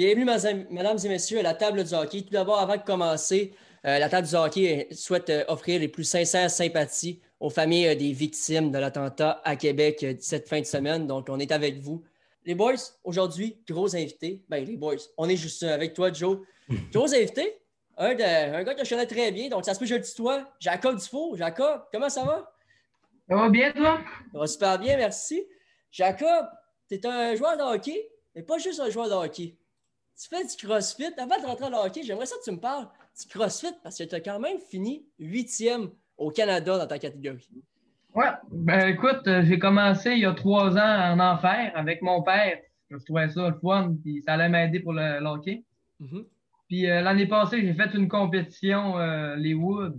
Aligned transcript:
Bienvenue, 0.00 0.24
mesdames 0.70 0.96
et 1.04 1.08
messieurs, 1.08 1.40
à 1.40 1.42
la 1.42 1.52
table 1.52 1.84
du 1.84 1.92
hockey. 1.92 2.22
Tout 2.22 2.30
d'abord, 2.30 2.58
avant 2.58 2.78
de 2.78 2.82
commencer, 2.82 3.52
euh, 3.84 3.98
la 3.98 4.08
table 4.08 4.26
du 4.26 4.34
hockey 4.34 4.88
souhaite 4.92 5.28
euh, 5.28 5.44
offrir 5.48 5.78
les 5.78 5.88
plus 5.88 6.04
sincères 6.04 6.50
sympathies 6.50 7.20
aux 7.38 7.50
familles 7.50 7.88
euh, 7.88 7.94
des 7.94 8.12
victimes 8.12 8.70
de 8.70 8.78
l'attentat 8.78 9.42
à 9.44 9.56
Québec 9.56 10.06
cette 10.20 10.48
fin 10.48 10.58
de 10.58 10.64
semaine. 10.64 11.06
Donc, 11.06 11.26
on 11.28 11.38
est 11.38 11.52
avec 11.52 11.80
vous. 11.80 12.02
Les 12.46 12.54
boys, 12.54 12.76
aujourd'hui, 13.04 13.58
gros 13.68 13.94
invités. 13.94 14.42
Ben, 14.48 14.64
les 14.64 14.78
boys, 14.78 14.96
on 15.18 15.28
est 15.28 15.36
juste 15.36 15.64
avec 15.64 15.92
toi, 15.92 16.10
Joe. 16.10 16.38
gros 16.94 17.14
invités. 17.14 17.60
Un, 17.98 18.12
un, 18.12 18.64
gars 18.64 18.74
que 18.74 18.86
je 18.86 18.88
connais 18.88 19.06
très 19.06 19.30
bien. 19.32 19.50
Donc, 19.50 19.66
ça 19.66 19.74
se 19.74 19.78
peut 19.78 19.84
que 19.84 19.90
je 19.90 19.96
le 19.96 20.14
toi. 20.16 20.50
Jacob 20.60 20.96
Dufault. 20.96 21.36
Jacob, 21.36 21.82
comment 21.92 22.08
ça 22.08 22.24
va? 22.24 22.50
Ça 23.28 23.36
va 23.36 23.50
bien, 23.50 23.70
toi? 23.72 24.00
Ça 24.32 24.38
va 24.38 24.46
super 24.46 24.78
bien, 24.78 24.96
merci. 24.96 25.44
Jacob, 25.90 26.46
tu 26.88 26.94
es 26.94 27.06
un 27.06 27.34
joueur 27.34 27.58
de 27.58 27.62
hockey, 27.64 28.08
mais 28.34 28.42
pas 28.42 28.56
juste 28.56 28.80
un 28.80 28.88
joueur 28.88 29.10
de 29.10 29.14
hockey 29.14 29.58
tu 30.20 30.28
fais 30.28 30.44
du 30.44 30.66
CrossFit. 30.66 31.14
Avant 31.18 31.40
de 31.40 31.46
rentrer 31.46 31.70
le 31.70 31.76
hockey, 31.76 32.02
j'aimerais 32.02 32.26
ça 32.26 32.36
que 32.36 32.50
tu 32.50 32.54
me 32.54 32.60
parles 32.60 32.86
du 33.18 33.26
CrossFit 33.28 33.74
parce 33.82 33.96
que 33.96 34.04
tu 34.04 34.14
as 34.14 34.20
quand 34.20 34.38
même 34.38 34.58
fini 34.58 35.06
huitième 35.18 35.90
au 36.18 36.30
Canada 36.30 36.78
dans 36.78 36.86
ta 36.86 36.98
catégorie. 36.98 37.48
Ouais, 38.14 38.26
ben 38.50 38.88
écoute, 38.88 39.26
euh, 39.28 39.42
j'ai 39.44 39.58
commencé 39.58 40.10
il 40.10 40.18
y 40.18 40.26
a 40.26 40.34
trois 40.34 40.76
ans 40.76 41.12
en 41.12 41.20
enfer 41.20 41.72
avec 41.74 42.02
mon 42.02 42.22
père. 42.22 42.58
Je 42.90 42.96
trouvais 42.98 43.28
ça 43.28 43.48
le 43.48 43.58
fun, 43.60 43.94
puis 44.02 44.20
ça 44.22 44.34
allait 44.34 44.48
m'aider 44.48 44.80
pour 44.80 44.92
le, 44.92 45.24
hockey. 45.24 45.64
Mm-hmm. 46.00 46.26
Puis 46.68 46.90
euh, 46.90 47.00
l'année 47.00 47.26
passée, 47.26 47.62
j'ai 47.62 47.72
fait 47.72 47.94
une 47.94 48.08
compétition, 48.08 48.98
euh, 48.98 49.36
les 49.36 49.54
Woods. 49.54 49.96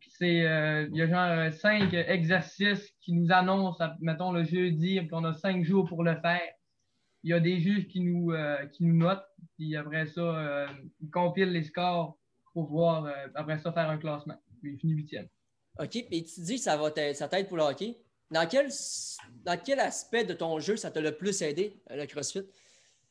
Puis 0.00 0.10
c'est, 0.18 0.38
il 0.38 0.96
y 0.96 1.02
a 1.02 1.06
genre 1.06 1.52
cinq 1.52 1.94
exercices 1.94 2.90
qui 3.00 3.12
nous 3.12 3.30
annoncent, 3.30 3.84
mettons 4.00 4.32
le 4.32 4.42
jeudi, 4.42 5.00
puis 5.00 5.10
on 5.12 5.24
a 5.24 5.32
cinq 5.32 5.62
jours 5.64 5.86
pour 5.86 6.02
le 6.02 6.16
faire 6.16 6.40
il 7.24 7.30
y 7.30 7.34
a 7.34 7.38
des 7.38 7.60
juges 7.60 7.86
qui 7.86 8.00
nous, 8.00 8.32
qui 8.72 8.84
nous 8.84 8.96
notent, 8.96 9.24
puis 9.62 9.76
après 9.76 10.06
ça, 10.06 10.20
euh, 10.20 10.66
ils 11.00 11.10
compilent 11.10 11.52
les 11.52 11.62
scores 11.62 12.18
pour 12.52 12.68
voir, 12.68 13.06
euh, 13.06 13.12
après 13.36 13.58
ça, 13.58 13.72
faire 13.72 13.88
un 13.88 13.96
classement. 13.96 14.34
Puis 14.60 14.72
il 14.72 14.78
finit 14.78 14.94
huitième. 14.94 15.28
OK, 15.78 15.96
et 15.96 16.24
tu 16.24 16.40
dis 16.40 16.56
que 16.56 16.62
ça, 16.62 16.76
va 16.76 16.90
t'aide 16.90 17.46
pour 17.46 17.56
le 17.56 17.62
hockey. 17.62 17.96
Dans 18.30 18.48
quel, 18.48 18.68
dans 19.44 19.58
quel 19.62 19.78
aspect 19.78 20.24
de 20.24 20.34
ton 20.34 20.58
jeu 20.58 20.76
ça 20.76 20.90
t'a 20.90 21.00
le 21.00 21.16
plus 21.16 21.42
aidé, 21.42 21.80
le 21.90 22.06
CrossFit? 22.06 22.42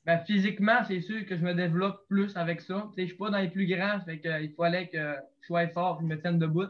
Ben, 0.06 0.20
physiquement, 0.26 0.84
c'est 0.86 1.00
sûr 1.00 1.26
que 1.26 1.38
je 1.38 1.42
me 1.42 1.54
développe 1.54 2.06
plus 2.08 2.36
avec 2.36 2.60
ça. 2.60 2.92
Je 2.98 3.02
ne 3.02 3.08
suis 3.08 3.16
pas 3.16 3.30
dans 3.30 3.38
les 3.38 3.50
plus 3.50 3.68
grands, 3.68 4.02
fait 4.02 4.20
qu'il 4.20 4.54
fallait 4.58 4.90
que 4.90 5.16
je 5.40 5.46
sois 5.46 5.68
fort 5.70 6.00
et 6.02 6.06
me 6.06 6.20
tienne 6.20 6.38
debout. 6.38 6.68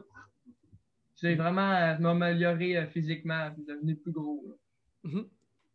J'ai 1.16 1.36
vraiment 1.36 1.98
m'améliorer 2.00 2.86
physiquement 2.88 3.50
devenir 3.68 3.96
plus 4.04 4.12
gros. 4.12 4.46
Mm-hmm. 5.06 5.28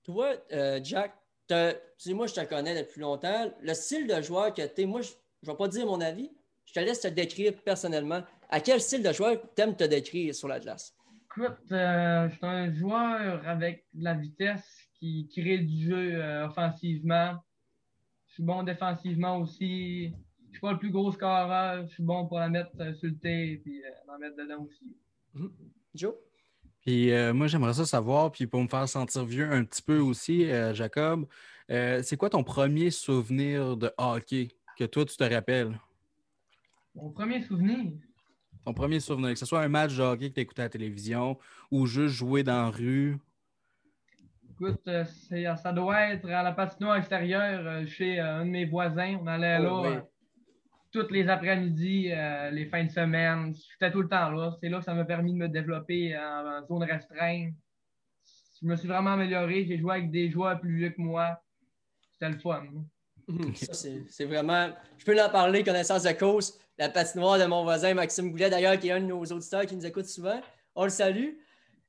Toi, 0.05 0.35
Jack, 0.83 1.15
moi, 1.51 2.27
je 2.27 2.35
te 2.35 2.45
connais 2.45 2.83
depuis 2.83 3.01
longtemps. 3.01 3.51
Le 3.61 3.75
style 3.75 4.07
de 4.07 4.21
joueur 4.23 4.53
que 4.53 4.63
tu 4.67 4.83
es, 4.83 4.87
moi, 4.87 5.01
je 5.03 5.11
ne 5.43 5.53
vais 5.53 5.57
pas 5.57 5.69
dire 5.69 5.87
mon 5.87 6.01
avis. 6.01 6.31
Je 6.65 6.73
te 6.73 6.81
laisse 6.81 7.01
te 7.01 7.09
décrire 7.09 7.55
personnellement. 7.63 8.23
À 8.49 8.61
quel 8.61 8.81
style 8.81 9.03
de 9.03 9.13
joueur 9.13 9.41
tu 9.55 9.63
aimes 9.63 9.77
te 9.77 9.85
décrire 9.85 10.35
sur 10.35 10.49
la 10.49 10.61
glace? 10.61 10.95
Écoute, 11.25 11.71
euh, 11.73 12.29
je 12.29 12.35
suis 12.37 12.47
un 12.47 12.73
joueur 12.73 13.47
avec 13.47 13.87
de 13.93 14.05
la 14.05 14.15
vitesse 14.15 14.89
qui 14.99 15.29
crée 15.29 15.59
du 15.59 15.85
jeu 15.85 16.15
euh, 16.15 16.47
offensivement. 16.47 17.35
Je 18.27 18.35
suis 18.35 18.43
bon 18.43 18.63
défensivement 18.63 19.39
aussi. 19.39 20.09
Je 20.09 20.47
ne 20.47 20.51
suis 20.53 20.61
pas 20.61 20.73
le 20.73 20.79
plus 20.79 20.91
gros 20.91 21.13
scoreur. 21.13 21.87
Je 21.87 21.95
suis 21.95 22.03
bon 22.03 22.27
pour 22.27 22.39
la 22.39 22.49
mettre 22.49 22.71
euh, 22.81 22.95
sur 22.95 23.09
le 23.09 23.19
thé 23.19 23.63
et 23.65 23.83
la 24.07 24.19
mettre 24.19 24.37
dedans 24.37 24.65
aussi. 24.65 24.97
Mm-hmm. 25.35 25.51
Joe? 25.95 26.15
Puis 26.87 27.11
euh, 27.11 27.35
moi, 27.35 27.49
j'aimerais 27.49 27.75
ça 27.75 27.85
savoir, 27.85 28.31
puis 28.31 28.47
pour 28.47 28.63
me 28.63 28.69
faire 28.69 28.89
sentir 28.89 29.25
vieux 29.25 29.51
un 29.51 29.65
petit 29.65 29.83
peu 29.83 29.99
aussi, 29.99 30.49
euh, 30.49 30.73
Jacob, 30.73 31.27
euh, 31.69 32.01
c'est 32.05 32.17
quoi 32.17 32.31
ton 32.31 32.45
premier 32.45 32.93
souvenir 32.93 33.77
de 33.77 33.91
hockey 33.99 34.51
que 34.79 34.85
toi, 34.85 35.05
tu 35.05 35.17
te 35.17 35.25
rappelles? 35.25 35.77
Mon 36.95 37.11
premier 37.11 37.43
souvenir? 37.43 37.91
Ton 38.65 38.73
premier 38.73 39.01
souvenir, 39.01 39.31
que 39.31 39.39
ce 39.41 39.47
soit 39.47 39.63
un 39.63 39.69
match 39.69 39.97
de 39.97 40.03
hockey 40.03 40.29
que 40.29 40.35
tu 40.35 40.41
écouté 40.43 40.63
à 40.63 40.67
la 40.67 40.69
télévision 40.69 41.37
ou 41.73 41.87
juste 41.87 42.15
jouer 42.15 42.45
dans 42.45 42.67
la 42.67 42.71
rue? 42.71 43.19
Écoute, 44.53 44.89
ça 45.57 45.73
doit 45.73 46.13
être 46.13 46.31
à 46.31 46.45
la 46.45 46.53
patinoire 46.53 46.99
extérieure 46.99 47.85
chez 47.89 48.21
un 48.21 48.47
de 48.47 48.51
mes 48.51 48.65
voisins. 48.65 49.19
On 49.21 49.27
allait 49.27 49.59
oh, 49.59 49.83
là 49.83 50.07
tous 51.05 51.13
les 51.13 51.29
après-midi, 51.29 52.11
euh, 52.13 52.51
les 52.51 52.67
fins 52.67 52.85
de 52.85 52.91
semaine. 52.91 53.55
J'étais 53.73 53.91
tout 53.93 54.03
le 54.03 54.09
temps 54.09 54.31
là. 54.31 54.57
C'est 54.61 54.69
là 54.69 54.79
que 54.79 54.85
ça 54.85 54.95
m'a 54.95 55.05
permis 55.05 55.33
de 55.33 55.39
me 55.39 55.49
développer 55.49 56.17
en, 56.17 56.65
zone 56.67 56.85
restreinte. 56.85 57.55
Je 58.61 58.67
me 58.67 58.77
suis 58.77 58.89
vraiment 58.89 59.13
amélioré. 59.13 59.67
J'ai 59.67 59.79
joué 59.79 59.97
avec 59.97 60.11
des 60.11 60.31
joueurs 60.31 60.59
plus 60.61 60.77
vieux 60.77 60.91
que 60.91 61.01
moi. 61.01 61.41
C'était 62.13 62.31
le 62.31 62.39
fun. 62.39 62.65
c'est 63.63 64.25
vraiment. 64.25 64.71
Je 64.99 65.05
peux 65.05 65.21
en 65.23 65.31
parler, 65.31 65.63
connaissance 65.63 66.05
de 66.05 66.13
cause. 66.13 66.59
La 66.79 66.89
patinoire 66.89 67.39
de 67.39 67.45
mon 67.45 67.65
voisin 67.65 67.95
Maxime 67.95 68.31
Goulet, 68.31 68.51
d'ailleurs, 68.51 68.79
qui 68.79 68.89
est 68.89 68.93
un 68.93 69.01
de 69.01 69.07
nos 69.07 69.25
auditeurs 69.25 69.67
qui 69.67 69.77
nous 69.77 69.87
écoute 69.87 70.07
souvent. 70.07 70.41
On 70.75 70.85
le 70.85 70.91
salue. 70.91 71.35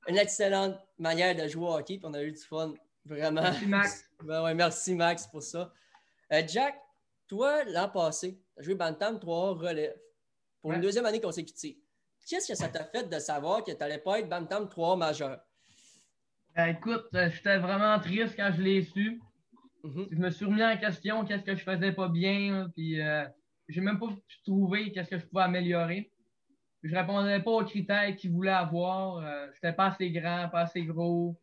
Une 0.07 0.17
excellente 0.17 0.77
manière 0.97 1.35
de 1.35 1.47
jouer 1.47 1.65
au 1.65 1.73
hockey. 1.75 1.99
on 2.03 2.13
a 2.13 2.23
eu 2.23 2.31
du 2.31 2.41
fun. 2.41 2.73
Vraiment. 3.05 3.41
Merci, 3.41 3.65
Max. 3.67 4.03
Ben 4.23 4.53
merci, 4.55 4.95
Max, 4.95 5.27
pour 5.27 5.43
ça. 5.43 5.71
Euh, 6.33 6.41
Jack, 6.47 6.75
toi, 7.27 7.63
l'an 7.65 7.87
passé, 7.89 8.39
joué 8.59 8.75
Bantam 8.75 9.19
3 9.19 9.53
relève 9.55 9.97
pour 10.61 10.73
une 10.73 10.81
deuxième 10.81 11.05
année 11.05 11.21
consécutive. 11.21 11.77
Qu'est-ce 12.27 12.47
que 12.47 12.55
ça 12.55 12.67
t'a 12.67 12.83
fait 12.83 13.07
de 13.09 13.19
savoir 13.19 13.63
que 13.63 13.71
tu 13.71 13.77
n'allais 13.77 13.99
pas 13.99 14.19
être 14.19 14.27
Bantam 14.27 14.67
3 14.67 14.97
majeur? 14.97 15.39
Ben, 16.55 16.75
écoute, 16.75 17.05
euh, 17.13 17.29
j'étais 17.29 17.57
vraiment 17.59 17.99
triste 17.99 18.35
quand 18.35 18.51
je 18.51 18.61
l'ai 18.61 18.81
su. 18.81 19.21
Mm-hmm. 19.83 20.07
Je 20.11 20.17
me 20.17 20.29
suis 20.31 20.45
remis 20.45 20.63
en 20.63 20.75
question 20.75 21.23
qu'est-ce 21.23 21.43
que 21.43 21.55
je 21.55 21.63
faisais 21.63 21.91
pas 21.91 22.09
bien, 22.09 22.69
puis 22.75 22.99
euh, 22.99 23.25
j'ai 23.69 23.79
même 23.79 23.99
pas 23.99 24.07
pu 24.07 24.41
trouver 24.43 24.91
qu'est-ce 24.91 25.09
que 25.09 25.19
je 25.19 25.25
pouvais 25.27 25.43
améliorer. 25.43 26.11
Je 26.83 26.95
répondais 26.95 27.39
pas 27.41 27.51
aux 27.51 27.63
critères 27.63 28.15
qu'ils 28.15 28.31
voulaient 28.31 28.51
avoir. 28.51 29.17
Euh, 29.17 29.47
j'étais 29.53 29.73
pas 29.73 29.87
assez 29.87 30.09
grand, 30.11 30.49
pas 30.49 30.61
assez 30.61 30.83
gros. 30.83 31.39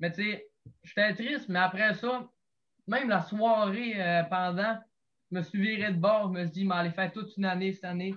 Mais 0.00 0.10
tu 0.10 0.22
sais, 0.22 0.50
j'étais 0.82 1.14
triste, 1.14 1.48
mais 1.48 1.60
après 1.60 1.94
ça, 1.94 2.28
même 2.86 3.08
la 3.08 3.22
soirée 3.22 4.24
pendant, 4.28 4.76
je 4.76 4.93
me 5.34 5.42
suis 5.42 5.60
viré 5.60 5.92
de 5.92 5.98
bord, 5.98 6.32
je 6.32 6.38
me 6.38 6.44
suis 6.44 6.52
dit, 6.52 6.64
mais 6.64 6.74
allez 6.76 6.90
faire 6.90 7.12
toute 7.12 7.36
une 7.36 7.44
année 7.44 7.72
cette 7.72 7.84
année, 7.84 8.14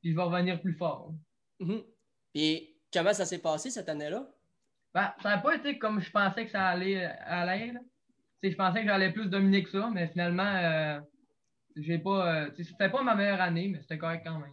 puis 0.00 0.10
je 0.10 0.16
vais 0.16 0.22
revenir 0.22 0.60
plus 0.60 0.74
fort. 0.74 1.12
Mm-hmm. 1.60 1.84
Et 2.34 2.76
comment 2.92 3.12
ça 3.12 3.24
s'est 3.24 3.40
passé 3.40 3.70
cette 3.70 3.88
année-là? 3.88 4.28
Ben, 4.94 5.12
ça 5.22 5.30
n'a 5.30 5.38
pas 5.38 5.56
été 5.56 5.78
comme 5.78 6.00
je 6.00 6.10
pensais 6.10 6.44
que 6.44 6.50
ça 6.50 6.66
allait 6.66 7.04
aller. 7.04 7.72
Je 8.42 8.54
pensais 8.54 8.80
que 8.80 8.86
j'allais 8.86 9.12
plus 9.12 9.28
dominer 9.28 9.62
que 9.62 9.70
ça, 9.70 9.90
mais 9.92 10.08
finalement, 10.08 10.42
euh, 10.42 11.00
j'ai 11.76 11.98
pas. 11.98 12.44
Euh, 12.44 12.50
c'était 12.56 12.90
pas 12.90 13.02
ma 13.02 13.14
meilleure 13.14 13.40
année, 13.40 13.68
mais 13.68 13.80
c'était 13.80 13.98
correct 13.98 14.22
quand 14.24 14.38
même. 14.38 14.52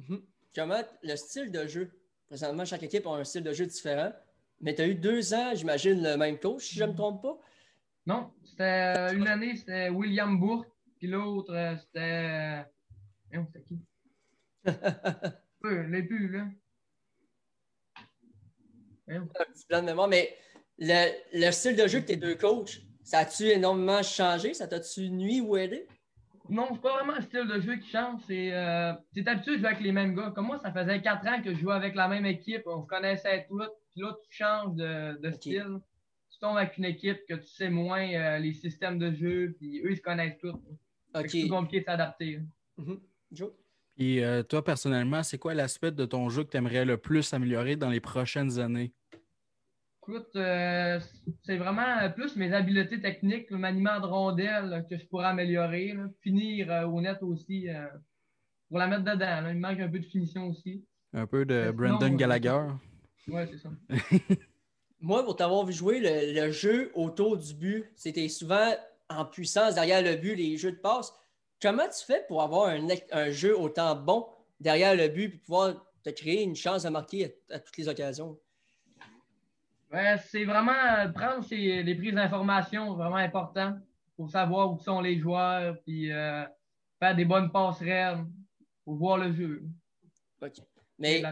Mm-hmm. 0.00 0.22
Comment 0.54 0.82
le 1.02 1.16
style 1.16 1.50
de 1.50 1.66
jeu? 1.66 1.90
Présentement, 2.28 2.64
chaque 2.64 2.82
équipe 2.82 3.06
a 3.06 3.10
un 3.10 3.24
style 3.24 3.42
de 3.42 3.52
jeu 3.52 3.66
différent. 3.66 4.12
Mais 4.60 4.74
tu 4.74 4.82
as 4.82 4.86
eu 4.86 4.94
deux 4.94 5.34
ans, 5.34 5.54
j'imagine, 5.54 6.02
le 6.02 6.16
même 6.16 6.38
coach, 6.38 6.66
si 6.66 6.76
je 6.76 6.84
ne 6.84 6.90
me 6.90 6.96
trompe 6.96 7.20
pas? 7.20 7.36
Non, 8.06 8.32
c'était 8.44 8.94
euh, 8.96 9.14
une 9.14 9.26
année, 9.26 9.56
c'était 9.56 9.90
William 9.90 10.38
Bourque. 10.38 10.71
Puis 11.02 11.10
l'autre, 11.10 11.52
euh, 11.52 11.74
c'était. 11.78 12.64
Non, 13.32 13.44
c'était 13.46 13.64
qui? 13.64 13.80
les 15.90 16.02
plus, 16.04 16.28
là. 16.28 16.46
Un 19.08 19.26
petit 19.26 19.66
plan 19.66 19.80
de 19.80 19.86
mémoire, 19.86 20.06
mais 20.06 20.32
le, 20.78 21.10
le, 21.34 21.50
style 21.50 21.74
de 21.74 21.88
jeu 21.88 22.02
de 22.02 22.06
tes 22.06 22.14
deux 22.14 22.36
coachs, 22.36 22.82
ça 23.02 23.18
a-tu 23.18 23.46
énormément 23.46 24.00
changé? 24.04 24.54
Ça 24.54 24.68
t'a-tu 24.68 25.10
nuit 25.10 25.40
ou 25.40 25.56
aidé? 25.56 25.88
Non, 26.48 26.68
c'est 26.70 26.80
pas 26.80 26.94
vraiment 26.94 27.16
le 27.16 27.22
style 27.22 27.48
de 27.48 27.58
jeu 27.58 27.74
qui 27.78 27.90
change. 27.90 28.20
C'est 28.28 28.52
euh, 28.52 28.92
habitué 29.26 29.54
de 29.54 29.58
jouer 29.58 29.66
avec 29.66 29.80
les 29.80 29.90
mêmes 29.90 30.14
gars. 30.14 30.30
Comme 30.32 30.46
moi, 30.46 30.60
ça 30.62 30.70
faisait 30.70 31.02
quatre 31.02 31.26
ans 31.26 31.42
que 31.42 31.52
je 31.52 31.58
jouais 31.58 31.74
avec 31.74 31.96
la 31.96 32.06
même 32.06 32.26
équipe. 32.26 32.62
On 32.66 32.82
se 32.82 32.86
connaissait 32.86 33.44
tous. 33.48 33.68
Puis 33.90 34.02
là, 34.02 34.16
tu 34.22 34.36
changes 34.36 34.76
de, 34.76 35.18
de 35.20 35.32
style. 35.32 35.80
Tu 36.30 36.38
tombes 36.38 36.58
avec 36.58 36.78
une 36.78 36.84
équipe 36.84 37.26
que 37.28 37.34
tu 37.34 37.48
sais 37.48 37.70
moins 37.70 38.08
euh, 38.08 38.38
les 38.38 38.52
systèmes 38.52 39.00
de 39.00 39.10
jeu. 39.10 39.56
Puis 39.58 39.80
eux, 39.80 39.90
ils 39.90 39.96
se 39.96 40.02
connaissent 40.02 40.38
tous. 40.38 40.54
C'est 41.14 41.48
compliqué 41.48 41.80
de 41.80 41.84
s'adapter. 41.84 42.40
Mm-hmm. 42.78 43.00
Joe? 43.32 43.52
Puis 43.96 44.22
euh, 44.22 44.42
toi, 44.42 44.64
personnellement, 44.64 45.22
c'est 45.22 45.38
quoi 45.38 45.54
l'aspect 45.54 45.92
de 45.92 46.04
ton 46.04 46.28
jeu 46.28 46.44
que 46.44 46.50
tu 46.50 46.56
aimerais 46.56 46.84
le 46.84 46.96
plus 46.96 47.32
améliorer 47.34 47.76
dans 47.76 47.90
les 47.90 48.00
prochaines 48.00 48.58
années? 48.58 48.92
Écoute, 50.02 50.34
euh, 50.34 50.98
c'est 51.42 51.58
vraiment 51.58 52.10
plus 52.10 52.34
mes 52.36 52.52
habiletés 52.52 53.00
techniques, 53.00 53.50
le 53.50 53.58
maniement 53.58 54.00
de 54.00 54.06
rondelles 54.06 54.84
que 54.90 54.96
je 54.96 55.06
pourrais 55.06 55.26
améliorer. 55.26 55.94
Finir 56.22 56.72
euh, 56.72 56.86
au 56.86 57.00
net 57.00 57.18
aussi 57.22 57.68
pour 58.68 58.78
la 58.78 58.88
mettre 58.88 59.04
dedans. 59.04 59.48
Il 59.48 59.60
manque 59.60 59.80
un 59.80 59.88
peu 59.88 60.00
de 60.00 60.06
finition 60.06 60.48
aussi. 60.48 60.84
Un 61.12 61.26
peu 61.26 61.44
de 61.44 61.70
Brandon 61.70 62.14
Gallagher. 62.14 62.62
Oui, 63.28 63.42
c'est 63.50 63.58
ça. 63.58 63.70
Moi, 65.00 65.24
pour 65.24 65.36
t'avoir 65.36 65.66
vu 65.66 65.72
jouer, 65.72 66.00
le, 66.00 66.50
jeu 66.52 66.90
autour 66.94 67.36
du 67.36 67.54
but, 67.54 67.84
c'était 67.96 68.28
souvent 68.28 68.72
en 69.18 69.24
puissance 69.24 69.74
derrière 69.74 70.02
le 70.02 70.16
but, 70.16 70.34
les 70.34 70.56
jeux 70.56 70.72
de 70.72 70.76
passe. 70.76 71.12
Comment 71.60 71.88
tu 71.88 72.04
fais 72.04 72.24
pour 72.26 72.42
avoir 72.42 72.68
un, 73.12 73.30
jeu 73.30 73.58
autant 73.58 73.94
bon 73.94 74.26
derrière 74.60 74.94
le 74.94 75.08
but 75.08 75.24
et 75.24 75.38
pouvoir 75.38 75.74
te 76.02 76.10
créer 76.10 76.42
une 76.42 76.56
chance 76.56 76.82
de 76.82 76.88
marquer 76.88 77.36
à, 77.50 77.58
toutes 77.58 77.76
les 77.76 77.88
occasions? 77.88 78.38
Ouais, 79.92 80.16
c'est 80.28 80.44
vraiment 80.44 80.72
prendre 81.14 81.46
les 81.50 81.94
prises 81.94 82.14
d'information, 82.14 82.94
vraiment 82.94 83.16
important. 83.16 83.78
pour 84.16 84.30
savoir 84.30 84.72
où 84.72 84.78
sont 84.78 85.00
les 85.00 85.18
joueurs, 85.18 85.76
puis 85.84 86.08
faire 86.08 87.14
des 87.14 87.24
bonnes 87.24 87.50
passerelles 87.52 88.24
pour 88.84 88.94
voir 88.96 89.18
le 89.18 89.32
jeu. 89.32 89.62
OK. 90.40 90.52
Mais 90.98 91.22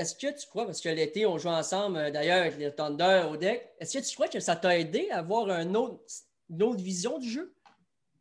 est-ce 0.00 0.14
que 0.14 0.38
tu 0.38 0.46
crois, 0.46 0.64
parce 0.64 0.80
que 0.80 0.88
l'été, 0.88 1.26
on 1.26 1.36
joue 1.36 1.48
ensemble 1.48 2.10
d'ailleurs 2.10 2.40
avec 2.40 2.56
les 2.56 2.74
Thunder 2.74 3.26
au 3.30 3.36
deck, 3.36 3.68
est-ce 3.78 3.98
que 3.98 4.04
tu 4.04 4.14
crois 4.14 4.28
que 4.28 4.40
ça 4.40 4.56
t'a 4.56 4.78
aidé 4.78 5.10
à 5.10 5.18
avoir 5.18 5.50
un 5.50 5.74
autre, 5.74 6.00
une 6.50 6.62
autre 6.62 6.82
vision 6.82 7.18
du 7.18 7.28
jeu? 7.28 7.54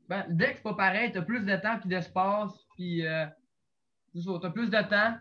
Ben, 0.07 0.25
le 0.27 0.35
deck, 0.35 0.53
c'est 0.57 0.63
pas 0.63 0.73
pareil. 0.73 1.11
Tu 1.11 1.17
as 1.17 1.21
plus 1.21 1.41
de 1.41 1.55
temps 1.57 1.79
puis 1.79 1.89
d'espace. 1.89 2.53
Puis, 2.75 3.05
euh, 3.05 3.25
tu 4.13 4.29
as 4.43 4.49
plus 4.49 4.69
de 4.69 4.89
temps. 4.89 5.17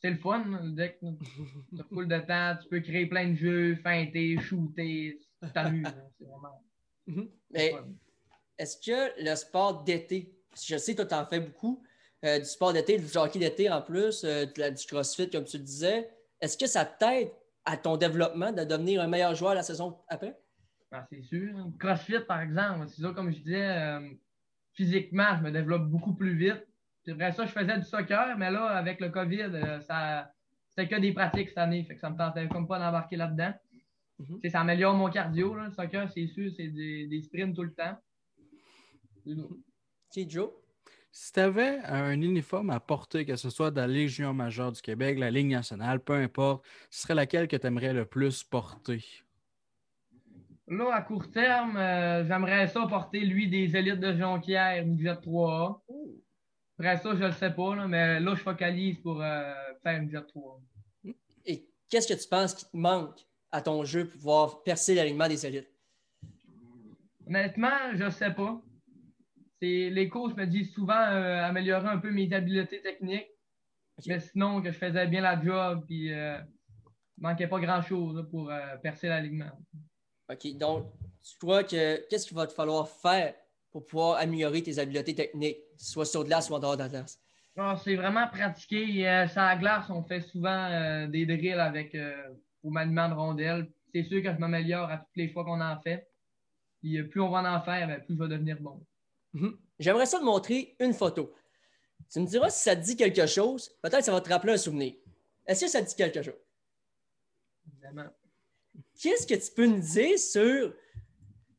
C'est 0.00 0.10
le 0.10 0.16
fun, 0.16 0.44
le 0.44 0.70
deck. 0.72 0.98
Tu 1.00 1.80
as 1.80 1.84
plus 1.84 2.06
de 2.06 2.18
temps. 2.18 2.56
Tu 2.62 2.68
peux 2.68 2.80
créer 2.80 3.06
plein 3.06 3.30
de 3.30 3.34
jeux, 3.34 3.76
feinter, 3.76 4.38
shooter. 4.40 5.18
Tu 5.42 5.52
t'amuses. 5.52 5.86
c'est 6.18 6.24
vraiment. 6.24 6.62
Mhm. 7.06 7.30
Mais 7.50 7.74
est-ce 8.58 8.76
que 8.76 9.24
le 9.24 9.34
sport 9.34 9.82
d'été, 9.82 10.32
je 10.60 10.76
sais 10.76 10.94
que 10.94 11.02
tu 11.02 11.14
en 11.14 11.26
fais 11.26 11.40
beaucoup, 11.40 11.82
euh, 12.24 12.38
du 12.38 12.44
sport 12.44 12.72
d'été, 12.72 12.98
du 12.98 13.16
hockey 13.16 13.38
d'été 13.38 13.70
en 13.70 13.80
plus, 13.80 14.24
euh, 14.24 14.44
du 14.46 14.86
crossfit, 14.86 15.30
comme 15.30 15.44
tu 15.44 15.56
le 15.58 15.62
disais, 15.62 16.10
est-ce 16.40 16.58
que 16.58 16.66
ça 16.66 16.84
t'aide 16.84 17.30
à 17.64 17.76
ton 17.76 17.96
développement 17.96 18.52
de 18.52 18.64
devenir 18.64 19.00
un 19.00 19.06
meilleur 19.06 19.34
joueur 19.34 19.54
la 19.54 19.62
saison 19.62 19.98
après? 20.08 20.36
Ben, 20.90 21.04
c'est 21.10 21.22
sûr. 21.22 21.54
Crossfit, 21.78 22.20
par 22.26 22.40
exemple, 22.40 22.88
c'est 22.88 23.02
ça, 23.02 23.12
comme 23.12 23.30
je 23.30 23.38
disais, 23.38 23.98
physiquement, 24.72 25.36
je 25.36 25.42
me 25.42 25.50
développe 25.50 25.88
beaucoup 25.88 26.14
plus 26.14 26.36
vite. 26.36 26.64
C'est 27.04 27.12
vrai, 27.12 27.32
ça, 27.32 27.46
je 27.46 27.52
faisais 27.52 27.76
du 27.76 27.84
soccer, 27.84 28.36
mais 28.38 28.50
là, 28.50 28.66
avec 28.66 29.00
le 29.00 29.08
COVID, 29.08 29.40
euh, 29.40 29.80
ça, 29.80 30.32
c'était 30.68 30.88
que 30.88 31.00
des 31.00 31.12
pratiques 31.12 31.48
cette 31.48 31.58
année. 31.58 31.82
Fait 31.84 31.94
que 31.94 32.00
ça 32.00 32.10
me 32.10 32.16
tentait 32.16 32.46
comme 32.48 32.68
pas 32.68 32.78
d'embarquer 32.78 33.16
là-dedans. 33.16 33.54
Mhm. 34.18 34.40
Ça 34.50 34.60
améliore 34.60 34.94
mon 34.94 35.10
cardio. 35.10 35.54
Le 35.54 35.70
soccer, 35.70 36.08
c'est 36.12 36.26
sûr, 36.28 36.52
c'est 36.56 36.68
des, 36.68 37.22
sprints 37.22 37.56
tout 37.56 37.62
le 37.62 37.72
temps. 37.72 37.96
C'est 40.10 40.30
Joe? 40.30 40.50
Si 41.10 41.32
tu 41.32 41.40
avais 41.40 41.78
un 41.84 42.20
uniforme 42.20 42.70
à 42.70 42.78
porter, 42.78 43.24
que 43.24 43.36
ce 43.36 43.50
soit 43.50 43.70
de 43.70 43.80
la 43.80 44.06
junior 44.06 44.34
majeure 44.34 44.70
du 44.70 44.80
Québec, 44.80 45.18
la 45.18 45.30
Ligue 45.30 45.48
nationale, 45.48 46.00
peu 46.00 46.14
importe, 46.14 46.64
ce 46.90 47.02
serait 47.02 47.14
laquelle 47.14 47.48
que 47.48 47.56
tu 47.56 47.66
aimerais 47.66 47.92
le 47.92 48.04
plus 48.04 48.44
porter? 48.44 49.02
Là, 50.70 50.94
à 50.94 51.02
court 51.02 51.30
terme, 51.30 51.76
euh, 51.78 52.26
j'aimerais 52.26 52.68
ça 52.68 52.86
porter, 52.86 53.20
lui, 53.20 53.48
des 53.48 53.74
élites 53.74 54.00
de 54.00 54.12
Jonquière, 54.12 54.84
midget 54.84 55.14
3A. 55.14 55.80
Après 56.78 56.98
ça, 56.98 57.14
je 57.14 57.24
ne 57.24 57.30
sais 57.30 57.50
pas, 57.50 57.86
mais 57.86 58.20
là, 58.20 58.34
je 58.34 58.42
focalise 58.42 58.98
pour 58.98 59.22
euh, 59.22 59.54
faire 59.82 60.02
midget 60.02 60.22
3 60.22 60.60
Et 61.46 61.66
qu'est-ce 61.88 62.12
que 62.12 62.20
tu 62.20 62.28
penses 62.28 62.54
qui 62.54 62.70
te 62.70 62.76
manque 62.76 63.18
à 63.50 63.62
ton 63.62 63.84
jeu 63.84 64.04
pour 64.04 64.16
pouvoir 64.16 64.62
percer 64.62 64.94
l'alignement 64.94 65.26
des 65.26 65.46
élites? 65.46 65.72
Honnêtement, 67.26 67.94
je 67.94 68.04
ne 68.04 68.10
sais 68.10 68.32
pas. 68.32 68.60
Les 69.62 70.08
coachs 70.08 70.36
me 70.36 70.44
disent 70.44 70.72
souvent 70.72 71.00
euh, 71.00 71.44
améliorer 71.44 71.88
un 71.88 71.98
peu 71.98 72.10
mes 72.10 72.30
habiletés 72.32 72.82
techniques. 72.82 73.28
Mais 74.06 74.20
sinon, 74.20 74.60
que 74.60 74.70
je 74.70 74.78
faisais 74.78 75.06
bien 75.06 75.22
la 75.22 75.42
job, 75.42 75.84
puis 75.86 76.10
ne 76.10 76.38
manquait 77.16 77.48
pas 77.48 77.58
grand-chose 77.58 78.28
pour 78.30 78.52
percer 78.80 79.08
l'alignement. 79.08 79.50
OK. 80.30 80.56
Donc, 80.56 80.86
tu 81.22 81.36
crois 81.38 81.64
que 81.64 82.06
qu'est-ce 82.08 82.26
qu'il 82.26 82.36
va 82.36 82.46
te 82.46 82.52
falloir 82.52 82.88
faire 82.88 83.34
pour 83.70 83.86
pouvoir 83.86 84.18
améliorer 84.18 84.62
tes 84.62 84.78
habiletés 84.78 85.14
techniques, 85.14 85.58
soit 85.76 86.06
sur 86.06 86.24
glace 86.24 86.50
ou 86.50 86.54
en 86.54 86.58
dehors 86.58 86.76
de 86.76 86.82
la 86.82 86.88
glace? 86.88 87.20
Ah, 87.56 87.76
c'est 87.82 87.96
vraiment 87.96 88.28
pratiquer. 88.28 89.08
Euh, 89.08 89.26
sur 89.28 89.40
la 89.40 89.56
glace, 89.56 89.90
on 89.90 90.02
fait 90.02 90.20
souvent 90.20 90.70
euh, 90.70 91.06
des 91.08 91.26
drills 91.26 91.52
avec 91.52 91.94
euh, 91.94 92.34
au 92.62 92.70
maniement 92.70 93.08
de 93.08 93.14
rondelles. 93.14 93.70
C'est 93.92 94.04
sûr 94.04 94.22
que 94.22 94.32
je 94.32 94.38
m'améliore 94.38 94.90
à 94.90 94.98
toutes 94.98 95.16
les 95.16 95.28
fois 95.28 95.44
qu'on 95.44 95.60
en 95.60 95.80
fait. 95.80 96.08
Puis 96.80 97.02
plus 97.02 97.20
on 97.20 97.30
va 97.30 97.56
en 97.56 97.60
faire, 97.60 97.88
ben, 97.88 98.00
plus 98.00 98.14
je 98.14 98.22
vais 98.22 98.28
devenir 98.28 98.60
bon. 98.60 98.80
Mhm. 99.32 99.58
J'aimerais 99.80 100.06
ça 100.06 100.18
te 100.18 100.24
montrer 100.24 100.76
une 100.78 100.92
photo. 100.92 101.34
Tu 102.10 102.20
me 102.20 102.26
diras 102.26 102.48
si 102.50 102.62
ça 102.62 102.76
te 102.76 102.82
dit 102.82 102.96
quelque 102.96 103.26
chose. 103.26 103.70
Peut-être 103.82 103.98
que 103.98 104.04
ça 104.04 104.12
va 104.12 104.20
te 104.20 104.28
rappeler 104.28 104.52
un 104.52 104.56
souvenir. 104.56 104.94
Est-ce 105.46 105.64
que 105.64 105.70
ça 105.70 105.82
te 105.82 105.88
dit 105.88 105.96
quelque 105.96 106.22
chose? 106.22 106.38
Évidemment 107.66 108.08
qu'est-ce 109.00 109.26
que 109.26 109.34
tu 109.34 109.54
peux 109.54 109.66
nous 109.66 109.80
dire 109.80 110.18
sur 110.18 110.72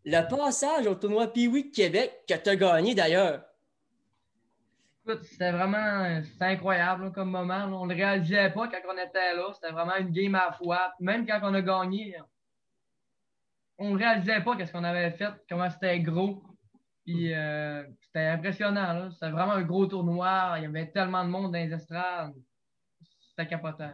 le 0.05 0.29
passage 0.29 0.87
au 0.87 0.95
tournoi 0.95 1.31
Pee-Wee 1.31 1.71
Québec 1.71 2.23
que 2.27 2.35
tu 2.35 2.49
as 2.49 2.55
gagné 2.55 2.95
d'ailleurs? 2.95 3.43
Écoute, 5.05 5.23
c'était 5.23 5.51
vraiment 5.51 6.21
incroyable 6.39 7.11
comme 7.11 7.31
moment. 7.31 7.65
On 7.65 7.85
ne 7.85 7.93
le 7.93 8.03
réalisait 8.03 8.49
pas 8.51 8.67
quand 8.67 8.79
on 8.87 8.97
était 8.97 9.35
là. 9.35 9.51
C'était 9.53 9.71
vraiment 9.71 9.95
une 9.95 10.11
game 10.11 10.35
à 10.35 10.47
la 10.47 10.51
fois. 10.51 10.93
Même 10.99 11.25
quand 11.25 11.39
on 11.43 11.53
a 11.53 11.61
gagné, 11.61 12.15
on 13.77 13.91
ne 13.91 13.97
réalisait 13.97 14.41
pas 14.41 14.65
ce 14.65 14.71
qu'on 14.71 14.83
avait 14.83 15.11
fait, 15.11 15.33
comment 15.49 15.69
c'était 15.69 15.99
gros. 16.01 16.43
Puis 17.05 17.33
euh, 17.33 17.83
c'était 18.01 18.27
impressionnant. 18.27 19.09
C'était 19.11 19.31
vraiment 19.31 19.53
un 19.53 19.63
gros 19.63 19.87
tournoi. 19.87 20.55
Il 20.57 20.63
y 20.63 20.65
avait 20.65 20.91
tellement 20.91 21.23
de 21.23 21.29
monde 21.29 21.53
dans 21.53 21.57
les 21.57 21.73
estrades. 21.73 22.35
C'était 23.29 23.47
capotant. 23.47 23.93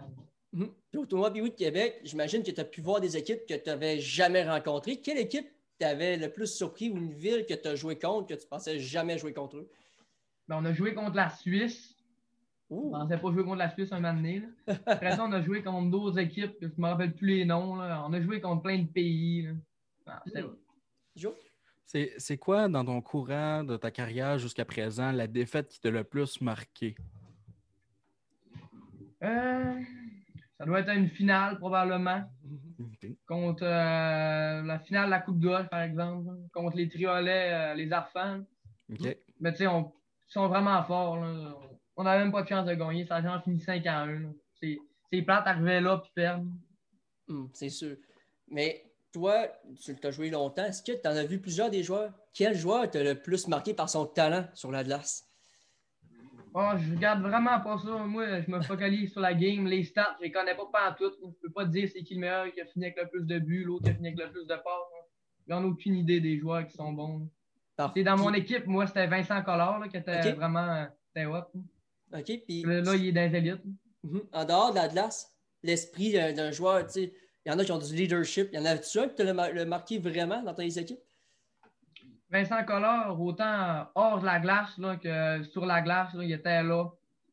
Mhm. 0.55 0.69
au 0.95 1.05
tournoi 1.05 1.29
de 1.29 1.47
Québec, 1.49 1.99
j'imagine 2.03 2.41
que 2.41 2.51
tu 2.51 2.61
as 2.61 2.65
pu 2.65 2.79
voir 2.79 3.01
des 3.01 3.17
équipes 3.17 3.45
que 3.45 3.55
tu 3.55 3.69
n'avais 3.69 3.99
jamais 3.99 4.49
rencontrées. 4.49 5.01
Quelle 5.01 5.17
équipe 5.17 5.47
t'avait 5.77 6.15
le 6.15 6.31
plus 6.31 6.47
surpris 6.47 6.89
ou 6.89 6.95
une 6.95 7.11
ville 7.11 7.45
que 7.45 7.53
tu 7.53 7.67
as 7.67 7.75
joué 7.75 7.99
contre 7.99 8.27
que 8.27 8.39
tu 8.39 8.47
pensais 8.47 8.79
jamais 8.79 9.17
jouer 9.17 9.33
contre 9.33 9.57
eux? 9.57 9.69
Ben, 10.47 10.57
on 10.61 10.65
a 10.65 10.71
joué 10.71 10.93
contre 10.93 11.17
la 11.17 11.29
Suisse. 11.29 11.97
On 12.69 12.85
ne 12.85 12.91
pensait 12.91 13.17
pas 13.17 13.31
jouer 13.31 13.43
contre 13.43 13.57
la 13.57 13.69
Suisse 13.69 13.91
un 13.91 13.99
moment 13.99 14.13
donné. 14.13 14.43
Après 14.85 15.11
ça, 15.15 15.25
on 15.25 15.31
a 15.33 15.41
joué 15.41 15.61
contre 15.61 15.91
d'autres 15.91 16.19
équipes 16.19 16.57
que 16.57 16.67
je 16.67 16.73
ne 16.77 16.81
me 16.81 16.87
rappelle 16.87 17.13
plus 17.13 17.27
les 17.27 17.45
noms. 17.45 17.73
On 17.73 18.13
a 18.13 18.21
joué 18.21 18.39
contre 18.39 18.63
plein 18.63 18.79
de 18.79 18.87
pays. 18.87 19.49
Ah, 20.05 20.23
hmm. 20.25 21.29
C'est 22.17 22.37
quoi 22.37 22.69
dans 22.69 22.85
ton 22.85 23.01
courant 23.01 23.63
de 23.63 23.75
ta 23.75 23.91
carrière 23.91 24.39
jusqu'à 24.39 24.63
présent 24.63 25.11
la 25.11 25.27
défaite 25.27 25.67
qui 25.67 25.81
t'a 25.81 25.91
le 25.91 26.03
plus 26.05 26.39
marqué? 26.39 26.95
Euh, 29.23 29.81
ça 30.57 30.65
doit 30.65 30.79
être 30.79 30.93
une 30.93 31.09
finale, 31.09 31.57
probablement. 31.57 32.23
Contre 33.27 33.63
euh, 33.63 34.61
la 34.63 34.79
finale 34.79 35.05
de 35.05 35.11
la 35.11 35.19
Coupe 35.19 35.39
d'Or, 35.39 35.67
par 35.69 35.81
exemple. 35.81 36.31
Contre 36.53 36.77
les 36.77 36.87
triolets, 36.87 37.51
euh, 37.53 37.73
les 37.73 37.91
Arfans. 37.91 38.43
Mais 38.87 39.51
tu 39.51 39.57
sais, 39.57 39.65
ils 39.65 39.85
sont 40.27 40.47
vraiment 40.47 40.81
forts. 40.83 41.17
On 41.97 42.03
n'a 42.03 42.17
même 42.17 42.31
pas 42.31 42.43
de 42.43 42.47
chance 42.47 42.65
de 42.65 42.73
gagner. 42.73 43.05
Ça 43.05 43.17
a 43.17 43.41
fini 43.41 43.59
5 43.59 43.85
à 43.85 44.03
1. 44.03 44.33
C'est 44.61 45.21
plate 45.21 45.45
d'arriver 45.45 45.81
là 45.81 46.01
et 46.03 46.09
perdre. 46.13 46.45
Hmm, 47.27 47.47
c'est 47.53 47.69
sûr. 47.69 47.97
Mais 48.49 48.83
toi, 49.11 49.47
tu 49.81 49.95
as 50.03 50.11
joué 50.11 50.29
longtemps. 50.29 50.65
Est-ce 50.65 50.83
que 50.83 50.91
tu 50.91 51.07
en 51.07 51.15
as 51.15 51.25
vu 51.25 51.39
plusieurs 51.39 51.69
des 51.69 51.83
joueurs? 51.83 52.11
Quel 52.33 52.55
joueur 52.55 52.89
t'a 52.89 53.03
le 53.03 53.15
plus 53.15 53.47
marqué 53.47 53.73
par 53.73 53.89
son 53.89 54.05
talent 54.05 54.47
sur 54.53 54.71
la 54.71 54.83
glace? 54.83 55.24
Oh, 56.57 56.71
je 56.77 56.95
regarde 56.95 57.21
vraiment 57.21 57.59
pas 57.59 57.77
ça. 57.77 57.97
Moi, 58.05 58.39
je 58.39 58.49
me 58.49 58.61
focalise 58.61 59.11
sur 59.11 59.19
la 59.19 59.33
game. 59.33 59.67
Les 59.67 59.83
stats, 59.83 60.15
je 60.19 60.25
les 60.25 60.31
connais 60.31 60.55
pas 60.55 60.95
tout. 60.97 61.11
Je 61.21 61.27
peux 61.41 61.51
pas 61.51 61.65
dire 61.65 61.89
c'est 61.91 62.01
qui 62.01 62.13
le 62.13 62.21
meilleur 62.21 62.49
qui 62.53 62.61
a 62.61 62.65
fini 62.65 62.85
avec 62.85 62.97
le 62.97 63.09
plus 63.09 63.25
de 63.25 63.39
buts, 63.39 63.65
l'autre 63.65 63.83
qui 63.83 63.89
a 63.89 63.93
fini 63.93 64.07
avec 64.07 64.19
le 64.21 64.31
plus 64.31 64.47
de 64.47 64.55
passes. 64.55 64.63
J'en 65.49 65.63
ai 65.63 65.65
aucune 65.65 65.95
idée 65.95 66.21
des 66.21 66.39
joueurs 66.39 66.65
qui 66.65 66.77
sont 66.77 66.93
bons. 66.93 67.29
C'est 67.93 68.03
dans 68.03 68.15
mon 68.15 68.33
équipe, 68.33 68.65
moi, 68.67 68.87
c'était 68.87 69.05
Vincent 69.05 69.41
Collard 69.43 69.89
qui 69.89 69.97
était 69.97 70.31
vraiment 70.31 70.87
c'était 71.07 71.25
hot. 71.25 71.43
OK. 72.13 72.41
Puis... 72.47 72.63
Là, 72.63 72.95
il 72.95 73.07
est 73.07 73.11
dans 73.11 73.29
les 73.29 73.37
élites. 73.37 73.63
Mhm. 74.03 74.21
En 74.31 74.45
dehors 74.45 74.69
de 74.71 74.75
la 74.77 74.87
glace, 74.87 75.35
l'esprit 75.61 76.13
d'un 76.13 76.51
joueur, 76.51 76.85
tu 76.85 76.93
sais, 76.93 77.13
il 77.45 77.51
y 77.51 77.53
en 77.53 77.59
a 77.59 77.65
qui 77.65 77.71
ont 77.73 77.79
du 77.79 77.93
leadership. 77.93 78.47
Il 78.53 78.59
y 78.59 78.61
en 78.61 78.65
a-tu 78.65 78.97
un 78.97 79.09
qui 79.09 79.15
t'a 79.15 79.51
le 79.51 79.65
marqué 79.65 79.99
vraiment 79.99 80.41
dans 80.41 80.53
tes 80.53 80.79
équipes? 80.79 81.01
Vincent 82.35 82.65
Collard, 82.65 83.21
autant 83.21 83.87
hors 83.95 84.19
de 84.19 84.25
la 84.25 84.39
glace 84.39 84.77
là, 84.77 84.97
que 84.97 85.41
sur 85.43 85.65
la 85.65 85.81
glace, 85.81 86.09
il 86.15 86.33
était 86.33 86.63
là. 86.63 86.89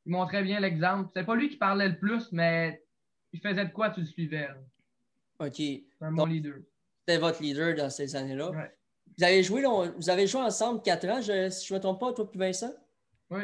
Il 0.06 0.12
montrait 0.12 0.44
bien 0.44 0.60
l'exemple. 0.60 1.10
C'est 1.14 1.24
pas 1.24 1.34
lui 1.34 1.48
qui 1.48 1.56
parlait 1.56 1.88
le 1.88 1.98
plus, 1.98 2.30
mais 2.30 2.84
il 3.32 3.40
faisait 3.40 3.64
de 3.64 3.72
quoi 3.72 3.90
tu 3.90 4.00
le 4.00 4.06
suivais. 4.06 4.48
OK. 5.40 5.56
C'est 5.56 5.82
mon 6.00 6.24
leader. 6.24 6.54
C'était 7.00 7.18
votre 7.18 7.42
leader 7.42 7.74
dans 7.74 7.90
ces 7.90 8.14
années-là. 8.14 8.52
Vous, 9.18 9.24
avez 9.24 9.42
joué, 9.42 9.64
vous 9.96 10.08
avez 10.08 10.28
joué 10.28 10.40
ensemble 10.40 10.82
quatre 10.82 11.08
ans, 11.08 11.20
si 11.20 11.66
je 11.66 11.74
ne 11.74 11.78
me 11.78 11.82
trompe 11.82 11.98
pas, 11.98 12.12
toi 12.12 12.28
et 12.32 12.38
Vincent? 12.38 12.72
Oui. 13.30 13.42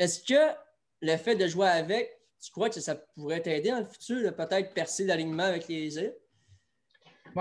Est-ce 0.00 0.24
que 0.24 0.56
le 1.02 1.16
fait 1.16 1.36
de 1.36 1.46
jouer 1.46 1.68
avec, 1.68 2.10
tu 2.40 2.50
crois 2.50 2.68
que 2.68 2.80
ça 2.80 2.96
pourrait 3.14 3.42
t'aider 3.42 3.70
dans 3.70 3.78
le 3.78 3.84
futur 3.84 4.34
peut-être 4.34 4.74
percer 4.74 5.04
l'alignement 5.04 5.44
avec 5.44 5.68
les 5.68 5.98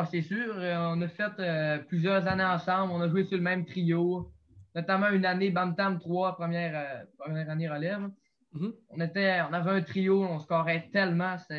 îles? 0.03 0.07
c'est 0.11 0.21
sûr. 0.21 0.55
Euh, 0.57 0.93
on 0.93 1.01
a 1.01 1.07
fait 1.07 1.31
euh, 1.39 1.77
plusieurs 1.79 2.27
années 2.27 2.43
ensemble. 2.43 2.93
On 2.93 3.01
a 3.01 3.09
joué 3.09 3.25
sur 3.25 3.37
le 3.37 3.43
même 3.43 3.65
trio, 3.65 4.31
notamment 4.73 5.09
une 5.09 5.25
année 5.25 5.49
Bantam 5.49 5.99
3, 5.99 6.35
première, 6.35 6.73
euh, 6.75 7.05
première 7.17 7.49
année 7.49 7.69
relève. 7.69 8.09
Mm-hmm. 8.53 8.73
on, 8.89 9.01
était, 9.01 9.41
on 9.49 9.53
avait 9.53 9.71
un 9.71 9.81
trio, 9.81 10.23
on 10.23 10.39
scorait 10.39 10.89
tellement, 10.93 11.37
ça 11.37 11.55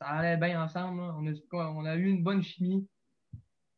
allait 0.00 0.36
bien 0.36 0.62
ensemble. 0.62 1.00
On, 1.00 1.26
a, 1.26 1.32
on, 1.52 1.84
a, 1.84 1.96
eu 1.96 2.06
une 2.06 2.22
bonne 2.22 2.42
chimie. 2.42 2.86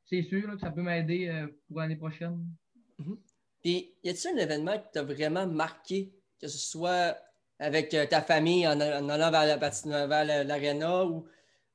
C'est 0.05 0.23
sûr 0.23 0.52
que 0.52 0.59
ça 0.59 0.71
peut 0.71 0.83
m'aider 0.83 1.47
pour 1.66 1.81
l'année 1.81 1.97
prochaine. 1.97 2.47
Mm-hmm. 3.00 3.19
Puis, 3.62 3.95
y 4.05 4.11
a-t-il 4.11 4.38
un 4.38 4.43
événement 4.43 4.78
qui 4.78 4.93
t'a 4.93 5.02
vraiment 5.02 5.47
marqué, 5.47 6.12
que 6.40 6.47
ce 6.47 6.59
soit 6.59 7.16
avec 7.59 7.97
ta 8.11 8.21
famille 8.21 8.66
en, 8.69 8.78
allant 8.78 9.31
vers 9.31 10.45
l'aréna 10.45 11.05
ou 11.07 11.26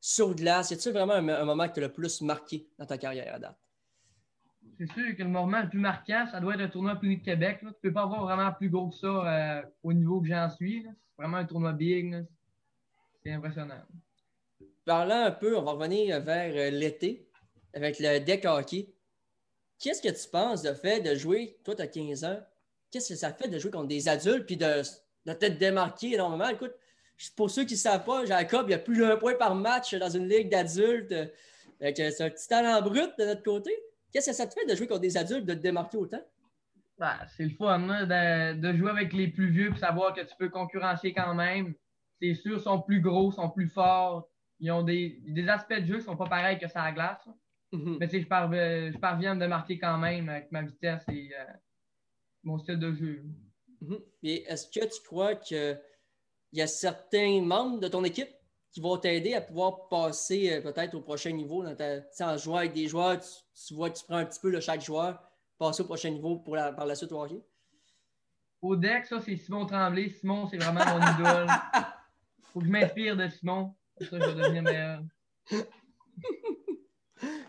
sur 0.02 0.36
glace, 0.36 0.72
y 0.72 0.74
a-t-il 0.74 0.92
vraiment 0.92 1.14
un, 1.14 1.46
moment 1.46 1.68
qui 1.68 1.76
t'a 1.76 1.82
le 1.82 1.94
plus 1.94 2.22
marqué 2.22 2.68
dans 2.78 2.86
ta 2.86 2.98
carrière 2.98 3.36
à 3.36 3.40
date? 3.40 3.58
c'est 4.78 4.92
sûr 4.94 5.16
que 5.16 5.22
le 5.22 5.30
moment 5.30 5.62
le 5.62 5.70
plus 5.70 5.80
marquant, 5.80 6.26
ça 6.32 6.40
doit 6.40 6.56
être 6.56 6.62
un 6.62 6.68
tournoi 6.68 6.96
plus 6.96 7.18
de 7.18 7.24
Québec. 7.24 7.60
Tu 7.60 7.66
ne 7.66 7.72
peux 7.72 7.94
pas 7.94 8.02
avoir 8.02 8.24
vraiment 8.24 8.52
plus 8.52 8.70
gros 8.70 8.90
que 8.90 8.96
ça 8.96 9.08
euh, 9.08 9.62
au 9.84 9.94
niveau 9.94 10.22
que 10.22 10.28
j'en 10.28 10.50
suis. 10.50 10.82
C'est 10.84 11.22
vraiment 11.22 11.38
un 11.38 11.46
tournoi 11.46 11.74
big. 11.74 12.26
C'est 13.24 13.32
impressionnant. 13.32 13.80
Parlant 14.84 15.26
un 15.26 15.32
peu, 15.32 15.56
on 15.56 15.62
va 15.62 15.74
revenir 15.74 16.20
vers 16.22 16.52
euh, 16.56 16.72
l'été 16.72 17.28
avec 17.76 18.00
le 18.00 18.20
deck 18.20 18.46
hockey. 18.46 18.92
Qu'est-ce 19.78 20.02
que 20.02 20.10
tu 20.10 20.30
penses 20.30 20.64
de 20.64 20.74
fait 20.74 21.00
de 21.02 21.16
jouer, 21.16 21.60
toi 21.64 21.76
tu 21.76 21.82
as 21.84 21.88
15 21.88 22.24
ans, 22.24 22.40
qu'est-ce 22.90 23.10
que 23.10 23.16
ça 23.16 23.32
fait 23.32 23.50
de 23.50 23.60
jouer 23.60 23.70
contre 23.70 23.88
des 23.88 24.10
adultes 24.10 24.48
puis 24.48 24.58
de, 24.58 24.82
de 25.28 25.34
te 25.34 25.46
démarquer 25.46 26.14
énormément? 26.14 26.48
Écoute, 26.50 26.74
pour 27.36 27.50
ceux 27.50 27.66
qui 27.66 27.74
ne 27.74 27.80
savent 27.80 28.04
pas, 28.04 28.26
Jacob, 28.26 28.66
il 28.68 28.72
y 28.72 28.76
a 28.76 28.80
plus 28.80 29.00
d'un 29.00 29.18
point 29.18 29.36
par 29.36 29.56
match 29.56 29.94
dans 29.96 30.10
une 30.10 30.28
ligue 30.28 30.50
d'adultes. 30.50 31.14
C'est 31.80 32.22
un 32.22 32.30
petit 32.30 32.48
talent 32.48 32.82
brut 32.82 33.12
de 33.18 33.26
notre 33.26 33.44
côté. 33.44 33.72
Qu'est-ce 34.12 34.32
que 34.32 34.36
ça 34.36 34.48
te 34.48 34.54
fait 34.54 34.66
de 34.66 34.76
jouer 34.76 34.88
contre 34.88 35.02
des 35.02 35.18
adultes, 35.18 35.46
de 35.46 35.54
te 35.54 35.60
démarquer 35.60 35.98
autant? 35.98 36.22
Ben, 36.98 37.18
c'est 37.36 37.44
le 37.44 37.50
fun 37.50 37.80
de, 37.80 38.74
jouer 38.74 38.92
avec 38.92 39.14
les 39.14 39.28
plus 39.28 39.50
vieux 39.50 39.72
et 39.74 39.80
savoir 39.80 40.14
que 40.14 40.22
tu 40.22 40.36
peux 40.38 40.50
concurrencer 40.50 41.14
quand 41.14 41.34
même. 41.34 41.74
C'est 42.22 42.36
sûr, 42.36 42.58
ils 42.58 42.62
sont 42.62 42.82
plus 42.82 43.02
gros, 43.02 43.32
sont 43.32 43.50
plus 43.50 43.70
forts. 43.70 44.30
Ils 44.60 44.72
ont 44.72 44.84
des, 44.84 45.20
aspects 45.50 45.80
de 45.80 45.86
jeu 45.86 45.94
qui 45.96 46.02
ne 46.02 46.06
sont 46.06 46.18
pas 46.18 46.28
pareils 46.28 46.60
que 46.60 46.68
ça 46.68 46.84
à 46.84 46.92
glace. 46.92 47.28
Mm-hmm. 47.74 47.98
Mais 48.00 48.08
je, 48.08 48.20
je 48.20 48.98
parviens 49.00 49.32
à 49.32 49.36
me 49.36 49.40
démarquer 49.40 49.80
quand 49.80 49.98
même 49.98 50.30
avec 50.30 50.52
ma 50.52 50.62
vitesse 50.62 51.04
et 51.12 51.32
euh, 51.34 51.44
mon 52.44 52.60
style 52.60 52.78
de 52.78 52.94
jeu. 52.94 53.24
Et 54.22 54.44
est-ce 54.44 54.68
que 54.68 54.86
tu 54.86 55.02
crois 55.04 55.36
qu'il 56.52 56.60
y 56.60 56.62
a 56.62 56.68
certains 56.68 57.42
membres 57.42 57.80
de 57.80 57.88
ton 57.88 58.04
équipe 58.04 58.30
qui 58.72 58.80
vont 58.80 58.98
t'aider 58.98 59.34
à 59.34 59.42
pouvoir 59.42 59.88
passer 59.90 60.52
euh, 60.52 60.62
peut-être 60.62 60.94
au 60.94 61.02
prochain 61.02 61.32
niveau 61.32 61.64
dans 61.64 61.76
ta, 61.76 62.02
en 62.22 62.38
jouant 62.38 62.58
avec 62.58 62.74
des 62.74 62.88
joueurs, 62.88 63.20
tu, 63.68 63.74
vois 63.74 63.90
que 63.90 63.98
tu 63.98 64.06
prends 64.06 64.18
un 64.18 64.26
petit 64.26 64.40
peu 64.40 64.52
de 64.52 64.60
chaque 64.60 64.82
joueur, 64.82 65.20
passer 65.58 65.82
au 65.82 65.86
prochain 65.86 66.10
niveau 66.10 66.38
pour 66.38 66.56
par 66.56 66.86
la 66.86 66.96
suite 66.96 67.12
au 67.12 67.22
hockey? 67.22 67.42
Au 68.62 68.76
deck, 68.76 69.06
ça, 69.08 69.20
c'est 69.20 69.36
Simon 69.36 69.66
Tremblay. 69.66 70.10
Simon, 70.10 70.48
c'est 70.48 70.58
vraiment 70.58 70.86
mon 70.86 71.00
idole. 71.14 71.48
Faut 72.54 72.60
que 72.60 72.66
je 72.68 72.72
m'inspire 72.72 73.18
de 73.18 73.28
Simon. 73.28 73.74
Ça, 74.00 74.06
je 74.12 74.16
vais 74.26 74.36
devenir 74.36 74.62
meilleur. 74.62 75.02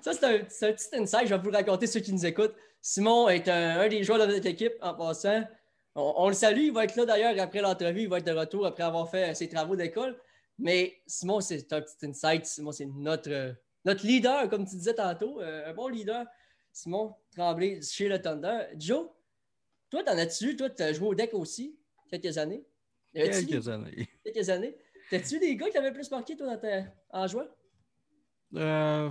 Ça, 0.01 0.13
c'est 0.15 0.25
un, 0.25 0.35
un, 0.37 0.73
petit 0.73 0.97
insight. 0.97 1.29
Je 1.29 1.35
vais 1.35 1.41
vous 1.41 1.51
le 1.51 1.57
raconter 1.57 1.87
ceux 1.87 2.01
qui 2.01 2.13
nous 2.13 2.25
écoutent. 2.25 2.55
Simon 2.81 3.29
est 3.29 3.49
un, 3.49 3.89
des 3.89 4.03
joueurs 4.03 4.27
de 4.27 4.33
notre 4.33 4.47
équipe 4.47 4.73
en 4.81 4.95
passant. 4.95 5.45
On, 5.95 6.15
on, 6.17 6.29
le 6.29 6.35
salue. 6.35 6.65
Il 6.65 6.73
va 6.73 6.85
être 6.85 6.97
là 6.97 7.05
d'ailleurs 7.05 7.35
après 7.39 7.61
l'entrevue. 7.61 8.03
Il 8.03 8.09
va 8.09 8.19
être 8.19 8.27
de 8.27 8.33
retour 8.33 8.67
après 8.67 8.83
avoir 8.83 9.11
fait 9.11 9.35
ses 9.35 9.49
travaux 9.49 9.77
d'école. 9.77 10.19
Mais 10.59 11.01
Simon, 11.07 11.41
c'est 11.41 11.73
un 11.73 11.81
petit 11.81 12.07
insight. 12.07 12.47
Simon, 12.47 12.73
c'est 12.73 12.87
notre, 12.87 13.55
notre 13.85 14.07
leader, 14.07 14.49
comme 14.49 14.65
tu 14.65 14.77
disais 14.77 14.95
tantôt, 14.95 15.41
euh, 15.41 15.71
un 15.71 15.75
bon 15.75 15.89
leader. 15.89 16.27
Simon 16.73 17.15
Tremblay 17.37 17.81
chez 17.83 18.09
le 18.09 18.21
Thunder. 18.21 18.67
Joe, 18.79 19.09
toi, 19.91 20.03
t'en 20.03 20.17
as-tu? 20.17 20.57
Toi, 20.57 20.71
tu 20.71 20.83
as 20.83 20.93
joué 20.93 21.09
au 21.09 21.15
deck 21.15 21.35
aussi, 21.35 21.79
quelques 22.09 22.39
années. 22.39 22.65
Quelques 23.13 23.69
années. 23.69 24.09
Quelques 24.25 24.49
années. 24.49 24.77
T'as-tu 25.11 25.39
des 25.39 25.57
gars 25.57 25.69
qui 25.69 25.77
avaient 25.77 25.93
plus 25.93 26.11
marqué, 26.11 26.37
toi, 26.37 26.57
dans 26.57 26.87
en 27.11 27.27
jouant? 27.27 27.49
Euh, 28.55 29.11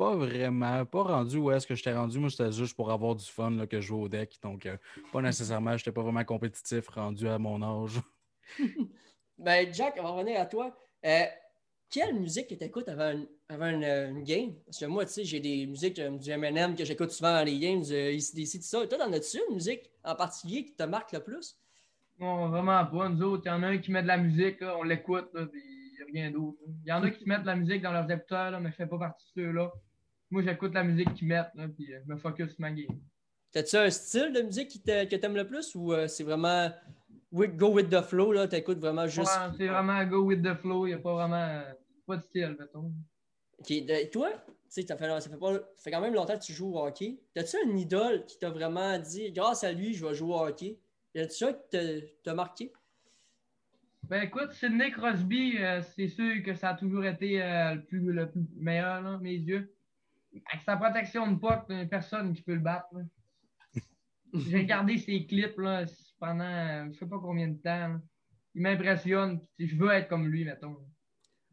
pas 0.00 0.16
vraiment. 0.16 0.86
Pas 0.86 1.02
rendu 1.02 1.36
où 1.36 1.50
est-ce 1.50 1.66
que 1.66 1.74
je 1.74 1.82
t'ai 1.82 1.92
rendu. 1.92 2.18
Moi, 2.18 2.30
c'était 2.30 2.52
juste 2.52 2.74
pour 2.74 2.90
avoir 2.90 3.14
du 3.14 3.26
fun 3.26 3.50
là, 3.50 3.66
que 3.66 3.80
je 3.82 3.88
joue 3.88 4.00
au 4.00 4.08
deck. 4.08 4.38
Donc, 4.42 4.64
euh, 4.64 4.78
pas 5.12 5.20
nécessairement, 5.20 5.76
j'étais 5.76 5.92
pas 5.92 6.00
vraiment 6.00 6.24
compétitif 6.24 6.88
rendu 6.88 7.28
à 7.28 7.38
mon 7.38 7.62
âge. 7.62 8.00
Ben, 9.38 9.72
Jack, 9.72 9.94
on 9.98 10.02
va 10.02 10.10
revenir 10.10 10.38
à 10.38 10.44
toi. 10.44 10.76
Euh, 11.06 11.24
quelle 11.90 12.14
musique 12.14 12.48
que 12.48 12.54
tu 12.54 12.64
écoutes 12.64 12.90
avant, 12.90 13.10
une, 13.12 13.84
euh, 13.84 14.10
une, 14.10 14.22
game? 14.22 14.52
Parce 14.66 14.78
que 14.78 14.84
moi, 14.84 15.06
tu 15.06 15.12
sais, 15.12 15.24
j'ai 15.24 15.40
des 15.40 15.66
musiques 15.66 15.98
euh, 15.98 16.10
du 16.10 16.30
MM 16.30 16.74
que 16.74 16.84
j'écoute 16.84 17.10
souvent 17.10 17.32
dans 17.32 17.44
les 17.44 17.58
games, 17.58 17.80
ici, 17.80 18.42
ici, 18.42 18.58
tout 18.58 18.66
ça. 18.66 18.86
Toi, 18.86 18.98
t'en 18.98 19.10
as-tu 19.14 19.38
une 19.48 19.54
musique 19.54 19.90
en 20.04 20.14
particulier 20.14 20.66
qui 20.66 20.74
te 20.74 20.82
marque 20.82 21.12
le 21.12 21.20
plus? 21.20 21.58
Non, 22.18 22.50
vraiment 22.50 22.84
pas. 22.84 23.08
Nous 23.08 23.22
autres, 23.22 23.44
il 23.46 23.48
y 23.48 23.52
en 23.52 23.62
a 23.62 23.68
un 23.68 23.78
qui 23.78 23.90
met 23.90 24.02
de 24.02 24.08
la 24.08 24.18
musique, 24.18 24.58
on 24.60 24.82
l'écoute, 24.82 25.30
puis 25.32 25.62
il 25.64 25.96
n'y 25.96 26.02
a 26.02 26.22
rien 26.22 26.30
d'autre. 26.30 26.58
Il 26.84 26.88
y 26.88 26.92
en 26.92 27.02
a 27.02 27.10
qui 27.10 27.26
mettent 27.26 27.42
de 27.42 27.46
la 27.46 27.56
musique 27.56 27.80
dans 27.80 27.92
leurs 27.92 28.10
écouteurs, 28.10 28.50
là, 28.50 28.60
mais 28.60 28.68
je 28.68 28.74
ne 28.74 28.76
fais 28.76 28.86
pas 28.86 28.98
partie 28.98 29.24
de 29.36 29.42
ceux-là. 29.42 29.72
Moi, 30.30 30.42
j'écoute 30.42 30.74
la 30.74 30.84
musique 30.84 31.12
qu'ils 31.14 31.28
mettent, 31.28 31.52
puis 31.76 31.88
je 31.88 32.12
me 32.12 32.16
focus 32.16 32.50
sur 32.50 32.60
ma 32.60 32.70
game. 32.70 33.00
T'as-tu 33.52 33.76
un 33.76 33.90
style 33.90 34.32
de 34.32 34.42
musique 34.42 34.68
qui 34.68 34.80
que 34.80 35.16
tu 35.16 35.24
aimes 35.24 35.34
le 35.34 35.46
plus 35.46 35.74
ou 35.74 35.92
c'est 36.06 36.22
vraiment 36.22 36.70
go 37.32 37.72
with 37.72 37.90
the 37.90 38.02
flow, 38.02 38.32
là, 38.32 38.48
t'écoutes 38.48 38.78
vraiment 38.78 39.06
juste. 39.06 39.30
c'est 39.56 39.66
vraiment 39.66 40.04
go 40.04 40.22
with 40.22 40.42
the 40.42 40.54
flow, 40.54 40.86
il 40.86 40.90
n'y 40.90 40.94
a 40.94 40.98
pas 40.98 41.14
vraiment. 41.14 41.62
Pas 42.06 42.16
de 42.16 42.22
style, 42.22 42.56
mettons. 42.58 42.92
Ok, 43.58 43.70
et 43.70 44.10
toi, 44.10 44.30
tu 44.46 44.52
sais, 44.68 44.82
ça 44.82 44.96
fait, 44.96 45.06
fait 45.20 45.36
pas, 45.36 45.52
ça 45.52 45.82
fait 45.82 45.90
quand 45.90 46.00
même 46.00 46.14
longtemps 46.14 46.38
que 46.38 46.44
tu 46.44 46.52
joues 46.52 46.74
au 46.74 46.86
hockey. 46.86 47.20
T'as-tu 47.34 47.56
un 47.64 47.76
idole 47.76 48.24
qui 48.26 48.38
t'a 48.38 48.50
vraiment 48.50 48.98
dit, 48.98 49.30
grâce 49.32 49.64
à 49.64 49.72
lui, 49.72 49.94
je 49.94 50.06
vais 50.06 50.14
jouer 50.14 50.32
au 50.32 50.40
hockey? 50.40 50.78
Y 51.14 51.20
a-tu 51.20 51.34
ça 51.34 51.52
qui 51.52 51.78
t'a 52.22 52.34
marqué? 52.34 52.72
Ben 54.04 54.22
écoute, 54.22 54.52
Sidney 54.52 54.90
Crosby, 54.90 55.58
euh, 55.58 55.82
c'est 55.94 56.08
sûr 56.08 56.42
que 56.42 56.54
ça 56.54 56.70
a 56.70 56.74
toujours 56.74 57.04
été 57.04 57.42
euh, 57.42 57.74
le, 57.74 57.84
plus, 57.84 58.12
le 58.12 58.28
plus 58.28 58.42
meilleur, 58.56 59.02
là, 59.02 59.18
mes 59.18 59.34
yeux. 59.34 59.72
Avec 60.32 60.62
sa 60.64 60.76
protection 60.76 61.30
de 61.32 61.38
puck, 61.38 61.66
personne 61.88 62.32
qui 62.32 62.42
peut 62.42 62.54
le 62.54 62.60
battre. 62.60 62.88
J'ai 64.34 64.58
regardé 64.58 64.98
ses 64.98 65.26
clips, 65.26 65.58
là, 65.58 65.84
pendant 66.18 66.90
je 66.92 66.98
sais 66.98 67.06
pas 67.06 67.18
combien 67.18 67.48
de 67.48 67.58
temps. 67.58 68.00
Il 68.54 68.62
m'impressionne. 68.62 69.40
Je 69.58 69.76
veux 69.76 69.90
être 69.90 70.08
comme 70.08 70.26
lui, 70.28 70.44
mettons. 70.44 70.76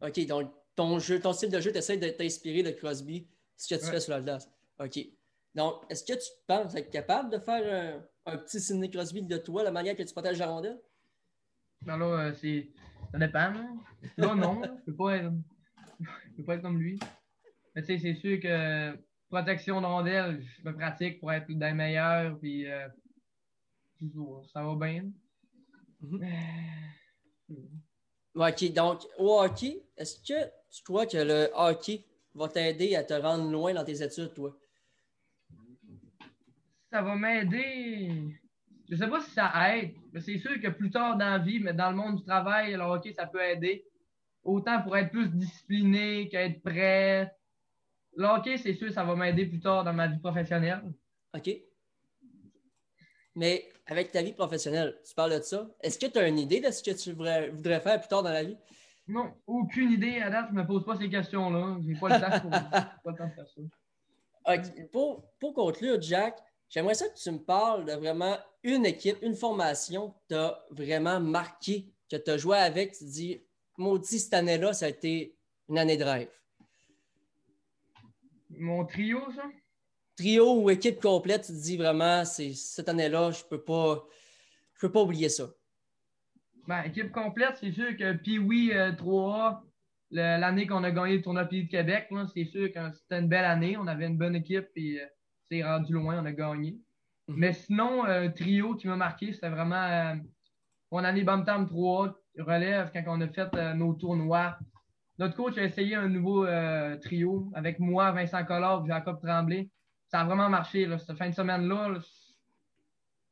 OK, 0.00 0.26
donc 0.26 0.52
ton 0.74 0.98
jeu, 1.00 1.20
ton 1.20 1.32
style 1.32 1.50
de 1.50 1.60
jeu, 1.60 1.72
tu 1.72 1.78
essaies 1.78 1.96
de 1.96 2.08
t'inspirer 2.08 2.62
de 2.62 2.70
Crosby, 2.70 3.28
ce 3.56 3.74
que 3.74 3.80
tu 3.80 3.90
fais 3.90 4.00
sur 4.00 4.12
la 4.12 4.20
glace. 4.20 4.48
OK. 4.78 4.98
Donc, 5.54 5.82
est-ce 5.90 6.04
que 6.04 6.16
tu 6.16 6.28
penses 6.46 6.74
être 6.76 6.90
capable 6.90 7.30
de 7.30 7.38
faire 7.38 8.04
un, 8.26 8.36
petit 8.36 8.60
Sidney 8.60 8.90
Crosby 8.90 9.22
de 9.22 9.38
toi, 9.38 9.64
la 9.64 9.72
manière 9.72 9.96
que 9.96 10.04
tu 10.04 10.12
protèges 10.12 10.38
la 10.38 10.46
rondelle? 10.46 10.80
Non, 11.84 11.96
là, 11.96 12.06
euh, 12.06 12.32
c'est. 12.34 12.68
Ça 13.10 13.18
dépend. 13.18 13.52
Non, 14.16 14.36
non, 14.36 14.62
je 14.62 14.84
peux 14.84 14.94
pas 14.94 15.16
être. 15.16 15.32
Je 16.00 16.36
peux 16.36 16.44
pas 16.44 16.54
être 16.54 16.62
comme 16.62 16.78
lui. 16.78 17.00
Mais 17.74 17.82
tu 17.82 17.86
sais, 17.86 17.98
c'est 17.98 18.14
sûr 18.14 18.40
que 18.40 18.96
protection 19.28 19.80
de 19.80 19.86
rondelle, 19.86 20.44
je 20.58 20.68
me 20.68 20.74
pratique 20.74 21.20
pour 21.20 21.32
être 21.32 21.46
des 21.46 21.72
meilleurs. 21.72 22.38
Puis 22.38 22.66
euh, 22.66 22.88
ça 24.52 24.62
va 24.62 24.74
bien. 24.74 25.10
Mhm. 26.00 26.22
Euh, 27.50 27.54
OK, 28.34 28.72
donc 28.72 29.00
au 29.18 29.40
hockey, 29.40 29.82
est-ce 29.96 30.18
que 30.20 30.48
tu 30.70 30.82
crois 30.82 31.06
que 31.06 31.16
le 31.16 31.48
hockey 31.54 32.04
va 32.34 32.48
t'aider 32.48 32.94
à 32.94 33.02
te 33.02 33.14
rendre 33.14 33.50
loin 33.50 33.74
dans 33.74 33.84
tes 33.84 34.02
études, 34.02 34.32
toi? 34.34 34.56
Ça 36.90 37.02
va 37.02 37.16
m'aider. 37.16 38.12
Je 38.88 38.96
sais 38.96 39.08
pas 39.08 39.20
si 39.20 39.30
ça 39.32 39.52
aide, 39.74 39.92
mais 40.12 40.20
c'est 40.20 40.38
sûr 40.38 40.58
que 40.60 40.68
plus 40.68 40.90
tard 40.90 41.18
dans 41.18 41.30
la 41.30 41.38
vie, 41.38 41.60
mais 41.60 41.74
dans 41.74 41.90
le 41.90 41.96
monde 41.96 42.16
du 42.16 42.24
travail, 42.24 42.72
le 42.72 42.80
hockey, 42.80 43.12
ça 43.12 43.26
peut 43.26 43.42
aider. 43.42 43.84
Autant 44.44 44.80
pour 44.82 44.96
être 44.96 45.10
plus 45.10 45.28
discipliné 45.28 46.28
qu'être 46.28 46.62
prêt. 46.62 47.30
Le 48.18 48.26
hockey, 48.26 48.58
c'est 48.58 48.74
sûr, 48.74 48.92
ça 48.92 49.04
va 49.04 49.14
m'aider 49.14 49.46
plus 49.46 49.60
tard 49.60 49.84
dans 49.84 49.92
ma 49.92 50.08
vie 50.08 50.18
professionnelle. 50.18 50.82
OK. 51.36 51.50
Mais 53.36 53.68
avec 53.86 54.10
ta 54.10 54.22
vie 54.22 54.32
professionnelle, 54.32 54.98
tu 55.06 55.14
parles 55.14 55.38
de 55.38 55.40
ça. 55.40 55.70
Est-ce 55.80 56.00
que 56.00 56.06
tu 56.06 56.18
as 56.18 56.26
une 56.26 56.40
idée 56.40 56.60
de 56.60 56.68
ce 56.72 56.82
que 56.82 56.90
tu 56.90 57.12
voudrais, 57.12 57.80
faire 57.80 58.00
plus 58.00 58.08
tard 58.08 58.24
dans 58.24 58.32
la 58.32 58.42
vie? 58.42 58.56
Non, 59.06 59.32
aucune 59.46 59.92
idée. 59.92 60.20
À 60.20 60.30
date, 60.30 60.46
je 60.48 60.56
ne 60.56 60.62
me 60.62 60.66
pose 60.66 60.84
pas 60.84 60.96
ces 60.96 61.08
questions-là. 61.08 61.78
Je 61.80 61.86
n'ai 61.86 61.94
pas, 61.96 62.08
le 62.08 62.20
temps 62.20 62.40
pour, 62.40 62.50
pas 62.50 63.00
le 63.06 63.14
temps 63.14 63.28
de 63.28 63.34
faire 63.34 63.46
ça. 63.46 64.86
Pour, 64.90 65.24
pour, 65.38 65.54
conclure, 65.54 66.02
Jack, 66.02 66.40
j'aimerais 66.68 66.94
ça 66.94 67.08
que 67.08 67.16
tu 67.16 67.30
me 67.30 67.38
parles 67.38 67.84
de 67.84 67.92
vraiment 67.92 68.36
une 68.64 68.84
équipe, 68.84 69.18
une 69.22 69.36
formation 69.36 70.10
que 70.10 70.16
tu 70.30 70.34
as 70.34 70.60
vraiment 70.70 71.20
marqué, 71.20 71.86
que 72.10 72.16
tu 72.16 72.32
as 72.32 72.36
joué 72.36 72.58
avec. 72.58 72.94
Tu 72.94 73.04
te 73.04 73.10
dis, 73.10 73.40
maudit, 73.76 74.18
cette 74.18 74.34
année-là, 74.34 74.72
ça 74.72 74.86
a 74.86 74.88
été 74.88 75.36
une 75.68 75.78
année 75.78 75.96
de 75.96 76.02
rêve. 76.02 76.30
Mon 78.50 78.84
trio, 78.84 79.20
ça? 79.32 79.44
trio 80.16 80.62
ou 80.62 80.70
équipe 80.70 81.00
complète, 81.00 81.42
tu 81.42 81.52
te 81.52 81.62
dis 81.62 81.76
vraiment, 81.76 82.24
c'est 82.24 82.52
cette 82.52 82.88
année-là, 82.88 83.30
je 83.30 83.44
peux 83.44 83.62
pas, 83.62 84.04
je 84.74 84.80
peux 84.80 84.92
pas 84.92 85.02
oublier 85.02 85.28
ça. 85.28 85.48
Ben, 86.66 86.82
équipe 86.82 87.12
complète, 87.12 87.56
c'est 87.60 87.72
sûr 87.72 87.96
que 87.96 88.12
puis 88.14 88.38
oui 88.38 88.72
3A, 88.74 89.62
l'année 90.10 90.66
qu'on 90.66 90.84
a 90.84 90.90
gagné 90.90 91.16
le 91.16 91.22
tournoi 91.22 91.44
Pays 91.44 91.64
de 91.64 91.70
Québec, 91.70 92.08
c'est 92.34 92.44
sûr 92.44 92.72
que 92.72 92.92
c'était 92.92 93.20
une 93.20 93.28
belle 93.28 93.44
année. 93.44 93.76
On 93.76 93.86
avait 93.86 94.06
une 94.06 94.18
bonne 94.18 94.36
équipe 94.36 94.68
et 94.76 95.00
euh, 95.00 95.06
c'est 95.50 95.62
rendu 95.62 95.92
loin, 95.92 96.22
on 96.22 96.26
a 96.26 96.32
gagné. 96.32 96.78
Mhm. 97.28 97.36
Mais 97.36 97.52
sinon, 97.52 98.06
euh, 98.06 98.28
trio 98.28 98.74
qui 98.74 98.88
m'a 98.88 98.96
marqué, 98.96 99.32
c'était 99.32 99.50
vraiment 99.50 99.82
euh, 99.82 100.14
mon 100.90 101.04
année 101.04 101.22
Bantam 101.22 101.66
3A 101.66 102.14
relève 102.38 102.90
quand 102.92 103.04
on 103.06 103.20
a 103.20 103.28
fait 103.28 103.74
nos 103.74 103.94
tournois. 103.94 104.58
Notre 105.18 105.34
coach 105.34 105.58
a 105.58 105.64
essayé 105.64 105.96
un 105.96 106.08
nouveau 106.08 106.46
trio 107.02 107.50
avec 107.54 107.78
moi, 107.78 108.12
Vincent 108.12 108.44
Collard 108.44 108.86
Jacob 108.86 109.20
Tremblay 109.20 109.68
ça 110.10 110.20
a 110.20 110.24
vraiment 110.24 110.48
marché. 110.48 110.86
Là, 110.86 110.98
cette 110.98 111.16
fin 111.16 111.28
de 111.28 111.34
semaine-là, 111.34 111.98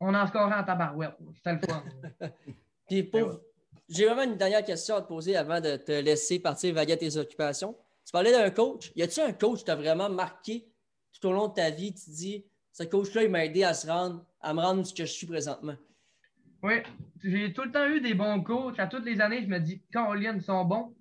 on 0.00 0.14
en 0.14 0.26
scorait 0.26 0.54
en 0.54 0.64
tabarouette. 0.64 1.16
C'était 1.34 1.52
le 1.54 1.60
fun. 1.60 1.82
Puis 2.88 3.10
j'ai 3.88 4.06
vraiment 4.06 4.22
une 4.22 4.36
dernière 4.36 4.64
question 4.64 4.96
à 4.96 5.02
te 5.02 5.08
poser 5.08 5.36
avant 5.36 5.60
de 5.60 5.76
te 5.76 5.92
laisser 5.92 6.38
partir 6.38 6.74
vaguer 6.74 6.96
tes 6.96 7.16
occupations. 7.16 7.76
Tu 8.04 8.12
parlais 8.12 8.32
d'un 8.32 8.50
coach. 8.50 8.92
Y 8.94 9.02
a-t-il 9.02 9.26
un 9.26 9.32
coach 9.32 9.60
qui 9.60 9.64
t'a 9.64 9.74
vraiment 9.74 10.08
marqué, 10.08 10.68
tout 11.12 11.28
au 11.28 11.32
long 11.32 11.48
de 11.48 11.54
ta 11.54 11.70
vie, 11.70 11.92
tu 11.94 12.04
te 12.04 12.10
dis, 12.10 12.44
ce 12.72 12.84
coach-là, 12.84 13.24
il 13.24 13.30
m'a 13.30 13.44
aidé 13.44 13.64
à 13.64 13.74
se 13.74 13.86
rendre, 13.86 14.24
à 14.40 14.52
me 14.52 14.60
rendre 14.60 14.84
ce 14.84 14.92
que 14.92 15.04
je 15.04 15.12
suis 15.12 15.26
présentement? 15.26 15.76
Oui, 16.62 16.74
j'ai 17.22 17.52
tout 17.52 17.62
le 17.62 17.72
temps 17.72 17.86
eu 17.86 18.00
des 18.00 18.14
bons 18.14 18.42
coachs. 18.42 18.78
À 18.78 18.86
toutes 18.86 19.04
les 19.04 19.20
années, 19.20 19.42
je 19.42 19.48
me 19.48 19.58
dis, 19.58 19.82
quand 19.92 20.14
ils 20.14 20.42
sont 20.42 20.64
bons. 20.64 20.94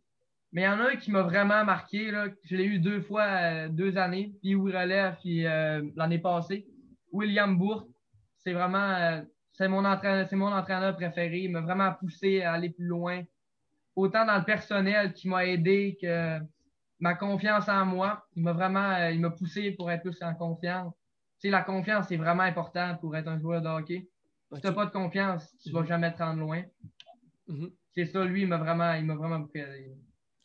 Mais 0.56 0.62
il 0.62 0.64
y 0.64 0.68
en 0.70 0.80
a 0.80 0.92
un 0.92 0.96
qui 0.96 1.12
m'a 1.12 1.22
vraiment 1.22 1.66
marqué. 1.66 2.12
Là. 2.12 2.30
Je 2.44 2.56
l'ai 2.56 2.64
eu 2.64 2.80
deux 2.80 3.02
fois, 3.02 3.24
euh, 3.24 3.68
deux 3.68 3.98
années. 3.98 4.34
Puis 4.42 4.56
où 4.56 4.64
relève, 4.64 5.18
puis 5.20 5.46
euh, 5.46 5.84
l'année 5.98 6.18
passée. 6.18 6.66
William 7.12 7.58
Bourque. 7.58 7.90
C'est 8.38 8.54
vraiment, 8.54 8.78
euh, 8.78 9.22
c'est 9.52 9.68
mon, 9.68 9.84
entraîneur, 9.84 10.26
c'est 10.30 10.38
mon 10.38 10.54
entraîneur 10.54 10.96
préféré. 10.96 11.40
Il 11.40 11.52
m'a 11.52 11.60
vraiment 11.60 11.92
poussé 11.96 12.42
à 12.42 12.54
aller 12.54 12.70
plus 12.70 12.86
loin. 12.86 13.22
Autant 13.98 14.26
dans 14.26 14.38
le 14.38 14.46
personnel 14.46 15.12
qui 15.12 15.28
m'a 15.28 15.46
aidé 15.46 15.98
que 16.02 16.40
ma 17.02 17.16
confiance 17.16 17.68
en 17.68 17.86
moi. 17.86 18.26
Il 18.38 18.44
m'a 18.44 18.54
vraiment, 18.54 19.10
il 19.10 19.20
m'a 19.20 19.32
poussé 19.32 19.72
pour 19.72 19.92
être 19.92 20.04
plus 20.04 20.22
en 20.22 20.36
confiance. 20.36 20.94
Tu 21.42 21.48
sais, 21.48 21.50
la 21.50 21.64
confiance, 21.64 22.08
c'est 22.08 22.16
vraiment 22.16 22.44
important 22.44 22.96
pour 23.02 23.14
être 23.18 23.28
un 23.28 23.40
joueur 23.40 23.62
de 23.62 23.68
hockey. 23.68 24.08
Si 24.54 24.62
tu 24.62 24.68
n'as 24.68 24.74
pas 24.74 24.86
de 24.86 24.92
confiance, 24.92 25.54
tu 25.62 25.68
ne 25.68 25.74
vas 25.74 25.82
mhm. 25.82 25.88
jamais 25.88 26.14
te 26.14 26.24
rendre 26.24 26.40
loin. 26.40 26.64
Mhm. 27.50 27.72
C'est 27.92 28.06
ça, 28.06 28.24
lui, 28.24 28.44
il 28.44 28.48
m'a 28.48 28.58
vraiment, 28.58 28.94
il 28.94 29.04
m'a 29.04 29.16
vraiment 29.16 29.40
beaucoup 29.40 29.58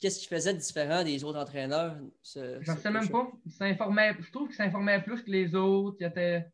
Qu'est-ce 0.00 0.18
qui 0.20 0.26
faisait 0.26 0.54
de 0.54 0.58
différent 0.58 1.04
des 1.04 1.22
autres 1.24 1.38
entraîneurs? 1.38 1.94
Je 2.34 2.58
ne 2.70 2.76
sais 2.76 2.90
même 2.90 3.08
pas. 3.10 3.30
je 3.44 4.32
trouve 4.32 4.48
qu'il 4.48 4.56
s'informait 4.56 5.02
plus 5.02 5.22
que 5.22 5.30
les 5.30 5.54
autres. 5.54 5.98
Il 6.00 6.06
était, 6.06 6.46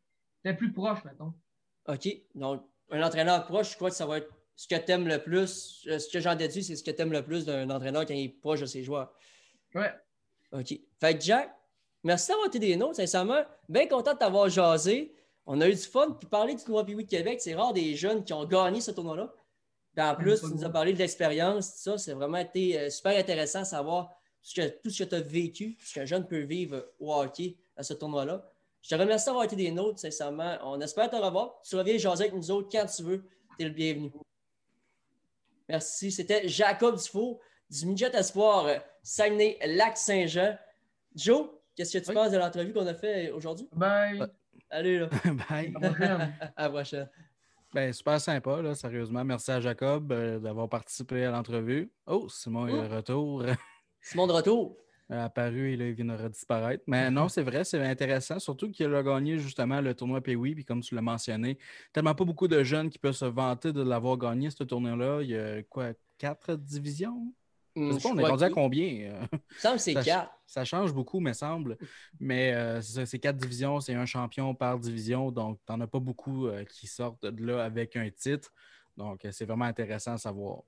plus 0.54 0.72
proche, 0.72 1.04
mettons. 1.04 1.32
OK. 1.86 2.08
Donc, 2.34 2.62
un 2.90 3.02
entraîneur 3.02 3.46
proche, 3.46 3.72
je 3.72 3.76
crois 3.76 3.90
que 3.90 3.96
ça 3.96 4.06
va 4.06 4.18
être 4.18 4.28
ce 4.56 4.66
que 4.66 4.74
tu 4.74 4.90
aimes 4.90 5.06
le 5.06 5.22
plus. 5.22 5.84
Euh, 5.86 5.98
ce 5.98 6.08
que 6.08 6.18
j'en 6.18 6.34
déduis, 6.34 6.64
c'est 6.64 6.74
ce 6.74 6.82
que 6.82 6.90
tu 6.90 7.02
aimes 7.02 7.12
le 7.12 7.22
plus 7.22 7.44
d'un 7.44 7.70
entraîneur 7.70 8.04
quand 8.04 8.14
il 8.14 8.24
est 8.24 8.28
proche 8.28 8.60
de 8.60 8.66
ses 8.66 8.82
joueurs. 8.82 9.12
Ouais. 9.74 9.92
OK. 10.52 10.74
Fait 11.00 11.16
que 11.16 11.20
Jack, 11.22 11.54
merci 12.02 12.30
d'avoir 12.30 12.48
été 12.48 12.58
des 12.58 12.74
nôtres, 12.76 12.96
sincèrement. 12.96 13.42
Bien 13.68 13.86
content 13.86 14.14
de 14.14 14.18
t'avoir 14.18 14.48
jasé. 14.48 15.14
On 15.44 15.60
a 15.60 15.68
eu 15.68 15.74
du 15.74 15.78
fun. 15.78 16.16
Puis 16.18 16.28
parler 16.28 16.54
du 16.56 16.64
tournoi 16.64 16.84
Piwi 16.84 17.04
de 17.04 17.10
Québec, 17.10 17.40
c'est 17.40 17.54
rare 17.54 17.72
des 17.72 17.94
jeunes 17.94 18.24
qui 18.24 18.32
ont 18.32 18.44
gagné 18.44 18.80
ce 18.80 18.90
tournoi-là. 18.90 19.32
En 19.98 20.14
plus, 20.14 20.40
tu 20.40 20.46
nous 20.46 20.64
as 20.64 20.70
parlé 20.70 20.92
de 20.92 20.98
l'expérience, 20.98 21.74
tout 21.74 21.78
ça. 21.78 21.98
C'est 21.98 22.12
vraiment 22.12 22.38
été 22.38 22.78
euh, 22.78 22.90
super 22.90 23.18
intéressant 23.18 23.60
de 23.60 23.66
savoir 23.66 24.10
tout 24.82 24.90
ce 24.90 25.02
que 25.02 25.08
tu 25.08 25.14
as 25.14 25.20
vécu, 25.20 25.76
ce 25.80 25.94
qu'un 25.94 26.04
jeune 26.04 26.26
peut 26.26 26.42
vivre 26.42 26.84
au 27.00 27.14
hockey 27.14 27.56
à 27.76 27.82
ce 27.82 27.94
tournoi-là. 27.94 28.48
Je 28.82 28.94
te 28.94 28.94
remercie 28.94 29.26
d'avoir 29.26 29.44
été 29.44 29.56
des 29.56 29.70
nôtres, 29.70 29.98
sincèrement. 29.98 30.56
On 30.62 30.80
espère 30.80 31.10
te 31.10 31.16
revoir. 31.16 31.60
Tu 31.68 31.74
reviens 31.76 31.98
jaser 31.98 32.24
avec 32.24 32.34
nous 32.34 32.50
autres 32.50 32.68
quand 32.70 32.86
tu 32.86 33.02
veux. 33.02 33.24
Tu 33.58 33.64
es 33.64 33.68
le 33.68 33.74
bienvenu. 33.74 34.12
Merci. 35.68 36.12
C'était 36.12 36.46
Jacob 36.46 36.96
Dufault 36.96 37.40
du 37.68 37.86
Midget 37.86 38.14
Espoir 38.14 38.66
euh, 38.66 38.78
Saguenay-Lac-Saint-Jean. 39.02 40.56
Joe, 41.14 41.48
qu'est-ce 41.74 41.98
que 41.98 42.04
tu 42.04 42.12
penses 42.12 42.30
de 42.30 42.38
l'entrevue 42.38 42.72
qu'on 42.72 42.86
a 42.86 42.94
fait 42.94 43.30
aujourd'hui? 43.30 43.68
Bye. 43.72 44.22
Allez, 44.70 44.98
là. 45.00 45.08
Bye. 45.48 45.74
À 46.56 46.62
la 46.64 46.68
prochaine. 46.70 47.08
Ben, 47.76 47.92
super 47.92 48.18
sympa, 48.18 48.62
là, 48.62 48.74
sérieusement. 48.74 49.22
Merci 49.22 49.50
à 49.50 49.60
Jacob 49.60 50.10
euh, 50.10 50.38
d'avoir 50.38 50.66
participé 50.66 51.26
à 51.26 51.30
l'entrevue. 51.30 51.92
Oh, 52.06 52.26
Simon 52.26 52.68
est 52.68 52.72
de 52.72 52.78
oh. 52.90 52.96
retour. 52.96 53.44
Simon 54.00 54.26
de 54.26 54.32
retour. 54.32 54.78
apparu 55.10 55.72
et 55.72 55.76
là, 55.76 55.88
il 55.88 55.92
vient 55.92 56.06
de 56.06 56.14
redisparaître. 56.14 56.82
Mais 56.86 57.10
non, 57.10 57.28
c'est 57.28 57.42
vrai, 57.42 57.64
c'est 57.64 57.78
intéressant, 57.84 58.38
surtout 58.38 58.70
qu'il 58.70 58.94
a 58.94 59.02
gagné 59.02 59.36
justement 59.36 59.82
le 59.82 59.94
tournoi 59.94 60.22
Pee-Wee, 60.22 60.54
puis 60.54 60.64
comme 60.64 60.80
tu 60.80 60.94
l'as 60.94 61.02
mentionné, 61.02 61.58
tellement 61.92 62.14
pas 62.14 62.24
beaucoup 62.24 62.48
de 62.48 62.62
jeunes 62.62 62.88
qui 62.88 62.98
peuvent 62.98 63.12
se 63.12 63.26
vanter 63.26 63.74
de 63.74 63.82
l'avoir 63.82 64.16
gagné, 64.16 64.48
ce 64.48 64.64
tournoi-là. 64.64 65.20
Il 65.20 65.28
y 65.28 65.36
a 65.36 65.62
quoi, 65.64 65.90
quatre 66.16 66.56
divisions? 66.56 67.30
Je 67.76 67.92
sais 67.92 68.00
pas, 68.00 68.08
on 68.08 68.18
est 68.18 68.24
rendu 68.24 68.44
à 68.44 68.50
combien? 68.50 69.28
Ça 69.58 69.76
c'est 69.78 69.94
quatre. 69.94 70.32
Ça 70.46 70.64
change 70.64 70.94
beaucoup, 70.94 71.20
me 71.20 71.32
semble. 71.32 71.76
Mais 72.20 72.54
euh, 72.54 72.80
c'est 72.80 73.18
quatre 73.18 73.36
divisions, 73.36 73.80
c'est 73.80 73.94
un 73.94 74.06
champion 74.06 74.54
par 74.54 74.78
division. 74.78 75.30
Donc, 75.30 75.58
tu 75.66 75.72
n'en 75.72 75.80
as 75.80 75.86
pas 75.86 75.98
beaucoup 75.98 76.46
euh, 76.46 76.64
qui 76.64 76.86
sortent 76.86 77.26
de 77.26 77.44
là 77.44 77.64
avec 77.64 77.96
un 77.96 78.08
titre. 78.10 78.52
Donc, 78.96 79.24
euh, 79.24 79.30
c'est 79.32 79.44
vraiment 79.44 79.64
intéressant 79.64 80.12
à 80.12 80.18
savoir. 80.18 80.62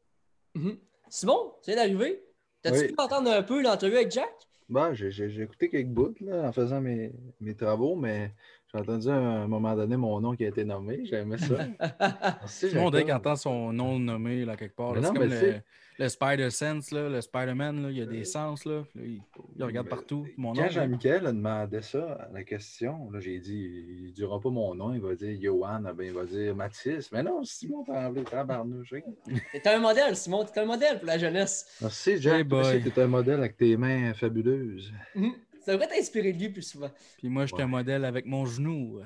Mm-hmm. 0.57 0.79
Simon, 1.09 1.55
tu 1.63 1.71
viens 1.71 1.77
d'arriver. 1.77 2.23
T'as-tu 2.61 2.89
pu 2.89 2.95
entendre 2.99 3.31
un 3.31 3.43
peu 3.43 3.63
l'entrevue 3.63 3.97
avec 3.97 4.11
Jack? 4.11 4.35
Ben, 4.69 4.93
j'ai 4.93 5.41
écouté 5.41 5.71
quelques 5.71 5.89
bouts 5.89 6.15
en 6.31 6.53
faisant 6.53 6.81
mes, 6.81 7.13
mes 7.41 7.55
travaux, 7.55 7.95
mais 7.97 8.35
j'ai 8.73 8.81
entendu 8.81 9.09
à 9.09 9.15
un 9.15 9.47
moment 9.47 9.75
donné 9.75 9.97
mon 9.97 10.21
nom 10.21 10.37
qui 10.37 10.45
a 10.45 10.49
été 10.49 10.63
nommé. 10.63 11.01
J'aimais 11.05 11.39
ça. 11.39 11.57
Tout 12.61 12.67
le 12.75 12.81
monde 12.81 12.97
entend 13.11 13.37
son 13.37 13.73
nom 13.73 13.99
nommé 13.99 14.45
là, 14.45 14.57
quelque 14.57 14.77
part. 14.77 14.93
C'est 14.95 15.03
comme 15.03 15.63
le, 16.01 16.09
Spider-Sense, 16.09 16.93
le 16.93 17.21
Spider-Man, 17.21 17.89
il 17.91 17.97
y 17.97 18.03
a 18.03 18.07
des 18.07 18.25
sens. 18.25 18.67
Là. 18.67 18.85
Il, 18.95 19.21
regarde 19.59 19.89
partout. 19.89 20.27
Mon 20.37 20.53
Quand 20.53 20.69
Jean-Michel 20.69 21.27
a 21.27 21.33
demandé 21.33 21.81
ça, 21.81 22.29
la 22.33 22.45
question, 22.45 23.11
j'ai 23.19 23.41
dit 23.41 23.85
il 24.03 24.09
ne 24.09 24.13
dira 24.13 24.39
pas 24.39 24.51
mon 24.51 24.75
nom, 24.75 24.93
il 24.93 25.01
va 25.01 25.15
dire 25.15 25.37
Johan, 25.41 25.81
ben, 25.81 26.05
il 26.05 26.13
va 26.13 26.25
dire 26.25 26.55
Mathis. 26.55 27.11
Mais 27.11 27.23
non, 27.23 27.43
Simon 27.45 27.85
Tremblay, 27.85 28.23
tabarnouche. 28.25 28.95
T'es 29.53 29.67
un 29.67 29.81
modèle, 29.81 30.15
Simon, 30.15 30.45
t'es 30.45 30.61
un 30.61 30.67
modèle 30.67 30.99
pour 30.99 31.07
la 31.07 31.19
jeunesse. 31.19 31.67
Merci, 31.81 32.21
Jack. 32.21 32.47
Hey 32.53 32.83
tu 32.83 32.89
es 32.89 33.03
un 33.03 33.09
modèle 33.09 33.41
avec 33.41 33.57
tes 33.57 33.77
mains 33.79 34.13
fabuleuses. 34.13 34.93
Mhm. 35.15 35.33
Ça 35.69 35.75
devrait 35.75 35.89
t'inspirer 35.89 36.33
de 36.33 36.39
lui 36.39 36.49
plus 36.49 36.63
souvent. 36.63 36.91
Puis 37.19 37.29
moi, 37.29 37.45
je 37.45 37.55
suis 37.55 37.63
un 37.63 37.67
modèle 37.67 38.07
avec 38.07 38.25
mon 38.25 38.47
genou. 38.47 39.03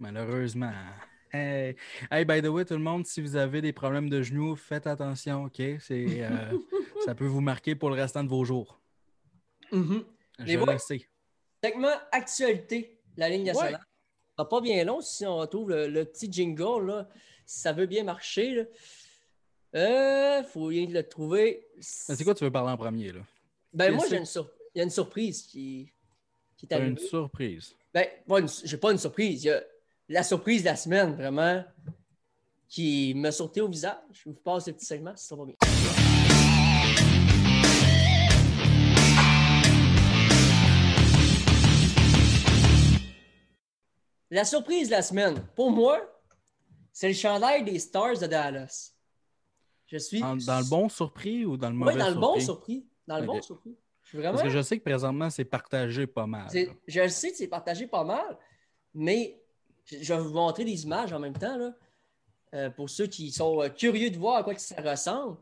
Malheureusement. 0.00 0.72
Hey. 1.30 1.76
hey, 2.10 2.24
by 2.24 2.40
the 2.40 2.46
way, 2.46 2.64
tout 2.64 2.72
le 2.72 2.80
monde, 2.80 3.04
si 3.04 3.20
vous 3.20 3.36
avez 3.36 3.60
des 3.60 3.74
problèmes 3.74 4.08
de 4.08 4.22
genoux, 4.22 4.56
faites 4.56 4.86
attention, 4.86 5.44
OK? 5.44 5.60
C'est, 5.80 6.06
euh, 6.22 6.58
ça 7.04 7.14
peut 7.14 7.26
vous 7.26 7.42
marquer 7.42 7.74
pour 7.74 7.90
le 7.90 7.96
restant 7.96 8.24
de 8.24 8.30
vos 8.30 8.46
jours. 8.46 8.80
Mm-hmm. 9.70 10.04
Je 10.38 10.56
le 10.56 10.78
sais. 10.78 11.06
Segment 11.62 11.96
actualité, 12.12 12.98
la 13.18 13.28
ligne 13.28 13.44
nationale. 13.44 13.84
Ouais. 14.38 14.46
Pas 14.48 14.60
bien 14.62 14.82
long 14.84 15.02
si 15.02 15.26
on 15.26 15.36
retrouve 15.36 15.68
le, 15.68 16.04
petit 16.04 16.32
jingle, 16.32 16.86
là, 16.86 17.08
si 17.44 17.60
ça 17.60 17.74
veut 17.74 17.84
bien 17.84 18.04
marcher. 18.04 18.66
Il 19.74 19.80
euh, 19.80 20.42
faut 20.44 20.70
bien 20.70 20.86
le 20.86 21.02
trouver. 21.02 21.66
C'est 21.78 22.24
quoi 22.24 22.34
tu 22.34 22.44
veux 22.44 22.50
parler 22.50 22.72
en 22.72 22.78
premier? 22.78 23.12
Là? 23.12 23.20
Ben, 23.74 23.94
moi, 23.94 24.04
j'ai 24.06 24.18
une 24.18 24.26
il 24.74 24.78
y 24.78 24.80
a 24.82 24.84
une 24.84 24.90
surprise 24.90 25.42
qui, 25.42 25.90
qui 26.58 26.66
est 26.66 26.74
arrivée. 26.74 26.90
Une 26.90 26.98
surprise. 26.98 27.74
Ben, 27.94 28.06
j'ai 28.64 28.76
pas 28.76 28.92
une 28.92 28.98
surprise. 28.98 29.44
Il 29.44 29.46
y 29.46 29.50
a 29.50 29.62
la 30.10 30.22
surprise 30.22 30.60
de 30.60 30.66
la 30.66 30.76
semaine, 30.76 31.14
vraiment, 31.14 31.64
qui 32.68 33.14
m'a 33.14 33.32
sauté 33.32 33.62
au 33.62 33.68
visage. 33.68 33.96
Je 34.12 34.28
vous 34.28 34.34
passe 34.34 34.66
ce 34.66 34.72
petit 34.72 34.84
segment, 34.84 35.16
si 35.16 35.26
ça 35.26 35.36
va 35.36 35.46
bien. 35.46 35.54
La 44.30 44.44
surprise 44.44 44.88
de 44.88 44.92
la 44.92 45.02
semaine, 45.02 45.46
pour 45.56 45.70
moi, 45.70 45.98
c'est 46.92 47.08
le 47.08 47.14
chandail 47.14 47.64
des 47.64 47.78
Stars 47.78 48.18
de 48.18 48.26
Dallas. 48.26 48.92
Je 49.86 49.96
suis. 49.96 50.20
dans 50.20 50.34
le 50.34 50.68
bon 50.68 50.90
surpris 50.90 51.46
ou 51.46 51.56
dans 51.56 51.70
le 51.70 51.76
mauvais? 51.76 51.92
Oui, 51.92 51.98
dans 51.98 52.08
le 52.10 52.20
bon 52.20 52.38
surpris. 52.38 52.86
Dans 53.06 53.18
le 53.18 53.26
bon 53.26 53.42
surpris. 53.42 53.76
Parce 54.20 54.42
que 54.42 54.50
je 54.50 54.62
sais 54.62 54.78
que 54.78 54.84
présentement, 54.84 55.30
c'est 55.30 55.44
partagé 55.44 56.06
pas 56.06 56.26
mal. 56.26 56.48
Je 56.86 57.08
sais 57.08 57.30
que 57.30 57.36
c'est 57.36 57.48
partagé 57.48 57.86
pas 57.86 58.04
mal, 58.04 58.38
mais 58.94 59.40
je 59.86 60.12
vais 60.12 60.20
vous 60.20 60.32
montrer 60.32 60.64
des 60.64 60.84
images 60.84 61.12
en 61.12 61.18
même 61.18 61.36
temps. 61.36 61.56
Là, 61.56 61.74
euh, 62.54 62.70
pour 62.70 62.90
ceux 62.90 63.06
qui 63.06 63.30
sont 63.30 63.62
euh, 63.62 63.68
curieux 63.68 64.10
de 64.10 64.18
voir 64.18 64.36
à 64.36 64.44
quoi 64.44 64.56
ça 64.58 64.80
ressemble. 64.82 65.38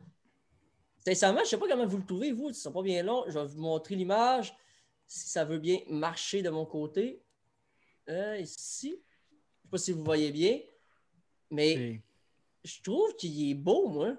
Sincèrement, 1.04 1.38
je 1.38 1.44
ne 1.44 1.48
sais 1.48 1.58
pas 1.58 1.66
comment 1.68 1.86
vous 1.86 1.96
le 1.96 2.04
trouvez, 2.04 2.32
vous. 2.32 2.52
Ce 2.52 2.68
ne 2.68 2.74
pas 2.74 2.82
bien 2.82 3.02
long. 3.02 3.24
Je 3.26 3.38
vais 3.38 3.46
vous 3.46 3.60
montrer 3.60 3.96
l'image 3.96 4.54
si 5.06 5.28
ça 5.28 5.44
veut 5.44 5.58
bien 5.58 5.78
marcher 5.88 6.42
de 6.42 6.50
mon 6.50 6.66
côté. 6.66 7.22
Euh, 8.08 8.38
ici. 8.38 8.90
Je 8.90 8.94
ne 8.94 8.98
sais 9.62 9.70
pas 9.70 9.78
si 9.78 9.92
vous 9.92 10.04
voyez 10.04 10.30
bien. 10.30 10.60
Mais 11.50 12.00
je 12.62 12.82
trouve 12.82 13.16
qu'il 13.16 13.50
est 13.50 13.54
beau, 13.54 13.88
moi. 13.88 14.14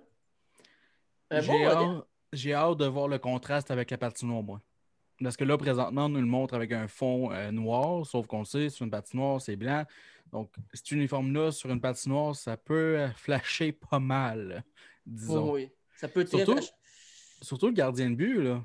Un 1.30 1.42
bon 1.44 2.04
j'ai 2.34 2.54
hâte 2.54 2.78
de 2.78 2.86
voir 2.86 3.08
le 3.08 3.20
contraste 3.20 3.72
avec 3.72 3.92
la 3.92 3.98
patinoire, 3.98 4.44
moi. 4.44 4.62
Parce 5.22 5.38
que 5.38 5.44
là, 5.44 5.58
présentement, 5.58 6.06
on 6.06 6.10
nous 6.10 6.20
le 6.20 6.26
montre 6.26 6.56
avec 6.56 6.72
un 6.72 6.88
fond 6.88 7.32
euh, 7.32 7.52
noir, 7.52 8.06
sauf 8.06 8.26
qu'on 8.26 8.44
sait, 8.44 8.70
sur 8.70 8.86
une 8.86 8.92
patinoire, 8.92 9.40
c'est 9.40 9.56
blanc. 9.56 9.86
Donc, 10.32 10.52
cet 10.74 10.92
uniforme-là, 10.92 11.52
sur 11.52 11.70
une 11.70 11.82
patinoire, 11.82 12.36
ça 12.36 12.58
peut 12.58 13.00
euh, 13.00 13.10
flasher 13.12 13.72
pas 13.72 14.00
mal, 14.00 14.64
disons. 15.06 15.54
oui, 15.54 15.70
ça 15.96 16.08
peut 16.08 16.26
surtout, 16.26 16.60
surtout 17.42 17.68
le 17.68 17.74
gardien 17.74 18.10
de 18.10 18.16
but, 18.16 18.42
là. 18.42 18.64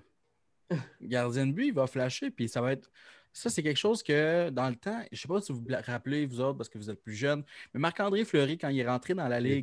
le 0.70 1.08
gardien 1.08 1.46
de 1.46 1.52
but, 1.52 1.66
il 1.66 1.74
va 1.74 1.86
flasher, 1.86 2.30
puis 2.30 2.48
ça 2.48 2.60
va 2.60 2.72
être. 2.72 2.90
Ça, 3.32 3.50
c'est 3.50 3.62
quelque 3.62 3.76
chose 3.76 4.02
que, 4.02 4.48
dans 4.48 4.70
le 4.70 4.76
temps, 4.76 5.02
je 5.12 5.16
ne 5.16 5.20
sais 5.20 5.28
pas 5.28 5.40
si 5.42 5.52
vous 5.52 5.58
vous 5.58 5.74
rappelez, 5.84 6.24
vous 6.24 6.40
autres, 6.40 6.56
parce 6.56 6.70
que 6.70 6.78
vous 6.78 6.88
êtes 6.88 7.02
plus 7.02 7.12
jeunes, 7.12 7.44
mais 7.74 7.80
Marc-André 7.80 8.24
Fleury, 8.24 8.56
quand 8.56 8.70
il 8.70 8.78
est 8.78 8.88
rentré 8.88 9.12
dans 9.12 9.28
la 9.28 9.40
Ligue. 9.40 9.62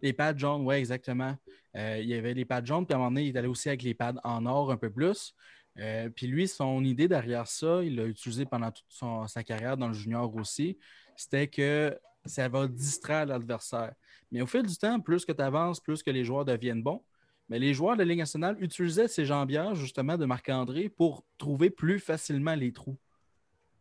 Les 0.00 0.14
pads 0.14 0.36
jaunes, 0.36 0.64
oui, 0.64 0.76
exactement. 0.76 1.36
Euh, 1.76 1.98
il 2.00 2.08
y 2.08 2.14
avait 2.14 2.34
les 2.34 2.44
pads 2.44 2.64
jaunes, 2.64 2.86
puis 2.86 2.94
à 2.94 2.96
un 2.96 3.00
moment 3.00 3.10
donné, 3.10 3.24
il 3.26 3.34
est 3.34 3.38
allé 3.38 3.48
aussi 3.48 3.68
avec 3.68 3.82
les 3.82 3.94
pads 3.94 4.14
en 4.24 4.46
or 4.46 4.72
un 4.72 4.76
peu 4.76 4.90
plus. 4.90 5.34
Euh, 5.78 6.08
puis 6.08 6.26
lui, 6.26 6.48
son 6.48 6.82
idée 6.84 7.06
derrière 7.06 7.46
ça, 7.46 7.82
il 7.82 7.96
l'a 7.96 8.06
utilisé 8.06 8.46
pendant 8.46 8.70
toute 8.70 9.28
sa 9.28 9.44
carrière 9.44 9.76
dans 9.76 9.88
le 9.88 9.94
junior 9.94 10.34
aussi, 10.36 10.78
c'était 11.16 11.48
que 11.48 11.98
ça 12.24 12.48
va 12.48 12.66
distraire 12.66 13.26
l'adversaire. 13.26 13.92
Mais 14.32 14.40
au 14.40 14.46
fil 14.46 14.62
du 14.62 14.76
temps, 14.76 15.00
plus 15.00 15.24
que 15.24 15.32
tu 15.32 15.42
avances, 15.42 15.80
plus 15.80 16.02
que 16.02 16.10
les 16.10 16.24
joueurs 16.24 16.44
deviennent 16.44 16.82
bons, 16.82 17.04
mais 17.48 17.58
les 17.58 17.74
joueurs 17.74 17.94
de 17.94 18.00
la 18.00 18.06
Ligue 18.06 18.18
nationale 18.18 18.56
utilisaient 18.60 19.06
ces 19.06 19.24
jambières, 19.24 19.74
justement, 19.74 20.16
de 20.16 20.24
Marc-André 20.24 20.88
pour 20.88 21.24
trouver 21.38 21.70
plus 21.70 22.00
facilement 22.00 22.54
les 22.54 22.72
trous. 22.72 22.98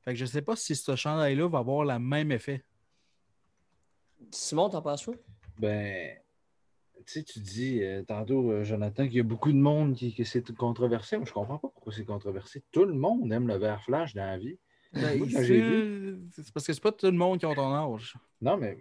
Fait 0.04 0.12
que 0.12 0.20
je 0.20 0.26
ne 0.26 0.30
sais 0.30 0.42
pas 0.42 0.56
si 0.56 0.76
ce 0.76 0.96
chandail-là 0.96 1.48
va 1.48 1.60
avoir 1.60 1.84
le 1.84 1.98
même 1.98 2.32
effet. 2.32 2.64
Simon, 4.30 4.70
t'en 4.70 4.82
penses 4.82 5.06
quoi? 5.06 5.16
Ben, 5.58 6.16
tu 7.06 7.14
sais, 7.14 7.24
tu 7.24 7.40
dis 7.40 7.84
euh, 7.84 8.04
tantôt, 8.04 8.52
euh, 8.52 8.64
Jonathan, 8.64 9.06
qu'il 9.06 9.18
y 9.18 9.20
a 9.20 9.24
beaucoup 9.24 9.52
de 9.52 9.58
monde 9.58 9.96
qui, 9.96 10.14
qui 10.14 10.26
c'est 10.26 10.56
controversé. 10.56 11.18
Moi, 11.18 11.26
je 11.26 11.34
comprends 11.34 11.58
pas 11.58 11.70
pourquoi 11.70 11.94
c'est 11.94 12.06
controversé. 12.06 12.64
Tout 12.72 12.86
le 12.86 12.94
monde 12.94 13.32
aime 13.32 13.48
le 13.48 13.56
vert 13.56 13.84
flash 13.84 14.14
dans 14.14 14.26
la 14.26 14.38
vie. 14.38 14.58
Ben, 14.94 15.28
c'est 16.32 16.54
parce 16.54 16.66
que 16.66 16.74
c'est 16.74 16.82
pas 16.82 16.92
tout 16.92 17.08
le 17.08 17.12
monde 17.12 17.40
qui 17.40 17.46
a 17.46 17.54
ton 17.54 17.74
âge. 17.74 18.16
Non, 18.42 18.58
mais 18.58 18.78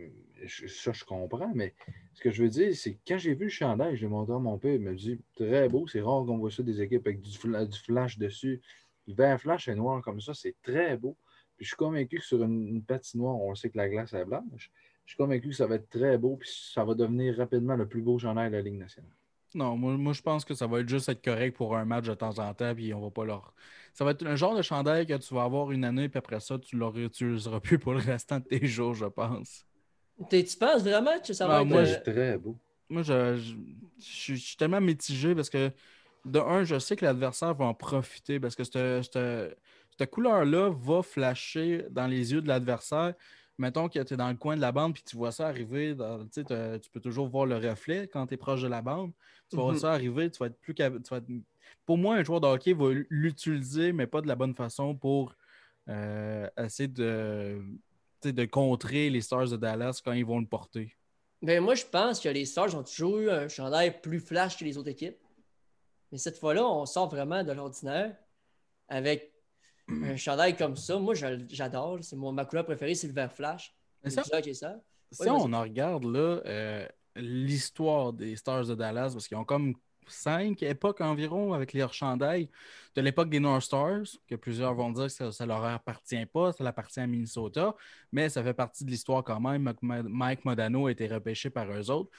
ça, 0.68 0.92
je 0.92 1.04
comprends, 1.04 1.50
mais 1.54 1.74
ce 2.12 2.20
que 2.20 2.30
je 2.30 2.42
veux 2.44 2.48
dire, 2.48 2.74
c'est 2.76 2.94
que 2.94 3.00
quand 3.06 3.18
j'ai 3.18 3.34
vu 3.34 3.44
le 3.44 3.50
chandail, 3.50 3.96
j'ai 3.96 4.06
montré 4.06 4.34
à 4.34 4.38
mon 4.38 4.58
père, 4.58 4.74
il 4.74 4.80
m'a 4.80 4.92
dit 4.92 5.20
très 5.34 5.68
beau, 5.68 5.86
c'est 5.88 6.00
rare 6.00 6.24
qu'on 6.24 6.38
voit 6.38 6.50
ça 6.50 6.62
des 6.62 6.80
équipes 6.80 7.06
avec 7.06 7.20
du, 7.20 7.36
flash 7.36 8.18
dessus. 8.18 8.62
Le 9.08 9.14
vert 9.14 9.40
flash 9.40 9.68
est 9.68 9.74
noir 9.74 10.02
comme 10.02 10.20
ça, 10.20 10.34
c'est 10.34 10.54
très 10.62 10.96
beau. 10.96 11.16
Puis 11.56 11.64
je 11.64 11.70
suis 11.70 11.76
convaincu 11.76 12.18
que 12.18 12.24
sur 12.24 12.42
une, 12.42 12.82
patinoire, 12.84 13.36
on 13.36 13.54
sait 13.54 13.70
que 13.70 13.76
la 13.76 13.88
glace 13.88 14.12
est 14.12 14.24
blanche. 14.24 14.70
Je 15.04 15.12
suis 15.12 15.18
convaincu 15.18 15.50
que 15.50 15.54
ça 15.54 15.66
va 15.66 15.76
être 15.76 15.90
très 15.90 16.16
beau, 16.16 16.36
puis 16.36 16.50
ça 16.50 16.84
va 16.84 16.94
devenir 16.94 17.36
rapidement 17.36 17.76
le 17.76 17.86
plus 17.86 18.02
beau 18.02 18.18
chandail 18.18 18.50
de 18.50 18.56
la 18.56 18.62
Ligue 18.62 18.78
nationale. 18.78 19.12
Non, 19.54 19.76
moi, 19.76 19.96
moi, 19.96 20.12
je 20.12 20.22
pense 20.22 20.44
que 20.44 20.54
ça 20.54 20.66
va 20.66 20.80
être 20.80 20.88
juste 20.88 21.08
être 21.08 21.22
correct 21.22 21.56
pour 21.56 21.76
un 21.76 21.84
match 21.84 22.06
de 22.06 22.14
temps 22.14 22.38
en 22.38 22.52
temps, 22.54 22.74
puis 22.74 22.92
on 22.92 23.00
va 23.00 23.10
pas 23.10 23.24
leur. 23.24 23.54
Ça 23.92 24.04
va 24.04 24.10
être 24.10 24.26
un 24.26 24.34
genre 24.34 24.56
de 24.56 24.62
chandail 24.62 25.06
que 25.06 25.14
tu 25.14 25.32
vas 25.32 25.44
avoir 25.44 25.70
une 25.70 25.84
année, 25.84 26.08
puis 26.08 26.18
après 26.18 26.40
ça, 26.40 26.58
tu 26.58 26.74
ne 26.74 26.80
le 26.80 26.86
réutiliseras 26.86 27.60
plus 27.60 27.78
pour 27.78 27.92
le 27.92 28.00
restant 28.00 28.40
de 28.40 28.44
tes 28.44 28.66
jours, 28.66 28.94
je 28.94 29.06
pense. 29.06 29.64
Tu 30.28 30.44
penses 30.58 30.82
vraiment 30.82 31.20
que 31.24 31.32
ça 31.32 31.46
va 31.46 31.58
ah, 31.58 31.60
être. 31.62 31.68
Moi, 31.68 31.80
euh, 31.80 32.00
très 32.00 32.38
beau. 32.38 32.56
Moi, 32.88 33.02
je, 33.02 33.36
je, 33.98 34.34
suis 34.34 34.56
tellement 34.56 34.80
mitigé 34.80 35.34
parce 35.34 35.50
que, 35.50 35.70
de 36.24 36.38
un, 36.40 36.64
je 36.64 36.78
sais 36.78 36.96
que 36.96 37.04
l'adversaire 37.04 37.54
va 37.54 37.66
en 37.66 37.74
profiter 37.74 38.40
parce 38.40 38.56
que 38.56 38.64
cette, 38.64 39.04
cette, 39.04 39.58
cette 39.96 40.10
couleur-là 40.10 40.70
va 40.70 41.02
flasher 41.02 41.86
dans 41.90 42.06
les 42.06 42.32
yeux 42.32 42.42
de 42.42 42.48
l'adversaire 42.48 43.14
mettons 43.58 43.88
que 43.88 43.98
tu 44.00 44.14
es 44.14 44.16
dans 44.16 44.28
le 44.28 44.36
coin 44.36 44.56
de 44.56 44.60
la 44.60 44.72
bande 44.72 44.94
puis 44.94 45.02
tu 45.04 45.16
vois 45.16 45.32
ça 45.32 45.48
arriver, 45.48 45.96
tu 46.32 46.90
peux 46.90 47.00
toujours 47.00 47.28
voir 47.28 47.46
le 47.46 47.56
reflet 47.56 48.08
quand 48.08 48.26
tu 48.26 48.34
es 48.34 48.36
proche 48.36 48.62
de 48.62 48.68
la 48.68 48.82
bande. 48.82 49.12
Tu 49.50 49.56
vois 49.56 49.72
mhm. 49.72 49.78
ça 49.78 49.92
arriver, 49.92 50.30
tu 50.30 50.38
vas 50.38 50.46
être 50.46 50.58
plus 50.58 50.74
Pour 51.86 51.98
moi, 51.98 52.16
un 52.16 52.24
joueur 52.24 52.40
de 52.40 52.46
hockey 52.46 52.72
va 52.72 52.90
l'utiliser, 53.08 53.92
mais 53.92 54.06
pas 54.06 54.20
de 54.20 54.26
la 54.26 54.34
bonne 54.34 54.54
façon 54.54 54.94
pour 54.94 55.34
euh, 55.88 56.48
essayer 56.58 56.88
de, 56.88 57.62
de 58.22 58.44
contrer 58.46 59.10
les 59.10 59.20
Stars 59.20 59.50
de 59.50 59.56
Dallas 59.56 60.00
quand 60.04 60.12
ils 60.12 60.24
vont 60.24 60.40
le 60.40 60.46
porter. 60.46 60.96
Ben, 61.42 61.62
moi, 61.62 61.74
je 61.74 61.84
pense 61.84 62.20
que 62.20 62.28
les 62.30 62.46
Stars 62.46 62.74
ont 62.74 62.82
toujours 62.82 63.18
eu 63.18 63.30
un 63.30 63.48
chandail 63.48 64.00
plus 64.00 64.20
flash 64.20 64.56
que 64.56 64.64
les 64.64 64.78
autres 64.78 64.88
équipes. 64.88 65.18
Mais 66.10 66.16
cette 66.16 66.38
fois-là, 66.38 66.66
on 66.66 66.86
sort 66.86 67.08
vraiment 67.08 67.44
de 67.44 67.52
l'ordinaire 67.52 68.16
avec 68.88 69.33
un 69.88 70.16
chandail 70.16 70.56
comme 70.56 70.76
ça, 70.76 70.98
moi, 70.98 71.14
j'adore. 71.14 71.98
C'est 72.02 72.16
ma 72.16 72.44
couleur 72.44 72.64
préférée, 72.64 72.94
c'est 72.94 73.08
le 73.08 73.12
vert 73.12 73.32
flash. 73.32 73.74
C'est 74.04 74.10
ça. 74.10 74.22
ça. 74.22 74.80
Si 75.10 75.28
on 75.28 75.52
en 75.52 75.62
regarde 75.62 76.04
là, 76.04 76.40
euh, 76.46 76.86
l'histoire 77.16 78.12
des 78.12 78.36
Stars 78.36 78.66
de 78.66 78.74
Dallas, 78.74 79.10
parce 79.12 79.28
qu'ils 79.28 79.36
ont 79.36 79.44
comme 79.44 79.74
cinq 80.08 80.62
époques 80.62 81.00
environ 81.00 81.52
avec 81.52 81.72
leurs 81.72 81.94
chandails. 81.94 82.48
De 82.94 83.00
l'époque 83.00 83.30
des 83.30 83.40
North 83.40 83.62
Stars, 83.62 84.04
que 84.28 84.34
plusieurs 84.34 84.74
vont 84.74 84.90
dire 84.90 85.06
que 85.06 85.30
ça 85.30 85.44
ne 85.44 85.48
leur 85.48 85.64
appartient 85.64 86.26
pas, 86.26 86.52
ça 86.52 86.66
appartient 86.66 87.00
à 87.00 87.06
Minnesota, 87.06 87.74
mais 88.12 88.28
ça 88.28 88.42
fait 88.42 88.54
partie 88.54 88.84
de 88.84 88.90
l'histoire 88.90 89.24
quand 89.24 89.40
même. 89.40 89.72
Mike 89.82 90.44
Modano 90.44 90.86
a 90.86 90.90
été 90.92 91.06
repêché 91.06 91.50
par 91.50 91.70
eux 91.70 91.90
autres. 91.90 92.10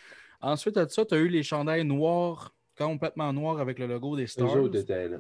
Ensuite 0.42 0.76
de 0.76 0.88
ça, 0.88 1.06
tu 1.06 1.14
as 1.14 1.18
eu 1.18 1.28
les 1.28 1.44
chandails 1.44 1.86
noirs, 1.86 2.54
complètement 2.78 3.32
noirs 3.32 3.60
avec 3.60 3.80
le 3.80 3.88
logo 3.88 4.18
des 4.18 4.28
Stars. 4.28 4.56
autres 4.56 4.80
étaient 4.80 5.08
là. 5.08 5.18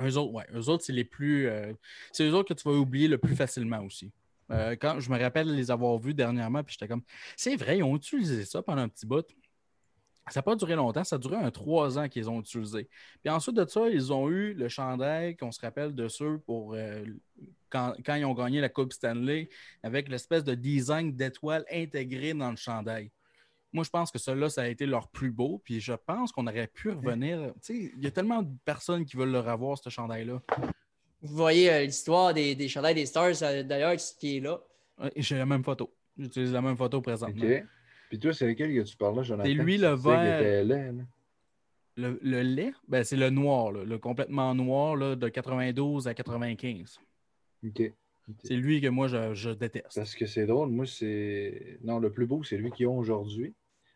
Eux 0.00 0.16
autres, 0.16 0.32
ouais. 0.32 0.46
Eux 0.54 0.68
autres, 0.68 0.84
c'est 0.84 0.92
les 0.92 1.04
plus. 1.04 1.48
Euh, 1.48 1.72
c'est 2.12 2.24
eux 2.24 2.34
autres 2.34 2.54
que 2.54 2.60
tu 2.60 2.68
vas 2.68 2.74
oublier 2.74 3.08
le 3.08 3.18
plus 3.18 3.36
facilement 3.36 3.80
aussi. 3.84 4.12
Euh, 4.50 4.76
quand 4.80 5.00
je 5.00 5.10
me 5.10 5.18
rappelle 5.18 5.54
les 5.54 5.70
avoir 5.70 5.98
vus 5.98 6.14
dernièrement, 6.14 6.62
puis 6.62 6.74
j'étais 6.74 6.88
comme. 6.88 7.02
C'est 7.36 7.56
vrai, 7.56 7.78
ils 7.78 7.82
ont 7.82 7.96
utilisé 7.96 8.44
ça 8.44 8.62
pendant 8.62 8.82
un 8.82 8.88
petit 8.88 9.06
bout. 9.06 9.26
Ça 10.30 10.40
n'a 10.40 10.42
pas 10.42 10.56
duré 10.56 10.74
longtemps, 10.74 11.04
ça 11.04 11.16
a 11.16 11.18
duré 11.18 11.36
un 11.36 11.50
trois 11.50 11.98
ans 11.98 12.08
qu'ils 12.08 12.28
ont 12.28 12.40
utilisé. 12.40 12.86
Puis 13.22 13.30
ensuite 13.30 13.56
de 13.56 13.66
ça, 13.66 13.88
ils 13.88 14.12
ont 14.12 14.28
eu 14.28 14.52
le 14.52 14.68
chandail 14.68 15.36
qu'on 15.36 15.52
se 15.52 15.60
rappelle 15.60 15.94
de 15.94 16.06
ceux 16.08 16.38
pour 16.40 16.74
euh, 16.74 17.04
quand, 17.70 17.94
quand, 18.04 18.14
ils 18.14 18.26
ont 18.26 18.34
gagné 18.34 18.60
la 18.60 18.68
Coupe 18.68 18.92
Stanley 18.92 19.48
avec 19.82 20.08
l'espèce 20.08 20.44
de 20.44 20.54
design 20.54 21.16
d'étoile 21.16 21.64
intégré 21.72 22.34
dans 22.34 22.50
le 22.50 22.56
chandail. 22.56 23.10
Moi, 23.72 23.84
je 23.84 23.90
pense 23.90 24.10
que 24.10 24.18
celui-là, 24.18 24.48
ça 24.48 24.62
a 24.62 24.68
été 24.68 24.86
leur 24.86 25.08
plus 25.08 25.30
beau. 25.30 25.60
Puis 25.62 25.80
je 25.80 25.92
pense 25.92 26.32
qu'on 26.32 26.46
aurait 26.46 26.66
pu 26.66 26.90
revenir. 26.90 27.52
Il 27.68 28.02
y 28.02 28.06
a 28.06 28.10
tellement 28.10 28.42
de 28.42 28.50
personnes 28.64 29.04
qui 29.04 29.16
veulent 29.16 29.30
leur 29.30 29.48
avoir, 29.48 29.78
ce 29.78 29.90
chandail-là. 29.90 30.40
Vous 31.20 31.36
voyez 31.36 31.72
euh, 31.72 31.84
l'histoire 31.84 32.32
des, 32.32 32.54
des, 32.54 32.68
chandails 32.68 32.94
des 32.94 33.06
Stars, 33.06 33.42
euh, 33.42 33.62
d'ailleurs, 33.62 33.96
qui 33.96 34.36
est 34.36 34.40
là. 34.40 34.60
J'ai 35.16 35.36
la 35.36 35.46
même 35.46 35.64
photo. 35.64 35.92
J'utilise 36.16 36.52
la 36.52 36.62
même 36.62 36.76
photo 36.76 37.00
présentement. 37.00 37.44
OK. 37.44 37.64
Puis 38.08 38.18
toi, 38.18 38.32
c'est 38.32 38.46
lequel 38.46 38.74
que 38.74 38.82
tu 38.82 38.96
parles 38.96 39.16
là, 39.16 39.22
Jonathan? 39.22 39.48
C'est 39.48 39.54
lui 39.54 39.78
le 39.78 39.94
vert. 39.94 40.64
le, 41.96 42.18
le, 42.22 42.42
lait? 42.42 42.72
Ben, 42.86 43.04
c'est 43.04 43.16
le 43.16 43.30
noir, 43.30 43.72
le 43.72 43.98
complètement 43.98 44.54
noir 44.54 44.96
là, 44.96 45.16
de 45.16 45.28
92 45.28 46.06
à 46.08 46.14
95. 46.14 47.00
OK. 47.66 47.92
C'est 48.42 48.56
lui 48.56 48.80
que 48.80 48.88
moi, 48.88 49.08
je, 49.08 49.50
déteste. 49.50 49.94
Parce 49.94 50.14
que 50.14 50.26
c'est 50.26 50.46
drôle. 50.46 50.70
Moi, 50.70 50.86
c'est. 50.86 51.78
Non, 51.82 51.98
le 51.98 52.10
plus 52.10 52.26
beau, 52.26 52.42
c'est 52.42 52.56
lui 52.56 52.70
qu'ils 52.70 52.86
ont 52.86 52.98
aujourd'hui. 52.98 53.54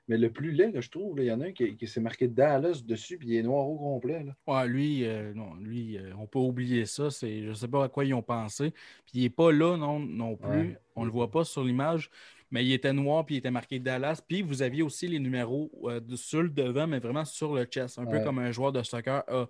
Mais 0.09 0.19
le 0.19 0.31
plus 0.31 0.51
laid 0.51 0.73
que 0.73 0.81
je 0.81 0.91
trouve, 0.91 1.21
il 1.21 1.27
y 1.27 1.33
en 1.33 1.41
a 1.41 1.47
un 1.47 1.53
qui, 1.53 1.87
s'est 1.87 2.01
marqué 2.01 2.27
Dallas 2.27 2.83
dessus, 2.85 3.19
puis 3.19 3.29
il 3.29 3.37
est 3.37 3.43
noir 3.43 3.69
au 3.69 3.79
complet. 3.79 4.25
Là. 4.25 4.35
Ouais, 4.47 4.69
lui, 4.69 5.05
euh, 5.05 5.33
non, 5.33 5.55
lui 5.55 5.97
euh, 5.97 6.13
on 6.19 6.27
peut 6.27 6.41
oublier 6.41 6.87
ça. 6.87 7.09
C'est, 7.11 7.43
je 7.45 7.51
ne 7.51 7.55
sais 7.55 7.69
pas 7.69 7.85
à 7.85 7.89
quoi 7.89 8.05
ils 8.05 8.13
ont 8.13 8.23
pensé. 8.23 8.73
Puis 9.07 9.15
il 9.15 9.23
n'est 9.23 9.31
pas 9.31 9.53
là 9.53 9.77
non, 9.77 10.01
non 10.01 10.37
plus. 10.37 10.77
On 10.97 11.03
ne 11.03 11.07
le 11.07 11.13
voit 11.13 11.31
pas 11.31 11.45
sur 11.45 11.63
l'image. 11.63 12.11
Mais 12.51 12.65
il 12.67 12.73
était 12.73 12.93
noir, 12.93 13.25
puis 13.25 13.37
il 13.37 13.39
était 13.39 13.51
marqué 13.51 13.79
Dallas. 13.79 14.21
Puis 14.27 14.43
vous 14.43 14.61
aviez 14.61 14.83
aussi 14.83 15.07
les 15.09 15.19
numéros 15.19 15.71
euh, 15.85 16.01
sur 16.17 16.43
le 16.43 16.51
devant, 16.51 16.87
mais 16.87 16.99
vraiment 16.99 17.25
sur 17.25 17.55
le 17.55 17.65
chest. 17.65 17.99
Un 17.99 18.05
peu 18.05 18.21
comme 18.23 18.41
un 18.41 18.51
joueur 18.51 18.73
de 18.73 18.83
soccer 18.83 19.23
a. 19.29 19.49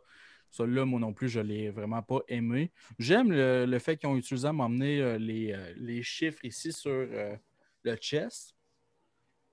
Celui-là, 0.52 0.84
moi 0.84 1.00
non 1.00 1.14
plus, 1.14 1.30
je 1.30 1.40
ne 1.40 1.46
l'ai 1.46 1.70
vraiment 1.70 2.02
pas 2.02 2.20
aimé. 2.28 2.70
J'aime 2.98 3.32
le, 3.32 3.78
fait 3.78 3.96
qu'ils 3.96 4.08
ont 4.10 4.16
utilisé 4.16 4.46
à 4.46 4.52
m'emmener 4.52 5.00
euh, 5.00 5.18
euh, 5.18 5.72
les, 5.76 6.02
chiffres 6.02 6.44
ici 6.44 6.72
sur 6.72 6.90
euh, 6.90 7.34
le 7.82 7.96
chess. 7.98 8.54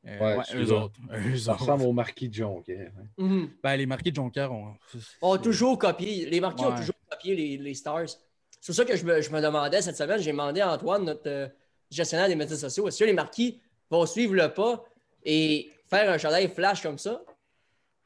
ouais, 0.03 0.37
eux 0.55 0.73
autres. 0.73 0.99
Ça 1.37 1.53
ressemble 1.53 1.83
aux 1.83 1.93
marquis 1.93 2.27
de 2.27 2.33
Jonker. 2.33 2.91
Mhm. 3.17 3.49
Ben, 3.63 3.77
les 3.77 3.85
marquis 3.85 4.11
de 4.11 4.17
Jonker 4.17 4.51
ont... 4.51 4.75
ont 5.21 5.37
toujours 5.37 5.79
copié. 5.79 6.29
Les 6.29 6.41
marquis 6.41 6.65
ont 6.65 6.75
toujours 6.75 6.95
copié 7.09 7.57
les, 7.57 7.73
Stars. 7.73 8.09
C'est 8.59 8.65
pour 8.65 8.75
ça 8.75 8.83
que 8.83 8.97
je 8.97 9.05
me, 9.05 9.41
demandais 9.41 9.81
cette 9.81 9.95
semaine, 9.95 10.19
j'ai 10.19 10.31
demandé 10.31 10.59
à 10.59 10.73
Antoine, 10.73 11.05
notre 11.05 11.49
gestionnaire 11.89 12.27
des 12.27 12.35
médias 12.35 12.57
sociaux, 12.57 12.89
est-ce 12.89 12.99
que 12.99 13.05
les 13.05 13.13
marquis 13.13 13.61
vont 13.89 14.05
suivre 14.05 14.35
le 14.35 14.53
pas 14.53 14.83
et 15.23 15.71
faire 15.87 16.11
un 16.11 16.17
chandail 16.17 16.49
flash 16.49 16.83
comme 16.83 16.97
ça? 16.97 17.21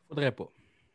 Faudrait 0.08 0.32
pas. 0.32 0.48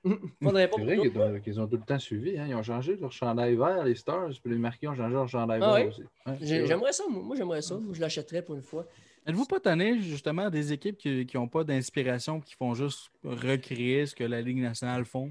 C'est 0.42 0.46
vrai 0.50 1.40
qu'ils 1.42 1.60
ont, 1.60 1.66
tout 1.66 1.76
le 1.76 1.82
temps 1.82 1.98
suivi. 1.98 2.38
Hein. 2.38 2.46
Ils 2.48 2.54
ont 2.54 2.62
changé 2.62 2.96
leur 2.96 3.12
chandail 3.12 3.56
vert, 3.56 3.84
les 3.84 3.94
Stars, 3.94 4.30
puis 4.42 4.52
les 4.52 4.58
marqués 4.58 4.88
ont 4.88 4.94
changé 4.94 5.14
leur 5.14 5.28
chandail 5.28 5.60
ah 5.62 5.76
vert 5.76 5.88
aussi. 5.88 6.02
j'aimerais 6.40 6.92
ça, 6.92 7.04
moi, 7.08 7.36
j'aimerais 7.36 7.62
ça. 7.62 7.78
je 7.92 8.00
l'achèterais 8.00 8.42
pour 8.42 8.54
une 8.54 8.62
fois. 8.62 8.86
Êtes-vous 9.26 9.44
pas 9.44 9.60
tanné, 9.60 10.00
justement, 10.00 10.48
des 10.48 10.72
équipes 10.72 10.96
qui 10.96 11.28
n'ont 11.34 11.48
pas 11.48 11.64
d'inspiration 11.64 12.40
qui 12.40 12.54
font 12.54 12.74
juste 12.74 13.10
recréer 13.24 14.06
ce 14.06 14.14
que 14.14 14.24
la 14.24 14.40
Ligue 14.40 14.62
nationale 14.62 15.04
font? 15.04 15.30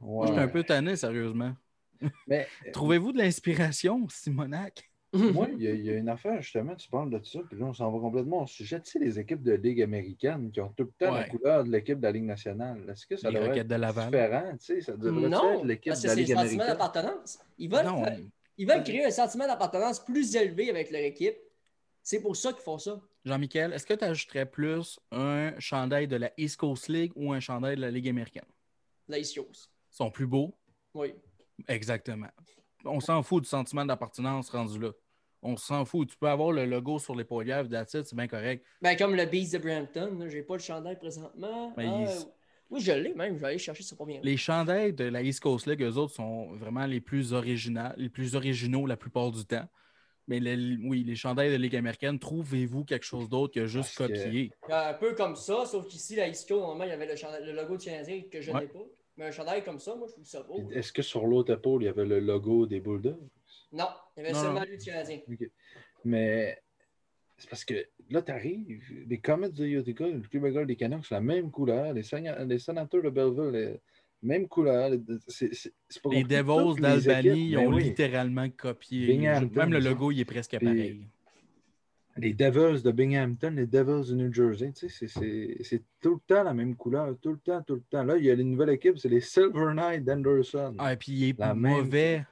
je 0.00 0.26
suis 0.26 0.38
un 0.38 0.48
peu 0.48 0.64
tanné, 0.64 0.96
sérieusement. 0.96 1.54
Mais... 2.26 2.46
Trouvez-vous 2.72 3.12
de 3.12 3.18
l'inspiration, 3.18 4.06
Simonac? 4.08 4.90
Moi, 5.32 5.46
il 5.56 5.62
y, 5.62 5.90
a 5.90 5.96
une 5.96 6.08
affaire, 6.08 6.42
justement, 6.42 6.74
tu 6.74 6.88
parles 6.88 7.08
de 7.08 7.22
ça, 7.22 7.38
puis 7.48 7.56
là, 7.56 7.66
on 7.66 7.72
s'en 7.72 7.88
va 7.88 8.00
complètement 8.00 8.42
au 8.42 8.46
sujet. 8.46 8.80
Tu 8.80 8.90
sais, 8.90 8.98
les 8.98 9.20
équipes 9.20 9.44
de 9.44 9.52
Ligue 9.52 9.80
américaine 9.80 10.50
qui 10.50 10.60
ont 10.60 10.72
tout 10.76 10.84
le 10.84 11.06
temps 11.06 11.14
la 11.14 11.28
couleur 11.28 11.62
de 11.62 11.70
l'équipe 11.70 11.98
de 11.98 12.02
la 12.02 12.10
Ligue 12.10 12.24
nationale. 12.24 12.82
Est-ce 12.90 13.06
que 13.06 13.16
ça 13.16 13.30
devrait 13.30 13.56
être 13.56 13.68
différent? 13.68 14.50
Tu 14.58 14.64
sais, 14.64 14.80
ça 14.80 14.96
devrait 14.96 15.28
non, 15.28 15.60
être 15.60 15.64
l'équipe 15.64 15.92
de 15.92 16.06
la 16.08 16.14
Ligue 16.16 16.32
américaine? 16.32 16.34
Non, 16.34 16.42
c'est 16.42 16.42
un 16.42 16.42
sentiment 16.42 16.66
d'appartenance. 16.66 17.38
Ils 17.58 17.70
veulent, 17.70 18.30
ils 18.58 18.66
veulent 18.66 18.82
créer 18.82 19.04
un 19.04 19.10
sentiment 19.12 19.46
d'appartenance 19.46 20.04
plus 20.04 20.34
élevé 20.34 20.68
avec 20.68 20.90
leur 20.90 21.02
équipe. 21.02 21.36
C'est 22.02 22.20
pour 22.20 22.34
ça 22.34 22.52
qu'ils 22.52 22.62
font 22.62 22.78
ça. 22.78 23.00
Jean-Michel, 23.24 23.72
est-ce 23.72 23.86
que 23.86 23.94
tu 23.94 24.04
ajouterais 24.04 24.46
plus 24.46 24.98
un 25.12 25.58
chandail 25.60 26.08
de 26.08 26.16
la 26.16 26.32
East 26.36 26.56
Coast 26.56 26.88
League 26.88 27.12
ou 27.14 27.32
un 27.32 27.40
chandail 27.40 27.76
de 27.76 27.82
la 27.82 27.90
Ligue 27.92 28.08
américaine? 28.08 28.44
La 29.06 29.18
East 29.18 29.36
Coast. 29.36 29.70
Ils 29.92 29.96
sont 29.96 30.10
plus 30.10 30.26
beaux? 30.26 30.52
Oui. 30.92 31.14
Exactement. 31.68 32.28
On 32.84 32.98
s'en 32.98 33.22
fout 33.22 33.44
du 33.44 33.48
sentiment 33.48 33.86
d'appartenance 33.86 34.50
rendu 34.50 34.78
là 34.78 34.90
on 35.44 35.56
s'en 35.56 35.84
fout. 35.84 36.08
Tu 36.08 36.16
peux 36.16 36.28
avoir 36.28 36.50
le 36.50 36.64
logo 36.64 36.98
sur 36.98 37.14
l'épaule 37.14 37.44
d'attitude, 37.44 38.04
c'est 38.04 38.16
bien 38.16 38.26
correct. 38.26 38.64
Ben, 38.82 38.96
comme 38.96 39.14
le 39.14 39.26
Beast 39.26 39.52
de 39.52 39.58
Brampton, 39.58 40.26
j'ai 40.28 40.42
pas 40.42 40.54
le 40.54 40.62
chandail 40.62 40.98
présentement. 40.98 41.72
Ah, 41.76 42.04
oui, 42.70 42.80
je 42.80 42.92
l'ai 42.92 43.14
même, 43.14 43.36
je 43.36 43.40
vais 43.40 43.48
aller 43.48 43.58
chercher 43.58 43.82
ça 43.82 43.94
pour 43.94 44.06
bien. 44.06 44.20
Les 44.22 44.38
chandails 44.38 44.94
de 44.94 45.04
la 45.04 45.22
East 45.22 45.40
Coast 45.40 45.66
League, 45.66 45.82
eux 45.82 45.96
autres, 45.96 46.14
sont 46.14 46.52
vraiment 46.54 46.86
les 46.86 47.00
plus 47.00 47.34
originaux, 47.34 47.90
les 47.96 48.08
plus 48.08 48.34
originaux 48.34 48.86
la 48.86 48.96
plupart 48.96 49.30
du 49.30 49.44
temps. 49.44 49.68
Mais 50.26 50.40
oui, 50.82 51.04
les 51.04 51.14
chandails 51.14 51.52
de 51.52 51.56
Ligue 51.56 51.76
américaine, 51.76 52.18
trouvez-vous 52.18 52.84
quelque 52.84 53.04
chose 53.04 53.28
d'autre 53.28 53.52
que 53.52 53.66
juste 53.66 53.94
copier? 53.96 54.50
Un 54.70 54.94
peu 54.94 55.14
comme 55.14 55.36
ça, 55.36 55.66
sauf 55.66 55.86
qu'ici, 55.86 56.16
la 56.16 56.26
Isco, 56.28 56.58
normalement, 56.58 56.84
il 56.84 56.90
y 56.90 56.92
avait 56.92 57.06
le, 57.44 57.52
logo 57.52 57.76
du 57.76 57.84
Canadien 57.84 58.22
que 58.32 58.40
je 58.40 58.50
n'ai 58.50 58.66
pas. 58.66 58.86
Mais 59.16 59.26
un 59.26 59.30
chandail 59.30 59.62
comme 59.62 59.78
ça, 59.78 59.94
moi, 59.94 60.06
je 60.08 60.14
trouve 60.14 60.24
ça 60.24 60.42
beau. 60.42 60.70
Est-ce 60.72 60.92
que 60.92 61.02
sur 61.02 61.26
l'autre 61.26 61.52
épaule, 61.52 61.82
il 61.82 61.86
y 61.86 61.88
avait 61.88 62.06
le 62.06 62.18
logo 62.18 62.66
des 62.66 62.80
Bulldogs? 62.80 63.28
Non, 63.72 63.88
il 64.16 64.22
y 64.22 64.26
avait 64.26 64.34
seulement 64.34 64.64
lui 64.64 64.78
du 64.78 64.84
Canadien. 64.84 65.18
Mais 66.04 66.58
c'est 67.36 67.50
parce 67.50 67.64
que 67.64 67.74
là, 68.10 68.22
tu 68.22 68.32
arrives, 68.32 68.82
les 69.08 69.18
Comets 69.18 69.50
de 69.50 69.64
Utica, 69.66 70.06
le 70.06 70.20
club 70.20 70.46
école 70.46 70.66
des 70.66 70.76
Canucks, 70.76 71.06
c'est 71.06 71.14
la 71.14 71.20
même 71.20 71.50
couleur. 71.50 71.92
Les, 71.92 72.02
les 72.46 72.58
sénateurs 72.58 73.02
de 73.02 73.10
Belleville, 73.10 73.80
même 74.22 74.48
couleur. 74.48 74.90
les 74.90 76.24
Devils 76.24 76.80
d'Albany 76.80 77.56
ont 77.56 77.70
ben 77.70 77.78
littéralement 77.78 78.48
copié. 78.50 79.18
Même 79.18 79.72
le 79.72 79.80
logo, 79.80 80.10
il 80.12 80.20
est 80.20 80.24
presque 80.24 80.58
pareil. 80.58 81.06
Les 82.16 82.32
Devils 82.32 82.80
de 82.82 82.92
Binghamton, 82.92 83.56
les 83.56 83.66
Devils 83.66 84.10
de 84.10 84.14
New 84.14 84.32
Jersey, 84.32 84.72
c'est 84.74 85.82
tout 86.00 86.14
le 86.14 86.20
temps 86.26 86.44
la 86.44 86.54
même 86.54 86.76
couleur, 86.76 87.16
tout 87.20 87.32
le 87.32 87.38
temps, 87.38 87.60
tout 87.62 87.74
le 87.74 87.82
temps. 87.90 88.04
Là, 88.04 88.16
il 88.16 88.24
y 88.24 88.30
a 88.30 88.34
une 88.34 88.52
nouvelle 88.52 88.70
équipe, 88.70 88.98
c'est 88.98 89.08
les 89.08 89.20
Silver 89.20 89.74
Knight 89.74 90.04
d'Anderson. 90.04 90.76
Ah, 90.78 90.92
et 90.92 90.96
puis 90.96 91.12
il 91.12 91.28
est 91.30 91.54
mauvais. 91.54 92.24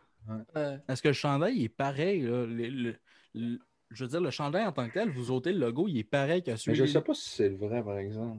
Est-ce 0.89 1.03
que 1.03 1.09
le 1.09 1.15
chandail 1.15 1.65
est 1.65 1.69
pareil? 1.69 2.29
je 3.95 4.05
veux 4.05 4.09
dire, 4.09 4.21
le 4.21 4.31
chandail 4.31 4.67
en 4.67 4.73
tant 4.73 4.89
que 4.89 4.95
tel, 4.95 5.11
vous 5.11 5.31
ôtez 5.31 5.53
le 5.53 5.59
logo, 5.59 5.87
il 5.89 5.99
est 5.99 6.05
pareil 6.05 6.43
que 6.43 6.57
celui 6.57 6.73
Mais 6.73 6.77
je 6.77 6.83
ne 6.83 6.89
sais 6.89 7.01
pas 7.01 7.15
si 7.15 7.29
c'est 7.29 7.49
le 7.49 7.57
vrai, 7.57 7.83
par 7.83 7.99
exemple. 7.99 8.39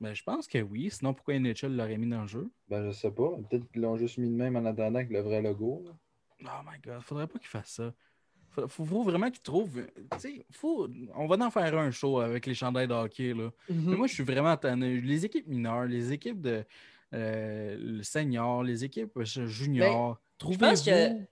Ben, 0.00 0.14
je 0.14 0.22
pense 0.22 0.46
que 0.46 0.58
oui. 0.58 0.90
Sinon, 0.90 1.14
pourquoi 1.14 1.38
NHL 1.38 1.76
l'aurait 1.76 1.98
mis 1.98 2.08
dans 2.08 2.22
le 2.22 2.26
jeu? 2.26 2.50
Ben, 2.68 2.84
je 2.86 2.90
sais 2.90 3.10
pas. 3.10 3.30
Peut-être 3.48 3.70
qu'ils 3.70 3.82
l'ont 3.82 3.96
juste 3.96 4.18
mis 4.18 4.28
de 4.28 4.34
même 4.34 4.56
en 4.56 4.64
attendant 4.64 4.96
avec 4.96 5.10
le 5.10 5.20
vrai 5.20 5.42
logo. 5.42 5.84
Oh 6.42 6.46
my 6.64 6.78
god, 6.82 7.00
faudrait 7.02 7.26
pas 7.26 7.38
qu'il 7.38 7.48
fasse 7.48 7.70
ça. 7.70 7.92
Faut, 8.50 8.68
faut, 8.68 9.02
vraiment 9.02 9.30
qu'il 9.30 9.42
trouve. 9.42 9.82
Faut... 10.52 10.88
On 11.14 11.26
va 11.26 11.44
en 11.44 11.50
faire 11.50 11.76
un 11.76 11.90
show 11.90 12.20
avec 12.20 12.46
les 12.46 12.54
chandails 12.54 12.86
de 12.86 12.94
hockey. 12.94 13.34
Là. 13.34 13.50
Mm-hmm. 13.70 13.88
Mais 13.88 13.96
moi, 13.96 14.06
je 14.06 14.14
suis 14.14 14.22
vraiment 14.22 14.56
tanné. 14.56 15.00
Les 15.00 15.24
équipes 15.24 15.48
mineures, 15.48 15.86
les 15.86 16.12
équipes 16.12 16.40
de 16.40 16.64
euh, 17.12 17.76
le 17.78 18.02
senior, 18.02 18.62
les 18.62 18.84
équipes 18.84 19.16
euh, 19.16 19.24
juniors. 19.24 20.14
Ben, 20.14 20.20
trouvez-vous 20.38 21.26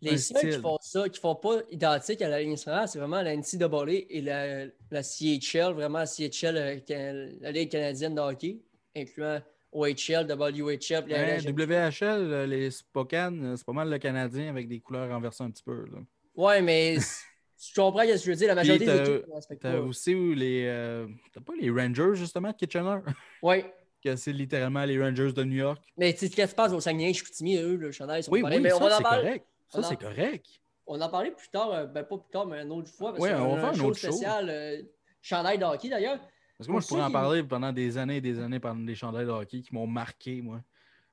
les 0.00 0.18
seuls 0.18 0.50
qui 0.50 0.60
font 0.60 0.78
ça, 0.80 1.08
qui 1.08 1.18
ne 1.18 1.20
font 1.20 1.34
pas 1.34 1.58
identique 1.70 2.22
à 2.22 2.28
la 2.28 2.40
ligne 2.40 2.52
nationale, 2.52 2.88
c'est 2.88 2.98
vraiment 2.98 3.22
la 3.22 3.36
NCAA 3.36 4.06
et 4.08 4.20
la, 4.20 4.66
la 4.90 5.02
CHL, 5.02 5.72
vraiment 5.72 5.98
la 5.98 6.06
CHL, 6.06 6.82
euh, 6.90 7.32
la 7.40 7.50
Ligue 7.50 7.70
canadienne 7.70 8.14
de 8.14 8.20
hockey, 8.20 8.60
incluant 8.96 9.40
OHL, 9.72 10.26
WHL. 10.26 11.04
La 11.08 11.38
WHL, 11.40 12.02
euh, 12.02 12.46
les 12.46 12.70
Spokane, 12.70 13.44
euh, 13.44 13.56
c'est 13.56 13.66
pas 13.66 13.72
mal 13.72 13.90
le 13.90 13.98
Canadien 13.98 14.48
avec 14.48 14.68
des 14.68 14.80
couleurs 14.80 15.10
renversées 15.10 15.44
un 15.44 15.50
petit 15.50 15.64
peu. 15.64 15.84
Là. 15.86 15.98
Ouais, 16.36 16.62
mais 16.62 16.96
tu 17.60 17.74
comprends 17.74 18.02
ce 18.02 18.12
que 18.12 18.18
je 18.18 18.30
veux 18.30 18.36
dire, 18.36 18.48
la 18.48 18.54
majorité 18.54 18.86
des 18.86 19.00
équipes. 19.00 19.60
T'as 19.60 19.78
aussi 19.78 20.14
les. 20.34 21.06
t'as 21.32 21.40
pas 21.40 21.54
les 21.60 21.70
Rangers, 21.70 22.14
justement, 22.14 22.52
Kitchener? 22.52 22.98
Oui. 23.42 23.64
Que 24.02 24.16
c'est 24.16 24.32
littéralement 24.32 24.84
les 24.84 25.00
Rangers 25.00 25.32
de 25.32 25.44
New 25.44 25.56
York. 25.56 25.82
Mais 25.96 26.12
tu 26.12 26.20
sais, 26.20 26.28
qu'est-ce 26.28 26.46
qui 26.46 26.50
se 26.50 26.54
passe 26.54 26.72
au 26.72 26.80
Saguenay, 26.80 27.12
Chicoutimi, 27.12 27.56
eux, 27.56 27.76
le 27.76 27.92
chandail, 27.92 28.22
oui, 28.30 28.42
oui, 28.44 28.60
mais 28.60 28.70
ça, 28.70 28.76
on 28.80 28.90
c'est 28.90 29.02
correct. 29.02 29.46
Ça, 29.68 29.82
c'est 29.82 29.96
correct. 29.96 30.46
On 30.86 31.00
en 31.00 31.08
parlait 31.08 31.32
plus 31.32 31.48
tard, 31.50 31.70
euh, 31.72 31.86
ben 31.86 32.02
pas 32.02 32.16
plus 32.16 32.30
tard, 32.30 32.46
mais 32.46 32.62
une 32.62 32.72
autre 32.72 32.90
fois. 32.90 33.14
Oui, 33.18 33.28
on 33.30 33.54
va 33.54 33.72
faire 33.72 33.82
un 33.82 33.86
autre 33.86 33.98
spécial, 33.98 34.48
euh, 34.48 34.82
chandail 35.20 35.58
de 35.58 35.64
hockey 35.64 35.88
d'ailleurs. 35.88 36.18
Parce 36.56 36.66
que 36.66 36.72
moi, 36.72 36.80
je 36.80 36.86
pourrais 36.86 37.02
en 37.02 37.10
parler 37.10 37.42
pendant 37.44 37.72
des 37.72 37.98
années 37.98 38.16
et 38.16 38.20
des 38.20 38.40
années 38.40 38.58
pendant 38.58 38.84
des 38.84 38.94
chandails 38.94 39.26
de 39.26 39.30
hockey 39.30 39.60
qui 39.60 39.74
m'ont 39.74 39.86
marqué, 39.86 40.40
moi. 40.40 40.60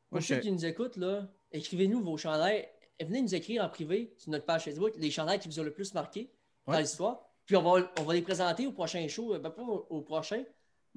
Pour 0.09 0.21
ceux 0.21 0.39
qui 0.39 0.51
nous 0.51 0.65
écoutent, 0.65 0.97
là, 0.97 1.27
écrivez-nous 1.51 2.01
vos 2.01 2.17
chandails. 2.17 2.67
Venez 3.01 3.21
nous 3.21 3.35
écrire 3.35 3.63
en 3.63 3.69
privé 3.69 4.13
sur 4.17 4.31
notre 4.31 4.45
page 4.45 4.63
Facebook 4.63 4.93
les 4.97 5.11
chandails 5.11 5.39
qui 5.39 5.49
vous 5.49 5.59
ont 5.59 5.63
le 5.63 5.73
plus 5.73 5.93
marqué 5.93 6.31
dans 6.65 6.79
l'histoire. 6.79 7.19
Puis 7.45 7.55
on 7.55 7.61
va, 7.61 7.91
on 7.99 8.03
va 8.03 8.13
les 8.13 8.21
présenter 8.21 8.65
au 8.65 8.71
prochain 8.71 9.07
show. 9.07 9.35
Euh, 9.35 9.39
ben, 9.39 9.49
pas 9.49 9.61
au, 9.61 10.01
prochain, 10.01 10.43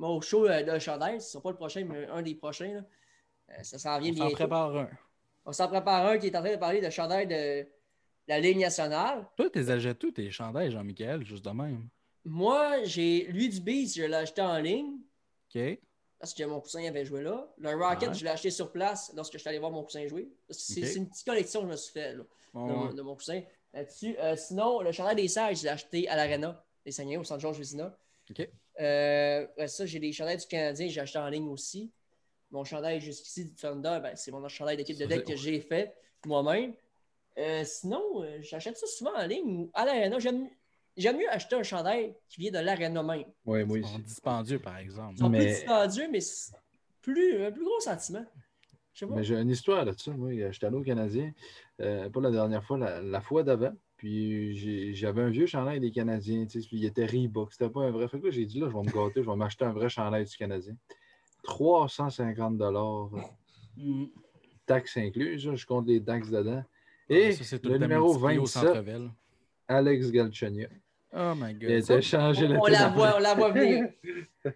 au 0.06 0.20
show 0.20 0.46
de 0.46 0.78
chandail. 0.78 1.20
Ce 1.20 1.26
ne 1.26 1.30
sera 1.30 1.42
pas 1.42 1.50
le 1.50 1.56
prochain, 1.56 1.84
mais 1.84 2.06
un 2.06 2.22
des 2.22 2.34
prochains. 2.34 2.72
Là. 3.48 3.64
ça 3.64 3.78
s'en 3.78 3.98
vient 3.98 4.12
bien. 4.12 4.24
On 4.24 4.28
s'en 4.28 4.34
prépare 4.34 4.76
un. 4.76 4.88
On 5.44 5.52
s'en 5.52 5.68
prépare 5.68 6.06
un 6.06 6.18
qui 6.18 6.26
est 6.26 6.36
en 6.36 6.42
train 6.42 6.52
de 6.52 6.60
parler 6.60 6.80
de 6.80 6.90
chandail 6.90 7.26
de 7.26 7.66
la 8.26 8.38
Ligue 8.38 8.58
nationale. 8.58 9.26
Toi, 9.36 9.50
tu 9.50 9.58
achètes 9.70 9.98
tous 9.98 10.12
tes 10.12 10.30
chandails, 10.30 10.70
Jean-Michel, 10.70 11.24
juste 11.24 11.44
de 11.44 11.50
même. 11.50 11.88
Moi, 12.24 12.84
j'ai 12.84 13.24
lui 13.24 13.48
du 13.48 13.60
Beast, 13.60 13.96
je 13.96 14.02
l'ai 14.02 14.14
acheté 14.14 14.42
en 14.42 14.58
ligne. 14.58 14.98
OK. 15.54 15.78
Parce 16.18 16.34
que 16.34 16.42
mon 16.44 16.60
cousin 16.60 16.84
avait 16.84 17.04
joué 17.04 17.22
là. 17.22 17.48
Le 17.58 17.74
Rocket, 17.74 18.12
je 18.12 18.24
l'ai 18.24 18.30
acheté 18.30 18.50
sur 18.50 18.72
place 18.72 19.12
lorsque 19.14 19.34
je 19.34 19.38
suis 19.38 19.48
allé 19.48 19.58
voir 19.58 19.70
mon 19.70 19.84
cousin 19.84 20.06
jouer. 20.06 20.28
C'est 20.50 20.96
une 20.96 21.08
petite 21.08 21.24
collection 21.24 21.60
que 21.60 21.66
je 21.66 21.70
me 21.72 21.76
suis 21.76 21.92
fait 21.92 22.14
là, 22.14 22.24
de, 22.92 23.02
mon 23.02 23.14
cousin. 23.14 23.40
Là-dessus. 23.72 24.16
Euh, 24.18 24.34
sinon, 24.34 24.80
le 24.80 24.90
chandail 24.92 25.16
des 25.16 25.28
Sages, 25.28 25.58
je 25.58 25.62
l'ai 25.64 25.68
acheté 25.68 26.08
à 26.08 26.16
l'Arena 26.16 26.64
des 26.84 26.90
Seigneurs 26.90 27.20
au 27.20 27.24
Centre 27.24 27.40
Georges 27.40 27.58
Vizina. 27.58 27.96
OK. 28.30 28.48
Euh, 28.80 29.46
ça, 29.66 29.86
j'ai 29.86 29.98
des 29.98 30.12
chandails 30.12 30.38
du 30.38 30.46
Canadien, 30.46 30.88
j'ai 30.88 31.00
acheté 31.00 31.18
en 31.18 31.28
ligne 31.28 31.48
aussi. 31.48 31.90
Mon 32.50 32.64
chandail 32.64 33.00
jusqu'ici 33.00 33.44
du 33.44 33.54
Thunder, 33.54 33.98
ben, 34.02 34.16
c'est 34.16 34.30
mon 34.30 34.46
chandail 34.48 34.76
d'équipe 34.76 34.98
de 34.98 35.06
deck 35.06 35.24
que 35.24 35.36
j'ai 35.36 35.60
fait 35.60 35.94
moi-même. 36.24 36.72
Euh, 37.38 37.62
sinon, 37.64 38.02
euh, 38.22 38.38
j'achète 38.42 38.76
ça 38.76 38.86
souvent 38.86 39.14
en 39.14 39.26
ligne 39.26 39.44
ou 39.46 39.70
à 39.74 39.84
l'arena. 39.84 40.18
J'aime, 40.18 40.48
mieux 41.16 41.30
acheter 41.30 41.56
un 41.56 41.62
chandail 41.62 42.14
qui 42.28 42.40
vient 42.40 42.50
de 42.50 42.58
l'arena 42.58 43.02
même. 43.02 43.24
Oui, 43.44 43.62
oui. 43.62 43.84
C'est 43.84 44.02
dispendieux, 44.02 44.58
par 44.58 44.78
exemple. 44.78 45.14
C'est 45.18 45.28
mais... 45.28 45.38
plus 45.38 45.46
dispendieux, 45.46 46.08
mais 46.10 46.18
plus, 47.02 47.44
un 47.44 47.52
plus 47.52 47.64
gros 47.64 47.80
sentiment. 47.80 48.24
Mais 49.10 49.22
j'ai 49.22 49.36
une 49.36 49.50
histoire 49.50 49.84
là-dessus. 49.84 50.10
Moi, 50.10 50.32
j'étais 50.50 50.66
allé 50.66 50.76
au 50.76 50.82
Canadien, 50.82 51.32
euh, 51.80 52.10
pas 52.10 52.20
la 52.20 52.30
dernière 52.30 52.64
fois, 52.64 52.78
la, 52.78 53.20
fois 53.20 53.42
d'avant. 53.42 53.72
Puis 53.98 54.94
j'avais 54.94 55.22
un 55.22 55.28
vieux 55.28 55.46
chandail 55.46 55.80
des 55.80 55.90
Canadiens. 55.90 56.46
Il 56.72 56.84
était 56.84 57.04
Reebok. 57.04 57.52
C'était 57.52 57.68
pas 57.68 57.82
un 57.82 57.90
vrai. 57.90 58.06
Fait 58.08 58.20
que 58.20 58.30
j'ai 58.30 58.46
dit 58.46 58.60
là, 58.60 58.68
je 58.70 58.74
vais 58.74 58.82
me 58.82 58.92
gâter, 58.92 59.22
je 59.22 59.28
vais 59.28 59.36
m'acheter 59.36 59.64
un 59.64 59.72
vrai 59.72 59.88
chandail 59.88 60.24
du 60.24 60.36
Canadien. 60.36 60.76
350 61.42 62.56
dollars. 62.56 63.10
Mm. 63.76 64.04
Taxes 64.66 64.96
incluses. 64.98 65.50
Je 65.52 65.66
compte 65.66 65.88
les 65.88 66.02
taxes 66.02 66.30
dedans. 66.30 66.62
Ah, 66.64 67.14
Et 67.14 67.34
le, 67.64 67.78
numéro 67.78 68.12
27, 68.16 68.84
Alex 69.66 70.12
Galchenyuk. 70.12 70.70
Oh 71.12 71.32
my 71.34 71.54
God. 71.54 71.62
Il 71.62 71.72
a 71.72 71.78
été 71.78 72.02
changé 72.02 72.46
on, 72.46 72.62
on, 72.62 72.66
la 72.66 72.88
voit, 72.88 73.14
on 73.16 73.18
la 73.18 73.34
voit 73.34 73.50
venir. 73.50 73.88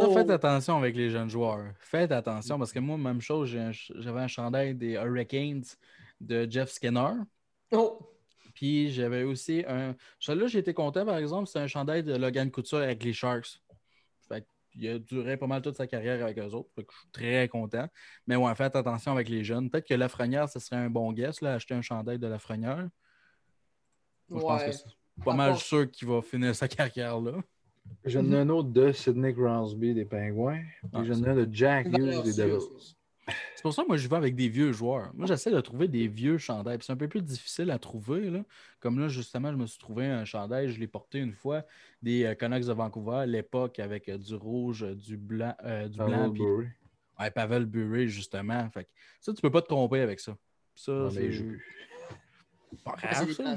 Ça, 0.00 0.08
faites 0.14 0.30
attention 0.30 0.78
avec 0.78 0.96
les 0.96 1.10
jeunes 1.10 1.28
joueurs. 1.28 1.72
Faites 1.78 2.12
attention 2.12 2.58
parce 2.58 2.72
que 2.72 2.78
moi, 2.78 2.96
même 2.96 3.20
chose, 3.20 3.54
j'avais 3.96 4.20
un 4.20 4.28
chandail 4.28 4.74
des 4.74 4.92
Hurricanes 4.92 5.64
de 6.20 6.46
Jeff 6.48 6.70
Skinner. 6.70 7.12
Oh. 7.72 7.98
Puis 8.54 8.92
j'avais 8.92 9.24
aussi 9.24 9.64
un. 9.66 9.94
Celui-là, 10.18 10.46
j'ai 10.46 10.60
été 10.60 10.72
content, 10.72 11.04
par 11.04 11.18
exemple, 11.18 11.48
c'est 11.48 11.58
un 11.58 11.66
chandail 11.66 12.02
de 12.02 12.14
Logan 12.14 12.50
Couture 12.50 12.78
avec 12.78 13.02
les 13.04 13.12
Sharks 13.12 13.60
il 14.76 14.88
a 14.88 14.98
duré 14.98 15.36
pas 15.36 15.46
mal 15.46 15.62
toute 15.62 15.76
sa 15.76 15.86
carrière 15.86 16.22
avec 16.22 16.38
eux 16.38 16.52
autres. 16.52 16.70
je 16.76 16.82
suis 16.82 17.10
très 17.12 17.48
content. 17.48 17.88
Mais 18.26 18.36
ouais, 18.36 18.54
faites 18.54 18.76
attention 18.76 19.12
avec 19.12 19.28
les 19.28 19.44
jeunes. 19.44 19.70
Peut-être 19.70 19.86
que 19.86 19.94
Lafrenière, 19.94 20.48
ce 20.48 20.58
serait 20.58 20.76
un 20.76 20.90
bon 20.90 21.12
guess, 21.12 21.40
là, 21.40 21.54
acheter 21.54 21.74
un 21.74 21.82
chandail 21.82 22.18
de 22.18 22.26
Lafrenière. 22.26 22.88
Ouais. 24.28 24.40
Je 24.40 24.46
pense 24.46 24.64
que 24.64 24.72
c'est 24.72 25.24
pas 25.24 25.34
mal 25.34 25.56
sûr 25.56 25.90
qu'il 25.90 26.08
va 26.08 26.22
finir 26.22 26.54
sa 26.54 26.66
carrière 26.66 27.20
là. 27.20 27.32
J'en 28.04 28.24
ai 28.32 28.36
un 28.36 28.48
autre 28.48 28.70
de 28.70 28.92
Sidney 28.92 29.34
Crosby 29.34 29.92
des 29.92 30.06
Pingouins. 30.06 30.62
Ah, 30.92 31.04
j'en 31.04 31.22
ai 31.22 31.28
un 31.28 31.34
de 31.34 31.48
Jack 31.52 31.86
Hughes 31.86 32.22
des 32.22 32.32
Devils. 32.32 32.96
C'est 33.54 33.62
pour 33.62 33.72
ça 33.72 33.82
que 33.82 33.88
moi, 33.88 33.96
je 33.96 34.08
vais 34.08 34.16
avec 34.16 34.34
des 34.34 34.48
vieux 34.48 34.72
joueurs. 34.72 35.10
Moi, 35.14 35.26
j'essaie 35.26 35.50
de 35.50 35.60
trouver 35.60 35.88
des 35.88 36.08
vieux 36.08 36.38
chandails. 36.38 36.78
C'est 36.82 36.92
un 36.92 36.96
peu 36.96 37.08
plus 37.08 37.22
difficile 37.22 37.70
à 37.70 37.78
trouver. 37.78 38.30
Là. 38.30 38.44
Comme 38.80 38.98
là, 38.98 39.08
justement, 39.08 39.50
je 39.50 39.56
me 39.56 39.66
suis 39.66 39.78
trouvé 39.78 40.06
un 40.06 40.24
chandail, 40.24 40.68
je 40.70 40.78
l'ai 40.78 40.86
porté 40.86 41.18
une 41.18 41.32
fois, 41.32 41.64
des 42.02 42.24
euh, 42.24 42.34
Canucks 42.34 42.66
de 42.66 42.72
Vancouver, 42.72 43.16
à 43.16 43.26
l'époque, 43.26 43.78
avec 43.78 44.08
euh, 44.08 44.18
du 44.18 44.34
rouge, 44.34 44.82
euh, 44.82 44.94
du 44.94 45.16
blanc. 45.16 45.54
du 45.88 45.96
Pavel 45.96 46.30
blanc 46.30 46.62
Ouais, 47.18 47.30
Pavel 47.30 47.64
Bury, 47.64 48.08
justement. 48.08 48.68
Fait 48.70 48.88
ça, 49.20 49.32
tu 49.32 49.40
peux 49.40 49.50
pas 49.50 49.62
te 49.62 49.68
tromper 49.68 50.00
avec 50.00 50.20
ça. 50.20 50.36
Ça, 50.74 51.08
c'est. 51.10 51.30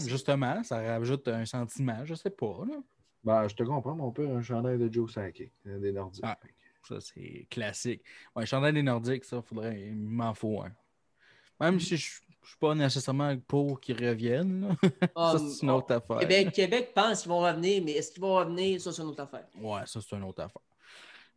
justement, 0.05 0.63
ça 0.63 0.79
rajoute 0.79 1.27
un 1.27 1.43
sentiment, 1.45 2.05
je 2.05 2.13
sais 2.13 2.29
pas. 2.29 2.63
Là. 2.67 2.75
Ben, 3.23 3.47
je 3.47 3.55
te 3.55 3.63
comprends, 3.63 3.95
mon 3.95 4.11
père, 4.11 4.29
un 4.29 4.43
chandail 4.43 4.77
de 4.77 4.93
Joe 4.93 5.11
Sakic, 5.11 5.51
des 5.65 5.91
Nordiques. 5.91 6.23
Ah. 6.25 6.37
Ça, 6.87 7.01
c'est 7.01 7.47
classique. 7.49 8.01
Ouais, 8.35 8.45
chandail 8.45 8.73
des 8.73 8.83
Nordiques, 8.83 9.25
ça, 9.25 9.41
faudrait. 9.41 9.79
Il 9.79 9.95
m'en 9.95 10.33
faut 10.33 10.61
un. 10.61 10.71
Même 11.59 11.79
si 11.79 11.97
je 11.97 12.21
ne 12.21 12.47
suis 12.47 12.57
pas 12.59 12.75
nécessairement 12.75 13.35
pour 13.47 13.79
qu'ils 13.81 14.05
reviennent. 14.05 14.75
ça, 15.15 15.33
um, 15.33 15.49
c'est 15.49 15.63
une 15.63 15.71
autre 15.71 15.93
affaire. 15.93 16.19
Québec, 16.19 16.51
Québec 16.53 16.91
pense 16.93 17.21
qu'ils 17.21 17.29
vont 17.29 17.39
revenir, 17.39 17.83
mais 17.83 17.93
est-ce 17.93 18.11
qu'ils 18.11 18.21
vont 18.21 18.35
revenir? 18.35 18.79
Ça, 18.79 18.91
c'est 18.91 19.01
une 19.01 19.09
autre 19.09 19.23
affaire. 19.23 19.47
Ouais, 19.55 19.81
ça, 19.85 19.99
c'est 20.01 20.15
une 20.15 20.23
autre 20.23 20.43
affaire. 20.43 20.61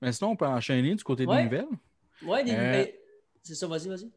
Mais 0.01 0.13
sinon, 0.13 0.31
on 0.31 0.37
peut 0.37 0.47
enchaîner 0.47 0.95
du 0.95 1.03
côté 1.03 1.27
des 1.27 1.43
nouvelles. 1.43 1.67
Ouais, 2.23 2.45
des 2.45 2.53
euh, 2.53 2.55
nouvelles. 2.55 2.95
C'est 3.43 3.55
ça, 3.55 3.67
vas-y, 3.67 3.89
vas-y. 3.89 4.11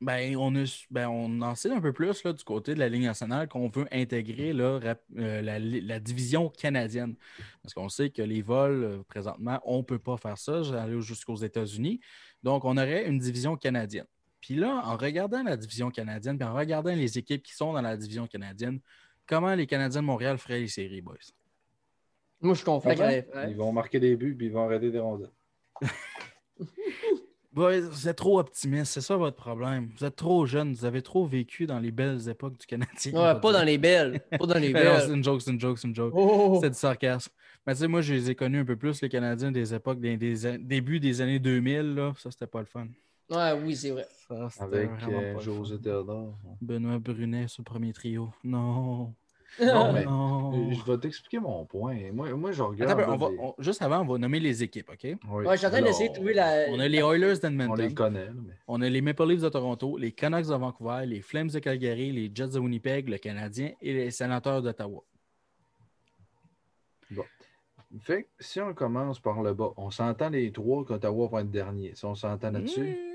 Ben, 0.00 0.34
on, 0.36 0.50
ben, 0.90 1.08
on 1.08 1.42
en 1.42 1.54
sait 1.54 1.70
un 1.70 1.80
peu 1.80 1.92
plus 1.92 2.24
là, 2.24 2.32
du 2.32 2.42
côté 2.42 2.74
de 2.74 2.78
la 2.78 2.88
Ligue 2.88 3.02
nationale 3.02 3.48
qu'on 3.48 3.68
veut 3.68 3.86
intégrer 3.92 4.54
là, 4.54 4.80
euh, 5.18 5.42
la, 5.42 6.00
division 6.00 6.48
canadienne. 6.48 7.16
Parce 7.62 7.74
qu'on 7.74 7.90
sait 7.90 8.08
que 8.08 8.22
les 8.22 8.40
vols, 8.40 8.82
euh, 8.82 9.02
présentement, 9.08 9.60
on 9.64 9.78
ne 9.78 9.82
peut 9.82 9.98
pas 9.98 10.16
faire 10.16 10.38
ça, 10.38 10.62
aller 10.80 11.02
jusqu'aux 11.02 11.36
États-Unis. 11.36 12.00
Donc, 12.42 12.64
on 12.64 12.78
aurait 12.78 13.06
une 13.06 13.18
division 13.18 13.56
canadienne. 13.56 14.06
Puis 14.40 14.54
là, 14.54 14.80
en 14.86 14.96
regardant 14.96 15.42
la 15.42 15.58
division 15.58 15.90
canadienne, 15.90 16.38
puis 16.38 16.48
en 16.48 16.54
regardant 16.54 16.94
les 16.94 17.18
équipes 17.18 17.42
qui 17.42 17.54
sont 17.54 17.74
dans 17.74 17.82
la 17.82 17.98
division 17.98 18.26
canadienne, 18.26 18.80
comment 19.26 19.54
les 19.54 19.66
Canadiens 19.66 20.00
de 20.00 20.06
Montréal 20.06 20.38
feraient 20.38 20.60
les 20.60 20.68
séries, 20.68 21.02
boys? 21.02 21.16
Moi, 22.40 22.54
je 22.54 22.58
suis 22.58 22.64
confiant 22.64 22.94
Ils 23.48 23.56
vont 23.56 23.70
marquer 23.70 24.00
des 24.00 24.16
buts 24.16 24.34
puis 24.34 24.46
ils 24.46 24.52
vont 24.52 24.64
arrêter 24.64 24.90
des 24.90 24.98
rondelles. 24.98 25.28
Vous 27.60 28.08
êtes 28.08 28.16
trop 28.16 28.38
optimiste, 28.38 28.92
c'est 28.92 29.00
ça 29.00 29.16
votre 29.16 29.36
problème. 29.36 29.90
Vous 29.96 30.04
êtes 30.04 30.16
trop 30.16 30.46
jeune, 30.46 30.72
vous 30.72 30.84
avez 30.84 31.02
trop 31.02 31.26
vécu 31.26 31.66
dans 31.66 31.78
les 31.78 31.90
belles 31.90 32.28
époques 32.28 32.58
du 32.58 32.66
Canadien. 32.66 33.12
Ouais, 33.12 33.40
pas 33.40 33.52
dans 33.52 33.62
les 33.62 33.78
belles. 33.78 34.20
Pas 34.30 34.46
dans 34.46 34.58
les 34.58 34.72
belles. 34.72 35.00
c'est 35.00 35.12
une 35.12 35.24
joke, 35.24 35.42
c'est 35.42 35.50
une 35.50 35.60
joke, 35.60 35.78
c'est 35.78 35.88
une 35.88 35.94
joke. 35.94 36.12
Oh. 36.16 36.58
C'est 36.62 36.70
du 36.70 36.76
sarcasme. 36.76 37.32
Mais 37.66 37.74
tu 37.74 37.80
sais, 37.80 37.88
moi, 37.88 38.00
je 38.00 38.14
les 38.14 38.30
ai 38.30 38.34
connus 38.34 38.60
un 38.60 38.64
peu 38.64 38.76
plus, 38.76 39.02
les 39.02 39.08
Canadiens, 39.08 39.52
des 39.52 39.74
époques, 39.74 40.00
des, 40.00 40.16
des 40.16 40.58
débuts 40.58 41.00
des 41.00 41.20
années 41.20 41.38
2000. 41.38 41.94
Là. 41.94 42.12
Ça, 42.16 42.30
c'était 42.30 42.46
pas 42.46 42.60
le 42.60 42.66
fun. 42.66 42.86
Ouais, 43.30 43.52
oui, 43.62 43.76
c'est 43.76 43.90
vrai. 43.90 44.06
Avec 44.58 44.90
euh, 45.08 45.38
José 45.38 45.78
Théodore. 45.78 46.36
Benoît 46.60 46.98
Brunet 46.98 47.46
sur 47.46 47.62
le 47.62 47.64
premier 47.64 47.92
trio. 47.92 48.30
Non. 48.42 49.14
Non, 49.60 49.92
mais 49.92 50.04
je 50.74 50.90
vais 50.90 50.98
t'expliquer 50.98 51.38
mon 51.40 51.64
point. 51.64 52.12
Moi, 52.12 52.32
moi 52.34 52.52
je 52.52 52.62
regarde. 52.62 53.00
juste 53.58 53.82
avant, 53.82 54.00
on 54.00 54.04
va 54.06 54.18
nommer 54.18 54.40
les 54.40 54.62
équipes, 54.62 54.90
OK? 54.90 54.98
Oui. 55.02 55.44
Ouais, 55.44 55.56
je 55.56 55.66
suis 55.66 55.82
d'essayer 55.82 56.08
de 56.08 56.14
trouver 56.14 56.34
la. 56.34 56.66
On 56.70 56.78
a 56.78 56.88
les 56.88 56.98
Oilers 56.98 57.38
d'Edmonton. 57.38 57.72
On 57.72 57.74
les 57.74 57.94
connaît. 57.94 58.28
On 58.68 58.80
a 58.80 58.88
les 58.88 59.00
Maple 59.00 59.26
Leafs 59.26 59.42
de 59.42 59.48
Toronto, 59.48 59.96
les 59.96 60.12
Canucks 60.12 60.46
de 60.46 60.54
Vancouver, 60.54 61.04
les 61.06 61.20
Flames 61.20 61.48
de 61.48 61.58
Calgary, 61.58 62.12
les 62.12 62.30
Jets 62.34 62.48
de 62.48 62.58
Winnipeg, 62.58 63.08
le 63.08 63.18
Canadien 63.18 63.72
et 63.80 63.92
les 63.92 64.10
Sénateurs 64.10 64.62
d'Ottawa. 64.62 65.02
Bon. 67.10 67.24
Fait 68.00 68.28
si 68.38 68.60
on 68.60 68.72
commence 68.72 69.18
par 69.18 69.42
le 69.42 69.52
bas, 69.52 69.70
on 69.76 69.90
s'entend 69.90 70.30
les 70.30 70.52
trois 70.52 70.84
qu'Ottawa 70.84 71.28
va 71.28 71.40
être 71.40 71.50
dernier. 71.50 71.92
Si 71.94 72.04
on 72.04 72.14
s'entend 72.14 72.52
là-dessus. 72.52 72.80
Hmm. 72.80 73.09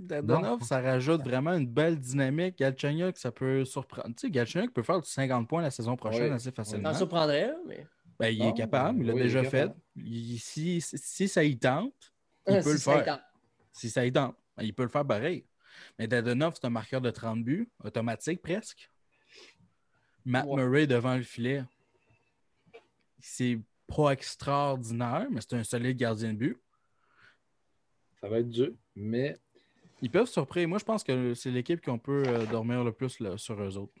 Dadonov, 0.00 0.62
ça 0.62 0.80
rajoute 0.80 1.22
vraiment 1.22 1.52
une 1.52 1.66
belle 1.66 1.98
dynamique. 1.98 2.58
Galchenyuk, 2.58 3.16
ça 3.16 3.30
peut 3.32 3.64
surprendre. 3.64 4.08
Tu 4.08 4.26
sais, 4.26 4.30
Galchenyuk 4.30 4.72
peut 4.72 4.82
faire 4.82 5.00
du 5.00 5.08
50 5.08 5.48
points 5.48 5.62
la 5.62 5.70
saison 5.70 5.96
prochaine 5.96 6.32
assez 6.32 6.50
facilement. 6.50 6.92
Ça 6.92 6.98
surprendrait, 6.98 7.54
mais. 7.66 7.86
Ben, 8.18 8.28
il 8.28 8.42
est 8.42 8.52
capable, 8.52 9.00
il 9.00 9.06
l'a 9.06 9.14
déjà 9.14 9.42
fait. 9.44 9.72
si, 10.38 10.80
si, 10.82 11.26
ça 11.26 11.42
y 11.42 11.58
tente, 11.58 12.12
il 12.46 12.60
peut 12.62 12.72
le 12.72 12.78
faire. 12.78 13.20
Si 13.72 13.88
ça 13.88 14.04
y 14.04 14.12
tente, 14.12 14.36
ben, 14.56 14.64
il 14.64 14.74
peut 14.74 14.82
le 14.82 14.90
faire 14.90 15.06
pareil. 15.06 15.46
Mais 15.98 16.06
Dadonov, 16.06 16.54
c'est 16.54 16.66
un 16.66 16.70
marqueur 16.70 17.00
de 17.00 17.10
30 17.10 17.42
buts, 17.42 17.70
automatique 17.82 18.42
presque. 18.42 18.90
Matt 20.24 20.46
Murray 20.46 20.86
devant 20.86 21.16
le 21.16 21.22
filet. 21.22 21.64
C'est 23.20 23.58
pas 23.86 24.12
extraordinaire, 24.12 25.26
mais 25.30 25.40
c'est 25.40 25.54
un 25.54 25.64
solide 25.64 25.96
gardien 25.96 26.32
de 26.32 26.38
but. 26.38 26.58
Ça 28.20 28.28
va 28.28 28.40
être 28.40 28.48
dur, 28.50 28.72
mais 28.94 29.38
ils 30.02 30.10
peuvent 30.10 30.26
surprendre. 30.26 30.68
Moi, 30.68 30.78
je 30.78 30.84
pense 30.84 31.04
que 31.04 31.34
c'est 31.34 31.50
l'équipe 31.50 31.84
qu'on 31.84 31.98
peut 31.98 32.24
euh, 32.26 32.46
dormir 32.46 32.84
le 32.84 32.92
plus 32.92 33.22
sur 33.36 33.62
eux 33.62 33.76
autres. 33.76 33.92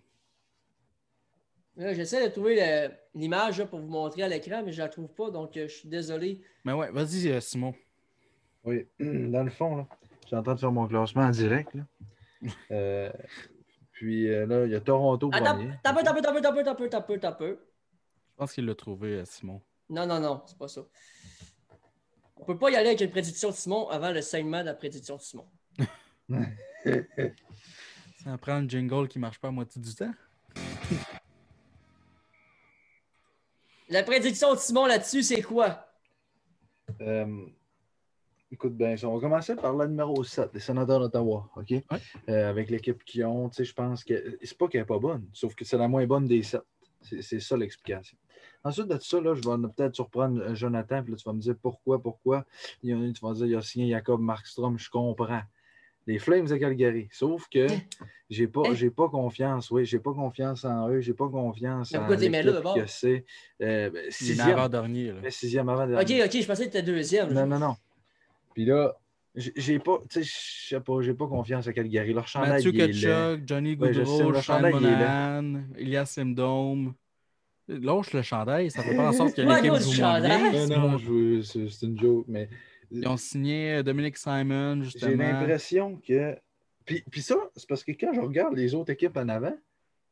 J'essaie 1.76 2.26
de 2.26 2.32
trouver 2.32 2.90
l'image 3.14 3.64
pour 3.64 3.80
vous 3.80 3.88
montrer 3.88 4.22
à 4.22 4.28
l'écran, 4.28 4.62
mais 4.64 4.72
je 4.72 4.82
ne 4.82 4.86
la 4.86 4.90
trouve 4.90 5.08
pas, 5.08 5.30
donc 5.30 5.56
euh, 5.56 5.66
je 5.66 5.74
suis 5.74 5.88
désolé. 5.88 6.42
Mais 6.64 6.72
ouais, 6.72 6.90
vas-y, 6.90 7.28
euh, 7.30 7.40
Simon. 7.40 7.74
Oui, 8.64 8.86
dans 9.00 9.44
le 9.44 9.50
fond, 9.50 9.76
là, 9.76 9.86
je 10.22 10.26
suis 10.28 10.36
en 10.36 10.42
train 10.42 10.54
de 10.54 10.60
faire 10.60 10.72
mon 10.72 10.86
classement 10.86 11.22
en 11.22 11.30
direct. 11.30 11.72
puis 13.92 14.28
là, 14.28 14.66
il 14.66 14.72
y 14.72 14.74
a 14.74 14.80
Toronto 14.80 15.30
Attends, 15.32 15.54
premier. 15.56 15.70
T'as 15.82 15.94
peu, 15.94 16.02
t'as 16.02 16.12
peu, 16.14 16.20
t'as 16.22 16.32
peu, 16.32 16.40
t'as 16.42 16.52
peu, 16.52 16.88
t'as 16.88 17.00
peu, 17.00 17.18
t'as 17.18 17.32
peu, 17.32 17.58
Je 18.32 18.36
pense 18.36 18.52
qu'il 18.52 18.66
l'a 18.66 18.74
trouvé, 18.74 19.22
Simon. 19.24 19.60
Non, 19.88 20.06
non, 20.06 20.20
non, 20.20 20.42
c'est 20.46 20.58
pas 20.58 20.68
ça. 20.68 20.82
On 22.36 22.44
peut 22.44 22.58
pas 22.58 22.70
y 22.70 22.76
aller 22.76 22.88
avec 22.88 23.00
une 23.00 23.10
prédiction 23.10 23.50
de 23.50 23.54
Simon 23.54 23.88
avant 23.88 24.12
le 24.12 24.22
segment 24.22 24.60
de 24.60 24.66
la 24.66 24.74
prédiction 24.74 25.16
de 25.16 25.22
Simon. 25.22 25.46
Ça 28.24 28.38
prend 28.38 28.52
un 28.52 28.68
jingle 28.68 29.08
qui 29.08 29.18
marche 29.18 29.38
pas 29.38 29.48
à 29.48 29.50
moitié 29.50 29.80
du 29.80 29.94
temps. 29.94 30.12
La 33.88 34.02
prédiction 34.02 34.54
de 34.54 34.58
Simon 34.58 34.86
là-dessus, 34.86 35.22
c'est 35.22 35.42
quoi? 35.42 35.86
Euh, 37.00 37.46
écoute 38.50 38.76
bien, 38.76 38.94
on 39.02 39.14
va 39.14 39.20
commencer 39.20 39.56
par 39.56 39.74
la 39.74 39.86
numéro 39.86 40.22
7, 40.22 40.50
les 40.54 40.60
sénateurs 40.60 41.00
d'Ottawa, 41.00 41.50
OK? 41.56 41.72
Euh, 42.28 42.50
avec 42.50 42.70
l'équipe 42.70 43.02
qui 43.04 43.24
ont, 43.24 43.48
tu 43.48 43.56
sais, 43.56 43.64
je 43.64 43.74
pense 43.74 44.04
que 44.04 44.38
c'est 44.42 44.56
pas 44.56 44.68
qu'elle 44.68 44.82
n'est 44.82 44.86
pas 44.86 44.98
bonne, 44.98 45.28
sauf 45.32 45.54
que 45.54 45.64
c'est 45.64 45.78
la 45.78 45.88
moins 45.88 46.06
bonne 46.06 46.26
des 46.26 46.42
7. 46.42 46.60
C'est 47.02 47.40
ça 47.40 47.56
l'explication. 47.56 48.16
Ensuite 48.62 48.86
de 48.86 48.98
ça, 48.98 49.20
là, 49.20 49.34
je 49.34 49.40
vais 49.40 49.68
peut-être 49.74 49.94
surprendre 49.94 50.54
Jonathan, 50.54 51.02
puis 51.02 51.12
là, 51.12 51.16
tu 51.16 51.24
vas 51.24 51.32
me 51.32 51.40
dire 51.40 51.56
pourquoi, 51.60 52.02
pourquoi. 52.02 52.44
Il 52.82 52.90
y 52.90 52.92
a, 52.92 53.12
tu 53.12 53.20
vas 53.22 53.30
me 53.30 53.34
dire, 53.34 53.46
il 53.46 53.56
a 53.56 53.62
signé 53.62 53.90
Jacob 53.90 54.20
Markstrom, 54.20 54.78
je 54.78 54.90
comprends 54.90 55.42
les 56.06 56.18
Flames 56.18 56.46
de 56.46 56.56
Calgary. 56.56 57.08
Sauf 57.12 57.48
que 57.48 57.66
j'ai 58.30 58.46
pas, 58.46 58.62
hein? 58.66 58.74
j'ai 58.74 58.90
pas 58.90 59.08
confiance, 59.08 59.70
oui, 59.70 59.84
j'ai 59.84 59.98
pas 59.98 60.12
confiance 60.12 60.64
en 60.64 60.88
eux, 60.88 61.00
j'ai 61.00 61.14
pas 61.14 61.28
confiance 61.28 61.94
en 61.94 62.08
l'équipe 62.08 62.74
que 62.74 62.86
c'est. 62.86 63.24
Euh, 63.62 63.90
ben, 63.90 64.10
sixième 64.10 64.50
avant-dernier. 64.50 65.14
Sixième 65.30 65.68
avant-dernier. 65.68 66.22
OK, 66.22 66.26
OK, 66.26 66.40
je 66.40 66.46
pensais 66.46 66.66
que 66.66 66.72
tu 66.72 66.78
étais 66.78 66.82
deuxième. 66.82 67.32
Non, 67.32 67.46
non, 67.46 67.58
non. 67.58 67.76
Puis 68.54 68.64
là, 68.64 68.96
j'ai 69.34 69.78
pas, 69.78 69.98
tu 70.08 70.22
sais, 70.22 70.28
je 70.28 70.68
sais 70.68 70.80
pas, 70.80 71.00
j'ai 71.02 71.14
pas 71.14 71.26
confiance 71.26 71.66
à 71.66 71.72
Calgary. 71.72 72.12
Leur 72.12 72.26
chandail, 72.26 72.64
Mathieu 72.64 72.72
Kachuk, 72.72 73.46
Johnny 73.46 73.76
Goudreau, 73.76 74.32
ouais, 74.32 74.42
Sean 74.42 74.60
Monahan, 74.60 75.62
Elias 75.76 76.06
Simdome. 76.06 76.94
Lâche 77.68 78.12
le 78.12 78.22
chandail, 78.22 78.68
ça 78.68 78.82
fait 78.82 78.96
pas 78.96 79.10
en 79.10 79.12
sorte 79.12 79.34
que 79.36 79.42
l'équipe 79.42 79.94
joue 79.94 80.00
moins 80.00 80.20
bien. 80.20 80.66
Non, 80.66 80.98
non, 80.98 81.42
c'est 81.44 81.82
une 81.86 82.00
joke, 82.00 82.24
mais 82.26 82.48
ils 82.90 83.06
ont 83.08 83.16
signé 83.16 83.74
euh, 83.74 83.82
Dominique 83.82 84.16
Simon, 84.16 84.82
justement. 84.82 85.10
J'ai 85.10 85.16
l'impression 85.16 85.96
que. 85.96 86.36
Puis, 86.84 87.04
puis 87.10 87.22
ça, 87.22 87.36
c'est 87.54 87.68
parce 87.68 87.84
que 87.84 87.92
quand 87.92 88.12
je 88.12 88.20
regarde 88.20 88.54
les 88.54 88.74
autres 88.74 88.90
équipes 88.90 89.16
en 89.16 89.28
avant, 89.28 89.56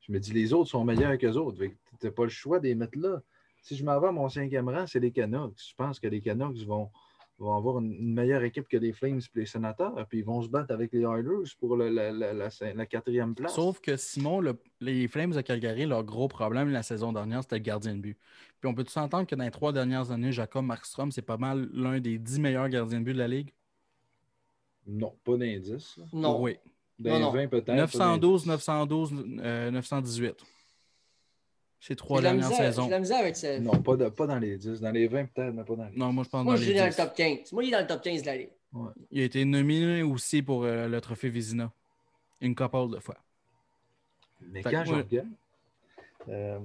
je 0.01 0.12
me 0.12 0.19
dis 0.19 0.33
les 0.33 0.53
autres 0.53 0.71
sont 0.71 0.85
meilleurs 0.85 1.19
que 1.19 1.27
les 1.27 1.37
autres. 1.37 1.59
Tu 1.59 2.07
n'as 2.07 2.11
pas 2.11 2.25
le 2.25 2.31
choix 2.31 2.61
de 2.61 2.64
les 2.64 2.75
mettre 2.75 2.99
là. 2.99 3.21
Si 3.62 3.77
je 3.77 3.85
m'en 3.85 3.99
vais 4.01 4.09
à 4.09 4.12
mon 4.12 4.29
cinquième 4.29 4.69
rang, 4.69 4.87
c'est 4.87 5.01
les 5.01 5.11
Canucks. 5.11 5.59
Je 5.59 5.75
pense 5.75 5.99
que 5.99 6.07
les 6.07 6.21
Canucks 6.21 6.59
vont, 6.59 6.91
vont 7.38 7.55
avoir 7.55 7.79
une, 7.79 8.14
meilleure 8.14 8.42
équipe 8.42 8.66
que 8.68 8.77
les 8.77 8.92
Flames 8.92 9.20
et 9.20 9.38
les 9.38 9.46
Sénateurs, 9.46 9.94
puis 10.09 10.18
ils 10.18 10.24
vont 10.24 10.42
se 10.42 10.48
battre 10.48 10.72
avec 10.72 10.92
les 10.92 11.03
Oilers 11.03 11.51
pour 11.59 11.77
la, 11.77 12.87
quatrième 12.87 13.35
place. 13.35 13.55
Sauf 13.55 13.81
que 13.81 13.96
Simon, 13.96 14.42
les 14.81 15.09
Flames 15.09 15.33
de 15.33 15.40
Calgary, 15.40 15.87
leur 15.87 16.05
gros 16.05 16.29
problème 16.29 16.70
la 16.70 16.83
saison 16.83 17.12
dernière, 17.12 17.42
c'était 17.42 17.57
le 17.57 17.62
gardien 17.62 17.94
de 17.94 18.01
but. 18.01 18.18
Puis 18.61 18.68
on 18.68 18.74
peut 18.74 18.85
tous 18.85 18.92
s'entendre 18.92 19.27
que 19.27 19.35
dans 19.35 19.44
les 19.44 19.51
trois 19.51 19.72
dernières 19.72 20.11
années, 20.11 20.33
Jacob 20.33 20.64
Markstrom, 20.64 21.12
c'est 21.12 21.22
pas 21.22 21.37
mal 21.37 21.68
l'un 21.72 22.01
des 22.01 22.18
dix 22.18 22.40
meilleurs 22.40 22.68
gardiens 22.68 23.01
de 23.01 23.05
but 23.05 23.14
de 23.14 23.18
la 23.18 23.29
Ligue? 23.29 23.53
Non, 24.87 25.14
pas 25.22 25.37
d'indice. 25.37 25.98
Non. 26.12 26.40
Oui. 26.42 26.57
Dans 26.98 27.31
20 27.31 27.46
peut-être. 27.48 27.74
912, 27.74 28.46
912, 28.46 29.12
918. 29.12 30.44
Ces 31.81 31.95
trois 31.95 32.21
dernières 32.21 32.53
saisons. 32.53 32.91
avec 32.91 33.37
Non, 33.61 33.81
pas, 33.83 34.11
pas 34.11 34.27
dans 34.27 34.38
les 34.38 34.57
10. 34.57 34.81
Dans 34.81 34.91
les 34.91 35.07
20 35.07 35.27
peut-être, 35.27 35.55
mais 35.55 35.64
pas 35.64 35.77
dans 35.77 35.85
les 35.85 35.91
10. 35.91 35.99
Non, 35.99 36.12
moi 36.12 36.25
je 36.25 36.29
pense 36.29 36.45
moi, 36.45 36.55
dans 36.55 36.61
les 36.61 36.67
10. 36.67 36.73
Moi, 36.75 36.91
je 36.91 36.97
dans 36.97 37.05
le 37.05 37.09
top 37.09 37.17
15. 37.17 37.53
Moi, 37.53 37.64
il 37.64 37.69
est 37.69 37.73
dans 37.73 37.81
le 37.81 37.87
top 37.87 38.03
15 38.03 38.23
de 38.23 38.27
la 38.27 38.37
Ligue. 38.37 38.51
Il 39.11 39.21
a 39.21 39.25
été 39.25 39.45
nominé 39.45 40.03
aussi 40.03 40.43
pour 40.43 40.64
euh, 40.64 40.88
le 40.88 41.01
trophée 41.01 41.31
Vizina. 41.31 41.73
Une 42.41 42.55
couple 42.55 42.95
de 42.95 43.01
fois. 43.01 43.17
Mais 44.41 44.62
quand 44.62 44.85
je 44.85 44.95
regarde... 44.95 45.29
Euh, 46.29 46.59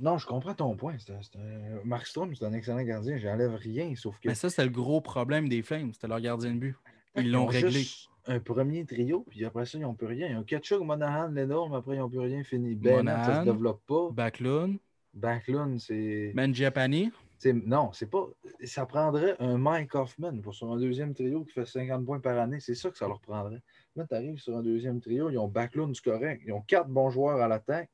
non, 0.00 0.18
je 0.18 0.26
comprends 0.26 0.54
ton 0.54 0.74
point. 0.74 0.96
C'est 0.98 1.12
un, 1.12 1.80
Mark 1.84 2.06
Strom, 2.06 2.34
c'est 2.34 2.44
un 2.44 2.52
excellent 2.52 2.82
gardien. 2.82 3.18
J'enlève 3.18 3.54
rien, 3.54 3.94
sauf 3.94 4.18
que... 4.18 4.28
Mais 4.28 4.34
ça, 4.34 4.50
c'est 4.50 4.64
le 4.64 4.70
gros 4.70 5.00
problème 5.00 5.48
des 5.48 5.62
Flames. 5.62 5.92
C'était 5.92 6.08
leur 6.08 6.20
gardien 6.20 6.52
de 6.52 6.58
but. 6.58 6.76
Ils 7.16 7.30
l'ont 7.30 7.46
réglé. 7.46 7.84
Un 8.26 8.38
premier 8.38 8.84
trio, 8.84 9.24
puis 9.28 9.44
après 9.44 9.66
ça, 9.66 9.78
ils 9.78 9.82
n'ont 9.82 9.94
plus 9.94 10.06
rien. 10.06 10.28
Ils 10.28 10.36
ont 10.36 10.44
Ketchuk, 10.44 10.82
Monahan, 10.82 11.28
Lenore, 11.28 11.68
mais 11.68 11.76
après, 11.76 11.96
ils 11.96 11.98
n'ont 11.98 12.08
plus 12.08 12.20
rien. 12.20 12.44
Fini. 12.44 12.76
Ben, 12.76 13.04
ça 13.06 13.40
ne 13.40 13.46
se 13.46 13.50
développe 13.50 13.82
pas. 13.86 14.10
Backlund. 14.12 14.78
Backlund, 15.12 15.80
c'est. 15.80 16.32
Mangiapane. 16.34 17.10
Non, 17.44 17.90
c'est 17.92 18.08
pas. 18.08 18.28
Ça 18.64 18.86
prendrait 18.86 19.34
un 19.40 19.58
Mike 19.58 19.94
Hoffman 19.96 20.40
pour 20.40 20.54
sur 20.54 20.70
un 20.72 20.78
deuxième 20.78 21.12
trio 21.12 21.44
qui 21.44 21.52
fait 21.52 21.66
50 21.66 22.04
points 22.04 22.20
par 22.20 22.38
année. 22.38 22.60
C'est 22.60 22.76
ça 22.76 22.90
que 22.90 22.96
ça 22.96 23.08
leur 23.08 23.20
prendrait. 23.20 23.60
Là, 23.96 24.06
tu 24.06 24.14
arrives 24.14 24.38
sur 24.38 24.56
un 24.56 24.62
deuxième 24.62 25.00
trio, 25.00 25.28
ils 25.28 25.38
ont 25.38 25.48
Backlund 25.48 25.92
du 25.92 26.00
correct. 26.00 26.42
Ils 26.46 26.52
ont 26.52 26.62
quatre 26.62 26.88
bons 26.88 27.10
joueurs 27.10 27.40
à 27.40 27.48
l'attaque. 27.48 27.90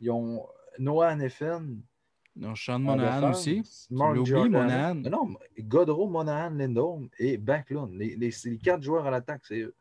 Ils 0.00 0.10
ont 0.10 0.46
Noah 0.78 1.16
Neffen. 1.16 1.80
Non, 2.38 2.54
Sean 2.54 2.78
Monahan 2.78 3.30
aussi. 3.30 3.62
Mark 3.90 4.16
Monahan? 4.16 4.94
Non, 4.94 5.34
Godreau, 5.58 6.08
Monahan, 6.08 6.50
Lindholm 6.50 7.08
et 7.18 7.36
Backlund. 7.36 7.92
Les, 7.92 8.14
les, 8.14 8.30
les, 8.44 8.58
quatre 8.58 8.82
joueurs 8.82 9.06
à 9.06 9.10
l'attaque, 9.10 9.42
c'est 9.44 9.60
eux. 9.60 9.74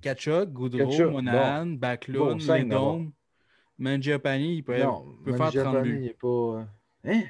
Kachuk, 0.00 0.50
Goudreau, 0.50 1.10
Monahan, 1.10 1.66
Backlund, 1.66 2.40
Lindholm. 2.40 3.12
Mangiapane, 3.78 4.40
il 4.42 4.62
peut, 4.62 4.78
non, 4.78 5.16
peut 5.24 5.36
faire 5.36 5.50
30 5.50 5.82
buts. 5.82 6.00
Il 6.02 6.06
est 6.08 6.20
pas. 6.20 6.28
Euh, 6.28 6.64
hein? 7.04 7.22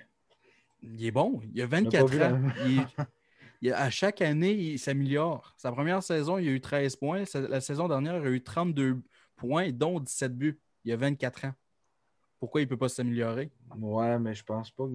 Il 0.83 1.05
est 1.05 1.11
bon. 1.13 1.41
Il 1.55 1.63
a 1.63 1.67
24 1.67 2.23
ans. 2.23 2.41
il, 3.63 3.73
à 3.73 3.91
chaque 3.91 4.21
année, 4.21 4.53
il 4.53 4.79
s'améliore. 4.79 5.55
Sa 5.57 5.71
première 5.71 6.03
saison, 6.03 6.39
il 6.39 6.49
a 6.49 6.51
eu 6.53 6.61
13 6.61 6.97
points. 6.97 7.25
La 7.49 7.61
saison 7.61 7.87
dernière, 7.87 8.17
il 8.17 8.27
a 8.27 8.31
eu 8.31 8.43
32 8.43 9.01
points, 9.37 9.71
dont 9.71 10.01
17 10.01 10.37
buts. 10.37 10.59
Il 10.85 10.93
a 10.93 10.97
24 10.97 11.45
ans. 11.47 11.53
Pourquoi 12.41 12.63
il 12.63 12.65
ne 12.65 12.71
peut 12.71 12.79
pas 12.79 12.89
s'améliorer? 12.89 13.51
Ouais, 13.79 14.19
mais 14.19 14.35
je 14.35 14.43
pense 14.43 14.71
pas. 14.71 14.89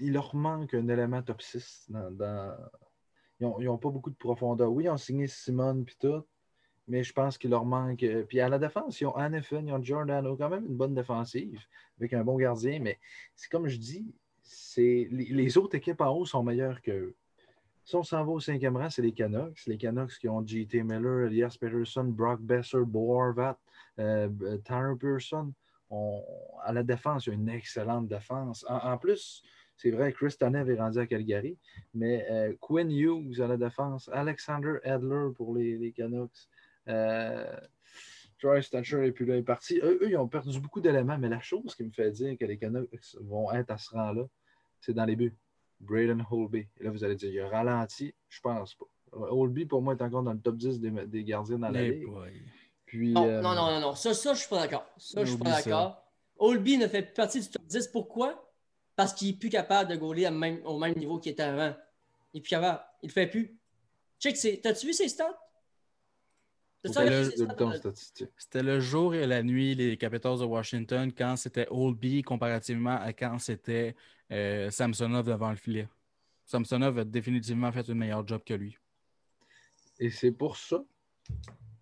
Il 0.00 0.12
leur 0.12 0.34
manque 0.36 0.72
un 0.72 0.88
élément 0.88 1.20
top 1.20 1.42
6 1.42 1.90
dans. 1.90 2.56
Ils 3.40 3.64
n'ont 3.64 3.78
pas 3.78 3.90
beaucoup 3.90 4.10
de 4.10 4.16
profondeur. 4.16 4.70
Oui, 4.70 4.84
ils 4.84 4.90
ont 4.90 4.96
signé 4.96 5.26
Simone 5.26 5.84
et 5.88 5.94
tout, 5.98 6.22
mais 6.86 7.02
je 7.02 7.12
pense 7.12 7.38
qu'il 7.38 7.50
leur 7.50 7.64
manque. 7.64 8.02
Euh, 8.02 8.22
puis 8.22 8.38
à 8.40 8.48
la 8.48 8.58
défense, 8.58 9.00
ils 9.00 9.06
ont 9.06 9.16
Anefin, 9.16 9.64
ils 9.66 9.72
ont 9.72 9.82
Giordano, 9.82 10.36
quand 10.36 10.50
même 10.50 10.66
une 10.66 10.76
bonne 10.76 10.94
défensive, 10.94 11.58
avec 11.98 12.12
un 12.12 12.22
bon 12.22 12.36
gardien, 12.36 12.78
mais 12.80 12.98
c'est 13.34 13.50
comme 13.50 13.66
je 13.66 13.78
dis, 13.78 14.14
les, 14.78 15.58
autres 15.58 15.76
équipes 15.76 16.02
en 16.02 16.14
haut 16.14 16.26
sont 16.26 16.42
meilleures 16.42 16.80
qu'eux. 16.82 17.14
Si 17.84 17.96
on 17.96 18.02
s'en 18.02 18.24
va 18.24 18.30
au 18.30 18.40
cinquième 18.40 18.76
rang, 18.76 18.90
c'est 18.90 19.02
les 19.02 19.12
Canucks. 19.12 19.66
Les 19.66 19.78
Canucks 19.78 20.18
qui 20.18 20.28
ont 20.28 20.46
J.T. 20.46 20.82
Miller, 20.82 21.26
Elias 21.26 21.56
Peterson, 21.58 22.04
Brock 22.04 22.40
Besser, 22.40 22.84
Bo 22.84 23.14
Horvat, 23.14 23.58
euh, 23.98 24.28
Tyler 24.64 24.94
Pearson. 25.00 25.52
À 25.90 26.72
la 26.72 26.82
défense, 26.82 27.26
il 27.26 27.30
y 27.30 27.32
a 27.32 27.34
une 27.34 27.48
excellente 27.48 28.08
défense. 28.08 28.64
En, 28.68 28.96
plus, 28.98 29.42
c'est 29.76 29.90
vrai, 29.90 30.12
Chris 30.12 30.34
Tanev 30.38 30.70
est 30.70 30.78
rendu 30.78 30.98
à 30.98 31.06
Calgary, 31.06 31.58
mais 31.94 32.26
euh, 32.30 32.54
Quinn 32.60 32.90
Hughes 32.90 33.40
à 33.40 33.46
la 33.46 33.56
défense, 33.56 34.08
Alexander 34.12 34.74
Edler 34.84 35.28
pour 35.34 35.56
les, 35.56 35.92
Canucks. 35.92 36.48
Euh, 36.88 37.56
Troy 38.38 38.60
Thatcher 38.62 39.06
et 39.06 39.12
puis 39.12 39.26
là, 39.26 39.36
est 39.36 39.42
parti. 39.42 39.80
Eux, 39.82 40.00
ils 40.08 40.16
ont 40.16 40.28
perdu 40.28 40.58
beaucoup 40.60 40.80
d'éléments, 40.80 41.18
mais 41.18 41.28
la 41.28 41.40
chose 41.40 41.74
qui 41.74 41.84
me 41.84 41.90
fait 41.90 42.10
dire 42.10 42.38
que 42.38 42.44
les 42.46 42.56
Canucks 42.56 42.88
vont 43.20 43.52
être 43.52 43.70
à 43.70 43.76
ce 43.76 43.90
rang-là, 43.90 44.24
c'est 44.80 44.94
dans 44.94 45.04
les 45.04 45.16
buts. 45.16 45.36
Braden 45.80 46.24
Holby. 46.30 46.66
Et 46.78 46.84
là, 46.84 46.90
vous 46.90 47.04
allez 47.04 47.16
dire, 47.16 47.30
il 47.30 47.40
a 47.40 47.48
ralenti. 47.48 48.14
Je 48.28 48.40
pense 48.40 48.74
pas. 48.74 48.86
Holby, 49.12 49.66
pour 49.66 49.82
moi, 49.82 49.94
est 49.94 50.02
encore 50.02 50.22
dans 50.22 50.32
le 50.32 50.40
top 50.40 50.56
10 50.56 50.80
des, 50.80 51.24
gardiens 51.24 51.58
dans 51.58 51.70
la 51.70 51.82
ligue. 51.82 52.06
Puis, 52.90 53.16
euh, 53.16 53.40
non, 53.40 53.54
non, 53.54 53.70
non, 53.70 53.80
non, 53.80 53.94
Ça, 53.94 54.14
ça 54.14 54.34
je 54.34 54.40
suis 54.40 54.48
pas 54.48 54.58
d'accord. 54.58 54.84
Ça, 54.96 55.24
je 55.24 55.30
suis 55.30 55.38
pas 55.38 55.62
d'accord. 55.62 56.02
Holby 56.40 56.76
ne 56.76 56.88
fait 56.88 57.02
plus 57.02 57.14
partie 57.14 57.40
du 57.40 57.48
top 57.48 57.64
10. 57.64 57.86
Pourquoi? 57.86 58.52
Parce 58.96 59.12
qu'il 59.12 59.28
n'est 59.28 59.36
plus 59.36 59.48
capable 59.48 59.92
de 59.92 59.94
gauler 59.94 60.26
au 60.26 60.76
même 60.76 60.94
niveau 60.96 61.20
qu'il 61.20 61.30
était 61.30 61.44
avant. 61.44 61.72
Il 62.34 62.38
n'est 62.38 62.40
plus 62.40 62.50
capable. 62.50 62.82
Il 63.00 63.06
ne 63.06 63.10
le 63.10 63.12
fait 63.12 63.28
plus. 63.28 63.56
Check, 64.18 64.60
t'as-tu 64.60 64.88
vu 64.88 64.92
ses 64.92 65.06
stats? 65.08 65.38
C'était 66.82 68.62
le, 68.64 68.80
jour 68.80 69.14
et 69.14 69.24
la 69.24 69.44
nuit, 69.44 69.76
les 69.76 69.96
Capitals 69.96 70.40
de 70.40 70.44
Washington, 70.44 71.12
quand 71.16 71.36
c'était 71.36 71.68
Oldby 71.70 72.22
comparativement 72.22 73.00
à 73.00 73.12
quand 73.12 73.38
c'était 73.38 73.94
euh, 74.32 74.68
Samsonov 74.68 75.28
devant 75.28 75.50
le 75.50 75.56
filet. 75.56 75.86
Samsonov 76.44 76.98
a 76.98 77.04
définitivement 77.04 77.70
fait 77.70 77.88
un 77.88 77.94
meilleur 77.94 78.26
job 78.26 78.42
que 78.44 78.54
lui. 78.54 78.76
Et 80.00 80.10
c'est 80.10 80.32
pour 80.32 80.56
ça 80.56 80.82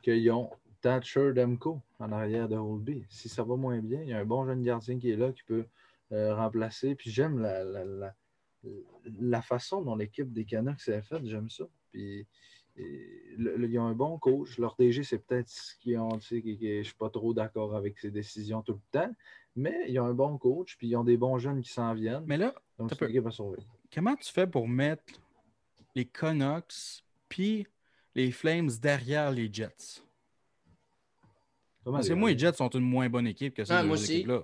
qu'ils 0.02 0.30
ont 0.32 0.50
Thatcher 0.80 1.32
Demko 1.34 1.80
en 1.98 2.12
arrière 2.12 2.48
de 2.48 2.56
Oldby. 2.56 3.04
Si 3.08 3.28
ça 3.28 3.42
va 3.42 3.56
moins 3.56 3.80
bien, 3.80 4.02
il 4.02 4.08
y 4.08 4.12
a 4.12 4.18
un 4.18 4.24
bon 4.24 4.46
jeune 4.46 4.62
gardien 4.62 4.98
qui 4.98 5.10
est 5.10 5.16
là 5.16 5.32
qui 5.32 5.42
peut 5.42 5.66
euh, 6.12 6.34
remplacer. 6.34 6.94
Puis 6.94 7.10
j'aime 7.10 7.40
la, 7.40 7.64
la, 7.64 8.14
la, 9.20 9.42
façon 9.42 9.82
dont 9.82 9.96
l'équipe 9.96 10.32
des 10.32 10.44
Canucks 10.44 10.80
s'est 10.80 11.02
faite. 11.02 11.24
J'aime 11.24 11.50
ça. 11.50 11.64
Puis 11.92 12.26
ils 12.76 13.78
ont 13.78 13.86
un 13.86 13.94
bon 13.94 14.18
coach. 14.18 14.58
Leur 14.58 14.76
DG, 14.78 15.02
c'est 15.02 15.18
peut-être 15.18 15.48
ce 15.48 15.74
qu'ils 15.76 15.98
ont. 15.98 16.18
je 16.20 16.36
ne 16.36 16.82
suis 16.82 16.94
pas 16.94 17.10
trop 17.10 17.34
d'accord 17.34 17.74
avec 17.74 17.98
ses 17.98 18.10
décisions 18.10 18.62
tout 18.62 18.74
le 18.74 19.00
temps, 19.00 19.12
mais 19.56 19.86
ils 19.88 19.98
ont 19.98 20.06
un 20.06 20.14
bon 20.14 20.38
coach, 20.38 20.76
puis 20.76 20.88
ils 20.88 20.96
ont 20.96 21.04
des 21.04 21.16
bons 21.16 21.38
jeunes 21.38 21.60
qui 21.60 21.72
s'en 21.72 21.94
viennent. 21.94 22.24
Mais 22.26 22.36
là, 22.36 22.54
comment 23.92 24.16
tu 24.16 24.32
fais 24.32 24.46
pour 24.46 24.68
mettre 24.68 25.02
les 25.94 26.04
Canucks 26.04 27.02
puis 27.28 27.66
les 28.14 28.30
Flames 28.30 28.70
derrière 28.80 29.30
les 29.30 29.52
Jets? 29.52 30.02
Parce 31.90 32.08
que 32.08 32.14
moi, 32.14 32.30
les 32.30 32.38
Jets 32.38 32.54
sont 32.54 32.68
une 32.70 32.84
moins 32.84 33.08
bonne 33.08 33.26
équipe 33.26 33.54
que 33.54 33.64
ces 33.64 33.72
ah, 33.72 33.82
deux 33.82 34.10
équipes-là. 34.10 34.42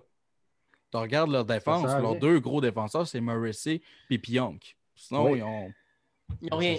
Tu 0.90 0.96
regardes 0.96 1.30
leur 1.30 1.44
défense, 1.44 1.84
leurs 1.84 2.18
deux 2.18 2.38
gros 2.40 2.60
défenseurs, 2.60 3.06
c'est 3.06 3.20
Morrissey 3.20 3.80
et 4.10 4.18
Pionk. 4.18 4.76
Sinon, 4.94 5.34
ils 5.34 5.42
ont 5.42 5.72
ils 6.40 6.50
n'ont 6.50 6.56
rien. 6.56 6.76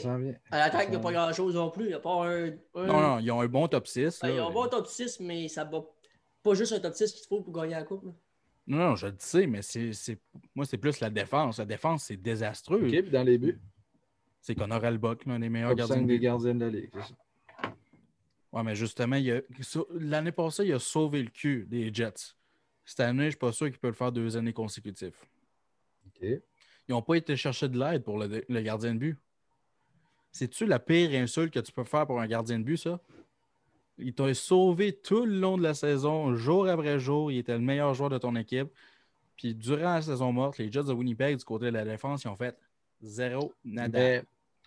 À 0.51 0.59
l'attaque, 0.59 0.88
il 0.88 0.91
n'y 0.91 0.97
a 0.97 0.99
pas 0.99 1.11
grand-chose 1.11 1.55
non 1.55 1.70
plus. 1.70 1.86
Il 1.86 1.91
y 1.91 1.93
a 1.93 1.99
pas 1.99 2.26
un, 2.26 2.49
Non, 2.76 3.01
non, 3.01 3.20
ils 3.20 3.32
ont 3.32 3.41
un 3.41 3.47
bon 3.47 3.68
top 3.68 3.88
6. 3.88 4.22
ils 4.24 4.39
ont 4.39 4.49
un 4.49 4.51
bon 4.51 4.68
top 4.68 4.88
6, 4.88 5.20
mais 5.20 5.47
ça 5.47 5.63
va 5.63 5.84
pas 6.43 6.53
juste 6.53 6.74
un 6.74 6.80
top 6.80 6.93
6 6.93 7.11
qu'il 7.13 7.28
faut 7.28 7.41
pour 7.41 7.53
gagner 7.53 7.76
la 7.76 7.84
coupe. 7.84 8.05
Non, 8.68 8.78
non, 8.78 8.95
je 8.95 9.07
le 9.07 9.16
sais, 9.20 9.45
mais 9.45 9.61
c'est, 9.61 9.91
moi, 10.55 10.66
c'est 10.66 10.78
plus 10.78 10.99
la 10.99 11.09
défense. 11.09 11.59
La 11.59 11.66
défense, 11.66 12.05
c'est 12.05 12.18
désastreux. 12.18 12.88
OK, 12.88 13.09
dans 13.11 13.24
les 13.24 13.38
buts. 13.38 13.59
C'est 14.41 14.55
Connor 14.55 14.84
Albuck, 14.84 15.26
l'un 15.26 15.39
des 15.39 15.49
meilleurs 15.49 15.76
gardiens. 15.76 16.01
des 16.01 16.20
gardiens 16.20 16.55
de 16.55 16.66
la 16.66 16.72
ligue, 16.72 16.91
Ouais, 18.56 18.64
mais 18.64 18.74
justement, 18.74 19.18
l'année 19.99 20.32
passée, 20.32 20.66
il 20.66 20.74
a 20.74 20.80
sauvé 20.80 21.22
le 21.22 21.30
cul 21.30 21.66
des 21.70 21.93
Jets. 21.93 22.34
Cette 22.86 23.01
année, 23.01 23.24
je 23.24 23.26
ne 23.26 23.30
suis 23.32 23.39
pas 23.39 23.51
sûr 23.51 23.68
qu'il 23.68 23.78
peut 23.78 23.89
le 23.89 23.93
faire 23.93 24.14
deux 24.14 24.38
années 24.38 24.53
consécutives. 24.53 25.18
OK. 26.08 26.22
Ils 26.22 26.41
n'ont 26.91 27.01
pas 27.01 27.16
été 27.16 27.36
chercher 27.36 27.68
de 27.68 27.78
l'aide 27.78 28.03
pour 28.03 28.18
le, 28.18 28.45
le 28.47 28.62
gardien 28.62 28.93
de 28.93 28.99
but. 28.99 29.18
C'est-tu 30.32 30.66
la 30.66 30.80
pire 30.80 31.12
insulte 31.22 31.53
que 31.53 31.60
tu 31.60 31.74
peux 31.74 31.84
faire 31.84 32.08
pour 32.08 32.22
un 32.22 32.28
gardien 32.28 32.58
de 32.58 32.64
but, 32.64 32.78
ça? 32.78 33.01
Il 33.97 34.14
t'a 34.14 34.34
sauvé 34.34 34.93
tout 34.93 35.26
le 35.26 35.38
long 35.38 35.58
de 35.58 35.64
la 35.64 35.74
saison, 35.74 36.34
jour 36.36 36.70
après 36.70 36.97
jour. 36.97 37.34
Il 37.34 37.39
était 37.39 37.53
le 37.53 37.60
meilleur 37.60 37.93
joueur 37.93 38.10
de 38.10 38.18
ton 38.18 38.38
équipe. 38.38 38.70
Puis 39.36 39.53
durant 39.53 39.95
la 39.95 40.01
saison 40.01 40.32
morte, 40.32 40.60
les 40.60 40.72
Jets 40.72 40.84
de 40.84 40.93
Winnipeg, 40.93 41.38
du 41.38 41.43
côté 41.43 41.66
de 41.66 41.72
la 41.72 41.84
défense, 41.84 42.24
ils 42.24 42.30
ont 42.30 42.38
fait 42.38 42.58
zéro 43.01 43.53
nada. 43.66 44.22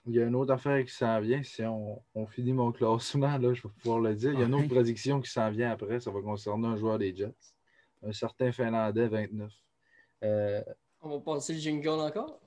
Il 0.09 0.14
y 0.14 0.20
a 0.20 0.24
une 0.24 0.34
autre 0.34 0.52
affaire 0.52 0.82
qui 0.84 0.92
s'en 0.92 1.20
vient. 1.20 1.42
Si 1.42 1.62
on, 1.64 2.26
finit 2.26 2.52
mon 2.52 2.72
classement, 2.72 3.38
là, 3.38 3.52
je 3.52 3.62
vais 3.62 3.68
pouvoir 3.82 4.00
le 4.00 4.14
dire. 4.14 4.32
Il 4.32 4.40
y 4.40 4.42
a 4.42 4.46
une 4.46 4.54
autre 4.54 4.68
prédiction 4.68 5.20
qui 5.20 5.30
s'en 5.30 5.50
vient 5.50 5.70
après. 5.70 6.00
Ça 6.00 6.11
va 6.11 6.20
concerner 6.20 6.66
un 6.66 6.76
joueur 6.76 6.98
des 6.98 7.14
Jets. 7.14 7.34
Un 8.02 8.12
certain 8.12 8.50
Finlandais, 8.50 9.09
29. 9.09 9.52
Euh, 10.24 10.62
on 11.02 11.11
va 11.11 11.20
passer 11.20 11.52
le 11.52 11.59
jingle 11.61 11.88
encore? 11.88 12.40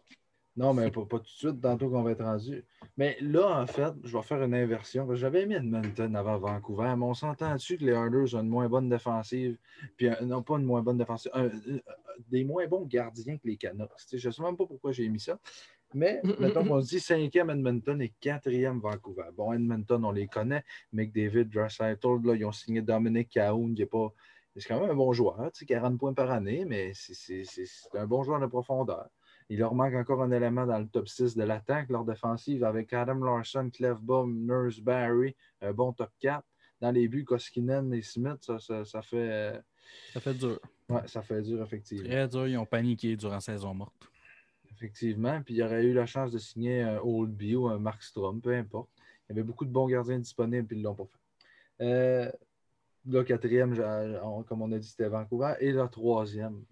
Non, 0.57 0.73
mais 0.73 0.91
pas, 0.91 1.05
tout 1.05 1.19
de 1.19 1.27
suite, 1.27 1.61
tantôt 1.61 1.89
qu'on 1.89 2.03
va 2.03 2.11
être 2.11 2.23
rendu. 2.23 2.65
Mais 2.97 3.17
là, 3.21 3.61
en 3.61 3.67
fait, 3.67 3.93
je 4.03 4.17
vais 4.17 4.23
faire 4.23 4.43
une 4.43 4.53
inversion. 4.53 5.07
J'avais 5.15 5.45
mis 5.45 5.55
Edmonton 5.55 6.13
avant 6.13 6.37
Vancouver, 6.37 6.93
mais 6.97 7.05
on 7.05 7.13
s'entend 7.13 7.53
dessus 7.53 7.77
que 7.77 7.85
les 7.85 7.93
Oilers 7.93 8.35
ont 8.35 8.41
une 8.41 8.49
moins 8.49 8.67
bonne 8.67 8.89
défensive, 8.89 9.57
puis 9.95 10.09
non 10.23 10.43
pas 10.43 10.57
une 10.57 10.65
moins 10.65 10.81
bonne 10.81 10.97
défensive, 10.97 11.31
des 12.27 12.43
moins 12.43 12.67
bons 12.67 12.85
gardiens 12.85 13.37
que 13.37 13.47
les 13.47 13.55
Canucks? 13.55 13.91
Je 14.11 14.27
ne 14.27 14.31
sais 14.33 14.43
même 14.43 14.57
pas 14.57 14.65
pourquoi 14.65 14.91
j'ai 14.91 15.07
mis 15.07 15.21
ça. 15.21 15.39
Mais 15.93 16.21
mettons 16.39 16.63
qu'on 16.65 16.81
se 16.81 16.89
dit 16.89 16.99
cinquième 16.99 17.49
Edmonton 17.49 18.01
et 18.01 18.13
quatrième 18.19 18.79
Vancouver. 18.79 19.29
Bon, 19.35 19.53
Edmonton, 19.53 20.03
on 20.05 20.11
les 20.11 20.27
connaît. 20.27 20.63
McDavid, 20.93 21.45
Draisaitl, 21.45 22.19
là, 22.23 22.35
ils 22.35 22.45
ont 22.45 22.51
signé 22.51 22.81
Dominic 22.81 23.29
Cahoon, 23.29 23.73
qui 23.73 23.81
est 23.83 23.85
pas. 23.85 24.13
C'est 24.55 24.67
quand 24.67 24.81
même 24.81 24.89
un 24.89 24.95
bon 24.95 25.13
joueur, 25.13 25.49
40 25.65 25.97
points 25.97 26.13
par 26.13 26.29
année, 26.29 26.65
mais 26.65 26.91
c'est 26.93 27.45
un 27.93 28.05
bon 28.05 28.23
joueur 28.23 28.41
de 28.41 28.47
profondeur. 28.47 29.07
Il 29.49 29.59
leur 29.59 29.73
manque 29.73 29.93
encore 29.93 30.21
un 30.23 30.31
élément 30.31 30.65
dans 30.65 30.79
le 30.79 30.87
top 30.87 31.07
6 31.07 31.35
de 31.35 31.43
l'attaque. 31.43 31.89
Leur 31.89 32.05
défensive 32.05 32.63
avec 32.63 32.91
Adam 32.93 33.15
Larson, 33.15 33.69
Clefbaum, 33.69 34.45
Nurse 34.45 34.79
Barry, 34.79 35.35
un 35.61 35.73
bon 35.73 35.93
top 35.93 36.09
4. 36.19 36.43
Dans 36.81 36.91
les 36.91 37.07
buts, 37.07 37.23
Koskinen 37.23 37.93
et 37.93 38.01
Smith, 38.01 38.39
ça, 38.41 39.01
fait. 39.01 39.61
Ça 40.13 40.19
fait 40.19 40.33
dur. 40.33 40.59
Oui, 40.89 40.99
ça 41.05 41.21
fait 41.21 41.41
dur, 41.41 41.61
effectivement. 41.61 42.09
Très 42.09 42.27
dur. 42.27 42.47
Ils 42.47 42.57
ont 42.57 42.65
paniqué 42.65 43.15
durant 43.15 43.39
saison 43.39 43.73
morte. 43.73 44.10
Effectivement. 44.81 45.41
Puis 45.43 45.53
il 45.53 45.57
y 45.57 45.63
aurait 45.63 45.83
eu 45.83 45.93
la 45.93 46.07
chance 46.07 46.31
de 46.31 46.39
signer 46.39 46.81
un 46.81 46.97
Old 47.03 47.31
Bio, 47.31 47.67
un 47.67 47.77
Mark 47.77 48.01
Strom, 48.01 48.41
peu 48.41 48.55
importe. 48.55 48.89
Il 49.29 49.35
y 49.35 49.39
avait 49.39 49.43
beaucoup 49.43 49.63
de 49.63 49.69
bons 49.69 49.87
gardiens 49.87 50.17
disponibles, 50.17 50.65
puis 50.67 50.75
ils 50.75 50.79
ne 50.79 50.85
l'ont 50.85 50.95
pas 50.95 51.05
fait. 51.05 51.85
Euh, 51.85 52.31
le 53.05 53.23
quatrième, 53.23 53.75
comme 54.47 54.63
on 54.63 54.71
a 54.71 54.79
dit, 54.79 54.87
c'était 54.87 55.07
Vancouver. 55.07 55.53
Et 55.59 55.71
le 55.71 55.87
troisième, 55.87 56.63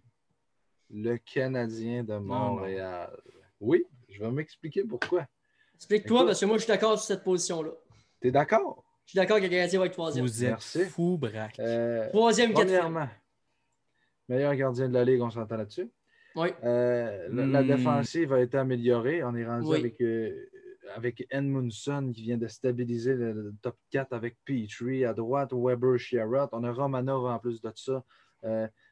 le 0.89 1.17
Canadien 1.17 2.03
de 2.03 2.17
Montréal. 2.17 3.15
Oui, 3.59 3.85
je 4.09 4.19
vais 4.19 4.31
m'expliquer 4.31 4.83
pourquoi. 4.83 5.27
Explique-toi, 5.75 6.25
parce 6.25 6.39
que 6.39 6.45
moi, 6.47 6.57
je 6.57 6.63
suis 6.63 6.67
d'accord 6.67 6.97
sur 6.97 7.05
cette 7.05 7.23
position-là. 7.23 7.71
Tu 8.21 8.29
es 8.29 8.31
d'accord? 8.31 8.83
Je 9.05 9.11
suis 9.11 9.17
d'accord 9.17 9.37
que 9.37 9.43
le 9.43 9.49
Canadien 9.49 9.79
va 9.79 9.85
être 9.85 9.93
troisième. 9.93 10.25
Vous 10.25 10.45
êtes 10.45 10.59
fou, 10.89 11.17
Braque. 11.19 11.59
Euh, 11.59 12.09
troisième, 12.09 12.53
premièrement, 12.53 13.07
meilleur 14.27 14.55
gardien 14.55 14.89
de 14.89 14.93
la 14.95 15.05
Ligue, 15.05 15.21
on 15.21 15.29
s'entend 15.29 15.57
là-dessus. 15.57 15.91
Oui. 16.35 16.49
Euh, 16.63 17.27
la, 17.31 17.63
hmm. 17.63 17.67
défensive 17.67 18.33
a 18.33 18.41
été 18.41 18.57
améliorée. 18.57 19.23
On 19.23 19.35
est 19.35 19.45
rendu 19.45 19.75
avec, 19.75 19.99
euh, 20.01 20.49
avec 20.95 21.27
Edmundson 21.31 22.11
qui 22.13 22.23
vient 22.23 22.37
de 22.37 22.47
stabiliser 22.47 23.15
le, 23.15 23.53
top 23.61 23.75
4 23.91 24.13
avec 24.13 24.37
Petrie. 24.45 25.05
À 25.05 25.13
droite, 25.13 25.51
Weber, 25.53 25.97
Sherrod. 25.97 26.49
On 26.51 26.63
a 26.63 26.71
Romanov 26.71 27.25
en 27.25 27.39
plus 27.39 27.61
de 27.61 27.71
ça. 27.75 28.03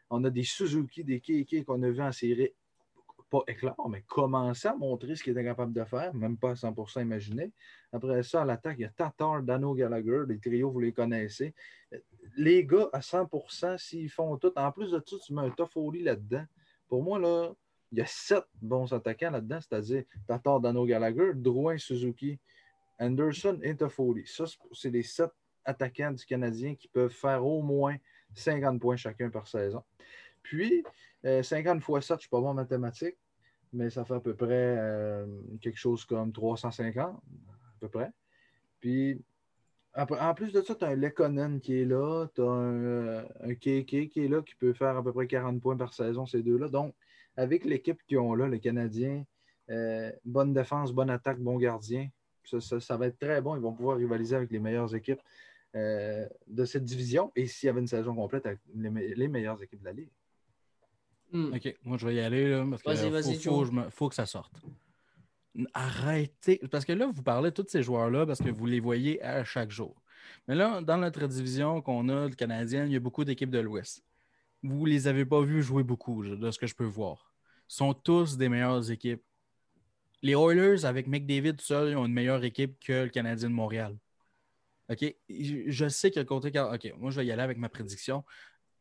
On 0.09 0.23
a 0.23 0.29
des 0.29 0.43
Suzuki, 0.43 1.03
des 1.03 1.19
Keke 1.19 1.65
qu'on 1.65 1.83
a 1.83 1.89
vu 1.89 2.01
en 2.01 2.11
série, 2.11 2.53
pas 3.29 3.43
éclair, 3.47 3.75
mais 3.89 4.03
commencer 4.07 4.67
à 4.67 4.75
montrer 4.75 5.15
ce 5.15 5.23
qu'ils 5.23 5.33
étaient 5.33 5.43
capables 5.43 5.73
de 5.73 5.83
faire, 5.83 6.13
même 6.13 6.37
pas 6.37 6.51
à 6.51 6.53
100% 6.53 7.01
imaginé. 7.01 7.51
Après 7.91 8.23
ça, 8.23 8.43
à 8.43 8.45
l'attaque, 8.45 8.77
il 8.79 8.83
y 8.83 8.85
a 8.85 8.89
Tatar, 8.89 9.43
Dano 9.43 9.73
Gallagher, 9.73 10.23
les 10.27 10.39
trios, 10.39 10.71
vous 10.71 10.79
les 10.79 10.93
connaissez. 10.93 11.53
Les 12.37 12.65
gars, 12.65 12.89
à 12.93 12.99
100%, 12.99 13.77
s'ils 13.77 14.09
font 14.09 14.37
tout, 14.37 14.53
en 14.55 14.71
plus 14.71 14.91
de 14.91 14.99
tout, 14.99 15.19
tu 15.19 15.33
mets 15.33 15.41
un 15.41 15.49
Toffoli 15.49 16.03
là-dedans. 16.03 16.45
Pour 16.87 17.03
moi, 17.03 17.19
là, 17.19 17.51
il 17.91 17.99
y 17.99 18.01
a 18.01 18.05
sept 18.05 18.43
bons 18.61 18.91
attaquants 18.93 19.31
là-dedans, 19.31 19.59
c'est-à-dire 19.61 20.03
Tatar, 20.27 20.59
Dano 20.59 20.85
Gallagher, 20.85 21.31
Drouin, 21.33 21.77
Suzuki, 21.77 22.39
Anderson 22.99 23.59
et 23.61 23.75
Toffoli. 23.75 24.25
Ça, 24.25 24.45
c'est 24.73 24.89
les 24.89 25.03
sept 25.03 25.31
attaquants 25.63 26.11
du 26.11 26.25
Canadien 26.25 26.75
qui 26.75 26.87
peuvent 26.87 27.11
faire 27.11 27.45
au 27.45 27.61
moins 27.61 27.95
50 28.33 28.79
points 28.79 28.97
chacun 28.97 29.29
par 29.29 29.47
saison. 29.47 29.83
Puis, 30.43 30.83
50 31.23 31.77
euh, 31.77 31.79
fois 31.81 32.01
7, 32.01 32.09
je 32.09 32.13
ne 32.13 32.19
suis 32.19 32.29
pas 32.29 32.39
bon 32.39 32.49
en 32.49 32.53
mathématiques, 32.53 33.17
mais 33.73 33.89
ça 33.89 34.05
fait 34.05 34.15
à 34.15 34.19
peu 34.19 34.35
près 34.35 34.75
euh, 34.77 35.25
quelque 35.61 35.77
chose 35.77 36.05
comme 36.05 36.31
350, 36.31 37.15
à 37.15 37.19
peu 37.79 37.89
près. 37.89 38.11
Puis, 38.79 39.21
en 39.97 40.33
plus 40.33 40.51
de 40.51 40.61
ça, 40.61 40.75
tu 40.75 40.85
as 40.85 40.89
un 40.89 40.95
Lekonen 40.95 41.59
qui 41.59 41.81
est 41.81 41.85
là, 41.85 42.27
tu 42.35 42.41
as 42.41 42.49
un, 42.49 43.19
un 43.19 43.53
KK 43.55 44.09
qui 44.09 44.25
est 44.25 44.27
là, 44.27 44.41
qui 44.41 44.55
peut 44.55 44.73
faire 44.73 44.95
à 44.95 45.03
peu 45.03 45.11
près 45.11 45.27
40 45.27 45.59
points 45.61 45.77
par 45.77 45.93
saison, 45.93 46.25
ces 46.25 46.43
deux-là. 46.43 46.67
Donc, 46.69 46.93
avec 47.35 47.65
l'équipe 47.65 48.01
qu'ils 48.07 48.19
ont 48.19 48.33
là, 48.33 48.47
les 48.47 48.59
Canadiens, 48.59 49.23
euh, 49.69 50.11
bonne 50.25 50.53
défense, 50.53 50.91
bonne 50.91 51.09
attaque, 51.09 51.39
bon 51.39 51.57
gardien, 51.57 52.09
ça, 52.43 52.97
va 52.97 53.07
être 53.07 53.19
très 53.19 53.41
bon. 53.41 53.55
Ils 53.55 53.61
vont 53.61 53.73
pouvoir 53.73 53.97
rivaliser 53.97 54.35
avec 54.35 54.51
les 54.51 54.59
meilleures 54.59 54.93
équipes 54.95 55.21
euh, 55.75 56.27
de 56.47 56.65
cette 56.65 56.85
division 56.85 57.31
et 57.35 57.47
s'il 57.47 57.67
y 57.67 57.69
avait 57.69 57.81
une 57.81 57.87
saison 57.87 58.15
complète 58.15 58.45
avec 58.45 58.59
les, 58.73 59.27
meilleures 59.27 59.61
équipes 59.61 59.79
de 59.79 59.85
la 59.85 59.93
Ligue. 59.93 60.11
Hmm. 61.31 61.53
OK, 61.53 61.75
moi 61.83 61.97
je 61.97 62.07
vais 62.07 62.15
y 62.15 62.19
aller 62.21 62.49
là, 62.49 62.65
parce 62.69 62.83
qu'il 62.83 63.39
faut, 63.39 63.65
faut, 63.89 64.09
que 64.09 64.15
ça 64.15 64.25
sorte. 64.25 64.53
Arrêtez. 65.73 66.61
Parce 66.71 66.85
que 66.85 66.93
là, 66.93 67.07
vous 67.07 67.23
parlez 67.23 67.49
de 67.51 67.55
tous 67.55 67.69
ces 67.69 67.83
joueurs-là 67.83 68.25
parce 68.25 68.39
que 68.39 68.49
vous 68.49 68.65
les 68.65 68.79
voyez 68.79 69.21
à 69.23 69.43
chaque 69.43 69.71
jour. 69.71 70.01
Mais 70.47 70.55
là, 70.55 70.81
dans 70.81 70.97
notre 70.97 71.25
division 71.27 71.81
qu'on 71.81 72.09
a, 72.09 72.27
le 72.27 72.35
Canadien, 72.35 72.85
il 72.85 72.91
y 72.91 72.95
a 72.95 72.99
beaucoup 72.99 73.23
d'équipes 73.23 73.49
de 73.49 73.59
l'Ouest. 73.59 74.03
Vous 74.63 74.85
ne 74.85 74.89
les 74.89 75.07
avez 75.07 75.25
pas 75.25 75.41
vus 75.41 75.61
jouer 75.61 75.83
beaucoup, 75.83 76.25
de 76.25 76.51
ce 76.51 76.59
que 76.59 76.67
je 76.67 76.75
peux 76.75 76.85
voir. 76.85 77.31
Ils 77.69 77.75
sont 77.75 77.93
tous 77.93 78.37
des 78.37 78.49
meilleures 78.49 78.89
équipes. 78.91 79.23
Les 80.21 80.33
Oilers, 80.33 80.85
avec 80.85 81.07
McDavid 81.07 81.59
seul, 81.59 81.95
ont 81.95 82.05
une 82.05 82.13
meilleure 82.13 82.43
équipe 82.43 82.79
que 82.79 83.03
le 83.03 83.09
Canadien 83.09 83.49
de 83.49 83.53
Montréal. 83.53 83.95
OK? 84.89 85.15
Je 85.29 85.89
sais 85.89 86.11
que 86.11 86.19
le 86.19 86.25
côté. 86.25 86.47
OK, 86.59 86.93
moi, 86.97 87.11
je 87.11 87.19
vais 87.19 87.25
y 87.25 87.31
aller 87.31 87.41
avec 87.41 87.57
ma 87.57 87.69
prédiction. 87.69 88.23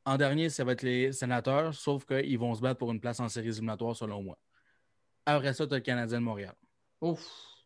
En 0.04 0.16
dernier, 0.16 0.50
ça 0.50 0.64
va 0.64 0.72
être 0.72 0.82
les 0.82 1.12
sénateurs, 1.12 1.74
sauf 1.74 2.06
qu'ils 2.06 2.38
vont 2.38 2.54
se 2.54 2.60
battre 2.60 2.78
pour 2.78 2.92
une 2.92 3.00
place 3.00 3.18
en 3.20 3.28
série 3.28 3.48
éliminatoire, 3.48 3.96
selon 3.96 4.22
moi. 4.22 4.38
Après 5.26 5.52
ça, 5.52 5.66
tu 5.66 5.74
as 5.74 5.78
le 5.78 5.82
Canadien 5.82 6.20
de 6.20 6.24
Montréal. 6.24 6.54
Ouf. 7.00 7.56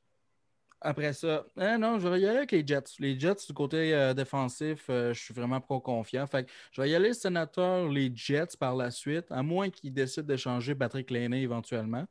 Après 0.82 1.12
ça, 1.12 1.44
eh 1.60 1.76
non, 1.76 1.98
je 1.98 2.08
vais 2.08 2.20
y 2.20 2.26
aller 2.26 2.38
avec 2.38 2.52
les 2.52 2.66
Jets. 2.66 2.96
Les 3.00 3.18
Jets, 3.20 3.46
du 3.46 3.52
côté 3.52 3.94
euh, 3.94 4.14
défensif, 4.14 4.86
euh, 4.88 5.12
je 5.12 5.20
suis 5.20 5.34
vraiment 5.34 5.60
pas 5.60 5.78
confiant. 5.78 6.26
Fait 6.26 6.48
je 6.72 6.80
vais 6.80 6.88
y 6.88 6.94
aller 6.94 7.12
sénateur, 7.12 7.86
les 7.86 8.10
Jets 8.14 8.56
par 8.58 8.74
la 8.74 8.90
suite, 8.90 9.26
à 9.30 9.42
moins 9.42 9.68
qu'ils 9.68 9.92
décident 9.92 10.26
de 10.26 10.36
changer 10.36 10.74
Patrick 10.74 11.10
Lainé 11.10 11.42
éventuellement 11.42 12.06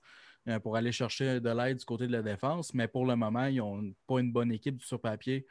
euh, 0.47 0.59
pour 0.59 0.75
aller 0.75 0.91
chercher 0.91 1.39
de 1.39 1.49
l'aide 1.49 1.77
du 1.77 1.85
côté 1.85 2.05
de 2.05 2.11
la 2.11 2.21
défense. 2.21 2.71
Mais 2.75 2.87
pour 2.87 3.07
le 3.07 3.15
moment, 3.15 3.45
ils 3.47 3.57
n'ont 3.57 3.91
pas 4.05 4.19
une 4.19 4.31
bonne 4.31 4.51
équipe 4.51 4.83
sur 4.83 5.01
papier. 5.01 5.47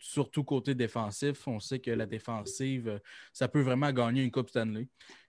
surtout 0.00 0.42
côté 0.42 0.74
défensif, 0.74 1.46
on 1.46 1.60
sait 1.60 1.78
que 1.78 1.92
la 1.92 2.06
défensive, 2.06 3.00
ça 3.32 3.46
peut 3.46 3.62
vraiment 3.62 3.92
gagner 3.92 4.24
une 4.24 4.32
Coupe 4.32 4.50
Stanley, 4.50 4.88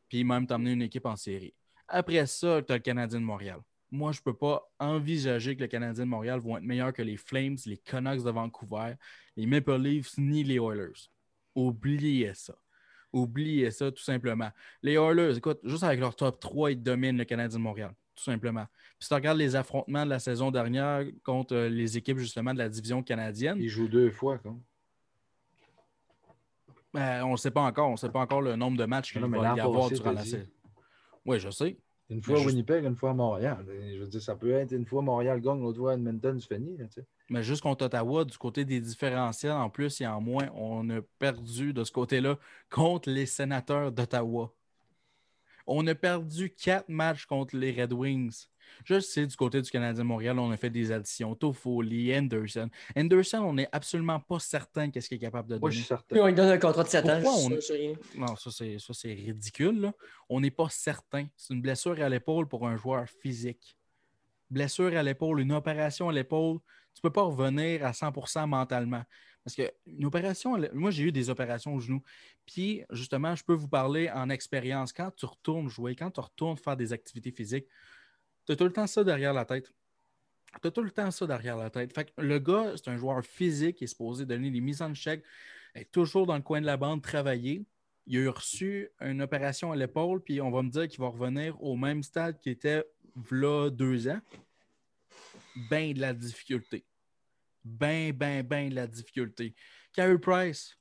puis 0.10 0.24
même 0.24 0.48
t'emmener 0.48 0.72
une 0.72 0.82
équipe 0.82 1.06
en 1.06 1.16
série. 1.16 1.54
Après 1.88 2.26
ça, 2.26 2.64
tu 2.64 2.74
le 2.74 2.80
Canadien 2.80 3.20
de 3.20 3.26
Montréal 3.26 3.60
moi, 3.92 4.12
je 4.12 4.20
ne 4.20 4.24
peux 4.24 4.36
pas 4.36 4.70
envisager 4.80 5.56
que 5.56 5.62
le 5.62 5.68
Canadien 5.68 6.06
de 6.06 6.10
Montréal 6.10 6.40
vont 6.40 6.58
être 6.58 6.64
meilleurs 6.64 6.94
que 6.94 7.02
les 7.02 7.18
Flames, 7.18 7.58
les 7.66 7.78
Canucks 7.78 8.24
de 8.24 8.32
Vancouver, 8.32 8.96
les 9.36 9.46
Maple 9.46 9.78
Leafs 9.78 10.18
ni 10.18 10.44
les 10.44 10.56
Oilers. 10.56 11.10
Oubliez 11.56 12.34
ça. 12.34 12.56
Oubliez 13.14 13.72
ça, 13.72 13.92
tout 13.92 14.04
simplement. 14.04 14.50
Les 14.82 14.94
Oilers, 14.94 15.38
écoute, 15.38 15.60
juste 15.64 15.84
avec 15.84 16.00
leur 16.00 16.16
top 16.16 16.40
3, 16.40 16.72
ils 16.72 16.82
dominent 16.82 17.18
le 17.18 17.24
Canadien 17.24 17.58
de 17.58 17.64
Montréal, 17.64 17.94
tout 18.14 18.24
simplement. 18.24 18.66
Puis 18.98 19.06
si 19.06 19.08
tu 19.08 19.14
regardes 19.14 19.38
les 19.38 19.56
affrontements 19.56 20.04
de 20.04 20.10
la 20.10 20.20
saison 20.20 20.52
dernière 20.52 21.06
contre 21.24 21.56
euh, 21.56 21.70
les 21.70 21.98
équipes, 21.98 22.18
justement, 22.18 22.54
de 22.54 22.58
la 22.58 22.68
division 22.68 23.02
canadienne. 23.02 23.58
Ils 23.60 23.70
jouent 23.70 23.88
deux 23.88 24.12
fois, 24.12 24.38
quoi. 24.38 24.56
Ben, 26.94 27.24
on 27.26 27.34
ne 27.34 27.38
sait 27.38 27.52
pas 27.52 27.62
encore. 27.62 27.90
On 27.90 27.94
ne 27.94 27.98
sait 27.98 28.10
pas 28.10 28.22
encore 28.22 28.42
le 28.42 28.56
nombre 28.56 28.78
de 28.78 28.86
matchs 28.86 29.12
qu'il 29.12 29.22
va 29.22 29.56
y 29.56 29.60
avoir 29.60 29.90
durant 29.90 30.12
la 30.12 30.24
saison. 30.24 30.48
Oui, 31.26 31.40
je 31.40 31.50
sais. 31.50 31.78
Une 32.10 32.22
fois 32.22 32.40
Winnipeg, 32.40 32.86
une 32.86 32.96
fois 32.96 33.14
Montréal. 33.14 33.66
Je 33.68 34.00
veux 34.00 34.08
dire, 34.08 34.22
ça 34.22 34.36
peut 34.36 34.52
être 34.52 34.72
une 34.72 34.86
fois 34.86 35.02
Montréal 35.02 35.42
gagne, 35.42 35.60
l'autre 35.62 35.80
fois 35.80 35.96
Edmonton, 35.96 36.40
c'est 36.40 36.56
fini. 36.56 36.78
Mais 37.30 37.42
juste 37.42 37.64
contre 37.64 37.86
Ottawa, 37.86 38.24
du 38.26 38.38
côté 38.38 38.64
des 38.64 38.80
différentiels, 38.80 39.54
en 39.54 39.70
plus 39.72 40.02
et 40.02 40.08
en 40.08 40.22
moins, 40.22 40.48
on 40.54 40.88
a 40.92 41.02
perdu 41.18 41.74
de 41.74 41.84
ce 41.84 41.92
côté-là 41.92 42.38
contre 42.70 43.10
les 43.10 43.26
sénateurs 43.26 43.92
d'Ottawa. 43.92 44.54
On 45.66 45.88
a 45.88 45.96
perdu 45.96 46.52
quatre 46.52 46.90
matchs 46.90 47.26
contre 47.26 47.58
les 47.58 47.72
Red 47.72 47.92
Wings. 47.92 48.46
Je 48.84 49.00
sais, 49.00 49.26
du 49.26 49.36
côté 49.36 49.62
du 49.62 49.70
Canadien 49.70 50.04
Montréal, 50.04 50.40
on 50.40 50.52
a 50.52 50.58
fait 50.58 50.70
des 50.70 50.92
additions. 50.92 51.36
Toffoli, 51.36 52.16
Anderson. 52.16 52.70
Anderson, 52.96 53.40
on 53.40 53.54
n'est 53.54 53.70
absolument 53.72 54.20
pas 54.20 54.40
certain 54.40 54.92
qu'est-ce 54.92 55.08
qu'il 55.08 55.18
est 55.18 55.22
capable 55.22 55.50
de 55.50 55.56
donner. 55.56 55.62
Moi, 55.62 55.72
je 55.72 55.78
suis 55.78 55.86
certain. 55.86 56.18
on 56.18 56.28
lui 56.28 56.34
donne 56.34 56.50
un 56.50 56.58
contrat 56.58 56.84
de 56.84 56.90
7 56.90 57.06
ans. 57.06 57.22
Non, 58.16 58.36
ça, 58.36 58.52
c'est 58.52 59.14
ridicule. 59.14 59.92
On 60.30 60.40
n'est 60.40 60.52
pas 60.52 60.70
certain. 60.70 61.28
C'est 61.36 61.54
une 61.54 61.62
blessure 61.62 62.00
à 62.02 62.10
l'épaule 62.10 62.48
pour 62.48 62.68
un 62.68 62.78
joueur 62.78 63.08
physique. 63.08 63.78
Blessure 64.50 64.96
à 64.96 65.04
l'épaule, 65.04 65.40
une 65.42 65.54
opération 65.54 66.10
à 66.10 66.14
l'épaule, 66.14 66.60
tu 66.94 67.00
ne 67.00 67.10
peux 67.10 67.14
pas 67.14 67.24
revenir 67.24 67.86
à 67.86 67.92
100% 67.92 68.48
mentalement. 68.48 69.04
Parce 69.44 69.56
qu'une 69.56 70.06
opération, 70.06 70.58
moi 70.74 70.90
j'ai 70.92 71.04
eu 71.04 71.12
des 71.12 71.30
opérations 71.30 71.76
au 71.76 71.80
genou. 71.80 72.02
Puis 72.46 72.84
justement, 72.90 73.36
je 73.36 73.44
peux 73.44 73.54
vous 73.54 73.68
parler 73.68 74.10
en 74.10 74.30
expérience. 74.30 74.94
Quand 74.94 75.12
tu 75.16 75.26
retournes 75.26 75.70
jouer, 75.70 75.96
quand 75.96 76.10
tu 76.10 76.20
retournes 76.20 76.58
faire 76.58 76.78
des 76.78 76.94
activités 76.94 77.32
physiques, 77.32 77.68
tu 78.46 78.52
as 78.52 78.56
tout 78.56 78.66
le 78.66 78.74
temps 78.74 78.88
ça 78.88 79.04
derrière 79.04 79.34
la 79.34 79.46
tête. 79.46 79.74
Tu 80.62 80.68
as 80.68 80.72
tout 80.72 80.84
le 80.84 80.92
temps 80.92 81.12
ça 81.12 81.28
derrière 81.28 81.58
la 81.58 81.70
tête. 81.70 81.94
Fait 81.94 82.06
que 82.06 82.22
le 82.22 82.40
gars, 82.40 82.74
c'est 82.76 82.90
un 82.90 82.98
joueur 82.98 83.24
physique, 83.26 83.82
il 83.82 83.86
est 83.86 83.88
supposé 83.88 84.26
donner 84.26 84.52
des 84.52 84.62
mises 84.62 84.82
en 84.82 84.94
chèque, 84.94 85.24
est 85.74 85.92
toujours 85.92 86.26
dans 86.26 86.36
le 86.36 86.42
coin 86.42 86.62
de 86.62 86.66
la 86.66 86.78
bande, 86.78 87.02
travailler. 87.02 87.66
Il 88.08 88.28
a 88.28 88.32
reçu 88.32 88.90
une 89.02 89.22
opération 89.22 89.72
à 89.72 89.76
l'épaule, 89.76 90.22
puis 90.22 90.40
on 90.40 90.52
va 90.52 90.62
me 90.62 90.70
dire 90.70 90.88
qu'il 90.88 91.00
va 91.00 91.08
revenir 91.08 91.62
au 91.62 91.76
même 91.76 92.04
stade 92.04 92.40
qu'il 92.40 92.52
était 92.52 92.86
là 93.32 93.70
deux 93.70 94.08
ans. 94.08 94.22
Ben 95.70 95.94
de 95.94 96.02
la 96.02 96.14
difficulté. 96.14 96.86
Ben, 97.64 98.12
ben, 98.12 98.44
ben 98.44 98.70
de 98.70 98.76
la 98.76 98.88
difficulté. 98.88 99.56
Carey 99.92 100.20
Price, 100.20 100.78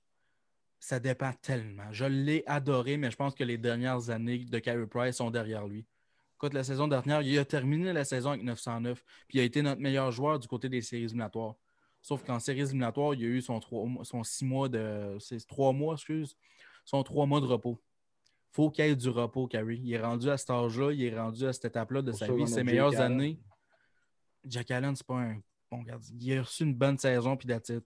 ça 0.78 1.00
dépend 1.00 1.32
tellement. 1.40 1.90
Je 1.92 2.04
l'ai 2.04 2.42
adoré, 2.46 2.98
mais 2.98 3.10
je 3.10 3.16
pense 3.16 3.34
que 3.34 3.44
les 3.44 3.56
dernières 3.56 4.10
années 4.10 4.44
de 4.44 4.58
Carey 4.58 4.86
Price 4.86 5.16
sont 5.16 5.30
derrière 5.30 5.66
lui 5.66 5.86
la 6.52 6.64
saison 6.64 6.88
dernière, 6.88 7.22
il 7.22 7.38
a 7.38 7.44
terminé 7.44 7.92
la 7.92 8.04
saison 8.04 8.30
avec 8.30 8.42
909, 8.42 9.02
puis 9.28 9.38
il 9.38 9.40
a 9.40 9.44
été 9.44 9.62
notre 9.62 9.80
meilleur 9.80 10.10
joueur 10.10 10.38
du 10.38 10.48
côté 10.48 10.68
des 10.68 10.82
séries 10.82 11.04
éliminatoires. 11.04 11.54
Sauf 12.02 12.22
qu'en 12.22 12.38
séries 12.38 12.60
éliminatoires, 12.60 13.14
il 13.14 13.24
a 13.24 13.28
eu 13.28 13.40
son, 13.40 13.60
son 14.02 14.22
six 14.22 14.44
mois 14.44 14.68
de. 14.68 15.16
Trois 15.48 15.72
mois, 15.72 15.94
excuse. 15.94 16.36
Son 16.84 17.02
trois 17.02 17.24
mois 17.24 17.40
de 17.40 17.46
repos. 17.46 17.80
faut 18.50 18.70
qu'il 18.70 18.84
ait 18.84 18.94
du 18.94 19.08
repos, 19.08 19.46
Carrie. 19.46 19.80
Il 19.82 19.92
est 19.94 20.02
rendu 20.02 20.28
à 20.28 20.36
cet 20.36 20.50
âge-là, 20.50 20.92
il 20.92 21.02
est 21.02 21.18
rendu 21.18 21.46
à 21.46 21.52
cette 21.52 21.64
étape-là 21.64 22.02
de 22.02 22.12
sa 22.12 22.30
vie, 22.30 22.46
ses 22.46 22.62
meilleures 22.62 23.00
années. 23.00 23.40
Jack 24.44 24.70
Allen, 24.70 24.94
c'est 24.94 25.06
pas 25.06 25.20
un 25.20 25.40
bon 25.70 25.82
gardien. 25.82 26.14
Il 26.20 26.38
a 26.38 26.42
reçu 26.42 26.64
une 26.64 26.74
bonne 26.74 26.98
saison, 26.98 27.36
puis 27.36 27.46
d'attitude. 27.46 27.84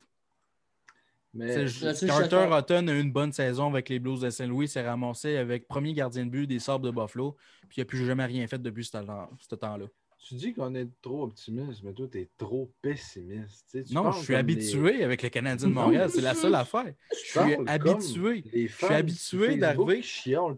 Mais 1.39 1.67
Carter 2.07 2.49
Hutton 2.51 2.89
a 2.89 2.93
eu 2.93 3.01
une 3.01 3.13
bonne 3.13 3.33
saison 3.33 3.69
avec 3.69 3.89
les 3.89 3.99
Blues 3.99 4.21
de 4.21 4.31
Saint-Louis, 4.31 4.67
s'est 4.67 4.87
ramassé 4.87 5.37
avec 5.37 5.69
premier 5.69 5.95
gardien 5.95 6.27
de 6.27 6.31
but 6.31 6.47
des 6.47 6.59
Sabres 6.59 6.85
de 6.85 6.91
Buffalo, 6.91 7.37
puis 7.69 7.79
il 7.79 7.81
n'a 7.81 7.85
plus 7.85 8.05
jamais 8.05 8.25
rien 8.25 8.47
fait 8.49 8.61
depuis 8.61 8.85
ce 8.85 9.55
temps-là. 9.55 9.87
Tu 10.21 10.35
dis 10.35 10.53
qu'on 10.53 10.75
est 10.75 10.89
trop 11.01 11.23
optimiste, 11.25 11.83
mais 11.85 11.93
toi, 11.93 12.09
tu 12.11 12.19
es 12.19 12.29
trop 12.37 12.71
pessimiste. 12.83 13.79
non, 13.93 14.11
je 14.13 14.25
suis 14.25 14.35
habitué 14.35 15.05
avec 15.05 15.23
les 15.23 15.31
Canadiens 15.31 15.69
de 15.69 15.73
Montréal. 15.75 16.11
C'est 16.11 16.21
la 16.21 16.35
seule 16.35 16.55
affaire. 16.57 16.93
Je 17.13 17.17
suis 17.17 17.57
habitué. 17.67 18.45
Je 18.53 18.67
suis 18.67 18.95
habitué 18.95 19.57
d'arriver. 19.57 20.03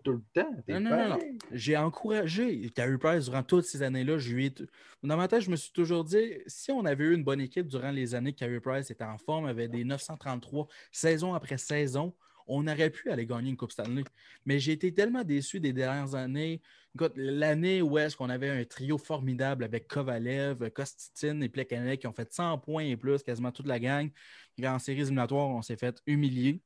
tout 0.03 0.13
le 0.13 0.23
temps. 0.33 0.51
Non, 0.67 0.81
non, 0.81 1.09
non, 1.11 1.19
J'ai 1.53 1.77
encouragé 1.77 2.71
Carey 2.75 2.97
Price 2.99 3.27
durant 3.27 3.43
toutes 3.43 3.65
ces 3.67 3.83
années-là. 3.83 4.17
Dans 5.03 5.17
ma 5.17 5.29
tête, 5.29 5.43
je 5.43 5.51
me 5.51 5.57
suis 5.57 5.73
toujours 5.73 6.05
dit 6.05 6.33
si 6.47 6.73
on 6.73 6.85
avait 6.85 7.05
eu 7.05 7.15
une 7.15 7.25
bonne 7.25 7.41
équipe 7.41 7.67
durant 7.67 7.91
les 7.91 8.15
années 8.15 8.33
que 8.33 8.39
Carey 8.39 8.61
Price 8.61 8.91
était 8.91 9.05
en 9.05 9.19
forme, 9.19 9.47
avait 9.47 9.69
des 9.69 9.85
933 9.85 10.67
saison 10.91 11.35
après 11.35 11.59
saison, 11.59 12.15
on 12.51 12.67
aurait 12.67 12.91
pu 12.91 13.11
aller 13.11 13.27
gagner 13.27 13.51
une 13.51 13.57
Coupe 13.57 13.73
Stanley. 13.73 14.03
Mais 14.45 14.59
j'ai 14.59 14.73
été 14.73 14.93
tellement 14.93 15.25
déçu 15.25 15.61
des 15.61 15.73
dernières 15.73 16.15
années. 16.15 16.61
L'année 17.15 17.81
où 17.81 17.97
est-ce 17.99 18.17
qu'on 18.17 18.29
avait 18.29 18.49
un 18.51 18.65
trio 18.65 18.99
formidable 18.99 19.63
avec 19.63 19.87
Kovalev, 19.87 20.71
Kostitine 20.71 21.43
et 21.43 21.49
Plekanec 21.49 22.01
qui 22.01 22.07
ont 22.09 22.13
fait 22.13 22.33
100 22.33 22.59
points 22.59 22.85
et 22.85 22.97
plus, 22.97 23.23
quasiment 23.23 23.53
toute 23.53 23.69
la 23.69 23.79
gang. 23.79 24.11
En 24.67 24.79
séries 24.79 25.01
éliminatoires, 25.03 25.49
on 25.49 25.63
s'est 25.63 25.77
fait 25.77 26.01
humilier. 26.07 26.61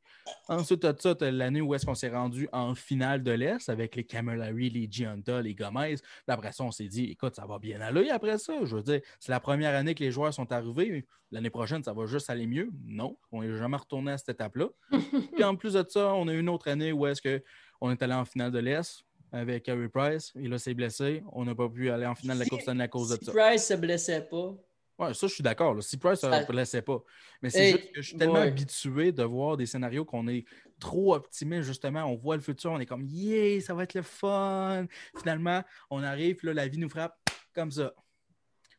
Ensuite, 0.49 0.81
tu 0.81 0.87
as 0.87 0.95
ça, 0.99 1.31
l'année 1.31 1.61
où 1.61 1.75
est-ce 1.75 1.87
qu'on 1.87 1.95
s'est 1.95 2.11
rendu 2.11 2.49
en 2.53 2.75
finale 2.75 3.23
de 3.23 3.33
l'Est 3.33 3.69
avec 3.69 3.97
les 3.97 4.05
Camillary, 4.05 4.71
les 4.71 4.89
Gianta, 4.91 5.43
les 5.43 5.55
Gomez. 5.55 5.97
après 6.29 6.53
ça, 6.53 6.65
on 6.65 6.71
s'est 6.71 6.89
dit, 6.89 7.05
écoute, 7.05 7.35
ça 7.37 7.47
va 7.47 7.59
bien 7.59 7.81
aller 7.81 8.11
après 8.11 8.39
ça. 8.39 8.55
Je 8.65 8.77
veux 8.77 8.83
dire, 8.83 9.01
c'est 9.21 9.33
la 9.33 9.41
première 9.41 9.75
année 9.75 9.95
que 9.95 10.03
les 10.03 10.11
joueurs 10.11 10.33
sont 10.33 10.51
arrivés. 10.53 11.07
L'année 11.31 11.51
prochaine, 11.51 11.83
ça 11.83 11.93
va 11.93 12.07
juste 12.07 12.31
aller 12.31 12.47
mieux. 12.47 12.71
Non, 12.85 13.17
on 13.33 13.43
n'est 13.43 13.57
jamais 13.57 13.77
retourné 13.77 14.13
à 14.13 14.19
cette 14.19 14.31
étape-là. 14.31 14.69
Puis 15.35 15.45
en 15.45 15.57
plus 15.57 15.75
de 15.75 15.85
ça, 15.89 16.15
on 16.15 16.29
a 16.29 16.33
eu 16.33 16.41
une 16.41 16.49
autre 16.49 16.69
année 16.69 16.93
où 16.93 17.07
est-ce 17.07 17.21
qu'on 17.21 17.91
est 17.91 18.03
allé 18.03 18.15
en 18.15 18.25
finale 18.25 18.53
de 18.53 18.59
l'Est 18.59 19.05
avec 19.35 19.69
Harry 19.69 19.89
Price. 19.89 20.33
Il 20.37 20.53
a 20.53 20.59
s'est 20.59 20.75
blessé. 20.75 21.25
On 21.33 21.45
n'a 21.45 21.55
pas 21.55 21.69
pu 21.69 21.91
aller 21.91 22.07
en 22.07 22.15
finale 22.15 22.39
de 22.39 22.45
la 22.45 22.49
Coupe 22.49 22.61
Stanley 22.61 22.85
à 22.85 22.89
cause 22.89 23.09
de 23.09 23.25
ça. 23.25 23.33
Price 23.33 23.67
se 23.67 23.75
blessait 23.75 24.23
pas. 24.23 24.55
Ouais, 24.99 25.13
ça, 25.13 25.27
je 25.27 25.35
suis 25.35 25.43
d'accord. 25.43 25.83
Si 25.83 25.97
Price 25.97 26.23
ne 26.23 26.41
se 26.41 26.47
blessait 26.47 26.83
pas. 26.83 27.03
Mais 27.43 27.51
c'est 27.51 27.73
juste 27.73 27.93
que 27.93 28.01
je 28.01 28.09
suis 28.09 28.17
tellement 28.17 28.37
habitué 28.37 29.11
de 29.11 29.25
voir 29.25 29.57
des 29.57 29.67
scénarios 29.67 30.05
qu'on 30.05 30.29
est 30.29 30.45
trop 30.79 31.15
optimiste, 31.15 31.65
justement. 31.65 32.05
On 32.05 32.17
voit 32.17 32.37
le 32.37 32.43
futur, 32.43 32.71
on 32.71 32.81
est 32.81 32.87
comme, 32.87 33.05
yeah, 33.07 33.61
ça 33.61 33.75
va 33.75 33.83
être 33.83 33.95
le 33.95 34.03
fun. 34.03 34.87
Finalement, 35.19 35.63
on 35.91 36.03
arrive, 36.03 36.39
là, 36.45 36.55
la 36.55 36.69
vie 36.69 36.79
nous 36.79 36.89
frappe 36.89 37.17
comme 37.55 37.71
ça. 37.71 37.93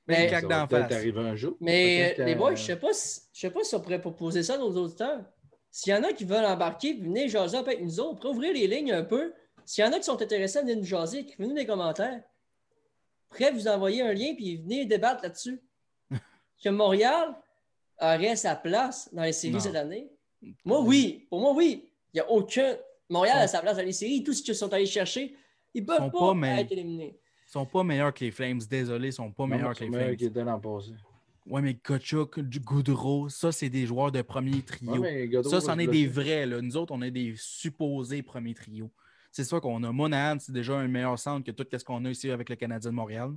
Mais, 0.07 0.29
ça 0.29 0.39
va 0.39 0.67
peut-être 0.67 0.91
arriver 0.91 1.19
un 1.19 1.35
jour. 1.35 1.57
Mais 1.59 2.15
les 2.17 2.35
boys, 2.35 2.55
je 2.55 2.61
ne 2.61 2.65
sais, 2.67 2.75
pas 2.75 2.93
si, 2.93 3.21
sais 3.33 3.49
pas 3.49 3.63
si 3.63 3.75
on 3.75 3.81
pourrait 3.81 4.01
proposer 4.01 4.43
ça 4.43 4.53
à 4.53 4.57
nos 4.57 4.69
auditeurs. 4.75 5.25
S'il 5.71 5.91
y 5.91 5.95
en 5.95 6.03
a 6.03 6.13
qui 6.13 6.23
veulent 6.23 6.45
embarquer, 6.45 6.93
venez 6.93 7.27
jaser 7.27 7.57
avec 7.57 7.81
nous 7.81 7.99
autres. 7.99 8.11
On 8.11 8.15
pourrait 8.15 8.29
ouvrir 8.29 8.53
les 8.53 8.67
lignes 8.67 8.93
un 8.93 9.03
peu. 9.03 9.33
S'il 9.65 9.83
y 9.83 9.87
en 9.87 9.91
a 9.91 9.97
qui 9.97 10.03
sont 10.03 10.21
intéressés 10.21 10.59
à 10.59 10.61
venir 10.61 10.77
nous 10.77 10.85
jaser, 10.85 11.19
écrivez-nous 11.19 11.55
des 11.55 11.65
commentaires. 11.65 12.21
Prêt 13.29 13.51
vous 13.51 13.67
envoyer 13.67 14.03
un 14.03 14.13
lien 14.13 14.33
puis 14.35 14.57
venez 14.57 14.85
débattre 14.85 15.23
là-dessus. 15.23 15.59
Que 16.63 16.69
Montréal 16.69 17.35
aurait 17.99 18.35
sa 18.35 18.55
place 18.55 19.09
dans 19.13 19.23
les 19.23 19.33
séries 19.33 19.61
cette 19.61 19.75
année. 19.75 20.09
Moi, 20.63 20.81
oui. 20.81 21.25
Pour 21.29 21.39
moi, 21.39 21.53
oui. 21.53 21.89
Il 22.13 22.17
n'y 22.17 22.21
a 22.21 22.29
aucun. 22.29 22.75
Montréal 23.09 23.39
a 23.39 23.47
sa 23.47 23.61
place 23.61 23.77
dans 23.77 23.83
les 23.83 23.91
séries. 23.91 24.23
Tout 24.23 24.33
ce 24.33 24.41
qu'ils 24.41 24.55
sont 24.55 24.71
allés 24.73 24.85
chercher, 24.85 25.35
ils 25.73 25.81
ne 25.81 25.87
peuvent 25.87 26.11
pas, 26.11 26.59
être 26.59 26.71
éliminés. 26.71 27.19
Ils 27.47 27.51
sont 27.51 27.65
pas 27.65 27.83
meilleurs 27.83 28.13
que 28.13 28.25
les 28.25 28.31
Flames. 28.31 28.59
Désolé, 28.69 29.09
ils 29.09 29.13
sont 29.13 29.31
pas 29.31 29.45
meilleurs 29.45 29.75
que 29.75 29.83
les 29.83 29.91
Flames. 29.91 30.15
Qui 30.15 30.29
Ouais, 31.47 31.61
mais 31.61 31.75
Kachuk, 31.75 32.39
Goudreau, 32.39 33.29
ça, 33.29 33.51
c'est 33.51 33.69
des 33.69 33.85
joueurs 33.85 34.11
de 34.11 34.23
premier 34.23 34.63
trio. 34.63 35.03
ça, 35.43 35.61
c'en 35.61 35.77
est 35.77 35.87
des 35.87 36.07
vrais. 36.07 36.45
Là. 36.47 36.59
Nous 36.59 36.75
autres, 36.75 36.91
on 36.91 37.01
est 37.03 37.11
des 37.11 37.35
supposés 37.37 38.23
premiers 38.23 38.55
trios. 38.55 38.89
C'est 39.31 39.43
sûr 39.43 39.61
qu'on 39.61 39.83
a 39.83 39.91
Monahan, 39.91 40.37
c'est 40.39 40.53
déjà 40.53 40.77
un 40.77 40.87
meilleur 40.87 41.19
centre 41.19 41.45
que 41.45 41.51
tout 41.51 41.67
ce 41.71 41.83
qu'on 41.83 42.03
a 42.05 42.09
ici 42.09 42.31
avec 42.31 42.49
le 42.49 42.55
Canadien 42.55 42.89
de 42.89 42.95
Montréal. 42.95 43.31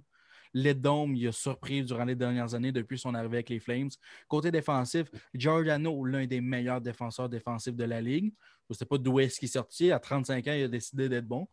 Ledom, 0.55 1.15
il 1.15 1.29
a 1.29 1.33
surpris 1.33 1.83
durant 1.85 2.05
les 2.05 2.15
dernières 2.15 2.55
années 2.55 2.73
depuis 2.73 2.99
son 2.99 3.15
arrivée 3.15 3.39
avec 3.39 3.51
les 3.51 3.61
Flames. 3.61 3.91
Côté 4.29 4.51
défensif, 4.51 5.09
Giordano, 5.35 6.05
l'un 6.05 6.27
des 6.27 6.41
meilleurs 6.41 6.81
défenseurs 6.81 7.29
défensifs 7.29 7.77
de 7.77 7.85
la 7.85 8.01
Ligue. 8.01 8.33
Je 8.69 8.75
ne 8.75 8.77
sais 8.77 8.85
pas 8.85 8.99
d'où 8.99 9.21
est-ce 9.21 9.39
qu'il 9.39 9.49
est 9.49 9.53
sorti. 9.53 9.93
À 9.93 9.99
35 9.99 10.47
ans, 10.49 10.53
il 10.53 10.65
a 10.65 10.69
décidé 10.69 11.09
d'être 11.09 11.27
bon. 11.27 11.49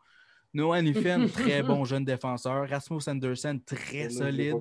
Noah 0.56 0.82
Niffen, 0.82 1.30
très 1.34 1.62
bon 1.62 1.84
jeune 1.84 2.06
défenseur. 2.06 2.70
Rasmus 2.70 3.02
Anderson, 3.08 3.60
très 3.66 4.10
solide. 4.10 4.56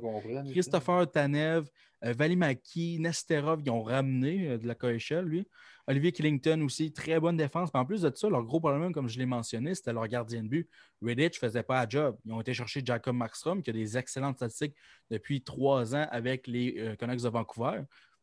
Christopher 0.51 1.09
Tanev, 1.09 1.69
euh, 2.05 2.13
Valimaki, 2.13 2.99
Nesterov, 2.99 3.63
ils 3.65 3.71
ont 3.71 3.85
ramené 3.85 4.49
euh, 4.49 4.59
de 4.59 4.67
la 4.67 4.75
KHL, 4.75 5.25
lui. 5.25 5.47
Olivier 5.87 6.11
Killington 6.11 6.63
aussi, 6.63 6.93
très 6.93 7.21
bonne 7.21 7.37
défense. 7.37 7.71
en 7.73 7.85
plus 7.85 8.03
de 8.03 8.11
ça, 8.13 8.29
leur 8.29 8.43
gros 8.43 8.59
problème, 8.59 8.93
comme 8.93 9.09
je 9.09 9.19
l'ai 9.21 9.27
mentionné, 9.27 9.73
c'était 9.77 9.93
leur 9.93 10.09
gardien 10.09 10.43
de 10.43 10.49
but. 10.49 10.69
Redditch 11.01 11.41
ne 11.41 11.47
faisait 11.47 11.63
pas 11.63 11.83
la 11.83 11.89
job. 11.89 12.17
Ils 12.25 12.33
ont 12.33 12.41
été 12.41 12.53
chercher 12.55 12.83
Jacob 12.85 13.15
Markstrom, 13.15 13.63
qui 13.63 13.71
a 13.71 13.73
des 13.73 13.97
excellentes 13.97 14.37
statistiques 14.37 14.75
depuis 15.11 15.43
trois 15.43 15.95
ans 15.95 16.09
avec 16.11 16.49
les 16.49 16.75
euh, 16.79 16.97
Canucks 16.97 17.23
de 17.23 17.29
Vancouver. 17.29 17.83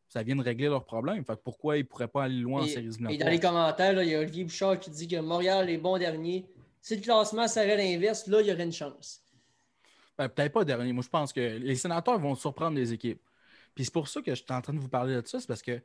Ça 0.09 0.24
vient 0.24 0.36
de 0.36 0.43
régler 0.43 0.67
leurs 0.67 0.84
problèmes. 0.84 1.24
Fait 1.24 1.39
pourquoi 1.41 1.78
ils 1.78 1.84
ne 1.84 1.86
pourraient 1.86 2.09
pas 2.09 2.24
aller 2.24 2.41
loin 2.41 2.63
en 2.63 2.67
séries 2.67 2.97
Et 3.09 3.17
dans 3.17 3.30
les 3.30 3.39
commentaires, 3.39 4.03
il 4.03 4.09
y 4.09 4.15
a 4.15 4.19
Olivier 4.19 4.43
Bouchard 4.43 4.78
qui 4.78 4.89
dit 4.89 5.07
que 5.07 5.22
Montréal 5.22 5.69
est 5.69 5.78
bon 5.78 5.97
dernier. 5.97 6.45
Si 6.82 6.95
le 6.95 7.01
classement 7.01 7.47
serait 7.47 7.77
l'inverse, 7.77 8.27
là, 8.27 8.41
il 8.41 8.47
y 8.47 8.51
aurait 8.51 8.63
une 8.63 8.71
chance. 8.71 9.23
Ben, 10.17 10.29
peut-être 10.29 10.53
pas 10.53 10.65
dernier. 10.65 10.93
Moi, 10.93 11.03
je 11.03 11.09
pense 11.09 11.32
que 11.32 11.39
les 11.39 11.75
sénateurs 11.75 12.19
vont 12.19 12.36
surprendre 12.36 12.75
les 12.75 12.91
équipes. 12.93 13.21
Puis 13.75 13.86
c'est 13.86 13.93
pour 13.93 14.07
ça 14.07 14.21
que 14.21 14.32
je 14.32 14.43
suis 14.43 14.53
en 14.53 14.61
train 14.61 14.73
de 14.73 14.79
vous 14.79 14.89
parler 14.89 15.19
de 15.21 15.25
ça, 15.25 15.39
c'est 15.39 15.47
parce 15.47 15.61
que 15.61 15.82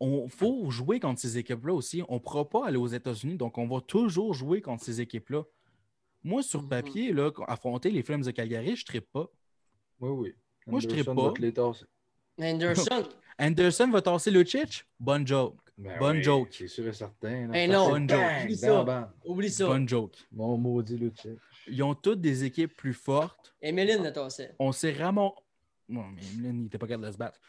on 0.00 0.28
faut 0.28 0.70
jouer 0.70 1.00
contre 1.00 1.20
ces 1.20 1.38
équipes-là 1.38 1.72
aussi. 1.72 2.02
On 2.08 2.14
ne 2.14 2.18
pourra 2.18 2.48
pas 2.48 2.66
aller 2.66 2.76
aux 2.76 2.86
États-Unis, 2.86 3.36
donc 3.36 3.56
on 3.58 3.66
va 3.66 3.80
toujours 3.80 4.34
jouer 4.34 4.60
contre 4.60 4.84
ces 4.84 5.00
équipes-là. 5.00 5.44
Moi, 6.24 6.42
sur 6.42 6.62
mhm. 6.62 6.68
papier, 6.68 7.12
là, 7.12 7.30
affronter 7.46 7.90
les 7.90 8.02
Flames 8.02 8.22
de 8.22 8.30
Calgary, 8.30 8.76
je 8.76 8.84
ne 8.92 9.00
pas. 9.00 9.30
Oui, 10.00 10.10
oui. 10.10 10.34
Moi, 10.66 10.80
je 10.80 10.88
ne 10.88 11.02
pas. 11.02 11.32
Anderson. 12.40 13.08
Anderson 13.38 13.90
va 13.90 14.02
tasser 14.02 14.30
Lucic? 14.30 14.84
Bonne 14.98 15.26
joke. 15.26 15.58
Ben 15.76 15.98
Bonne 15.98 16.22
joke. 16.22 16.48
C'est 16.52 16.68
sûr 16.68 16.86
et 16.86 16.92
certain. 16.92 17.52
Hey 17.52 17.68
non, 17.68 17.90
bonne 17.90 18.08
joke. 18.08 18.20
Oublie 18.44 18.56
ça. 18.56 19.12
Oublie 19.24 19.50
ça. 19.50 19.66
Bonne 19.66 19.88
joke. 19.88 20.16
Mon 20.30 20.56
maudit 20.56 20.96
Lucic. 20.96 21.38
Ils 21.66 21.82
ont 21.82 21.94
toutes 21.94 22.20
des 22.20 22.44
équipes 22.44 22.76
plus 22.76 22.94
fortes. 22.94 23.54
Emeline 23.60 24.02
l'a 24.02 24.12
tassé. 24.12 24.50
On 24.58 24.70
s'est 24.70 24.92
vraiment. 24.92 25.34
Non, 25.88 26.04
mais 26.14 26.22
Emeline, 26.22 26.60
il 26.60 26.62
n'était 26.64 26.78
pas 26.78 26.86
capable 26.86 27.06
de 27.06 27.12
se 27.12 27.18
battre. 27.18 27.40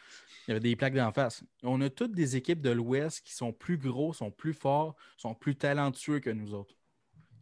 Il 0.46 0.50
y 0.50 0.52
avait 0.52 0.60
des 0.60 0.76
plaques 0.76 0.94
d'en 0.94 1.12
face. 1.12 1.44
On 1.62 1.80
a 1.80 1.88
toutes 1.88 2.12
des 2.12 2.36
équipes 2.36 2.60
de 2.60 2.70
l'Ouest 2.70 3.20
qui 3.20 3.32
sont 3.32 3.52
plus 3.52 3.78
gros, 3.78 4.12
sont 4.12 4.30
plus 4.30 4.54
forts, 4.54 4.96
sont 5.16 5.34
plus 5.34 5.56
talentueux 5.56 6.20
que 6.20 6.30
nous 6.30 6.52
autres. 6.52 6.74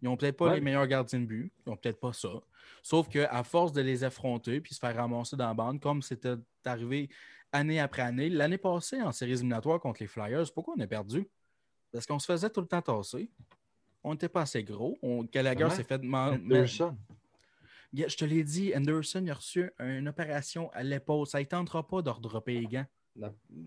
Ils 0.03 0.07
n'ont 0.07 0.17
peut-être 0.19 0.37
pas 0.37 0.55
les 0.55 0.61
meilleurs 0.61 0.87
gardiens 0.87 1.21
de 1.21 1.25
but. 1.25 1.51
Ils 1.65 1.71
n'ont 1.71 1.77
peut-être 1.77 1.99
pas 1.99 2.13
ça. 2.13 2.29
Sauf 2.83 3.09
qu'à 3.09 3.43
force 3.43 3.73
de 3.73 3.81
les 3.81 4.05
affronter 4.05 4.61
puis 4.61 4.75
se 4.75 4.79
faire 4.79 4.95
ramasser 4.95 5.35
dans 5.35 5.49
la 5.49 5.55
bande, 5.55 5.81
comme 5.81 6.03
c'était 6.03 6.35
arrivé 6.67 7.09
année 7.55 7.81
après 7.81 8.03
année, 8.03 8.29
l'année 8.29 8.59
passée 8.59 9.01
en 9.01 9.13
séries 9.13 9.33
éliminatoires 9.33 9.81
contre 9.81 10.03
les 10.03 10.07
Flyers, 10.07 10.53
pourquoi 10.53 10.75
on 10.77 10.81
a 10.81 10.87
perdu? 10.87 11.27
Parce 11.93 12.05
qu'on 12.07 12.19
se 12.19 12.27
faisait 12.27 12.51
tout 12.51 12.61
le 12.61 12.67
temps 12.67 12.83
tasser. 12.83 13.31
On 14.03 14.13
n'était 14.13 14.29
pas 14.29 14.43
assez 14.43 14.65
gros. 14.65 14.99
On... 15.01 15.23
Gallagher 15.23 15.71
s'est 15.71 15.85
fait 15.85 15.99
demander. 15.99 16.67
Je 16.67 18.17
te 18.17 18.25
l'ai 18.25 18.43
dit, 18.43 18.73
Anderson 18.77 19.25
a 19.29 19.35
reçu 19.35 19.71
une 19.79 20.09
opération 20.09 20.71
à 20.73 20.83
l'épaule. 20.83 21.27
Ça 21.27 21.39
ne 21.39 21.45
tentera 21.45 21.87
pas 21.87 22.03
de 22.03 22.11
redropper 22.11 22.61
les 22.61 22.67
gants. 22.67 22.87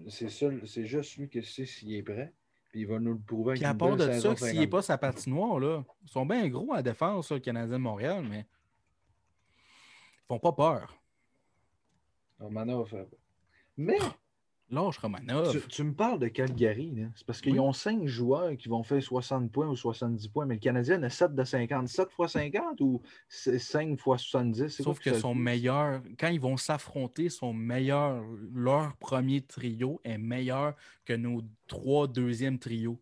C'est 0.10 0.86
juste 0.86 1.16
lui 1.18 1.30
qui 1.30 1.42
sait 1.42 1.66
s'il 1.66 1.94
est 1.94 2.04
prêt. 2.04 2.34
Puis 2.70 2.82
il 2.82 2.88
va 2.88 3.00
nous 3.00 3.14
le 3.14 3.20
prouver. 3.20 3.54
Puis 3.54 3.64
à 3.64 3.74
part 3.74 3.96
de 3.96 4.12
ça, 4.12 4.36
s'il 4.36 4.60
n'est 4.60 4.68
pas 4.68 4.82
sa 4.82 4.98
patinoire, 4.98 5.58
là, 5.60 5.86
ils 6.04 6.10
sont 6.10 6.26
bien 6.26 6.46
gros 6.50 6.74
à 6.74 6.78
la 6.78 6.84
défense, 6.84 7.32
le 7.32 7.40
Canadien 7.40 7.78
de 7.78 7.84
Montréal, 7.84 8.26
mais 8.30 8.46
ils 10.20 10.28
font 10.28 10.40
pas 10.40 10.52
peur. 10.52 10.94
Mais 13.78 14.00
Lâche 14.70 14.98
Romanov. 14.98 15.52
Tu, 15.52 15.62
tu, 15.70 15.84
me 15.84 15.94
parles 15.94 16.20
de 16.20 16.28
Calgary. 16.28 16.94
C'est 17.16 17.26
parce 17.26 17.40
qu'ils 17.40 17.60
ont 17.60 17.72
cinq 17.72 18.06
joueurs 18.06 18.58
qui 18.58 18.68
vont 18.68 18.84
faire 18.84 19.02
60 19.02 19.50
points 19.50 19.68
ou 19.68 19.78
70 19.78 20.28
points, 20.28 20.46
mais 20.46 20.56
le 20.56 20.60
Canadien 20.60 21.02
a 21.04 21.10
7 21.10 21.34
de 21.34 21.44
50. 21.44 21.88
7 21.88 22.12
fois 22.12 22.28
50 22.28 22.82
ou 22.82 23.02
5 23.30 23.98
fois 23.98 24.18
70? 24.18 24.68
Sauf 24.84 25.00
que, 25.00 25.14
son 25.14 25.34
meilleur, 25.34 26.02
quand 26.20 26.28
ils 26.28 26.40
vont 26.40 26.58
s'affronter, 26.58 27.30
son 27.30 27.54
meilleur, 27.54 28.22
leur 28.54 28.98
premier 28.98 29.42
trio 29.42 30.02
est 30.04 30.18
meilleur 30.18 30.76
que 31.06 31.14
nos 31.14 31.42
trois 31.68 32.08
deuxièmes 32.08 32.60
trios. 32.60 33.00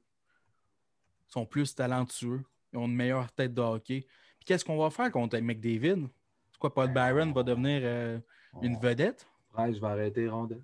Ils 1.29 1.31
sont 1.31 1.45
plus 1.47 1.73
talentueux. 1.73 2.43
Ils 2.73 2.77
ont 2.77 2.85
une 2.85 2.95
meilleure 2.95 3.31
tête 3.31 3.55
de 3.55 3.61
hockey. 3.61 4.05
Puis 4.37 4.45
qu'est-ce 4.45 4.63
qu'on 4.63 4.77
va 4.77 4.91
faire 4.91 5.11
contre 5.11 5.39
McDavid? 5.39 6.07
C'est 6.51 6.59
quoi, 6.59 6.71
Paul 6.71 6.93
Byron 6.93 7.33
va 7.33 7.41
devenir 7.41 7.81
euh, 7.83 8.19
une 8.61 8.77
vedette? 8.77 9.25
Price 9.55 9.77
va 9.77 9.89
arrêter 9.89 10.27
Rondel. 10.27 10.61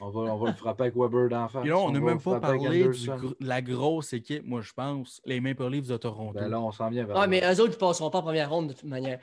On 0.00 0.10
va, 0.10 0.20
on 0.32 0.36
va 0.38 0.50
le 0.50 0.56
frapper 0.56 0.84
avec 0.84 0.96
Weber 0.96 1.28
d'en 1.28 1.48
face. 1.48 1.68
on 1.70 1.90
n'a 1.90 2.00
même 2.00 2.20
pas 2.20 2.40
parlé 2.40 2.84
de 2.84 3.36
la 3.40 3.62
grosse 3.62 4.12
équipe, 4.12 4.44
moi, 4.44 4.60
je 4.60 4.72
pense. 4.72 5.20
Les 5.24 5.40
Maple 5.40 5.68
Leafs 5.68 5.86
de 5.86 5.96
Toronto. 5.96 6.38
Ben 6.38 6.48
là, 6.48 6.60
on 6.60 6.72
s'en 6.72 6.90
vient 6.90 7.04
vers 7.04 7.16
Ah, 7.16 7.26
mais 7.26 7.40
eux 7.40 7.60
autres, 7.60 7.74
ils 7.74 7.78
passeront 7.78 8.10
pas 8.10 8.18
en 8.18 8.22
première 8.22 8.50
ronde 8.50 8.68
de 8.68 8.72
toute 8.72 8.88
manière. 8.88 9.20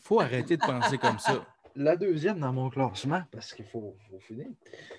faut 0.00 0.20
arrêter 0.20 0.56
de 0.56 0.62
penser 0.62 0.98
comme 0.98 1.18
ça. 1.18 1.44
La 1.78 1.94
deuxième 1.94 2.40
dans 2.40 2.54
mon 2.54 2.70
classement, 2.70 3.20
parce 3.30 3.52
qu'il 3.52 3.66
faut, 3.66 3.94
faut, 4.10 4.18
finir, 4.18 4.46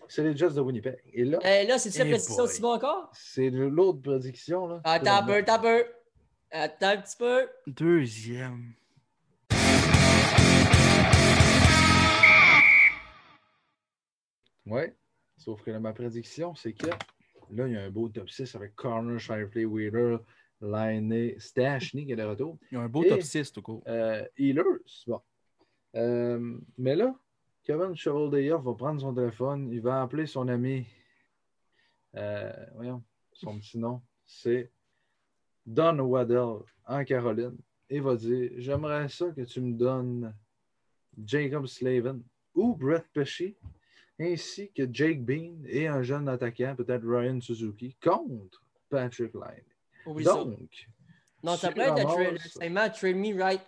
c'est 0.07 0.21
les 0.21 0.37
Jets 0.37 0.51
de 0.51 0.61
Winnipeg. 0.61 0.99
Et 1.11 1.25
là, 1.25 1.39
eh, 1.43 1.65
là 1.65 1.79
c'est-tu 1.79 1.97
la 1.97 2.05
eh 2.05 2.09
prédiction 2.11 2.43
de 2.43 2.49
Simon 2.49 2.73
encore? 2.73 3.09
C'est 3.13 3.49
l'autre 3.49 3.99
prédiction. 3.99 4.67
Là. 4.67 4.81
Attends 4.83 5.15
un 5.15 5.23
peu, 5.23 5.37
attends 5.37 5.55
un 5.55 5.59
peu. 5.59 5.85
Attends 6.51 6.89
un 6.89 6.97
petit 6.97 7.17
peu. 7.17 7.47
Deuxième. 7.65 8.73
Oui. 14.69 14.81
Sauf 15.37 15.63
que 15.63 15.71
ma 15.71 15.93
prédiction, 15.93 16.55
c'est 16.55 16.73
que 16.73 16.87
là, 16.87 17.67
il 17.67 17.73
y 17.73 17.77
a 17.77 17.83
un 17.83 17.89
beau 17.89 18.09
top 18.09 18.29
6 18.29 18.55
avec 18.55 18.75
Connor, 18.75 19.19
Shifley, 19.19 19.65
Wheeler, 19.65 20.17
Liney, 20.61 21.35
Stashny 21.39 22.05
qui 22.05 22.11
est 22.11 22.15
de 22.15 22.23
retour. 22.23 22.57
Il 22.71 22.75
y 22.75 22.77
a 22.77 22.81
un 22.81 22.89
beau 22.89 23.03
top 23.03 23.21
6 23.21 23.51
tout 23.51 23.61
court. 23.61 23.83
Euh, 23.87 24.25
Healers, 24.37 25.03
bon. 25.05 25.21
Euh, 25.95 26.59
mais 26.77 26.95
là, 26.95 27.15
Kevin 27.63 27.95
Chevaldeyer 27.95 28.57
va 28.61 28.73
prendre 28.73 28.99
son 28.99 29.13
téléphone, 29.13 29.71
il 29.71 29.81
va 29.81 30.01
appeler 30.01 30.25
son 30.25 30.47
ami. 30.47 30.85
Euh, 32.15 32.51
voyons, 32.75 33.03
son 33.31 33.59
petit 33.59 33.77
nom, 33.77 34.01
c'est 34.25 34.71
Don 35.65 35.99
Waddell 35.99 36.63
en 36.85 37.03
Caroline. 37.05 37.57
Et 37.89 37.99
va 37.99 38.15
dire 38.15 38.51
J'aimerais 38.57 39.07
ça 39.07 39.31
que 39.31 39.41
tu 39.41 39.61
me 39.61 39.73
donnes 39.73 40.35
Jacob 41.23 41.67
Slavin 41.67 42.19
ou 42.53 42.75
Brett 42.75 43.05
Pesci 43.13 43.55
ainsi 44.19 44.71
que 44.71 44.87
Jake 44.91 45.23
Bean 45.23 45.63
et 45.67 45.87
un 45.87 46.01
jeune 46.01 46.27
attaquant, 46.27 46.75
peut-être 46.75 47.05
Ryan 47.05 47.39
Suzuki, 47.39 47.95
contre 48.01 48.63
Patrick 48.89 49.33
Line. 49.33 50.23
Donc, 50.23 50.87
non, 51.43 51.55
ça 51.55 51.71
peut 51.71 51.81
être 51.81 52.31
le 52.31 52.37
segment 52.37 52.87
Me 53.03 53.41
Right 53.41 53.61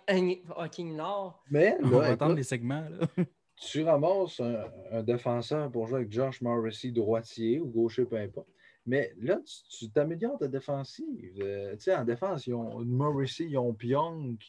Fucking 0.46 0.96
Nord. 0.96 1.42
Mais 1.50 1.76
on 1.82 1.88
va 1.88 2.06
attendre 2.06 2.34
les 2.34 2.42
segments. 2.42 2.86
Là. 2.88 3.06
tu 3.60 3.84
ramasses 3.84 4.40
un, 4.40 5.02
défenseur 5.02 5.70
pour 5.70 5.86
jouer 5.86 5.98
avec 5.98 6.12
Josh 6.12 6.40
Morrissey, 6.40 6.90
droitier 6.90 7.60
ou 7.60 7.66
gaucher, 7.66 8.04
peu 8.04 8.16
importe. 8.16 8.48
Mais 8.86 9.14
là, 9.20 9.38
tu 9.70 9.90
t'améliores 9.90 10.38
ta 10.38 10.48
défensive. 10.48 11.38
Euh, 11.40 11.72
tu 11.76 11.82
sais, 11.82 11.94
en 11.94 12.04
défense, 12.04 12.46
ils 12.46 12.54
ont 12.54 12.80
Morrissey, 12.80 13.44
ils 13.44 13.58
ont 13.58 13.74
Pionk, 13.74 14.40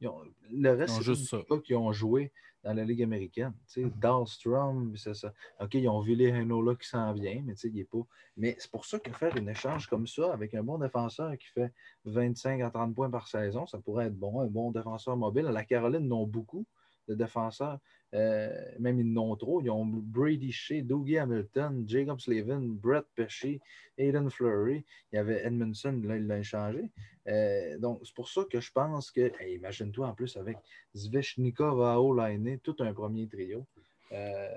ils 0.00 0.08
ont, 0.08 0.22
le 0.50 0.70
reste, 0.70 1.02
c'est 1.02 1.46
pas 1.46 1.58
qui 1.58 1.74
ont 1.74 1.92
joué 1.92 2.32
dans 2.62 2.74
la 2.74 2.84
Ligue 2.84 3.02
américaine. 3.02 3.52
Tu 3.66 3.82
sais, 3.82 3.86
mm-hmm. 3.86 3.98
Dahlstrom, 3.98 4.96
c'est 4.96 5.14
ça. 5.14 5.32
OK, 5.60 5.74
ils 5.74 5.88
ont 5.88 6.00
Ville 6.00 6.22
là 6.22 6.74
qui 6.74 6.88
s'en 6.88 7.12
vient, 7.12 7.42
mais 7.44 7.54
tu 7.54 7.60
sais, 7.60 7.68
il 7.68 7.74
n'est 7.74 7.84
pas. 7.84 8.06
Mais 8.36 8.56
c'est 8.58 8.70
pour 8.70 8.84
ça 8.84 8.98
que 8.98 9.12
faire 9.12 9.34
un 9.36 9.46
échange 9.46 9.86
comme 9.86 10.06
ça 10.06 10.32
avec 10.32 10.54
un 10.54 10.62
bon 10.62 10.78
défenseur 10.78 11.36
qui 11.38 11.46
fait 11.46 11.72
25 12.04 12.60
à 12.62 12.70
30 12.70 12.94
points 12.94 13.10
par 13.10 13.28
saison, 13.28 13.66
ça 13.66 13.78
pourrait 13.78 14.06
être 14.06 14.18
bon. 14.18 14.40
Un 14.40 14.46
bon 14.46 14.70
défenseur 14.70 15.16
mobile. 15.16 15.46
À 15.46 15.52
la 15.52 15.64
Caroline, 15.64 16.06
non 16.06 16.26
beaucoup. 16.26 16.66
De 17.08 17.14
défenseurs. 17.14 17.78
Euh, 18.12 18.50
même 18.78 18.98
ils 18.98 19.12
n'ont 19.12 19.36
trop. 19.36 19.60
Ils 19.60 19.70
ont 19.70 19.84
Brady 19.84 20.50
Shea, 20.50 20.82
Dougie 20.82 21.18
Hamilton, 21.18 21.84
Jacob 21.86 22.20
Slavin, 22.20 22.60
Brett 22.60 23.04
Pesci, 23.14 23.60
Aiden 23.96 24.30
Fleury. 24.30 24.84
Il 25.12 25.16
y 25.16 25.18
avait 25.18 25.44
Edmondson, 25.44 26.00
là, 26.04 26.16
il 26.16 26.26
l'a 26.26 26.38
échangé. 26.38 26.90
Euh, 27.28 27.78
donc, 27.78 28.00
c'est 28.04 28.14
pour 28.14 28.28
ça 28.28 28.42
que 28.50 28.60
je 28.60 28.72
pense 28.72 29.10
que, 29.10 29.30
imagine-toi 29.48 30.08
en 30.08 30.14
plus 30.14 30.36
avec 30.36 30.58
Zvechnikov, 30.96 31.82
Ao, 31.82 32.14
Lainé, 32.14 32.58
tout 32.58 32.76
un 32.80 32.92
premier 32.92 33.28
trio. 33.28 33.64
Euh, 34.12 34.48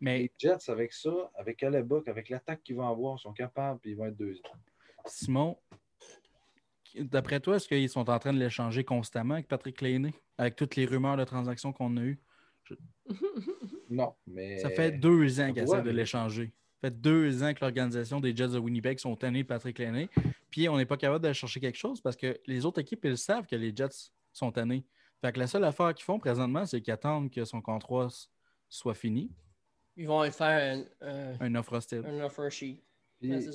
mais 0.00 0.18
les 0.18 0.32
Jets, 0.38 0.70
avec 0.70 0.92
ça, 0.92 1.30
avec 1.34 1.62
Alebuk, 1.62 2.06
avec 2.08 2.28
l'attaque 2.28 2.62
qu'ils 2.62 2.76
vont 2.76 2.88
avoir, 2.88 3.18
sont 3.18 3.32
capables 3.32 3.80
et 3.84 3.90
ils 3.90 3.96
vont 3.96 4.06
être 4.06 4.16
deuxième. 4.16 4.52
Simon, 5.06 5.56
d'après 6.94 7.40
toi, 7.40 7.56
est-ce 7.56 7.68
qu'ils 7.68 7.88
sont 7.88 8.08
en 8.08 8.18
train 8.18 8.32
de 8.32 8.38
l'échanger 8.38 8.84
constamment 8.84 9.34
avec 9.34 9.48
Patrick 9.48 9.80
Lainé, 9.80 10.14
avec 10.38 10.56
toutes 10.56 10.76
les 10.76 10.86
rumeurs 10.86 11.16
de 11.16 11.24
transactions 11.24 11.72
qu'on 11.72 11.96
a 11.96 12.02
eues? 12.02 12.20
Non, 13.90 14.14
mais. 14.26 14.58
Ça 14.58 14.70
fait 14.70 14.92
deux 14.92 15.40
ans 15.40 15.52
qu'ils 15.52 15.62
essaient 15.62 15.82
de 15.82 15.90
l'échanger. 15.90 16.46
Ça 16.80 16.88
fait 16.88 17.00
deux 17.00 17.42
ans 17.42 17.52
que 17.52 17.60
l'organisation 17.60 18.18
des 18.18 18.34
Jets 18.34 18.48
de 18.48 18.58
Winnipeg 18.58 18.98
sont 18.98 19.14
tannés 19.14 19.42
de 19.42 19.48
Patrick 19.48 19.78
Lainé. 19.78 20.08
Puis 20.50 20.68
on 20.70 20.78
n'est 20.78 20.86
pas 20.86 20.96
capable 20.96 21.24
de 21.24 21.32
chercher 21.34 21.60
quelque 21.60 21.76
chose 21.76 22.00
parce 22.00 22.16
que 22.16 22.40
les 22.46 22.64
autres 22.64 22.80
équipes, 22.80 23.04
ils 23.04 23.18
savent 23.18 23.46
que 23.46 23.56
les 23.56 23.76
Jets 23.76 24.10
sont 24.32 24.50
tannés. 24.50 24.86
Fait 25.20 25.32
que 25.32 25.38
la 25.38 25.46
seule 25.46 25.64
affaire 25.64 25.94
qu'ils 25.94 26.04
font 26.04 26.18
présentement, 26.18 26.64
c'est 26.64 26.80
qu'ils 26.80 26.94
attendent 26.94 27.30
que 27.30 27.44
son 27.44 27.60
contrat 27.60 28.08
soit 28.68 28.94
fini. 28.94 29.30
Ils 29.96 30.06
vont 30.06 30.28
faire 30.30 30.84
un, 31.00 31.36
un 31.40 31.54
offre 31.54 31.74
hostile. 31.74 32.02
Un 32.06 32.24
offer 32.24 32.50
sheet. 32.50 32.82
Ça, 33.22 33.52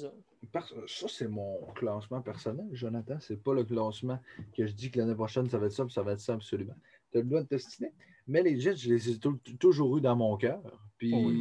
ça 0.87 1.07
c'est 1.07 1.27
mon 1.27 1.65
classement 1.75 2.21
personnel, 2.21 2.67
Jonathan. 2.71 3.17
C'est 3.19 3.41
pas 3.41 3.53
le 3.53 3.63
classement 3.63 4.19
que 4.55 4.65
je 4.65 4.73
dis 4.73 4.91
que 4.91 4.99
l'année 4.99 5.15
prochaine, 5.15 5.49
ça 5.49 5.57
va 5.57 5.67
être 5.67 5.73
ça, 5.73 5.87
ça 5.89 6.01
va 6.01 6.13
être 6.13 6.19
ça 6.19 6.33
absolument. 6.33 6.75
Tu 7.11 7.17
as 7.17 7.21
le 7.21 7.27
droit 7.27 7.41
de 7.41 7.47
tester. 7.47 7.91
Mais 8.27 8.43
les 8.43 8.59
Jets, 8.59 8.75
je 8.75 8.93
les 8.93 9.09
ai 9.09 9.17
toujours 9.57 9.97
eu 9.97 10.01
dans 10.01 10.15
mon 10.15 10.37
cœur. 10.37 10.61
Puis 10.97 11.13
oh 11.15 11.31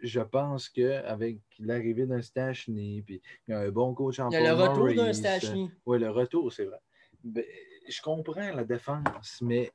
je, 0.00 0.20
pense 0.20 0.68
qu'avec 0.68 1.38
l'arrivée 1.60 2.06
d'un 2.06 2.20
Stachny, 2.20 3.02
puis 3.02 3.22
il 3.46 3.52
y 3.52 3.54
a 3.54 3.60
un 3.60 3.70
bon 3.70 3.94
coach 3.94 4.18
en 4.18 4.30
Il 4.30 4.34
y 4.34 4.36
a 4.36 4.54
le 4.54 4.62
retour 4.62 4.92
d'un 4.94 5.12
Stachny. 5.12 5.70
Oui, 5.86 5.98
le 5.98 6.10
retour, 6.10 6.52
c'est 6.52 6.64
vrai. 6.64 6.80
Ben, 7.22 7.44
je 7.88 8.02
comprends 8.02 8.52
la 8.52 8.64
défense, 8.64 9.40
mais 9.40 9.70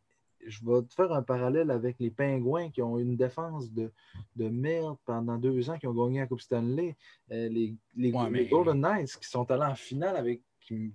je 0.48 0.60
vais 0.66 0.82
te 0.84 0.94
faire 0.94 1.12
un 1.12 1.22
parallèle 1.24 1.72
avec 1.72 1.98
les 2.00 2.12
Pingouins 2.12 2.70
qui 2.70 2.82
ont 2.82 2.98
une 2.98 3.16
défense 3.16 3.72
de, 3.72 3.92
de 4.36 4.50
merde 4.50 4.98
pendant 5.06 5.38
deux 5.38 5.70
ans, 5.70 5.78
qui 5.78 5.88
ont 5.88 5.94
gagné 5.94 6.20
la 6.20 6.28
Coupe 6.28 6.42
Stanley. 6.42 6.96
Euh, 7.32 7.50
les, 7.50 7.76
les, 7.96 8.12
Golden 8.12 8.82
Knights 8.82 9.18
qui 9.18 9.30
sont 9.30 9.50
allés 9.52 9.66
en 9.66 9.76
finale 9.76 10.18
avec 10.18 10.42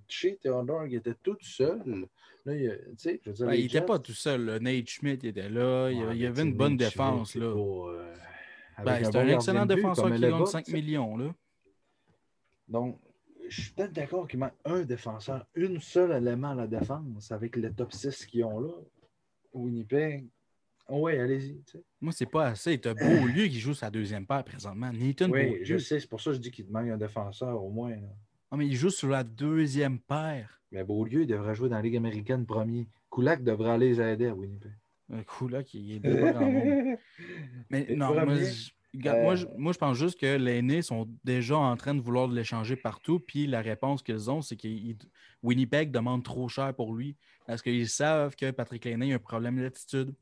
chez 0.07 0.37
Theodore 0.37 0.87
qui 0.87 0.95
était 0.95 1.15
tout 1.21 1.37
seul. 1.41 2.07
Là, 2.45 2.55
il, 2.55 2.95
il 3.05 3.63
n'était 3.63 3.81
pas 3.81 3.99
tout 3.99 4.13
seul. 4.13 4.57
Nate 4.61 4.87
Schmidt 4.87 5.27
était 5.27 5.49
là. 5.49 5.89
il, 5.91 6.17
y 6.17 6.25
avait 6.25 6.43
une 6.43 6.55
bonne 6.55 6.77
défense. 6.77 7.35
Là. 7.35 7.45
Euh, 7.45 8.15
ben, 8.83 9.03
c'est 9.03 9.15
un, 9.15 9.27
excellent 9.27 9.65
défenseur 9.65 10.13
qui 10.13 10.21
gagne 10.21 10.45
5 10.45 10.67
millions. 10.69 11.17
Là. 11.17 11.33
Donc, 12.67 12.99
je 13.49 13.61
suis 13.61 13.71
peut-être 13.71 13.93
d'accord 13.93 14.27
qu'il 14.27 14.39
manque 14.39 14.53
un 14.65 14.81
défenseur, 14.83 15.45
un 15.55 15.79
seul 15.79 16.11
élément 16.11 16.51
à 16.51 16.55
la 16.55 16.67
défense 16.67 17.31
avec 17.31 17.55
le 17.55 17.73
top 17.73 17.93
6 17.93 18.25
qu'ils 18.25 18.43
ont 18.43 18.59
là. 18.59 18.73
Winnipeg. 19.57 20.27
Oui, 20.89 21.17
allez-y. 21.17 21.61
Moi, 21.99 22.13
c'est 22.13 22.29
pas 22.29 22.47
assez. 22.47 22.79
Tu 22.79 22.87
as 22.87 22.93
Beaulieu 22.93 23.47
qui 23.47 23.59
joue 23.59 23.73
sa 23.73 23.89
deuxième 23.89 24.25
paire 24.25 24.43
présentement. 24.43 24.91
Nathan 24.93 25.29
oui, 25.29 25.59
je 25.63 25.77
sais. 25.77 25.99
C'est 25.99 26.07
pour 26.07 26.21
ça 26.21 26.31
que 26.31 26.37
je 26.37 26.41
dis 26.41 26.51
qu'il 26.51 26.65
te 26.65 26.71
manque 26.71 26.89
un 26.89 26.97
défenseur 26.97 27.61
au 27.61 27.69
moins. 27.69 27.93
Ah, 28.49 28.55
mais 28.55 28.67
il 28.67 28.75
joue 28.75 28.89
sur 28.89 29.09
la 29.09 29.23
deuxième 29.23 29.99
paire. 29.99 30.61
Mais 30.71 30.83
Beaulieu, 30.83 31.23
il 31.23 31.27
devrait 31.27 31.55
jouer 31.55 31.69
dans 31.69 31.75
la 31.75 31.81
Ligue 31.81 31.97
américaine 31.97 32.45
premier. 32.45 32.87
Kulak 33.11 33.43
devrait 33.43 33.71
aller 33.71 33.89
les 33.89 34.01
aider 34.01 34.27
à 34.27 34.33
Winnipeg. 34.33 34.71
Euh, 35.11 35.21
Kulak, 35.23 35.73
il 35.73 35.95
est 35.95 35.99
pas 35.99 36.31
grand 36.31 36.51
monde. 36.51 36.97
Mais 37.69 37.87
non, 37.95 38.13
moi 38.13 39.35
je, 39.35 39.45
moi, 39.57 39.73
je, 39.73 39.77
pense 39.77 39.97
juste 39.97 40.19
que 40.19 40.37
les 40.37 40.57
aînés 40.57 40.81
sont 40.81 41.07
déjà 41.23 41.57
en 41.57 41.75
train 41.75 41.93
de 41.93 42.01
vouloir 42.01 42.27
l'échanger 42.27 42.75
partout. 42.75 43.19
Puis 43.19 43.47
la 43.47 43.61
réponse 43.61 44.01
qu'ils 44.01 44.29
ont, 44.29 44.41
c'est 44.41 44.55
que 44.55 44.67
Winnipeg 45.43 45.91
demande 45.91 46.23
trop 46.23 46.47
cher 46.47 46.73
pour 46.73 46.93
lui. 46.93 47.15
Parce 47.47 47.61
qu'ils 47.61 47.87
savent 47.87 48.35
que 48.35 48.51
Patrick 48.51 48.83
Lainé 48.85 49.13
a 49.13 49.15
un 49.15 49.19
problème 49.19 49.59
d'attitude. 49.59 50.13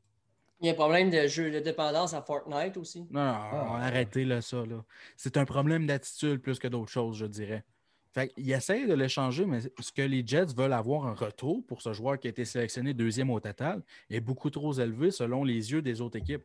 Il 0.60 0.66
y 0.66 0.70
a 0.70 0.72
un 0.72 0.76
problème 0.76 1.10
de 1.10 1.26
jeu 1.26 1.50
de 1.50 1.58
dépendance 1.58 2.14
à 2.14 2.22
Fortnite 2.22 2.76
aussi. 2.78 3.00
Non, 3.10 3.20
non, 3.20 3.74
ah. 3.74 3.80
arrêtez 3.82 4.24
là, 4.24 4.40
ça. 4.40 4.64
Là. 4.64 4.82
C'est 5.16 5.36
un 5.36 5.44
problème 5.44 5.86
d'attitude 5.86 6.40
plus 6.40 6.58
que 6.58 6.68
d'autres 6.68 6.90
choses, 6.90 7.18
je 7.18 7.26
dirais. 7.26 7.64
Fait 8.12 8.32
il 8.38 8.50
essaie 8.50 8.86
de 8.86 8.94
l'échanger, 8.94 9.44
mais 9.44 9.60
ce 9.60 9.92
que 9.92 10.02
les 10.02 10.26
Jets 10.26 10.54
veulent 10.56 10.72
avoir 10.72 11.06
un 11.06 11.12
retour 11.12 11.62
pour 11.66 11.82
ce 11.82 11.92
joueur 11.92 12.18
qui 12.18 12.28
a 12.28 12.30
été 12.30 12.46
sélectionné 12.46 12.94
deuxième 12.94 13.28
au 13.28 13.40
total 13.40 13.82
est 14.08 14.20
beaucoup 14.20 14.48
trop 14.48 14.72
élevé 14.72 15.10
selon 15.10 15.44
les 15.44 15.72
yeux 15.72 15.82
des 15.82 16.00
autres 16.00 16.16
équipes. 16.16 16.44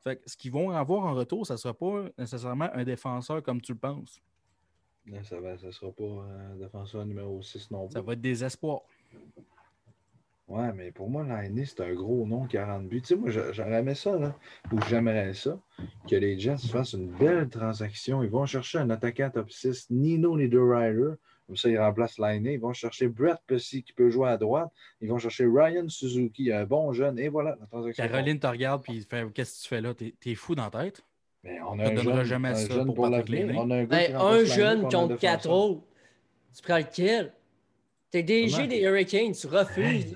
Fait 0.00 0.20
ce 0.26 0.36
qu'ils 0.36 0.50
vont 0.50 0.70
avoir 0.70 1.04
en 1.04 1.14
retour, 1.14 1.46
ça 1.46 1.54
ne 1.54 1.58
sera 1.58 1.74
pas 1.74 2.06
nécessairement 2.18 2.70
un 2.72 2.82
défenseur 2.82 3.40
comme 3.42 3.60
tu 3.60 3.72
le 3.72 3.78
penses. 3.78 4.20
ça 5.22 5.40
ne 5.40 5.70
sera 5.70 5.92
pas 5.92 6.04
un 6.04 6.56
défenseur 6.56 7.04
numéro 7.06 7.40
6 7.40 7.70
non 7.70 7.86
plus. 7.86 7.92
Ça 7.92 8.00
va 8.00 8.14
être 8.14 8.20
des 8.20 8.42
espoirs. 8.42 8.80
Ouais, 10.52 10.70
mais 10.74 10.90
pour 10.92 11.08
moi, 11.08 11.24
l'année, 11.24 11.64
c'est 11.64 11.80
un 11.80 11.94
gros 11.94 12.26
nom, 12.26 12.44
40 12.44 12.86
buts. 12.86 13.00
Tu 13.00 13.08
sais, 13.08 13.16
moi, 13.16 13.30
j'aurais 13.30 13.80
aimé 13.80 13.94
ça, 13.94 14.18
là, 14.18 14.36
ou 14.70 14.78
j'aimerais 14.86 15.32
ça, 15.32 15.58
que 16.06 16.14
les 16.14 16.38
Jets 16.38 16.68
fassent 16.70 16.92
une 16.92 17.08
belle 17.08 17.48
transaction. 17.48 18.22
Ils 18.22 18.28
vont 18.28 18.44
chercher 18.44 18.76
un 18.76 18.90
attaquant 18.90 19.30
top 19.30 19.50
6, 19.50 19.86
Nino 19.88 20.36
Niederreiter. 20.36 21.16
Comme 21.46 21.56
ça, 21.56 21.70
ils 21.70 21.78
remplacent 21.78 22.18
l'année. 22.18 22.52
Ils 22.52 22.60
vont 22.60 22.74
chercher 22.74 23.08
Brett 23.08 23.38
Pussy 23.46 23.82
qui 23.82 23.94
peut 23.94 24.10
jouer 24.10 24.28
à 24.28 24.36
droite. 24.36 24.70
Ils 25.00 25.08
vont 25.08 25.16
chercher 25.16 25.46
Ryan 25.46 25.88
Suzuki, 25.88 26.52
un 26.52 26.66
bon 26.66 26.92
jeune. 26.92 27.18
Et 27.18 27.28
voilà, 27.28 27.56
la 27.58 27.66
transaction. 27.66 28.06
Caroline 28.06 28.38
te 28.38 28.46
regarde 28.46 28.84
et 28.90 29.00
fait 29.00 29.26
Qu'est-ce 29.32 29.56
que 29.56 29.62
tu 29.62 29.68
fais 29.68 29.80
là? 29.80 29.94
T'es 29.94 30.14
es 30.26 30.34
fou 30.34 30.54
dans 30.54 30.64
la 30.64 30.84
tête? 30.84 31.02
Mais 31.44 31.60
on 31.62 31.78
a 31.78 31.84
un 31.84 31.96
jeune, 31.96 32.24
jamais 32.24 32.48
un 32.50 32.54
ça 32.56 32.84
pour, 32.84 32.94
pour 32.94 33.08
l'avenir. 33.08 33.48
On 33.56 33.70
a 33.70 33.76
un, 33.76 33.84
ben, 33.84 34.16
un 34.16 34.44
jeune 34.44 34.82
contre 34.82 35.16
quatre 35.16 35.48
autres. 35.48 35.80
Tu 36.54 36.62
prends 36.62 36.76
lequel? 36.76 37.32
T'es 38.12 38.22
DG 38.22 38.66
des 38.66 38.80
Hurricanes, 38.82 39.32
tu 39.32 39.46
refuses. 39.46 40.14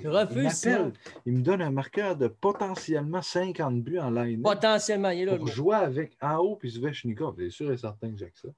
tu 0.00 0.08
refuses. 0.08 0.64
Il, 0.64 0.92
il 1.26 1.32
me 1.32 1.42
donne 1.42 1.60
un 1.60 1.72
marqueur 1.72 2.14
de 2.14 2.28
potentiellement 2.28 3.20
50 3.20 3.82
buts 3.82 3.98
en 3.98 4.10
line. 4.10 4.40
Potentiellement, 4.42 5.10
il 5.10 5.22
est 5.22 5.24
là. 5.24 5.36
Pour 5.36 5.48
jouer 5.48 5.74
avec 5.74 6.16
AO 6.20 6.54
puis 6.54 6.70
Svechnikov. 6.70 7.34
C'est 7.36 7.50
sûr 7.50 7.72
et 7.72 7.76
certain 7.76 8.12
que 8.12 8.16
j'ai 8.16 8.30
que 8.30 8.38
ça. 8.38 8.48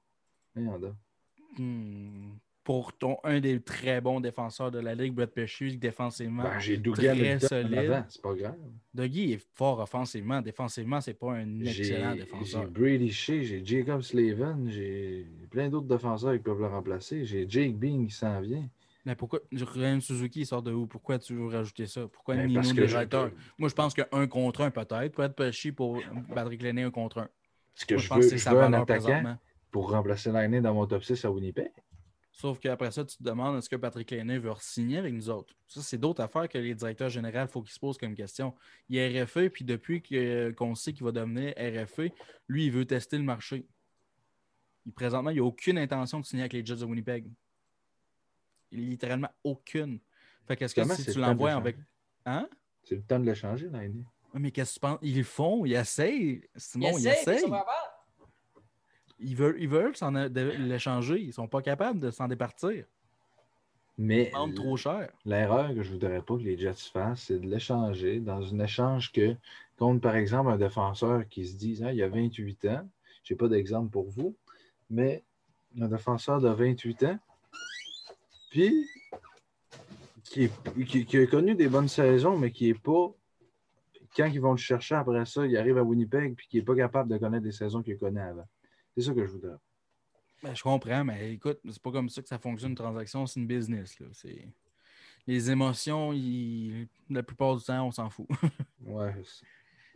Hmm. 1.57 2.33
Pour 2.63 2.93
ton, 2.93 3.17
un 3.25 3.41
des 3.41 3.59
très 3.59 3.99
bons 3.99 4.21
défenseurs 4.21 4.71
de 4.71 4.79
la 4.79 4.95
Ligue, 4.95 5.13
Brett 5.13 5.33
Pesci, 5.33 5.77
défensivement. 5.77 6.43
Ben, 6.43 6.59
j'ai 6.59 6.81
très 6.81 7.39
solide. 7.39 8.05
C'est 8.07 8.21
pas 8.21 8.33
grave. 8.33 8.55
Dougie 8.93 9.33
est 9.33 9.47
fort 9.53 9.79
offensivement. 9.79 10.41
Défensivement, 10.41 11.01
c'est 11.01 11.13
pas 11.13 11.33
un 11.33 11.59
excellent 11.59 12.15
défenseur. 12.15 12.63
J'ai 12.63 12.69
Brady 12.69 13.11
Shea, 13.11 13.43
j'ai 13.43 13.65
Jacob 13.65 14.01
Slavin, 14.01 14.57
j'ai 14.67 15.27
plein 15.51 15.67
d'autres 15.67 15.87
défenseurs 15.87 16.33
qui 16.33 16.39
peuvent 16.39 16.61
le 16.61 16.67
remplacer. 16.67 17.25
J'ai 17.25 17.45
Jake 17.49 17.75
Bean 17.75 18.05
qui 18.05 18.13
s'en 18.13 18.39
vient. 18.39 18.69
Mais 19.05 19.15
pourquoi 19.15 19.41
Ryan 19.51 19.99
Suzuki 19.99 20.45
sort 20.45 20.61
de 20.61 20.71
où? 20.71 20.87
Pourquoi 20.87 21.19
tu 21.19 21.33
veux 21.33 21.47
rajouter 21.47 21.87
ça? 21.87 22.07
Pourquoi 22.07 22.35
ben, 22.35 22.47
Nino? 22.47 22.61
Moi, 23.57 23.67
je 23.67 23.73
pense 23.73 23.93
qu'un 23.93 24.27
contre 24.27 24.61
un 24.61 24.71
peut-être. 24.71 25.13
Peut-être 25.13 25.35
Pesci 25.35 25.73
pour 25.73 26.01
Patrick 26.33 26.61
Lenné, 26.61 26.83
un 26.83 26.91
contre 26.91 27.17
un. 27.17 27.29
Ce 27.75 27.85
que 27.85 27.97
je, 27.97 28.13
veux, 28.13 28.21
je 28.21 28.49
veux 28.49 28.61
un 28.61 28.73
attaquant 28.73 29.37
pour 29.71 29.91
remplacer 29.91 30.31
l'année 30.31 30.61
dans 30.61 30.73
mon 30.73 30.85
top 30.85 31.03
6 31.03 31.25
à 31.25 31.31
Winnipeg. 31.31 31.71
Sauf 32.33 32.59
qu'après 32.59 32.89
ça, 32.89 33.05
tu 33.05 33.15
te 33.15 33.23
demandes 33.23 33.59
est-ce 33.59 33.69
que 33.69 33.75
Patrick 33.75 34.09
Lainé 34.09 34.39
veut 34.39 34.51
signer 34.59 34.97
avec 34.97 35.13
nous 35.13 35.29
autres? 35.29 35.53
Ça, 35.67 35.83
c'est 35.83 35.99
d'autres 35.99 36.23
affaires 36.23 36.49
que 36.49 36.57
les 36.57 36.73
directeurs 36.73 37.09
généraux, 37.09 37.37
il 37.41 37.47
faut 37.47 37.61
qu'ils 37.61 37.73
se 37.73 37.79
posent 37.79 37.97
comme 37.97 38.15
question. 38.15 38.55
Il 38.89 38.97
est 38.97 39.23
RFE, 39.23 39.49
puis 39.49 39.63
depuis 39.63 40.01
qu'on 40.57 40.73
sait 40.73 40.93
qu'il 40.93 41.03
va 41.03 41.11
devenir 41.11 41.53
RFE, 41.55 42.11
lui, 42.47 42.65
il 42.65 42.71
veut 42.71 42.85
tester 42.85 43.19
le 43.19 43.23
marché. 43.23 43.67
Il, 44.87 44.91
présentement, 44.91 45.29
il 45.29 45.37
n'a 45.37 45.43
aucune 45.43 45.77
intention 45.77 46.19
de 46.19 46.25
signer 46.25 46.41
avec 46.41 46.53
les 46.53 46.65
Jets 46.65 46.77
de 46.77 46.85
Winnipeg. 46.85 47.27
Il 48.71 48.89
littéralement 48.89 49.29
aucune. 49.43 49.99
Fait 50.47 50.57
qu'est-ce 50.57 50.73
que 50.73 50.83
si 50.95 51.11
tu 51.11 51.19
l'envoies 51.19 51.53
avec. 51.53 51.77
Hein? 52.25 52.49
C'est 52.83 52.95
le 52.95 53.03
temps 53.03 53.19
de 53.19 53.25
le 53.27 53.35
changer, 53.35 53.69
l'année. 53.69 54.03
Mais 54.33 54.49
qu'est-ce 54.49 54.71
que 54.71 54.73
tu 54.73 54.79
penses? 54.79 54.99
Ils 55.03 55.17
le 55.17 55.23
font, 55.23 55.65
ils 55.65 55.73
essayent. 55.73 56.41
Simon, 56.55 56.97
ils 56.97 57.07
essayent. 57.07 57.43
Ils 57.45 57.63
veulent, 59.35 59.55
ils 59.59 59.69
veulent 59.69 59.93
l'échanger. 60.59 61.19
Ils 61.21 61.27
ne 61.27 61.31
sont 61.31 61.47
pas 61.47 61.61
capables 61.61 61.99
de 61.99 62.11
s'en 62.11 62.27
départir. 62.27 62.85
Mais 63.97 64.31
ils 64.47 64.53
trop 64.55 64.75
cher. 64.75 65.09
L'erreur 65.25 65.69
que 65.69 65.83
je 65.83 65.89
ne 65.89 65.93
voudrais 65.93 66.21
pas 66.21 66.35
que 66.35 66.43
les 66.43 66.57
Jets 66.57 66.73
fassent, 66.91 67.25
c'est 67.27 67.39
de 67.39 67.47
l'échanger 67.47 68.19
dans 68.19 68.41
un 68.53 68.59
échange 68.59 69.11
que, 69.11 69.35
contre 69.77 70.01
par 70.01 70.15
exemple 70.15 70.49
un 70.49 70.57
défenseur 70.57 71.27
qui 71.29 71.45
se 71.45 71.55
dit 71.55 71.79
hein, 71.83 71.91
il 71.91 71.97
y 71.97 72.03
a 72.03 72.09
28 72.09 72.65
ans, 72.65 72.89
je 73.23 73.33
n'ai 73.33 73.37
pas 73.37 73.47
d'exemple 73.47 73.91
pour 73.91 74.09
vous, 74.09 74.35
mais 74.89 75.23
un 75.79 75.87
défenseur 75.87 76.41
de 76.41 76.49
28 76.49 77.03
ans, 77.03 77.19
puis 78.49 78.87
qui, 80.23 80.49
qui, 81.05 81.17
a 81.17 81.27
connu 81.27 81.53
des 81.53 81.67
bonnes 81.67 81.87
saisons, 81.87 82.37
mais 82.37 82.51
qui 82.51 82.67
n'est 82.67 82.73
pas. 82.73 83.13
Quand 84.15 84.25
ils 84.25 84.41
vont 84.41 84.51
le 84.51 84.57
chercher 84.57 84.95
après 84.95 85.25
ça, 85.25 85.45
il 85.45 85.57
arrive 85.57 85.77
à 85.77 85.83
Winnipeg, 85.83 86.35
puis 86.35 86.47
qui 86.47 86.57
n'est 86.57 86.63
pas 86.63 86.75
capable 86.75 87.11
de 87.11 87.17
connaître 87.17 87.43
des 87.43 87.51
saisons 87.51 87.81
qu'il 87.81 87.97
connaît 87.97 88.21
avant. 88.21 88.47
C'est 88.95 89.03
ça 89.03 89.13
que 89.13 89.25
je 89.25 89.31
voudrais. 89.31 89.57
Ben, 90.43 90.55
je 90.55 90.61
comprends, 90.61 91.03
mais 91.05 91.33
écoute, 91.33 91.59
c'est 91.69 91.81
pas 91.81 91.91
comme 91.91 92.09
ça 92.09 92.21
que 92.21 92.27
ça 92.27 92.37
fonctionne 92.37 92.71
une 92.71 92.75
transaction, 92.75 93.25
c'est 93.25 93.39
une 93.39 93.47
business. 93.47 93.97
les 95.25 95.51
émotions, 95.51 96.11
la 97.09 97.23
plupart 97.23 97.55
du 97.55 97.63
temps, 97.63 97.87
on 97.87 97.91
s'en 97.91 98.09
fout. 98.09 98.27
ouais. 98.81 99.13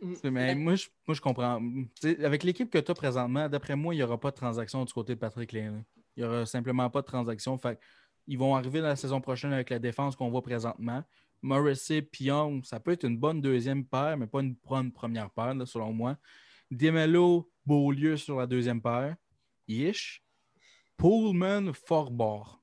Mm. 0.00 0.30
Mais 0.30 0.54
moi 0.54 0.74
je, 0.74 0.86
moi, 1.06 1.14
je 1.14 1.20
comprends. 1.20 1.60
avec 2.02 2.44
l'équipe 2.44 2.70
que 2.70 2.78
tu 2.78 2.90
as 2.90 2.94
présentement, 2.94 3.48
d'après 3.48 3.76
moi, 3.76 3.94
il 3.94 3.98
n'y 3.98 4.02
aura 4.02 4.18
pas 4.18 4.30
de 4.30 4.36
transaction 4.36 4.84
du 4.84 4.92
côté 4.92 5.14
de 5.14 5.20
Patrick 5.20 5.52
Lane. 5.52 5.84
Il 6.16 6.22
n'y 6.22 6.28
aura 6.28 6.46
simplement 6.46 6.88
pas 6.88 7.02
de 7.02 7.06
transaction. 7.06 7.58
Fait 7.58 7.78
ils 8.26 8.38
vont 8.38 8.54
arriver 8.54 8.80
dans 8.80 8.88
la 8.88 8.96
saison 8.96 9.20
prochaine 9.20 9.52
avec 9.52 9.70
la 9.70 9.78
défense 9.78 10.14
qu'on 10.14 10.28
voit 10.28 10.42
présentement. 10.42 11.02
Morrissey, 11.40 12.02
Pion, 12.02 12.62
ça 12.62 12.78
peut 12.78 12.92
être 12.92 13.04
une 13.04 13.16
bonne 13.16 13.40
deuxième 13.40 13.84
paire, 13.84 14.16
mais 14.18 14.26
pas 14.26 14.40
une 14.40 14.54
bonne 14.68 14.92
première 14.92 15.30
paire, 15.30 15.54
selon 15.66 15.92
moi. 15.92 16.16
Demelo, 16.70 17.50
Beaulieu 17.68 18.16
sur 18.16 18.38
la 18.38 18.46
deuxième 18.46 18.80
paire. 18.80 19.14
Ish. 19.68 20.22
Pullman, 20.96 21.74
Forbort. 21.74 22.62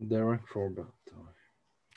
Derek 0.00 0.44
Forbort. 0.46 0.92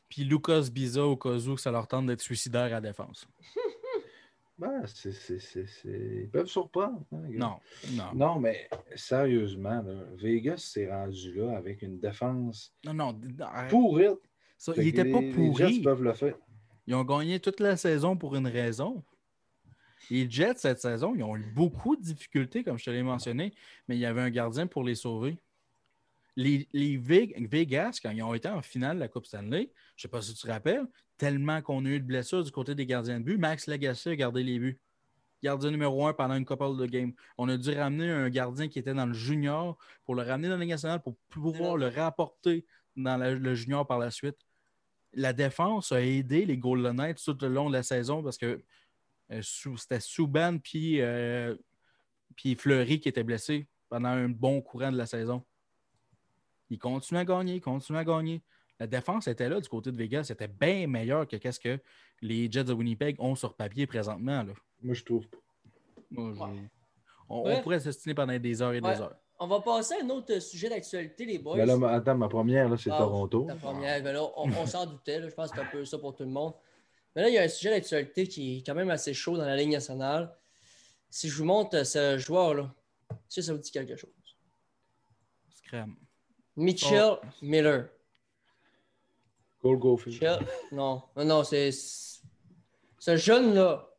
Puis 0.08 0.24
Lucas 0.24 0.70
Biza 0.72 1.04
au 1.04 1.18
cas 1.18 1.30
où 1.30 1.58
ça 1.58 1.72
leur 1.72 1.88
tente 1.88 2.06
d'être 2.06 2.22
suicidaire 2.22 2.66
à 2.66 2.70
la 2.70 2.82
défense. 2.82 3.28
Ben, 4.60 4.84
c'est, 4.86 5.12
c'est, 5.12 5.66
Ils 5.86 6.30
peuvent 6.30 6.46
surprendre. 6.46 7.04
Hein, 7.12 7.24
non, 7.32 7.56
non. 7.94 8.14
Non, 8.14 8.40
mais 8.40 8.70
sérieusement, 8.94 9.84
Vegas 10.18 10.58
s'est 10.58 10.88
rendu 10.88 11.34
là 11.34 11.58
avec 11.58 11.82
une 11.82 12.00
défense 12.00 12.72
non, 12.86 12.94
non, 12.94 13.20
pourrie. 13.70 14.10
Ça, 14.60 14.74
il 14.78 14.84
n'était 14.84 15.12
pas 15.12 15.18
pourri. 15.34 15.78
Les 15.78 15.82
peuvent 15.82 16.04
le 16.04 16.14
faire. 16.14 16.36
Ils 16.86 16.94
ont 16.94 17.04
gagné 17.04 17.40
toute 17.40 17.60
la 17.60 17.76
saison 17.76 18.16
pour 18.16 18.36
une 18.36 18.46
raison. 18.46 19.04
Les 20.10 20.30
Jets, 20.30 20.56
cette 20.58 20.80
saison, 20.80 21.14
ils 21.16 21.24
ont 21.24 21.38
eu 21.38 21.46
beaucoup 21.54 21.96
de 21.96 22.02
difficultés, 22.02 22.64
comme 22.64 22.78
je 22.78 22.86
te 22.86 22.90
l'ai 22.90 23.04
mentionné, 23.04 23.54
mais 23.88 23.96
il 23.96 24.00
y 24.00 24.06
avait 24.06 24.22
un 24.22 24.30
gardien 24.30 24.68
pour 24.68 24.84
les 24.84 24.96
sauver. 24.96 25.38
Les, 26.36 26.68
les 26.74 26.98
Vegas, 26.98 28.00
quand 28.02 28.12
ils 28.12 28.24
ont 28.24 28.34
été 28.34 28.50
en 28.50 28.62
finale 28.62 28.96
de 28.96 29.02
la 29.02 29.08
Coupe 29.08 29.26
Stanley, 29.26 29.70
je 29.96 30.00
ne 30.00 30.02
sais 30.02 30.08
pas 30.08 30.22
si 30.22 30.34
tu 30.34 30.42
te 30.42 30.48
rappelles, 30.48 30.88
tellement 31.18 31.62
qu'on 31.62 31.86
a 31.86 31.90
eu 31.90 32.00
de 32.00 32.06
blessures 32.06 32.44
du 32.44 32.52
côté 32.52 32.74
des 32.74 32.86
gardiens 32.86 33.20
de 33.20 33.26
but, 33.26 33.38
Max 33.38 33.68
Lagacé 33.68 34.12
a 34.12 34.16
gardé 34.16 34.44
les 34.44 34.58
buts. 34.58 34.80
Gardien 35.44 35.72
numéro 35.72 36.06
un 36.06 36.14
pendant 36.14 36.36
une 36.36 36.46
couple 36.46 36.78
de 36.78 36.86
game. 36.86 37.14
On 37.38 37.50
a 37.50 37.58
dû 37.58 37.72
ramener 37.72 38.10
un 38.10 38.30
gardien 38.30 38.68
qui 38.68 38.80
était 38.80 38.94
dans 38.94 39.08
le 39.08 39.14
junior 39.14 39.78
pour 40.06 40.16
le 40.16 40.22
ramener 40.22 40.50
dans 40.50 40.58
la 40.58 40.66
nationale 40.66 41.02
pour 41.02 41.16
pouvoir 41.30 41.78
le 41.78 41.88
rapporter 41.88 42.66
dans 42.96 43.18
le 43.18 43.56
junior 43.56 43.86
par 43.88 43.98
la 43.98 44.12
suite. 44.12 44.38
La 45.14 45.34
défense 45.34 45.92
a 45.92 46.02
aidé 46.02 46.46
les 46.46 46.58
Golden 46.58 46.96
Knights 46.96 47.22
tout 47.24 47.38
le 47.42 47.50
long 47.50 47.70
de 47.70 47.74
la 47.74 47.84
saison 47.84 48.24
parce 48.24 48.38
que 48.38 48.62
euh, 49.32 49.42
c'était 49.42 50.00
Souban 50.00 50.58
puis, 50.58 51.02
euh, 51.02 51.56
puis 52.36 52.56
Fleury 52.56 53.00
qui 53.00 53.10
étaient 53.10 53.24
blessés 53.24 53.68
pendant 53.90 54.10
un 54.10 54.30
bon 54.30 54.62
courant 54.62 54.92
de 54.92 54.98
la 54.98 55.06
saison. 55.06 55.44
Ils 56.70 56.80
continuent 56.80 57.20
à 57.20 57.26
gagner, 57.26 57.56
ils 57.56 57.62
continuent 57.62 57.98
à 57.98 58.06
gagner. 58.06 58.42
La 58.80 58.88
défense 58.88 59.28
était 59.28 59.50
là 59.50 59.60
du 59.60 59.70
côté 59.70 59.92
de 59.92 59.98
Vegas. 59.98 60.24
C'était 60.24 60.48
bien 60.48 60.88
meilleur 60.88 61.28
que 61.28 61.52
ce 61.52 61.60
que 61.60 61.80
les 62.22 62.52
Jets 62.52 62.64
de 62.64 62.74
Winnipeg 62.74 63.16
ont 63.20 63.36
sur 63.36 63.56
papier 63.56 63.86
présentement. 63.86 64.44
Là. 64.44 64.54
Moi, 64.82 64.96
je 64.96 65.04
trouve 65.04 65.28
pas. 65.28 65.38
on, 67.30 67.62
pourrait 67.62 67.80
s'estimer 67.80 68.16
pendant 68.16 68.38
des 68.38 68.62
heures 68.62 68.74
et 68.74 68.82
des 68.82 68.88
heures. 68.88 69.16
On 69.40 69.48
va 69.48 69.60
passer 69.60 69.96
à 69.96 70.06
un 70.06 70.10
autre 70.10 70.40
sujet 70.40 70.70
d'actualité, 70.70 71.26
les 71.26 71.40
boys. 71.40 71.58
Ben 71.58 71.66
là, 71.66 71.90
attends, 71.90 72.16
ma 72.16 72.28
première, 72.28 72.80
c'est 72.80 72.92
ah, 72.92 72.98
Toronto. 72.98 73.46
Ta 73.48 73.56
première, 73.56 74.02
ben 74.04 74.14
là, 74.14 74.24
on, 74.36 74.66
s'en 74.68 74.86
doutait. 74.86 75.22
je 75.22 75.34
pense 75.34 75.50
que 75.50 75.58
c'est 75.58 75.64
un 75.64 75.70
peu 75.72 75.84
ça 75.84 75.98
pour 75.98 76.16
tout 76.16 76.24
le 76.24 76.30
monde. 76.30 76.54
Mais 77.16 77.24
là, 77.24 77.30
il 77.30 77.34
y 77.34 77.38
a 77.38 77.44
un 77.44 77.48
sujet 77.48 77.72
d'actualité 77.72 78.28
qui 78.28 78.58
est 78.58 78.66
quand 78.66 78.76
même 78.76 78.90
assez 78.90 79.14
chaud 79.14 79.38
dans 79.38 79.46
la 79.46 79.56
Ligue 79.56 79.72
nationale. 79.72 80.34
Si 81.10 81.28
je 81.28 81.38
vous 81.38 81.46
montre 81.46 81.84
ce 81.84 82.18
joueur-là, 82.18 82.74
si 83.28 83.44
ça 83.44 83.54
vous 83.54 83.60
dit 83.60 83.72
quelque 83.72 83.98
chose? 83.98 84.12
Scram. 85.50 85.96
Mitchell 86.56 87.18
oh. 87.22 87.26
Miller. 87.42 87.90
Goal 89.62 89.78
Goldfish. 89.78 90.22
Non, 90.72 91.04
non, 91.16 91.26
non, 91.26 91.44
c'est. 91.44 91.72
Ce 91.72 93.16
jeune-là 93.16 93.90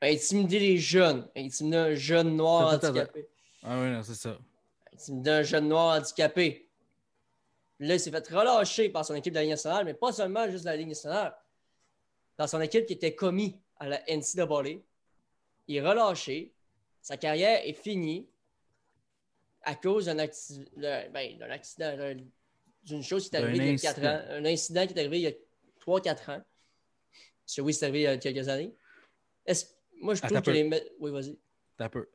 a 0.00 0.06
intimidé 0.06 0.58
les 0.58 0.78
jeunes. 0.78 1.28
A 1.36 1.40
intimidé 1.40 1.76
un 1.76 1.94
jeune 1.94 2.36
noir 2.36 2.74
handicapé. 2.74 3.28
Ah 3.62 3.80
oui, 3.80 3.94
c'est 4.02 4.14
ça. 4.14 4.30
A 4.30 4.94
intimidé 4.94 5.30
un 5.30 5.42
jeune 5.42 5.68
noir 5.68 5.98
handicapé. 5.98 6.70
Là, 7.78 7.94
il 7.94 8.00
s'est 8.00 8.10
fait 8.10 8.28
relâcher 8.28 8.88
par 8.88 9.04
son 9.04 9.14
équipe 9.14 9.32
de 9.32 9.38
la 9.38 9.42
Ligue 9.42 9.50
nationale, 9.50 9.84
mais 9.84 9.94
pas 9.94 10.12
seulement 10.12 10.48
juste 10.48 10.64
de 10.64 10.70
la 10.70 10.76
Ligue 10.76 10.88
nationale 10.88 11.36
dans 12.38 12.46
son 12.46 12.60
équipe 12.60 12.86
qui 12.86 12.94
était 12.94 13.14
commis 13.14 13.60
à 13.76 13.88
la 13.88 14.02
NCAA. 14.08 14.80
Il 15.68 15.76
est 15.76 15.80
relâché. 15.80 16.52
Sa 17.00 17.16
carrière 17.16 17.60
est 17.66 17.72
finie 17.72 18.28
à 19.62 19.74
cause 19.74 20.06
d'un 20.06 20.14
ben, 20.14 21.42
accident, 21.50 22.14
d'une 22.84 23.02
chose 23.02 23.28
qui 23.28 23.36
est 23.36 23.38
arrivée 23.38 23.72
il 23.72 23.82
y 23.82 23.86
a 23.86 23.92
4 23.94 24.04
ans. 24.04 24.22
Un 24.30 24.44
incident 24.44 24.86
qui 24.86 24.94
est 24.94 24.98
arrivé 24.98 25.18
il 25.18 25.22
y 25.22 25.26
a 25.26 25.32
3-4 25.84 26.10
ans. 26.30 26.42
Parce 27.44 27.56
que 27.56 27.60
oui, 27.60 27.74
c'est 27.74 27.84
arrivé 27.86 28.00
il 28.00 28.04
y 28.04 28.06
a 28.06 28.16
quelques 28.18 28.48
années. 28.48 28.74
Moi, 30.00 30.14
je 30.14 30.22
trouve 30.22 30.42
que 30.42 30.50
les. 30.50 30.92
Oui, 30.98 31.10
vas-y. 31.10 31.38
Peu. 31.90 32.08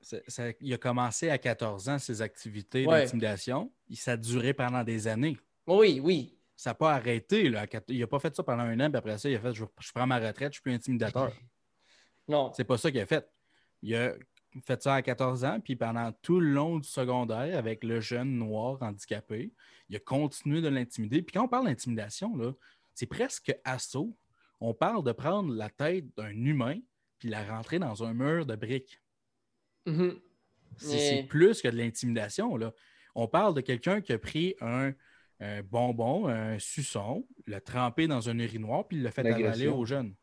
il 0.62 0.74
a 0.74 0.78
commencé 0.78 1.30
à 1.30 1.38
14 1.38 1.90
ans, 1.90 2.00
ses 2.00 2.22
activités 2.22 2.86
d'intimidation. 2.86 3.70
Ça 3.94 4.14
a 4.14 4.18
duré 4.18 4.54
pendant 4.54 4.84
des 4.84 5.08
années. 5.08 5.38
Oui, 5.66 6.00
oui. 6.02 6.37
Ça 6.58 6.72
n'a 6.72 6.74
pas 6.74 6.94
arrêté. 6.94 7.50
Là. 7.50 7.66
Il 7.88 8.00
n'a 8.00 8.08
pas 8.08 8.20
fait 8.20 8.36
ça 8.36 8.44
pendant 8.44 8.64
un 8.64 8.80
an, 8.80 8.90
puis 8.90 8.98
après 8.98 9.18
ça, 9.18 9.30
il 9.30 9.36
a 9.36 9.40
fait 9.40 9.54
je, 9.54 9.64
prends 9.94 10.08
ma 10.08 10.18
retraite, 10.18 10.52
je 10.52 10.56
suis 10.56 10.62
plus 10.62 10.74
intimidateur. 10.74 11.32
Non. 12.30 12.52
C'est 12.54 12.66
pas 12.66 12.78
ça 12.78 12.92
qu'il 12.92 13.00
a 13.00 13.06
fait. 13.06 13.26
Il 13.82 13.96
a 13.96 14.12
fait 14.62 14.84
ça 14.84 14.96
à 14.96 15.02
14 15.02 15.46
ans, 15.46 15.62
puis 15.62 15.78
pendant 15.78 16.12
tout 16.22 16.42
le 16.42 16.50
long 16.50 16.78
du 16.78 16.90
secondaire, 16.90 17.58
avec 17.58 17.86
le 17.86 18.02
jeune 18.02 18.38
noir 18.38 18.78
handicapé, 18.82 19.54
il 19.88 19.96
a 19.96 20.00
continué 20.00 20.60
de 20.60 20.68
l'intimider. 20.68 21.22
Puis 21.22 21.32
quand 21.32 21.46
on 21.46 21.48
parle 21.48 21.68
d'intimidation, 21.68 22.34
c'est 22.94 23.06
presque 23.06 23.58
assaut. 23.64 24.14
On 24.60 24.74
parle 24.74 25.06
de 25.06 25.14
prendre 25.14 25.54
la 25.54 25.70
tête 25.70 26.06
d'un 26.18 26.32
humain 26.32 26.80
puis 27.20 27.30
la 27.30 27.44
rentrer 27.46 27.80
dans 27.80 28.04
un 28.04 28.14
mur 28.14 28.46
de 28.46 28.56
briques. 28.56 29.02
Mm-hmm. 29.86 30.20
C'est 30.78 31.24
plus 31.30 31.62
que 31.62 31.68
de 31.68 31.78
l'intimidation. 31.78 32.58
On 33.16 33.28
parle 33.28 33.54
de 33.54 33.62
quelqu'un 33.62 34.02
qui 34.02 34.14
a 34.14 34.20
pris 34.20 34.56
un 34.62 34.94
un 35.40 35.62
bonbon, 35.62 36.28
un 36.28 36.58
suçon, 36.60 37.26
le 37.46 37.60
trempé 37.62 38.08
dans 38.08 38.30
un 38.30 38.40
urinoir, 38.40 38.88
puis 38.88 38.98
il 38.98 39.04
l'a 39.04 39.12
fait 39.12 39.28
avaler 39.28 39.68
aux 39.68 39.86
jeunes. 39.86 40.16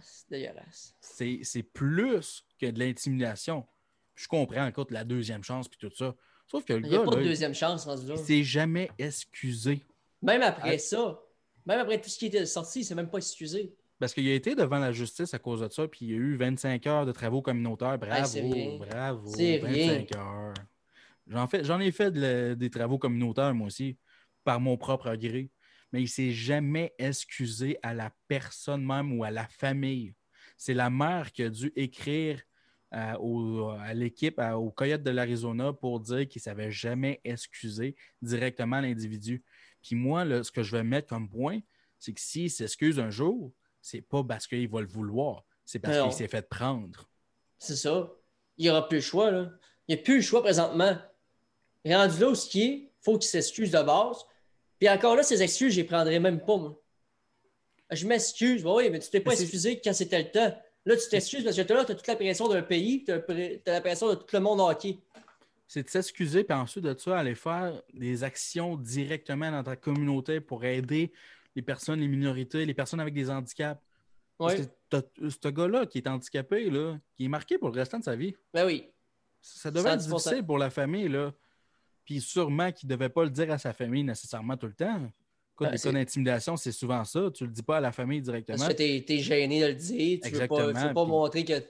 c'est 0.00 0.30
dégueulasse. 0.30 0.94
C'est 1.00 1.62
plus 1.62 2.44
que 2.58 2.66
de 2.66 2.78
l'intimidation. 2.78 3.66
Je 4.14 4.26
comprends, 4.28 4.66
écoute, 4.66 4.90
la 4.90 5.04
deuxième 5.04 5.44
chance, 5.44 5.68
puis 5.68 5.78
tout 5.78 5.94
ça. 5.94 6.14
Sauf 6.46 6.64
que 6.64 6.72
le 6.72 6.78
il 6.78 6.82
gars. 6.82 6.88
Il 6.88 6.92
n'y 6.92 6.96
a 6.96 7.04
pas 7.04 7.16
de 7.16 7.24
deuxième 7.24 7.54
chance, 7.54 7.86
Il 8.08 8.18
s'est 8.18 8.42
jamais 8.42 8.90
excusé. 8.98 9.84
Même 10.22 10.42
après 10.42 10.78
ça, 10.78 11.20
même 11.66 11.80
après 11.80 12.00
tout 12.00 12.08
ce 12.08 12.18
qui 12.18 12.26
était 12.26 12.46
sorti, 12.46 12.80
il 12.80 12.84
s'est 12.84 12.94
même 12.94 13.10
pas 13.10 13.18
excusé. 13.18 13.74
Parce 13.98 14.14
qu'il 14.14 14.28
a 14.28 14.34
été 14.34 14.54
devant 14.54 14.78
la 14.78 14.92
justice 14.92 15.34
à 15.34 15.38
cause 15.38 15.60
de 15.60 15.68
ça, 15.68 15.88
puis 15.88 16.06
il 16.06 16.12
a 16.14 16.16
eu 16.16 16.36
25 16.36 16.86
heures 16.86 17.06
de 17.06 17.12
travaux 17.12 17.42
communautaires. 17.42 17.98
Bravo, 17.98 18.78
bravo. 18.78 19.30
25 19.30 20.16
heures. 20.16 20.54
J'en, 21.26 21.48
j'en 21.62 21.80
ai 21.80 21.90
fait 21.90 22.10
des 22.56 22.70
travaux 22.70 22.98
communautaires, 22.98 23.54
moi 23.54 23.66
aussi 23.66 23.98
par 24.46 24.60
mon 24.60 24.76
propre 24.76 25.14
gré, 25.16 25.50
mais 25.92 26.00
il 26.00 26.04
ne 26.04 26.08
s'est 26.08 26.30
jamais 26.30 26.94
excusé 26.98 27.78
à 27.82 27.92
la 27.92 28.12
personne 28.28 28.84
même 28.84 29.18
ou 29.18 29.24
à 29.24 29.30
la 29.30 29.46
famille. 29.48 30.14
C'est 30.56 30.72
la 30.72 30.88
mère 30.88 31.32
qui 31.32 31.42
a 31.42 31.50
dû 31.50 31.72
écrire 31.74 32.40
euh, 32.94 33.68
à 33.80 33.92
l'équipe, 33.92 34.40
au 34.54 34.70
Coyote 34.70 35.02
de 35.02 35.10
l'Arizona 35.10 35.72
pour 35.72 35.98
dire 35.98 36.28
qu'il 36.28 36.38
ne 36.38 36.44
s'avait 36.44 36.70
jamais 36.70 37.20
excusé 37.24 37.96
directement 38.22 38.80
l'individu. 38.80 39.42
Puis 39.82 39.96
moi, 39.96 40.24
ce 40.44 40.52
que 40.52 40.62
je 40.62 40.76
vais 40.76 40.84
mettre 40.84 41.08
comme 41.08 41.28
point, 41.28 41.58
c'est 41.98 42.12
que 42.12 42.20
s'il 42.20 42.50
s'excuse 42.50 43.00
un 43.00 43.10
jour, 43.10 43.52
c'est 43.82 44.00
pas 44.00 44.22
parce 44.22 44.46
qu'il 44.46 44.68
va 44.68 44.80
le 44.80 44.86
vouloir, 44.86 45.44
c'est 45.64 45.80
parce 45.80 46.00
qu'il 46.02 46.12
s'est 46.12 46.28
fait 46.28 46.48
prendre. 46.48 47.08
C'est 47.58 47.76
ça. 47.76 48.12
Il 48.56 48.64
n'y 48.64 48.70
aura 48.70 48.88
plus 48.88 48.98
le 48.98 49.02
choix. 49.02 49.30
Là. 49.32 49.50
Il 49.88 49.94
n'y 49.94 50.00
a 50.00 50.04
plus 50.04 50.16
le 50.16 50.22
choix 50.22 50.42
présentement. 50.42 50.96
Rendu 51.84 52.20
là 52.20 52.28
où 52.30 52.34
ce 52.34 52.48
qui 52.48 52.62
est, 52.62 52.92
faut 53.00 53.18
qu'il 53.18 53.28
s'excuse 53.28 53.70
de 53.70 53.82
base. 53.82 54.24
Puis 54.78 54.88
encore 54.88 55.16
là, 55.16 55.22
ces 55.22 55.42
excuses, 55.42 55.72
je 55.72 55.80
les 55.80 55.86
prendrais 55.86 56.20
même 56.20 56.40
pas, 56.40 56.56
moi. 56.56 56.80
Je 57.90 58.06
m'excuse. 58.06 58.64
oui, 58.64 58.90
mais 58.90 58.98
tu 58.98 59.10
t'es 59.10 59.20
pas 59.20 59.32
excusé 59.32 59.80
quand 59.82 59.92
c'était 59.92 60.22
le 60.22 60.30
temps. 60.30 60.58
Là, 60.84 60.96
tu 60.96 61.08
t'excuses 61.08 61.44
parce 61.44 61.56
que 61.56 61.72
là, 61.72 61.84
tu 61.84 61.92
as 61.92 61.94
toute 61.94 62.06
la 62.06 62.16
pression 62.16 62.48
d'un 62.48 62.62
pays, 62.62 63.04
tu 63.04 63.12
as, 63.12 63.20
la 63.66 63.80
pression 63.80 64.08
de 64.10 64.14
tout 64.14 64.26
le 64.32 64.40
monde 64.40 64.60
hockey. 64.60 64.98
C'est 65.66 65.82
de 65.82 65.88
s'excuser, 65.88 66.44
puis 66.44 66.56
ensuite 66.56 66.84
de 66.84 66.96
ça, 66.96 67.18
aller 67.18 67.34
faire 67.34 67.82
des 67.92 68.22
actions 68.22 68.76
directement 68.76 69.50
dans 69.50 69.64
ta 69.64 69.74
communauté 69.74 70.40
pour 70.40 70.64
aider 70.64 71.12
les 71.56 71.62
personnes, 71.62 72.00
les 72.00 72.08
minorités, 72.08 72.64
les 72.64 72.74
personnes 72.74 73.00
avec 73.00 73.14
des 73.14 73.30
handicaps. 73.30 73.80
Ouais. 74.38 74.68
ce 74.92 75.48
gars-là 75.48 75.86
qui 75.86 75.98
est 75.98 76.06
handicapé, 76.06 76.68
là, 76.68 76.98
qui 77.16 77.24
est 77.24 77.28
marqué 77.28 77.56
pour 77.56 77.70
le 77.70 77.74
restant 77.74 77.98
de 77.98 78.04
sa 78.04 78.14
vie. 78.14 78.36
Ben 78.52 78.66
oui. 78.66 78.90
Ça 79.40 79.70
devait 79.70 79.90
être 79.90 80.06
difficile 80.06 80.44
pour 80.44 80.58
la 80.58 80.70
famille, 80.70 81.08
là. 81.08 81.32
Puis 82.06 82.20
sûrement 82.20 82.70
qu'il 82.72 82.88
ne 82.88 82.94
devait 82.94 83.08
pas 83.08 83.24
le 83.24 83.30
dire 83.30 83.50
à 83.50 83.58
sa 83.58 83.72
famille 83.72 84.04
nécessairement 84.04 84.56
tout 84.56 84.68
le 84.68 84.74
temps. 84.74 85.10
Écoute, 85.54 85.68
ben, 85.70 85.78
cas 85.78 85.92
d'intimidation, 85.92 86.56
c'est 86.56 86.72
souvent 86.72 87.04
ça. 87.04 87.30
Tu 87.34 87.42
ne 87.42 87.48
le 87.48 87.54
dis 87.54 87.62
pas 87.62 87.78
à 87.78 87.80
la 87.80 87.90
famille 87.90 88.22
directement. 88.22 88.58
Parce 88.58 88.74
que 88.74 89.00
tu 89.00 89.12
es, 89.12 89.18
gêné 89.18 89.60
de 89.60 89.66
le 89.66 89.74
dire. 89.74 90.20
Tu 90.22 90.32
ne 90.32 90.38
veux 90.38 90.46
pas, 90.46 90.94
pas 90.94 91.04
montrer 91.04 91.44
que 91.44 91.60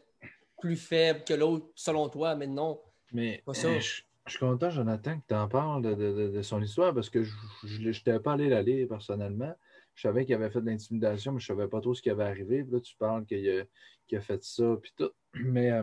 plus 0.60 0.76
faible 0.76 1.24
que 1.24 1.34
l'autre 1.34 1.66
selon 1.74 2.08
toi, 2.08 2.36
mais 2.36 2.46
non. 2.46 2.80
Mais 3.12 3.42
Je 3.46 4.02
suis 4.26 4.38
content, 4.38 4.70
Jonathan, 4.70 5.18
que 5.18 5.24
tu 5.26 5.34
en 5.34 5.48
parles 5.48 5.82
de, 5.96 6.42
son 6.42 6.60
histoire 6.62 6.92
parce 6.92 7.08
que 7.08 7.22
je 7.22 7.88
n'étais 7.88 8.20
pas 8.20 8.34
allé 8.34 8.48
la 8.48 8.62
lire 8.62 8.88
personnellement. 8.88 9.54
Je 9.94 10.02
savais 10.02 10.26
qu'il 10.26 10.34
avait 10.34 10.50
fait 10.50 10.60
de 10.60 10.66
l'intimidation, 10.66 11.32
mais 11.32 11.40
je 11.40 11.50
ne 11.50 11.56
savais 11.56 11.68
pas 11.68 11.80
trop 11.80 11.94
ce 11.94 12.02
qui 12.02 12.10
avait 12.10 12.24
arrivé. 12.24 12.66
là, 12.70 12.80
tu 12.80 12.94
parles 12.96 13.24
qu'il 13.24 13.66
a, 14.12 14.20
fait 14.20 14.44
ça, 14.44 14.76
puis 14.82 14.92
tout. 14.94 15.10
Mais 15.34 15.70
euh, 15.70 15.82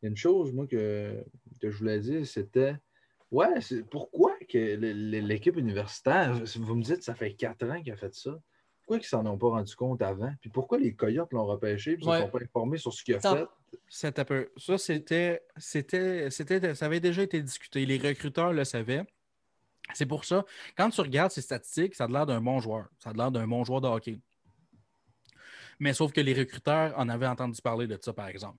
il 0.00 0.04
y 0.04 0.06
a 0.06 0.08
une 0.08 0.16
chose, 0.16 0.52
moi, 0.52 0.66
que, 0.66 1.24
que 1.60 1.70
je 1.70 1.78
voulais 1.78 2.00
dire, 2.00 2.26
c'était 2.26 2.74
Ouais, 3.30 3.48
pourquoi 3.90 4.32
que 4.48 4.76
l'équipe 4.76 5.56
universitaire, 5.56 6.32
vous 6.56 6.74
me 6.74 6.82
dites, 6.82 7.02
ça 7.02 7.14
fait 7.14 7.34
quatre 7.34 7.68
ans 7.68 7.82
qu'il 7.82 7.92
a 7.92 7.96
fait 7.96 8.14
ça? 8.14 8.38
Pourquoi 8.80 8.96
ils 8.96 9.00
ne 9.00 9.04
s'en 9.04 9.26
ont 9.26 9.36
pas 9.36 9.48
rendu 9.48 9.76
compte 9.76 10.00
avant? 10.00 10.32
Puis 10.40 10.48
pourquoi 10.48 10.78
les 10.78 10.94
Coyotes 10.94 11.30
l'ont 11.32 11.44
repêché 11.44 11.92
et 11.92 11.96
ne 11.98 12.02
sont 12.02 12.28
pas 12.28 12.42
informés 12.42 12.78
sur 12.78 12.92
ce 12.92 13.04
qu'il 13.04 13.16
a 13.16 13.20
fait? 13.20 13.46
C'est 13.86 14.18
un 14.18 14.24
peu. 14.24 14.48
Ça, 14.56 14.78
c'était, 14.78 15.42
c'était, 15.58 16.30
c'était, 16.30 16.74
ça 16.74 16.86
avait 16.86 17.00
déjà 17.00 17.22
été 17.22 17.42
discuté. 17.42 17.84
Les 17.84 17.98
recruteurs 17.98 18.54
le 18.54 18.64
savaient. 18.64 19.04
C'est 19.92 20.06
pour 20.06 20.24
ça, 20.24 20.44
quand 20.76 20.88
tu 20.88 21.00
regardes 21.02 21.30
ces 21.30 21.42
statistiques, 21.42 21.94
ça 21.94 22.04
a 22.04 22.08
l'air 22.08 22.24
d'un 22.24 22.40
bon 22.40 22.60
joueur. 22.60 22.88
Ça 22.98 23.10
a 23.10 23.12
l'air 23.12 23.30
d'un 23.30 23.46
bon 23.46 23.62
joueur 23.62 23.82
de 23.82 23.88
hockey. 23.88 24.20
Mais 25.78 25.92
sauf 25.92 26.12
que 26.12 26.20
les 26.20 26.34
recruteurs 26.34 26.98
en 26.98 27.08
avaient 27.08 27.26
entendu 27.26 27.60
parler 27.60 27.86
de 27.86 27.98
ça, 28.00 28.12
par 28.12 28.28
exemple. 28.28 28.58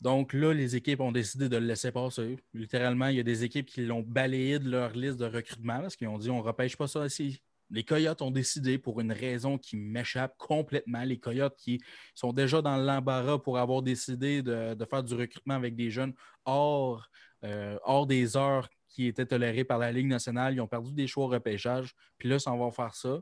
Donc 0.00 0.32
là, 0.32 0.52
les 0.52 0.76
équipes 0.76 1.00
ont 1.00 1.12
décidé 1.12 1.48
de 1.48 1.56
le 1.56 1.66
laisser 1.66 1.90
passer. 1.90 2.38
Littéralement, 2.52 3.08
il 3.08 3.16
y 3.16 3.20
a 3.20 3.22
des 3.22 3.44
équipes 3.44 3.66
qui 3.66 3.84
l'ont 3.84 4.02
balayé 4.02 4.58
de 4.58 4.70
leur 4.70 4.92
liste 4.92 5.18
de 5.18 5.26
recrutement 5.26 5.80
parce 5.80 5.96
qu'ils 5.96 6.08
ont 6.08 6.18
dit 6.18 6.30
on 6.30 6.38
ne 6.38 6.42
repêche 6.42 6.76
pas 6.76 6.86
ça 6.86 7.06
ici. 7.06 7.40
Les 7.70 7.82
Coyotes 7.82 8.22
ont 8.22 8.30
décidé 8.30 8.78
pour 8.78 9.00
une 9.00 9.10
raison 9.10 9.58
qui 9.58 9.76
m'échappe 9.76 10.36
complètement. 10.38 11.02
Les 11.02 11.18
Coyotes 11.18 11.56
qui 11.56 11.80
sont 12.14 12.32
déjà 12.32 12.62
dans 12.62 12.76
l'embarras 12.76 13.38
pour 13.38 13.58
avoir 13.58 13.82
décidé 13.82 14.42
de, 14.42 14.76
faire 14.88 15.02
du 15.02 15.14
recrutement 15.14 15.54
avec 15.54 15.74
des 15.74 15.90
jeunes 15.90 16.14
hors, 16.44 17.08
euh, 17.44 17.76
hors 17.82 18.06
des 18.06 18.36
heures 18.36 18.68
qui 18.88 19.06
étaient 19.06 19.26
tolérées 19.26 19.64
par 19.64 19.78
la 19.78 19.90
Ligue 19.90 20.06
nationale. 20.06 20.54
Ils 20.54 20.60
ont 20.60 20.68
perdu 20.68 20.92
des 20.92 21.08
choix 21.08 21.24
au 21.24 21.28
repêchage. 21.28 21.94
Puis 22.18 22.28
là, 22.28 22.36
ils 22.36 22.40
s'en 22.40 22.56
vont 22.56 22.70
faire 22.70 22.94
ça. 22.94 23.20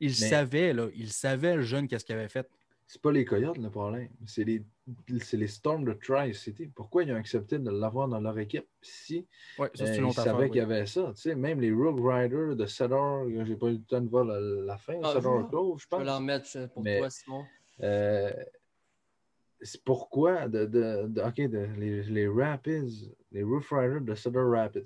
Ils 0.00 0.14
savaient, 0.14 0.72
là, 0.74 0.88
ils 0.94 1.10
savaient 1.10 1.56
le 1.56 1.62
jeune 1.62 1.88
qu'est-ce 1.88 2.04
qu'il 2.04 2.14
avait 2.14 2.28
fait 2.28 2.48
c'est 2.88 3.02
pas 3.02 3.12
les 3.12 3.26
Coyotes 3.26 3.58
le 3.58 3.68
problème, 3.68 4.08
c'est 4.26 4.44
les, 4.44 4.64
les 5.08 5.46
Storm 5.46 5.84
de 5.84 5.92
Tri-City. 5.92 6.68
Pourquoi 6.74 7.04
ils 7.04 7.12
ont 7.12 7.16
accepté 7.16 7.58
de 7.58 7.70
l'avoir 7.70 8.08
dans 8.08 8.18
leur 8.18 8.38
équipe 8.38 8.66
si 8.80 9.26
ouais, 9.58 9.70
ça, 9.74 9.84
euh, 9.84 10.06
ils 10.08 10.12
savaient 10.14 10.48
qu'il 10.48 10.56
y 10.56 10.60
avait 10.62 10.86
ça? 10.86 11.12
Tu 11.14 11.20
sais, 11.20 11.34
même 11.34 11.60
les 11.60 11.70
Rogue 11.70 12.00
Riders 12.02 12.56
de 12.56 12.66
Cedar, 12.66 13.28
j'ai 13.44 13.56
pas 13.56 13.66
eu 13.66 13.72
le 13.72 13.82
temps 13.82 14.00
de 14.00 14.08
voir 14.08 14.24
la, 14.24 14.78
fin, 14.78 14.98
ah, 15.02 15.12
Cedar 15.12 15.48
Cove, 15.50 15.78
je 15.78 15.86
pense. 15.86 16.00
Je 16.00 16.04
vais 16.04 16.10
l'en 16.10 16.20
mettre 16.20 16.66
pour 16.72 16.82
toi, 16.82 17.10
Simon. 17.10 17.44
Euh, 17.82 18.32
c'est 19.60 19.82
pourquoi 19.82 20.48
de, 20.48 20.66
de, 20.66 21.78
les, 21.78 22.02
les, 22.04 22.28
Rapids, 22.28 23.10
les 23.32 23.42
Roof 23.42 23.70
Riders 23.70 24.00
de 24.02 24.14
Cedar 24.14 24.48
Rapids, 24.48 24.84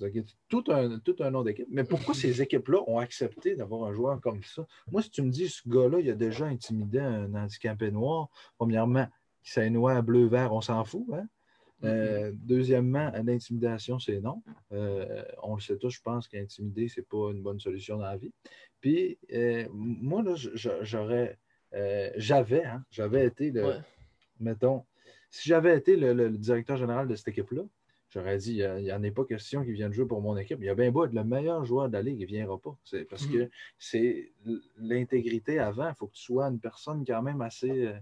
tout 0.49 0.65
un, 0.69 0.99
tout 0.99 1.17
un 1.21 1.31
nom 1.31 1.43
d'équipe. 1.43 1.67
Mais 1.71 1.85
pourquoi 1.85 2.15
ces 2.15 2.41
équipes-là 2.43 2.83
ont 2.87 2.99
accepté 2.99 3.55
d'avoir 3.55 3.85
un 3.85 3.93
joueur 3.93 4.21
comme 4.21 4.43
ça? 4.43 4.67
Moi, 4.91 5.03
si 5.03 5.11
tu 5.11 5.23
me 5.23 5.31
dis, 5.31 5.49
ce 5.49 5.69
gars-là, 5.69 6.01
il 6.01 6.11
a 6.11 6.15
déjà 6.15 6.47
intimidé 6.47 7.01
un 7.01 7.35
handicapé 7.35 7.91
noir, 7.91 8.29
premièrement, 8.57 9.07
c'est 9.43 9.69
noir, 9.71 10.03
bleu, 10.03 10.27
vert, 10.27 10.53
on 10.53 10.61
s'en 10.61 10.85
fout. 10.85 11.07
Hein? 11.13 11.27
Euh, 11.85 12.31
mm-hmm. 12.31 12.37
deuxièmement, 12.47 13.13
l'intimidation, 13.25 13.99
c'est 13.99 14.21
non. 14.21 14.43
Euh, 14.73 15.25
on 15.43 15.57
le 15.57 15.61
sait 15.61 15.77
tous, 15.77 15.91
je 15.91 16.01
pense 16.01 16.29
qu'intimider, 16.29 16.89
ce 16.89 17.01
n'est 17.01 17.07
pas 17.07 17.31
une 17.33 17.43
bonne 17.43 17.61
solution 17.61 17.97
dans 17.97 18.05
la 18.05 18.17
vie. 18.17 18.33
Puis, 18.81 19.19
euh, 19.33 19.67
moi, 19.73 20.23
là, 20.23 20.35
j'aurais, 20.35 21.39
j'avais, 22.17 22.65
hein, 22.65 22.85
j'avais 22.91 23.27
été 23.27 23.51
le 23.51 23.83
mettons, 24.43 24.85
si 25.31 25.49
j'avais 25.49 25.77
été 25.77 25.97
le, 25.97 26.31
directeur 26.31 26.77
général 26.77 27.09
de 27.09 27.15
cette 27.15 27.29
équipe-là, 27.29 27.63
j'aurais 28.11 28.37
dit, 28.37 28.59
il 28.59 28.85
n'y 28.85 28.93
en 28.93 29.03
a 29.03 29.11
pas 29.11 29.25
question 29.25 29.65
qu'il 29.65 29.73
vienne 29.73 29.93
jouer 29.93 30.07
pour 30.07 30.21
mon 30.21 30.37
équipe. 30.37 30.59
Il 30.61 30.67
y 30.67 30.69
a 30.69 30.75
bien 30.75 30.91
beau 30.91 31.07
être 31.07 31.15
le 31.15 31.25
meilleur 31.25 31.65
joueur 31.65 31.89
de 31.89 31.95
la 31.95 32.03
Ligue, 32.03 32.21
il 32.21 32.25
ne 32.25 32.27
viendra 32.27 32.59
pas. 32.59 32.77
C'est 32.85 33.05
parce 33.05 33.27
que 33.27 33.45
mhm. 33.45 33.51
c'est 33.79 34.33
l'intégrité 34.77 35.59
avant. 35.59 35.89
Il 35.89 35.95
faut 35.95 36.09
que 36.09 36.15
tu 36.15 36.23
sois 36.23 36.47
une 36.47 36.61
personne 36.61 37.05
quand 37.07 37.23
même 37.23 37.41
assez. 37.41 37.69
Il 37.69 37.87
euh, 37.87 37.99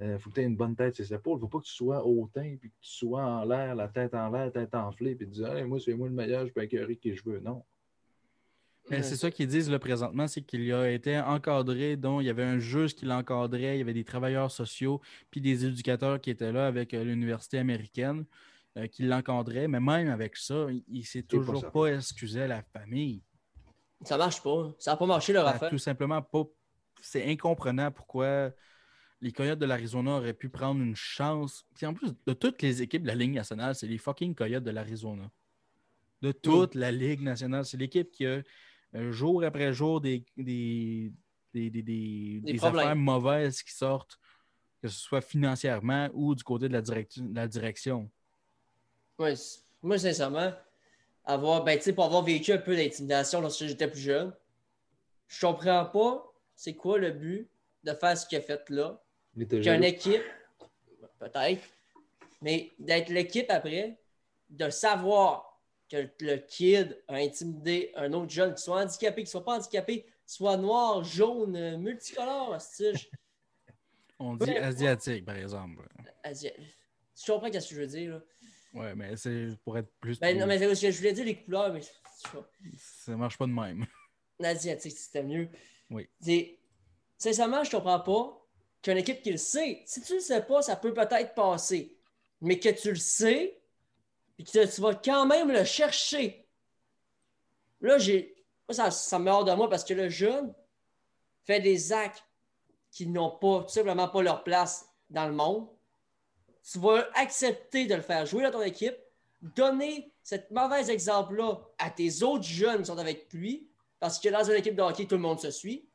euh, 0.00 0.18
faut 0.18 0.30
que 0.30 0.36
tu 0.36 0.40
aies 0.40 0.44
une 0.44 0.56
bonne 0.56 0.74
tête 0.74 0.94
sur 0.94 1.04
ses 1.04 1.14
épaules. 1.14 1.34
Il 1.34 1.36
ne 1.36 1.40
faut 1.42 1.58
pas 1.58 1.60
que 1.60 1.66
tu 1.66 1.74
sois 1.74 2.04
hautain 2.04 2.42
et 2.42 2.56
que 2.56 2.66
tu 2.66 2.72
sois 2.80 3.22
en 3.22 3.44
l'air, 3.44 3.74
la 3.74 3.88
tête 3.88 4.14
en 4.14 4.30
l'air, 4.30 4.50
tête 4.50 4.74
enflée, 4.74 5.14
puis 5.14 5.26
tu 5.26 5.32
dis 5.34 5.62
moi, 5.66 5.78
c'est 5.78 5.94
moi 5.94 6.08
le 6.08 6.14
meilleur, 6.14 6.46
je 6.46 6.52
peux 6.52 6.62
accueillir 6.62 6.98
qui 6.98 7.14
je 7.14 7.22
veux. 7.24 7.40
Non. 7.40 7.62
C'est 8.90 9.16
ça 9.16 9.30
qu'ils 9.30 9.46
disent 9.46 9.70
là, 9.70 9.78
présentement, 9.78 10.28
c'est 10.28 10.42
qu'il 10.42 10.70
a 10.72 10.90
été 10.90 11.18
encadré, 11.18 11.96
dont 11.96 12.20
il 12.20 12.26
y 12.26 12.30
avait 12.30 12.42
un 12.42 12.58
juge 12.58 12.94
qui 12.94 13.06
l'encadrait, 13.06 13.76
il 13.76 13.78
y 13.78 13.80
avait 13.80 13.94
des 13.94 14.04
travailleurs 14.04 14.50
sociaux, 14.50 15.00
puis 15.30 15.40
des 15.40 15.64
éducateurs 15.64 16.20
qui 16.20 16.30
étaient 16.30 16.52
là 16.52 16.66
avec 16.66 16.92
euh, 16.92 17.02
l'université 17.02 17.58
américaine 17.58 18.26
euh, 18.76 18.86
qui 18.86 19.04
l'encadraient. 19.04 19.68
Mais 19.68 19.80
même 19.80 20.10
avec 20.10 20.36
ça, 20.36 20.66
il 20.88 20.98
ne 20.98 21.04
s'est 21.04 21.22
toujours 21.22 21.70
pas, 21.70 21.86
excusé 21.86 22.42
à 22.42 22.46
la 22.46 22.62
famille. 22.62 23.22
Ça 24.02 24.18
marche 24.18 24.42
pas. 24.42 24.74
Ça 24.78 24.92
n'a 24.92 24.96
pas 24.98 25.06
marché 25.06 25.32
leur 25.32 25.46
affaire. 25.46 25.70
Tout 25.70 25.78
simplement 25.78 26.20
pas. 26.20 26.44
C'est 27.00 27.24
incomprenable 27.30 27.94
pourquoi 27.94 28.50
les 29.20 29.32
Coyotes 29.32 29.58
de 29.58 29.66
l'Arizona 29.66 30.16
auraient 30.16 30.34
pu 30.34 30.50
prendre 30.50 30.82
une 30.82 30.96
chance. 30.96 31.64
Puis 31.74 31.86
en 31.86 31.94
plus, 31.94 32.12
de 32.26 32.32
toutes 32.34 32.60
les 32.60 32.82
équipes 32.82 33.02
de 33.02 33.08
la 33.08 33.14
Ligue 33.14 33.32
nationale, 33.32 33.74
c'est 33.74 33.86
les 33.86 33.96
fucking 33.96 34.34
Coyotes 34.34 34.64
de 34.64 34.70
l'Arizona. 34.70 35.30
De 36.20 36.32
toute 36.32 36.74
la 36.74 36.92
Ligue 36.92 37.22
nationale. 37.22 37.64
C'est 37.64 37.78
l'équipe 37.78 38.10
qui 38.10 38.26
a 38.26 38.42
jour 39.10 39.44
après 39.44 39.72
jour 39.72 40.00
des, 40.00 40.24
des, 40.36 41.12
affaires 42.62 42.96
mauvaises 42.96 43.62
qui 43.62 43.72
sortent, 43.72 44.18
que 44.80 44.88
ce 44.88 44.98
soit 44.98 45.20
financièrement 45.20 46.08
ou 46.12 46.34
du 46.34 46.44
côté 46.44 46.68
de 46.68 46.72
la, 46.74 46.82
la 47.32 47.48
direction. 47.48 48.10
Oui, 49.18 49.34
moi, 49.82 49.98
sincèrement, 49.98 50.52
avoir, 51.24 51.64
ben, 51.64 51.78
pour 51.94 52.04
avoir 52.04 52.22
vécu 52.22 52.52
un 52.52 52.58
peu 52.58 52.76
d'intimidation 52.76 53.40
lorsque 53.40 53.64
j'étais 53.64 53.88
plus 53.88 54.00
jeune, 54.00 54.32
je 55.28 55.46
comprends 55.46 55.86
pas 55.86 56.30
c'est 56.54 56.74
quoi 56.74 56.98
le 56.98 57.10
but 57.10 57.48
de 57.82 57.92
faire 57.92 58.16
ce 58.16 58.26
qu'il 58.26 58.38
a 58.38 58.40
fait 58.40 58.68
là. 58.70 59.00
Qu'une 59.36 59.84
équipe, 59.84 60.22
peut-être, 61.18 61.62
mais 62.40 62.72
d'être 62.78 63.08
l'équipe 63.08 63.50
après, 63.50 63.98
de 64.50 64.70
savoir 64.70 65.53
que 65.90 66.08
le 66.20 66.36
kid 66.38 67.02
a 67.08 67.16
intimidé 67.16 67.92
un 67.94 68.12
autre 68.12 68.30
jeune, 68.30 68.54
qui 68.54 68.62
soit 68.62 68.82
handicapé, 68.82 69.24
qui 69.24 69.30
soit 69.30 69.44
pas 69.44 69.56
handicapé, 69.56 70.06
soit 70.26 70.56
noir, 70.56 71.04
jaune, 71.04 71.76
multicolore, 71.78 72.58
On 74.18 74.36
dit 74.36 74.50
asiatique, 74.50 75.24
par 75.24 75.36
exemple. 75.36 75.86
Asiatique. 76.22 76.64
Tu 77.16 77.30
comprends 77.30 77.52
ce 77.52 77.68
que 77.68 77.74
je 77.74 77.80
veux 77.80 77.86
dire, 77.86 78.12
là? 78.12 78.22
Ouais, 78.74 78.94
mais 78.94 79.16
c'est 79.16 79.48
pour 79.64 79.78
être 79.78 79.90
plus. 80.00 80.18
Ben, 80.18 80.36
non, 80.38 80.46
mais 80.46 80.58
je 80.58 80.96
voulais 80.96 81.12
dire 81.12 81.24
les 81.24 81.42
couleurs, 81.42 81.72
mais. 81.72 81.80
Ça 82.76 83.16
marche 83.16 83.38
pas 83.38 83.46
de 83.46 83.52
même. 83.52 83.86
Asiatique, 84.42 84.96
c'était 84.96 85.22
mieux. 85.22 85.48
Oui. 85.90 86.08
Sincèrement, 87.18 87.62
je 87.62 87.70
comprends 87.70 88.00
pas 88.00 88.46
qu'une 88.82 88.98
équipe 88.98 89.22
qui 89.22 89.30
le 89.30 89.36
sait, 89.36 89.82
si 89.86 90.02
tu 90.02 90.14
le 90.14 90.20
sais 90.20 90.42
pas, 90.42 90.62
ça 90.62 90.76
peut 90.76 90.92
peut-être 90.92 91.34
passer. 91.34 91.96
Mais 92.40 92.58
que 92.58 92.68
tu 92.68 92.90
le 92.90 92.96
sais, 92.96 93.60
puis 94.36 94.44
tu, 94.44 94.80
vas 94.80 94.94
quand 94.94 95.26
même 95.26 95.50
le 95.50 95.64
chercher. 95.64 96.46
Là, 97.80 97.98
j'ai. 97.98 98.34
Ça, 98.70 98.90
ça 98.90 99.18
me 99.18 99.30
hors 99.30 99.44
de 99.44 99.52
moi 99.52 99.68
parce 99.68 99.84
que 99.84 99.94
le 99.94 100.08
jeune 100.08 100.54
fait 101.44 101.60
des 101.60 101.92
actes 101.92 102.24
qui 102.90 103.06
n'ont 103.06 103.30
pas, 103.30 103.64
tout 103.64 103.72
simplement 103.72 104.08
pas 104.08 104.22
leur 104.22 104.42
place 104.42 104.88
dans 105.10 105.26
le 105.26 105.34
monde. 105.34 105.68
Tu 106.62 106.78
vas 106.78 107.06
accepter 107.14 107.86
de 107.86 107.94
le 107.94 108.00
faire 108.00 108.24
jouer 108.24 108.42
dans 108.42 108.52
ton 108.52 108.62
équipe, 108.62 108.96
donner 109.42 110.12
ce 110.22 110.36
mauvais 110.50 110.90
exemple-là 110.90 111.60
à 111.78 111.90
tes 111.90 112.22
autres 112.22 112.44
jeunes 112.44 112.78
qui 112.78 112.86
sont 112.86 112.98
avec 112.98 113.30
lui, 113.34 113.68
parce 114.00 114.18
que 114.18 114.30
dans 114.30 114.44
une 114.44 114.56
équipe 114.56 114.76
de 114.76 114.82
hockey, 114.82 115.04
tout 115.06 115.16
le 115.16 115.20
monde 115.20 115.40
se 115.40 115.50
suit. 115.50 115.86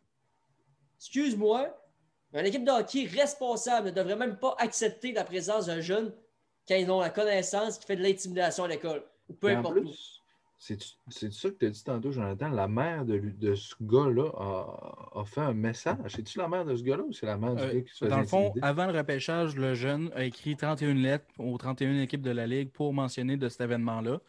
Excuse-moi, 1.00 1.76
mais 2.32 2.42
une 2.42 2.46
équipe 2.46 2.66
de 2.66 2.72
hockey 2.72 3.06
responsable 3.06 3.88
ne 3.88 3.92
devrait 3.92 4.16
même 4.16 4.38
pas 4.38 4.56
accepter 4.60 5.12
la 5.12 5.24
présence 5.24 5.66
d'un 5.66 5.82
jeune 5.82 6.14
quand 6.70 6.76
ils 6.76 6.92
ont 6.92 7.02
la 7.02 7.10
connaissance 7.10 7.78
qui 7.78 7.86
fait 7.86 7.96
de 7.96 8.04
l'intimidation 8.04 8.64
à 8.64 8.68
l'école. 8.68 9.04
Ou 9.28 9.34
peu 9.34 9.50
importe 9.50 9.78
C'est 10.58 10.80
ça 11.34 11.50
que 11.50 11.56
tu 11.56 11.66
as 11.66 11.70
dit 11.70 11.84
tantôt, 11.84 12.12
Jonathan? 12.12 12.50
La 12.50 12.68
mère 12.68 13.06
de, 13.06 13.18
de 13.20 13.56
ce 13.56 13.76
gars-là 13.82 14.30
a, 15.16 15.24
fait 15.26 15.42
un 15.42 15.54
message. 15.54 15.98
C'est-tu 16.08 16.38
la 16.38 16.48
mère 16.48 16.66
de 16.66 16.76
ce 16.76 16.84
gars-là 16.84 17.04
ou 17.04 17.12
c'est 17.12 17.26
la 17.26 17.38
mère 17.38 17.56
du 17.56 17.64
euh, 17.64 17.74
gars 17.74 17.82
qui 17.82 17.94
se 17.94 18.06
fait 18.06 18.10
Dans 18.10 18.20
le 18.20 18.26
fond, 18.26 18.54
avant 18.62 18.86
le 18.86 18.98
repêchage, 18.98 19.56
le 19.56 19.74
jeune 19.74 20.12
a 20.16 20.24
écrit 20.24 20.56
31 20.56 20.94
lettres 20.94 21.26
aux 21.38 21.58
31 21.58 22.02
équipes 22.02 22.22
de 22.22 22.32
la 22.32 22.48
Ligue 22.48 22.70
pour 22.70 22.94
mentionner 22.94 23.38
de 23.38 23.50
cet 23.50 23.62
événement-là. 23.62 24.20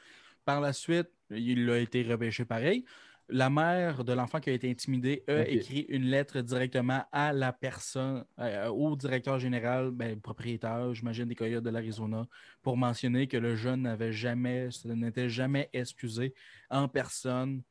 Par 0.45 0.61
la 0.61 0.73
suite, 0.73 1.11
il 1.31 1.69
a 1.71 1.79
été 1.79 2.03
repêché 2.03 2.45
pareil 2.45 2.85
la 3.31 3.51
mère 3.51 4.05
de 4.05 4.13
l'enfant 4.13 4.41
qui 4.41 4.51
a 4.51 4.53
été 4.53 4.71
intimidé 4.71 5.25
a 5.29 5.47
écrit 5.47 5.87
une 5.89 6.05
lettre 6.05 6.41
directement 6.41 7.05
à 7.13 7.33
la 7.33 7.53
personne, 7.53 8.25
euh, 8.39 8.69
au 8.69 8.97
directeur 8.97 9.39
général, 9.39 9.91
ben, 9.91 10.21
propriétaire, 10.21 10.93
j'imagine, 10.95 11.27
des 11.27 11.35
Coyotes 11.35 11.65
de 11.65 11.71
l'Arizona, 11.71 12.27
pour 12.63 12.77
mentionner 12.77 13.27
que 13.27 13.37
le 13.37 13.57
jeune 13.57 13.83
n'avait 13.83 14.13
jamais, 14.13 14.69
n'était 14.85 15.29
jamais 15.29 15.71
excusé 15.73 16.35
en 16.71 16.89
personne 16.89 17.63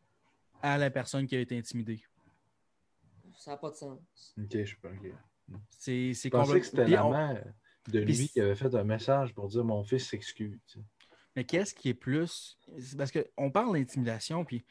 à 0.61 0.77
la 0.77 0.89
personne 0.89 1.27
qui 1.27 1.35
a 1.35 1.39
été 1.39 1.57
intimidée. 1.57 2.01
Ça 3.37 3.51
n'a 3.51 3.57
pas 3.57 3.69
de 3.69 3.75
sens. 3.75 3.99
Ok, 4.37 4.49
je 4.51 4.65
sais 4.65 4.75
pas. 4.81 4.89
C'est, 5.69 6.13
je 6.13 6.29
pensais 6.29 6.59
que 6.59 6.65
c'était 6.65 6.87
la 6.87 7.09
mère 7.09 7.53
de 7.87 7.99
lui 7.99 8.27
qui 8.27 8.39
avait 8.41 8.55
fait 8.55 8.73
un 8.75 8.83
message 8.83 9.33
pour 9.33 9.47
dire 9.47 9.63
mon 9.63 9.83
fils 9.83 10.07
s'excuse. 10.07 10.59
Mais 11.35 11.43
qu'est-ce 11.43 11.73
qui 11.73 11.89
est 11.89 11.93
plus. 11.93 12.57
Parce 12.97 13.11
qu'on 13.11 13.49
parle 13.49 13.77
d'intimidation, 13.77 14.43
puis 14.43 14.63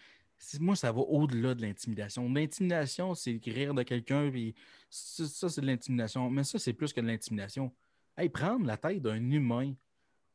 moi, 0.60 0.76
ça 0.76 0.92
va 0.92 1.00
au-delà 1.00 1.54
de 1.54 1.62
l'intimidation. 1.62 2.32
L'intimidation, 2.32 3.14
c'est 3.14 3.40
rire 3.44 3.74
de 3.74 3.82
quelqu'un, 3.82 4.30
puis 4.30 4.54
ça, 4.90 5.48
c'est 5.48 5.60
de 5.60 5.66
l'intimidation. 5.66 6.30
Mais 6.30 6.44
ça, 6.44 6.58
c'est 6.58 6.72
plus 6.72 6.92
que 6.92 7.00
de 7.00 7.06
l'intimidation. 7.06 7.72
Hey, 8.16 8.28
prendre 8.28 8.66
la 8.66 8.76
tête 8.76 9.02
d'un 9.02 9.30
humain, 9.30 9.74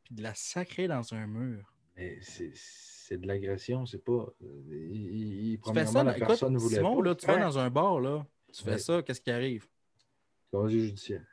puis 0.04 0.16
de 0.16 0.24
la 0.24 0.34
sacrer 0.34 0.88
dans 0.88 1.14
un 1.14 1.28
mur. 1.28 1.74
Mais 1.96 2.20
c'est 2.22 3.18
de 3.18 3.28
l'agression, 3.28 3.86
c'est 3.86 4.04
pas. 4.04 4.26
Il, 4.42 5.60
tu 5.64 5.74
fais 5.74 5.86
ça, 5.86 6.04
la 6.04 6.14
personne 6.14 6.58
voulait 6.58 6.78
Simon, 6.78 7.02
Là, 7.02 7.16
tu 7.16 7.28
vas 7.28 7.38
dans 7.38 7.60
un 7.60 7.70
bar, 7.70 8.00
là, 8.00 8.26
tu 8.52 8.64
fais 8.64 8.78
ça, 8.78 9.02
qu'est-ce 9.04 9.22
qui 9.22 9.32
arrive? 9.32 9.68
Casier 10.52 10.80
judiciaire. 10.80 11.26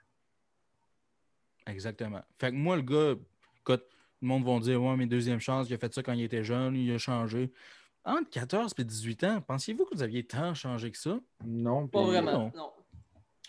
Exactement. 1.66 2.22
Fait 2.38 2.50
que 2.50 2.56
moi, 2.56 2.76
le 2.76 2.82
gars, 2.82 3.14
écoute, 3.60 3.84
le 4.20 4.28
monde 4.28 4.44
va 4.44 4.58
dire 4.60 4.82
Ouais, 4.82 4.96
mais 4.96 5.06
deuxième 5.06 5.40
chance, 5.40 5.68
il 5.68 5.74
a 5.74 5.78
fait 5.78 5.92
ça 5.92 6.02
quand 6.02 6.12
il 6.12 6.22
était 6.22 6.44
jeune, 6.44 6.76
il 6.76 6.92
a 6.92 6.98
changé. 6.98 7.52
Entre 8.04 8.30
14 8.30 8.74
et 8.78 8.84
18 8.84 9.24
ans, 9.24 9.40
pensiez-vous 9.42 9.84
que 9.84 9.94
vous 9.94 10.02
aviez 10.02 10.24
tant 10.24 10.54
changé 10.54 10.90
que 10.90 10.98
ça? 10.98 11.20
Non, 11.44 11.86
pas 11.86 12.02
vraiment. 12.02 12.50
Non. 12.54 12.70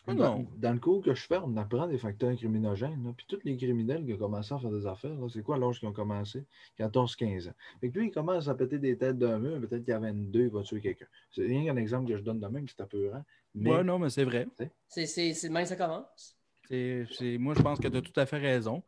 Ah, 0.08 0.16
dans, 0.16 0.46
dans, 0.58 0.74
le 0.74 0.80
cours 0.80 1.04
que 1.04 1.14
je 1.14 1.22
fais, 1.28 1.38
on 1.38 1.56
apprend 1.58 1.88
des 1.88 2.00
facteurs 2.00 2.36
criminogènes. 2.36 3.14
Puis 3.16 3.26
tous 3.30 3.40
les 3.44 3.56
criminels 3.56 4.04
qui 4.04 4.14
ont 4.14 4.18
commencé 4.18 4.54
à 4.54 4.58
faire 4.58 4.72
des 4.72 4.88
affaires, 4.88 5.16
c'est 5.32 5.44
quoi 5.44 5.60
l'âge 5.60 5.80
qu'ils 5.80 5.88
ont 5.88 5.94
commencé? 5.94 6.44
14-15 6.80 7.50
ans. 7.50 7.54
Fait 7.80 7.90
que 7.90 8.00
lui, 8.00 8.08
il 8.08 8.12
commence 8.12 8.48
à 8.48 8.56
péter 8.56 8.80
des 8.80 8.98
têtes 8.98 9.20
d'un 9.20 9.38
mur, 9.38 9.60
peut-être 9.62 9.86
qu'à 9.86 10.00
22, 10.00 10.42
il 10.42 10.50
va 10.50 10.64
tuer 10.64 10.82
quelqu'un. 10.82 11.06
C'est 11.32 11.46
rien 11.46 11.66
qu'un 11.66 11.78
exemple 11.78 12.10
que 12.10 12.18
je 12.18 12.24
donne 12.24 12.40
de 12.40 12.48
même, 12.48 12.68
c'est 12.68 12.82
apeurant. 12.82 13.24
Mais... 13.54 13.70
Ouais, 13.70 13.84
non, 13.84 14.00
mais 14.00 14.10
c'est 14.10 14.24
vrai. 14.24 14.48
C'est 14.88 15.50
même 15.50 15.66
ça 15.66 15.76
commence. 15.76 16.36
moi, 16.72 17.54
je 17.56 17.62
pense 17.62 17.80
que 17.80 17.88
tu 17.88 17.98
as 17.98 18.02
tout 18.02 18.20
à 18.20 18.26
fait 18.26 18.40
raison. 18.40 18.84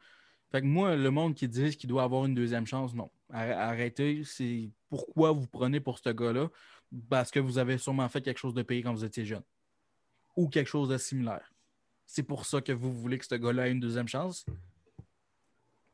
Fait 0.52 0.62
que 0.62 0.66
moi, 0.66 0.96
le 0.96 1.12
monde 1.12 1.36
qui 1.36 1.48
dit 1.48 1.76
qu'il 1.78 1.90
doit 1.90 2.04
avoir 2.04 2.26
une 2.26 2.36
deuxième 2.36 2.66
chance, 2.66 2.94
non. 2.96 3.10
Arrêtez, 3.34 4.24
c'est 4.24 4.70
pourquoi 4.90 5.32
vous 5.32 5.48
prenez 5.48 5.80
pour 5.80 5.98
ce 5.98 6.10
gars-là? 6.10 6.50
Parce 7.10 7.32
que 7.32 7.40
vous 7.40 7.58
avez 7.58 7.80
sûrement 7.80 8.08
fait 8.08 8.22
quelque 8.22 8.38
chose 8.38 8.54
de 8.54 8.62
pire 8.62 8.84
quand 8.84 8.94
vous 8.94 9.04
étiez 9.04 9.26
jeune 9.26 9.44
ou 10.36 10.48
quelque 10.50 10.68
chose 10.68 10.90
de 10.90 10.98
similaire. 10.98 11.52
C'est 12.06 12.24
pour 12.24 12.46
ça 12.46 12.62
que 12.62 12.72
vous 12.72 12.94
voulez 12.94 13.18
que 13.18 13.26
ce 13.26 13.36
gars-là 13.36 13.68
ait 13.68 13.72
une 13.72 13.80
deuxième 13.80 14.08
chance? 14.08 14.46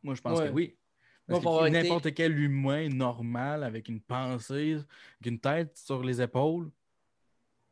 Moi, 0.04 0.16
je 0.16 0.22
pense 0.22 0.40
que 0.40 0.50
oui. 0.50 0.76
n'importe 1.28 2.14
quel 2.14 2.38
humain 2.38 2.90
normal 2.90 3.64
avec 3.64 3.88
une 3.88 4.02
pensée, 4.02 4.74
avec 4.74 5.26
une 5.26 5.40
tête 5.40 5.78
sur 5.78 6.04
les 6.04 6.22
épaules, 6.22 6.70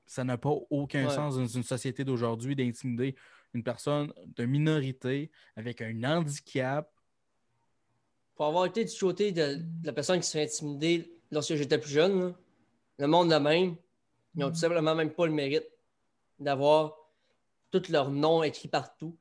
ça 0.05 0.24
n'a 0.24 0.38
pas 0.38 0.55
aucun 0.70 1.09
sens 1.09 1.36
dans 1.36 1.45
une 1.45 1.63
société 1.63 2.05
d'aujourd'hui 2.05 2.55
d'intimider 2.55 3.15
une 3.53 3.63
personne 3.63 4.13
de 4.36 4.45
minorité 4.45 5.30
avec 5.55 5.82
un 5.82 6.03
handicap. 6.03 6.89
Pour 8.38 8.46
avoir 8.46 8.66
été 8.68 8.86
du 8.86 8.98
côté 8.98 9.32
de, 9.32 9.60
la 9.84 9.92
personne 9.92 10.20
qui 10.20 10.28
se 10.28 10.34
fait 10.34 10.44
intimider 10.44 11.12
lorsque 11.32 11.56
j'étais 11.56 11.80
plus 11.80 11.90
jeune, 11.90 12.36
le 13.00 13.08
monde 13.08 13.30
de 13.30 13.36
même, 13.36 13.76
ils 14.36 14.40
n'ont 14.40 14.50
tout 14.50 14.56
simplement 14.56 14.94
même 14.94 15.12
pas 15.12 15.26
le 15.26 15.32
mérite 15.32 15.66
d'avoir 16.40 16.96
tous 17.72 17.90
leurs 17.90 18.12
noms 18.12 18.44
écrits 18.44 18.68
partout. 18.68 19.18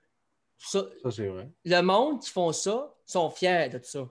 Ça, 0.58 0.84
c'est 1.10 1.28
vrai. 1.28 1.48
Le 1.64 1.80
monde 1.80 2.20
qui 2.20 2.30
font 2.30 2.52
ça 2.52 2.94
sont 3.06 3.30
fiers 3.30 3.70
de 3.70 3.80
ça. 3.82 4.06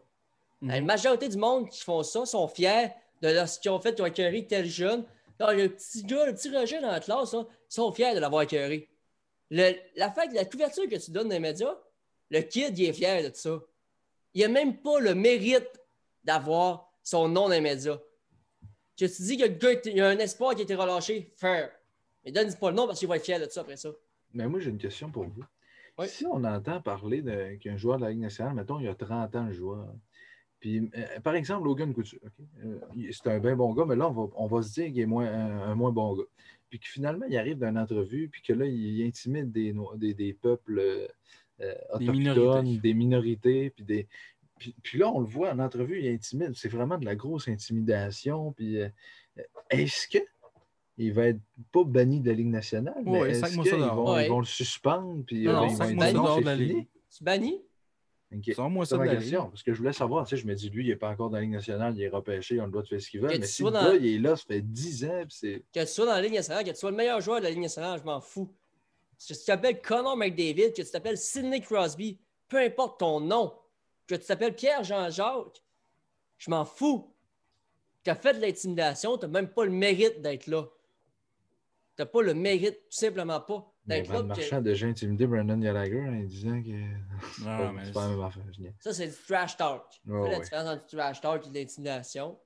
Mhm. 0.61 0.69
La 0.69 0.81
majorité 0.81 1.29
du 1.29 1.37
monde 1.37 1.69
qui 1.69 1.81
font 1.81 2.01
ça 2.01 2.25
sont 2.25 2.47
fiers 2.47 2.89
de 3.21 3.45
ce 3.45 3.59
qu'ils 3.59 3.71
ont 3.71 3.79
fait, 3.79 3.95
ils 3.97 4.01
ont 4.01 4.05
accueilli 4.05 4.47
tel 4.47 4.65
jeune. 4.65 5.05
le 5.39 5.67
petit 5.67 6.03
gars, 6.03 6.25
le 6.25 6.33
petit 6.33 6.49
Roger 6.49 6.81
dans 6.81 6.91
la 6.91 6.99
classe, 6.99 7.33
ils 7.33 7.45
sont 7.69 7.91
fiers 7.91 8.15
de 8.15 8.19
l'avoir 8.19 8.41
accueilli. 8.41 8.87
la, 9.51 10.11
fait, 10.11 10.33
la 10.33 10.45
couverture 10.45 10.89
que 10.89 10.95
tu 10.95 11.11
donnes 11.11 11.29
dans 11.29 11.35
les 11.35 11.39
médias, 11.39 11.77
le 12.31 12.41
kid, 12.41 12.77
il 12.77 12.85
est 12.85 12.93
fier 12.93 13.29
de 13.29 13.35
ça. 13.35 13.59
Il 14.35 14.41
n'a 14.41 14.49
même 14.49 14.77
pas 14.77 14.99
le 14.99 15.15
mérite 15.15 15.81
d'avoir 16.23 16.91
son 17.01 17.27
nom 17.27 17.43
dans 17.43 17.49
les 17.49 17.61
médias. 17.61 17.99
Tu 18.95 19.07
te 19.07 19.23
dis 19.23 19.37
que 19.37 19.43
le 19.43 19.55
gars, 19.55 19.79
il 19.85 19.97
y 19.97 20.01
a 20.01 20.09
un 20.09 20.17
espoir 20.19 20.53
qui 20.53 20.61
a 20.61 20.63
été 20.63 20.75
relâché, 20.75 21.33
faire. 21.35 21.71
Mais 22.23 22.31
donne 22.31 22.53
pas 22.55 22.69
le 22.69 22.75
nom 22.75 22.85
parce 22.85 22.99
qu'il 22.99 23.07
va 23.07 23.17
être 23.17 23.25
fier 23.25 23.39
de 23.39 23.49
ça 23.49 23.61
après 23.61 23.77
ça. 23.77 23.89
Mais 24.33 24.47
moi, 24.47 24.59
j'ai 24.59 24.69
une 24.69 24.77
question 24.77 25.09
pour 25.09 25.25
vous. 25.25 25.43
Si 26.05 26.25
on 26.25 26.43
entend 26.43 26.81
parler 26.81 27.57
qu'un 27.61 27.77
joueur 27.77 27.97
de 27.97 28.03
la 28.03 28.11
Ligue 28.11 28.19
nationale, 28.19 28.53
mettons, 28.53 28.79
il 28.79 28.85
y 28.85 28.89
a 28.89 28.95
30 28.95 29.35
ans, 29.35 29.45
le 29.45 29.53
joueur. 29.53 29.87
Puis, 30.59 30.89
euh, 30.97 31.19
par 31.21 31.35
exemple, 31.35 31.65
Logan 31.65 31.93
Couture, 31.93 32.19
euh, 32.63 32.79
c'est 33.11 33.27
un 33.27 33.39
bien 33.39 33.55
bon 33.55 33.73
gars, 33.73 33.85
mais 33.85 33.95
là, 33.95 34.09
on 34.09 34.47
va, 34.47 34.61
se 34.61 34.73
dire 34.73 34.85
qu'il 34.87 34.99
est 34.99 35.05
moins, 35.05 35.27
un, 35.27 35.75
moins 35.75 35.91
bon 35.91 36.15
gars. 36.15 36.23
Puis 36.69 36.79
que 36.79 36.87
finalement, 36.87 37.25
il 37.29 37.37
arrive 37.37 37.59
d'une 37.59 37.77
entrevue, 37.77 38.29
puis 38.29 38.41
que 38.41 38.51
là, 38.51 38.65
il, 38.65 39.05
intimide 39.05 39.51
des, 39.51 39.73
des, 40.13 40.33
peuples 40.33 40.79
euh, 40.79 41.07
autochtones, 41.91 42.77
des 42.77 42.93
minorités, 42.93 43.69
puis 43.69 43.83
des. 43.83 44.07
Puis, 44.83 44.97
là, 44.97 45.11
on 45.11 45.19
le 45.19 45.25
voit 45.25 45.51
en 45.51 45.59
entrevue, 45.59 46.01
il 46.01 46.07
intimide. 46.07 46.53
C'est 46.55 46.69
vraiment 46.69 46.97
de 46.97 47.05
la 47.05 47.15
grosse 47.15 47.49
intimidation. 47.49 48.53
Puis, 48.53 48.79
est-ce 49.69 50.07
que 50.07 50.23
il 50.97 51.13
va 51.13 51.27
être 51.27 51.41
pas 51.71 51.83
banni 51.83 52.21
de 52.21 52.29
la 52.29 52.35
Ligue 52.35 52.47
nationale? 52.47 52.95
mais 53.05 53.31
est-ce 53.31 53.51
qu'ils 53.51 53.73
vont, 53.73 54.17
ils 54.17 54.29
vont 54.29 54.39
le 54.39 54.45
suspendre? 54.45 55.23
Puis, 55.25 55.43
non, 55.43 55.63
euh, 55.63 55.67
ils 55.67 56.15
vont 56.15 56.39
de 56.39 56.45
la 56.45 56.55
Ligue. 56.55 56.87
Tu 57.15 57.23
bannis? 57.23 57.61
Okay. 58.35 58.55
moi 58.69 58.85
ça 58.85 58.97
ma 58.97 59.07
question. 59.07 59.49
Parce 59.49 59.63
que 59.63 59.71
je 59.71 59.77
voulais 59.77 59.93
savoir, 59.93 60.25
tu 60.25 60.35
sais, 60.35 60.41
je 60.41 60.47
me 60.47 60.55
dis, 60.55 60.69
lui, 60.69 60.83
il 60.83 60.89
n'est 60.89 60.95
pas 60.95 61.09
encore 61.09 61.29
dans 61.29 61.37
la 61.37 61.41
Ligue 61.41 61.51
nationale, 61.51 61.93
il 61.95 62.03
est 62.03 62.09
repêché, 62.09 62.59
on 62.59 62.63
a 62.63 62.65
le 62.65 62.71
droit 62.71 62.83
de 62.83 62.87
faire 62.87 63.01
ce 63.01 63.09
qu'il 63.09 63.21
veut. 63.21 63.27
Mais 63.27 63.41
si 63.45 63.63
le 63.63 63.71
gars, 63.71 63.93
il 63.93 64.05
est 64.05 64.19
là, 64.19 64.35
ça 64.35 64.43
fait 64.47 64.61
10 64.61 65.05
ans. 65.05 65.23
Que 65.29 65.79
tu 65.79 65.87
sois 65.87 66.05
dans 66.05 66.13
la 66.13 66.21
Ligue 66.21 66.33
nationale, 66.33 66.63
que 66.63 66.71
tu 66.71 66.75
sois 66.75 66.91
le 66.91 66.97
meilleur 66.97 67.21
joueur 67.21 67.39
de 67.39 67.43
la 67.43 67.51
Ligue 67.51 67.61
nationale, 67.61 67.99
je 67.99 68.05
m'en 68.05 68.19
fous. 68.19 68.49
Que 69.17 69.33
tu 69.33 69.45
t'appelles 69.45 69.81
Connor 69.81 70.17
McDavid, 70.17 70.73
que 70.73 70.81
tu 70.81 70.89
t'appelles 70.91 71.17
Sidney 71.17 71.61
Crosby, 71.61 72.19
peu 72.47 72.57
importe 72.57 72.99
ton 72.99 73.19
nom, 73.19 73.53
que 74.07 74.15
tu 74.15 74.25
t'appelles 74.25 74.55
Pierre-Jean-Jacques, 74.55 75.63
je 76.37 76.49
m'en 76.49 76.65
fous. 76.65 77.13
Tu 78.03 78.11
as 78.11 78.15
fait 78.15 78.33
de 78.33 78.41
l'intimidation, 78.41 79.17
tu 79.17 79.25
n'as 79.25 79.31
même 79.31 79.49
pas 79.49 79.65
le 79.65 79.71
mérite 79.71 80.21
d'être 80.21 80.47
là. 80.47 80.63
Tu 81.95 82.01
n'as 82.01 82.05
pas 82.05 82.21
le 82.21 82.33
mérite, 82.33 82.75
tout 82.89 82.97
simplement 82.97 83.39
pas. 83.39 83.73
d'être 83.85 84.11
là. 84.11 84.21
Marchand 84.21 84.57
a 84.57 84.61
déjà 84.61 84.87
intimidé 84.87 85.25
Brandon 85.25 85.57
Gallagher 85.57 86.01
en 86.01 86.23
disant 86.23 86.61
que 86.61 86.69
non, 87.43 87.75
c'est 87.83 87.93
pas, 87.93 88.01
la 88.01 88.09
même 88.09 88.21
affaire. 88.21 88.43
Ça, 88.79 88.93
c'est 88.93 89.07
du 89.07 89.15
trash 89.27 89.57
talk. 89.57 89.83
C'est 90.05 90.29
la 90.29 90.39
différence 90.39 90.67
entre 90.67 90.85
du 90.85 90.95
trash 90.95 91.21
talk 91.21 91.45
et 91.45 91.49
de 91.49 91.53
l'intimidation. 91.55 92.37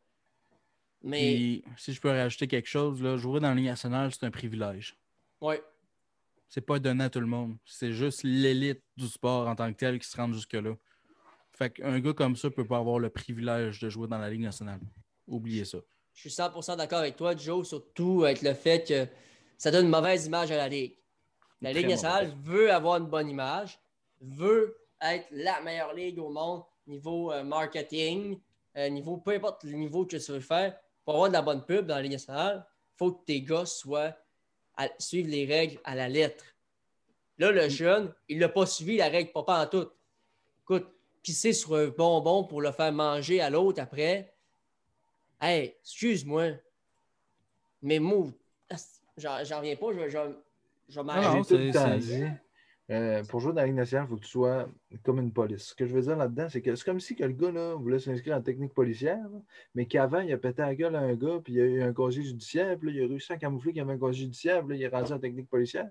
Mais... 1.02 1.62
si 1.78 1.94
je 1.94 2.02
peux 2.02 2.10
rajouter 2.10 2.48
quelque 2.48 2.68
chose, 2.68 3.02
là, 3.02 3.16
jouer 3.18 3.40
dans 3.40 3.50
la 3.50 3.56
Ligue 3.56 3.68
nationale, 3.68 4.12
c'est 4.14 4.26
un 4.26 4.32
privilège. 4.32 4.98
Oui. 5.42 5.56
C'est 6.50 6.62
pas 6.62 6.80
donné 6.80 7.04
à 7.04 7.10
tout 7.10 7.20
le 7.20 7.28
monde. 7.28 7.58
C'est 7.64 7.94
juste 7.94 8.24
l'élite 8.24 8.82
du 8.98 9.08
sport 9.08 9.48
en 9.48 9.56
tant 9.56 9.72
que 9.72 9.78
tel 9.78 10.00
qui 10.00 10.08
se 10.08 10.18
rend 10.18 10.34
jusque-là. 10.34 10.76
Fait 11.52 11.70
qu'un 11.70 12.00
gars 12.00 12.14
comme 12.14 12.36
ça 12.36 12.50
peut 12.50 12.66
pas 12.66 12.78
avoir 12.78 13.00
le 13.00 13.10
privilège 13.10 13.80
de 13.80 13.90
jouer 13.90 14.08
dans 14.08 14.18
la 14.18 14.30
Ligue 14.30 14.42
nationale. 14.42 14.80
Oubliez 15.28 15.66
ça. 15.66 15.78
Je 16.14 16.22
suis 16.22 16.30
100% 16.30 16.78
d'accord 16.78 17.00
avec 17.00 17.16
toi, 17.16 17.36
Joe, 17.36 17.68
surtout 17.68 18.24
avec 18.24 18.42
le 18.42 18.54
fait 18.54 18.88
que 18.88 19.08
ça 19.58 19.70
donne 19.70 19.86
une 19.86 19.92
mauvaise 19.92 20.26
image 20.26 20.52
à 20.52 20.58
la 20.58 20.68
Ligue. 20.68 20.98
La 21.62 21.72
Ligue 21.72 21.88
nationale 21.88 22.34
veut 22.42 22.72
avoir 22.72 22.98
une 22.98 23.08
bonne 23.08 23.30
image, 23.30 23.80
veut 24.22 24.76
être 25.02 25.28
la 25.32 25.62
meilleure 25.62 25.94
ligue 25.94 26.18
au 26.18 26.30
monde, 26.30 26.64
niveau 26.88 27.32
euh, 27.32 27.44
marketing, 27.44 28.40
euh, 28.76 28.90
niveau, 28.90 29.18
peu 29.18 29.32
importe 29.32 29.64
le 29.66 29.74
niveau 29.74 30.06
que 30.06 30.18
tu 30.18 30.32
veux 30.32 30.40
faire, 30.40 30.76
pour 31.06 31.16
avoir 31.16 31.30
de 31.30 31.34
la 31.34 31.42
bonne 31.42 31.66
pub 31.66 31.86
dans 31.86 31.96
la 31.96 32.02
Ligue 32.02 32.14
nationale, 32.14 32.66
il 32.68 32.98
faut 32.98 33.12
que 33.12 33.26
tes 33.26 33.42
gars 33.42 33.66
soient 33.66 34.16
suivent 34.98 35.28
les 35.28 35.46
règles 35.46 35.80
à 35.84 35.96
la 35.96 36.10
lettre. 36.10 36.46
Là, 37.38 37.52
le 37.52 37.66
mm. 37.66 37.70
jeune, 37.70 38.14
il 38.28 38.40
n'a 38.40 38.50
pas 38.50 38.66
suivi 38.66 38.98
la 38.98 39.08
règle, 39.08 39.32
pas, 39.32 39.64
en 39.64 39.68
tout. 39.68 39.90
Écoute, 40.64 40.88
pisser 41.22 41.54
sur 41.54 41.76
un 41.76 41.88
bonbon 41.88 42.44
pour 42.44 42.62
le 42.62 42.72
faire 42.72 42.92
manger 42.92 43.42
à 43.42 43.50
l'autre 43.50 43.82
après. 43.82 44.34
Hey, 45.42 45.76
excuse-moi, 45.82 46.52
mais 47.82 48.00
moi, 48.00 48.28
J'en 49.20 49.58
reviens 49.58 49.76
pas, 49.76 49.88
je, 49.94 50.08
je, 50.08 50.20
je 50.88 51.02
m'arrête. 51.02 51.46
Euh, 52.92 53.24
pour 53.26 53.40
jouer 53.40 53.54
dans 53.54 53.62
la 53.62 53.72
nationale, 53.72 54.08
il 54.08 54.10
faut 54.10 54.16
que 54.18 54.24
tu 54.26 54.32
sois 54.32 54.68
comme 55.04 55.20
une 55.20 55.32
police. 55.32 55.68
Ce 55.70 55.76
que 55.76 55.86
je 55.86 55.94
veux 55.94 56.02
dire 56.02 56.18
là-dedans, 56.18 56.50
c'est 56.50 56.62
que 56.62 56.74
c'est 56.76 56.84
comme 56.84 57.00
si 57.00 57.16
que 57.16 57.24
le 57.24 57.34
gars 57.34 57.52
là, 57.52 57.76
voulait 57.76 58.00
s'inscrire 58.00 58.36
en 58.36 58.42
technique 58.42 58.74
policière, 58.74 59.28
mais 59.76 59.86
qu'avant, 59.86 60.22
il 60.22 60.34
a 60.34 60.38
pété 60.38 60.64
la 60.64 60.74
gueule 60.74 60.96
à 60.96 61.02
un 61.02 61.14
gars, 61.14 61.40
puis 61.44 61.54
il 61.54 61.62
a 61.62 61.66
eu 61.66 61.82
un 61.84 61.94
casier 61.94 62.24
judiciaire, 62.24 62.78
puis 62.80 62.92
là, 62.92 63.00
il 63.00 63.06
a 63.06 63.08
réussi 63.08 63.32
à 63.32 63.38
camoufler 63.38 63.74
qu'il 63.74 63.80
y 63.80 63.82
avait 63.82 63.94
un 63.94 64.00
casier 64.00 64.24
judiciaire, 64.24 64.66
puis 64.66 64.78
il 64.78 64.84
est 64.84 64.88
rendu 64.88 65.12
en 65.12 65.20
technique 65.20 65.50
policière. 65.50 65.88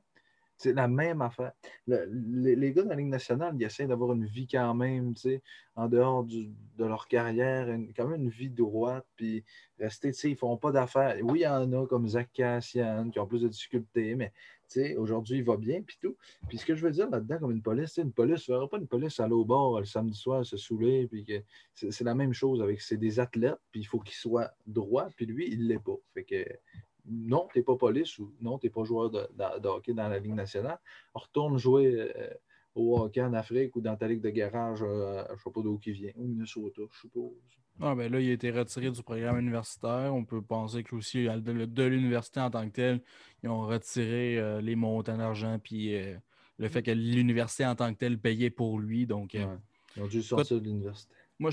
C'est 0.59 0.72
la 0.72 0.89
même 0.89 1.22
affaire. 1.22 1.52
les, 1.86 2.72
gars 2.72 2.82
dans 2.82 2.90
la 2.90 2.97
Ligue 2.97 3.06
nationale, 3.06 3.55
ils 3.56 3.64
essaient 3.64 3.86
d'avoir 3.86 4.12
une 4.12 4.26
vie 4.26 4.48
quand 4.48 4.74
même, 4.74 5.14
en 5.76 5.89
dehors 5.89 6.24
de 6.24 6.85
leur 6.85 7.06
carrière, 7.06 7.68
quand 7.97 8.09
même 8.09 8.22
une 8.22 8.28
vie 8.28 8.51
droite, 8.51 9.06
puis 9.14 9.44
rester, 9.78 10.10
ils 10.24 10.36
font 10.36 10.56
pas 10.56 10.72
d'affaires. 10.72 11.16
Oui, 11.22 11.40
il 11.40 11.43
y 11.43 11.47
en 11.47 11.72
a 11.72 11.86
comme 11.86 12.09
Zach 12.09 12.30
Cassian 12.32 13.09
qui 13.10 13.20
ont 13.20 13.26
plus 13.26 13.43
de 13.43 13.48
difficultés, 13.48 14.16
mais 14.16 14.32
aujourd'hui, 14.97 15.39
il 15.39 15.44
va 15.44 15.56
bien, 15.56 15.80
puis 15.82 15.97
tout. 16.01 16.16
Puis 16.48 16.59
ce 16.59 16.66
que 16.66 16.74
je 16.74 16.85
veux 16.85 16.90
dire 16.90 17.09
là-dedans, 17.09 17.39
comme 17.39 17.52
une 17.52 17.62
police, 17.62 17.97
une 17.97 18.12
police, 18.12 18.48
ne 18.48 18.66
pas 18.66 18.78
une 18.78 18.89
police 18.89 19.20
aller 19.20 19.35
au 19.35 19.44
bord 19.44 19.78
le 19.78 19.86
samedi 19.86 20.18
soir 20.18 20.44
se 20.44 20.56
saouler, 20.56 21.06
puis 21.06 21.24
c'est 21.72 22.05
la 22.05 22.16
même 22.16 22.32
chose 22.32 22.60
avec, 22.60 22.80
c'est 22.80 22.97
des 22.97 23.20
athlètes, 23.20 23.60
puis 23.70 23.82
il 23.82 23.85
faut 23.85 24.01
qu'ils 24.01 24.16
soient 24.16 24.51
droits, 24.66 25.09
puis 25.16 25.26
lui, 25.26 25.48
il 25.52 25.62
ne 25.62 25.68
l'est 25.68 25.78
pas. 25.78 25.97
Fait 26.14 26.24
que 26.24 26.44
non, 27.06 27.48
tu 27.52 27.58
n'es 27.58 27.64
pas 27.64 27.76
police 27.76 28.18
ou 28.18 28.32
non, 28.40 28.58
tu 28.58 28.66
n'es 28.66 28.70
pas 28.70 28.84
joueur 28.84 29.10
de, 29.10 29.66
hockey 29.66 29.94
dans 29.94 30.08
la 30.08 30.18
Ligue 30.18 30.34
nationale. 30.34 30.78
retourne 31.14 31.56
jouer 31.58 32.12
euh, 32.16 32.28
au 32.74 32.98
hockey 32.98 33.22
en 33.22 33.32
Afrique 33.32 33.74
ou 33.76 33.80
dans 33.80 33.96
ta 33.96 34.06
ligue 34.06 34.20
de 34.20 34.30
garage, 34.30 34.82
euh, 34.82 35.24
je 35.28 35.32
ne 35.32 35.38
sais 35.38 35.50
pas 35.50 35.60
d'où 35.62 35.78
qui 35.78 35.92
vient, 35.92 36.12
au 36.16 36.24
Minnesota, 36.24 36.82
je 36.90 37.00
suppose. 37.00 37.32
Ah, 37.80 37.94
ben 37.94 38.10
là, 38.10 38.20
il 38.20 38.28
a 38.30 38.32
été 38.32 38.50
retiré 38.50 38.90
du 38.90 39.02
programme 39.04 39.38
universitaire. 39.38 40.12
On 40.12 40.24
peut 40.24 40.42
penser 40.42 40.82
que 40.82 40.96
aussi, 40.96 41.26
de, 41.26 41.82
l'université 41.84 42.40
en 42.40 42.50
tant 42.50 42.68
que 42.68 42.74
telle, 42.74 43.00
ils 43.42 43.48
ont 43.48 43.66
retiré 43.66 44.36
euh, 44.36 44.60
les 44.60 44.74
montants 44.74 45.16
d'argent 45.16 45.60
puis 45.62 45.94
le 46.58 46.68
fait 46.68 46.82
que 46.82 46.90
l'université 46.90 47.64
en 47.64 47.76
tant 47.76 47.92
que 47.92 47.98
telle 47.98 48.18
payait 48.18 48.50
pour 48.50 48.80
lui. 48.80 49.06
Donc, 49.06 49.34
ils 49.34 50.02
ont 50.02 50.08
dû 50.08 50.22
sortir 50.22 50.60
de 50.60 50.64
l'université. 50.64 51.14
Moi, 51.39 51.51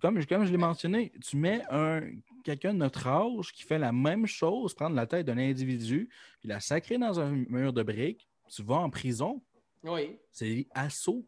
comme, 0.00 0.24
comme 0.24 0.44
je 0.44 0.50
l'ai 0.50 0.56
mentionné, 0.56 1.12
tu 1.22 1.36
mets 1.36 1.62
un 1.70 2.00
quelqu'un 2.42 2.72
de 2.72 2.78
notre 2.78 3.06
âge 3.06 3.52
qui 3.52 3.64
fait 3.64 3.78
la 3.78 3.92
même 3.92 4.26
chose, 4.26 4.72
prendre 4.72 4.96
la 4.96 5.06
tête 5.06 5.26
d'un 5.26 5.36
individu, 5.36 6.08
puis 6.40 6.48
la 6.48 6.60
sacrer 6.60 6.96
dans 6.96 7.20
un 7.20 7.30
mur 7.30 7.72
de 7.72 7.82
briques, 7.82 8.28
tu 8.48 8.62
vas 8.62 8.76
en 8.76 8.88
prison. 8.88 9.42
Oui. 9.82 10.18
C'est 10.30 10.66
assaut. 10.72 11.24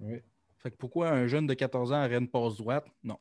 Oui. 0.00 0.20
Fait 0.58 0.70
que 0.70 0.76
pourquoi 0.76 1.10
un 1.10 1.26
jeune 1.26 1.46
de 1.46 1.54
14 1.54 1.92
ans 1.92 2.04
aurait 2.04 2.16
une 2.16 2.28
passe 2.28 2.56
droite? 2.56 2.86
Non. 3.02 3.18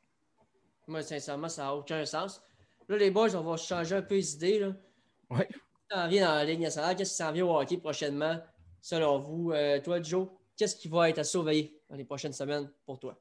Moi, 0.87 1.01
sincèrement, 1.01 1.49
ça 1.49 1.63
n'a 1.63 1.75
aucun 1.75 2.05
sens. 2.05 2.41
Là, 2.87 2.97
les 2.97 3.11
boys, 3.11 3.35
on 3.35 3.41
va 3.41 3.57
changer 3.57 3.95
un 3.95 4.01
peu 4.01 4.15
les 4.15 4.35
idées. 4.35 4.59
Là. 4.59 4.73
Oui. 5.29 5.39
Qu'est-ce 5.39 5.57
qui 5.57 5.95
s'en 5.95 6.07
vient 6.07 6.27
dans 6.27 6.35
la 6.35 6.45
Ligue 6.45 6.59
nationale? 6.59 6.95
Qu'est-ce 6.95 7.11
qui 7.11 7.17
s'en 7.17 7.31
vient 7.31 7.45
au 7.45 7.59
hockey 7.59 7.77
prochainement, 7.77 8.39
selon 8.81 9.19
vous? 9.19 9.51
Euh, 9.51 9.81
toi, 9.81 10.01
Joe, 10.01 10.27
qu'est-ce 10.55 10.75
qui 10.75 10.87
va 10.87 11.09
être 11.09 11.19
à 11.19 11.23
surveiller 11.23 11.81
dans 11.89 11.95
les 11.95 12.05
prochaines 12.05 12.33
semaines 12.33 12.71
pour 12.85 12.99
toi? 12.99 13.19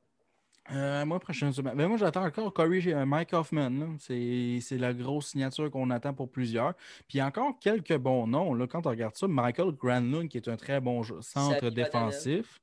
Euh, 0.73 1.05
moi, 1.05 1.19
prochaine 1.19 1.53
semaine. 1.53 1.75
Ben, 1.77 1.89
moi, 1.89 1.97
j'attends 1.97 2.25
encore 2.25 2.53
Corey, 2.53 2.81
euh, 2.87 3.05
Mike 3.05 3.33
Hoffman. 3.33 3.97
C'est 3.99 4.79
la 4.79 4.93
grosse 4.93 5.29
signature 5.29 5.71
qu'on 5.71 5.91
attend 5.91 6.15
pour 6.15 6.31
plusieurs. 6.31 6.75
Puis 7.09 7.15
il 7.15 7.19
y 7.19 7.21
a 7.21 7.27
encore 7.27 7.59
quelques 7.59 7.97
bons 7.97 8.27
noms. 8.27 8.55
Là, 8.55 8.67
quand 8.67 8.87
on 8.87 8.91
regarde 8.91 9.17
ça, 9.17 9.27
Michael 9.27 9.73
Granlund, 9.73 10.29
qui 10.29 10.37
est 10.37 10.49
un 10.49 10.57
très 10.57 10.81
bon 10.81 11.03
centre 11.23 11.71
défensif. 11.71 12.61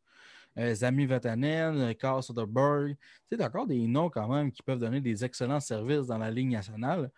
Euh, 0.58 0.74
Zami 0.74 1.06
Vatanen, 1.06 1.94
Carl 1.96 2.24
Soderberg. 2.24 2.96
Sais, 3.30 3.44
encore 3.44 3.68
des 3.68 3.86
noms 3.88 4.10
quand 4.10 4.28
même 4.28 4.52
qui 4.52 4.64
peuvent 4.64 4.80
donner 4.80 5.02
des 5.02 5.26
excellents 5.26 5.60
services 5.60 6.08
dans 6.08 6.18
la 6.18 6.32
Ligue 6.32 6.52
nationale. 6.52 7.12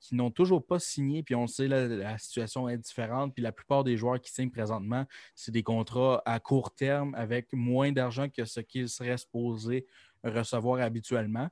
qui 0.00 0.14
n'ont 0.14 0.30
toujours 0.30 0.64
pas 0.64 0.78
signé, 0.78 1.22
puis 1.22 1.34
on 1.34 1.46
sait 1.46 1.68
la, 1.68 1.86
la 1.86 2.16
situation 2.16 2.66
est 2.66 2.78
différente, 2.78 3.34
puis 3.34 3.42
la 3.42 3.52
plupart 3.52 3.84
des 3.84 3.98
joueurs 3.98 4.18
qui 4.18 4.32
signent 4.32 4.50
présentement, 4.50 5.04
c'est 5.34 5.52
des 5.52 5.62
contrats 5.62 6.22
à 6.24 6.40
court 6.40 6.74
terme 6.74 7.14
avec 7.14 7.52
moins 7.52 7.92
d'argent 7.92 8.26
que 8.30 8.46
ce 8.46 8.60
qu'ils 8.60 8.88
seraient 8.88 9.18
supposés 9.18 9.84
recevoir 10.30 10.80
habituellement. 10.80 11.48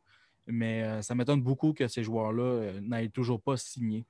Mais 0.47 0.85
euh, 0.85 1.03
ça 1.03 1.15
m'étonne 1.15 1.43
beaucoup 1.43 1.73
que 1.73 1.89
ces 1.89 2.03
joueurs-là 2.03 2.43
euh, 2.43 2.81
n'aient 2.81 3.09
toujours 3.09 3.41
pas 3.41 3.57
signé. 3.57 4.05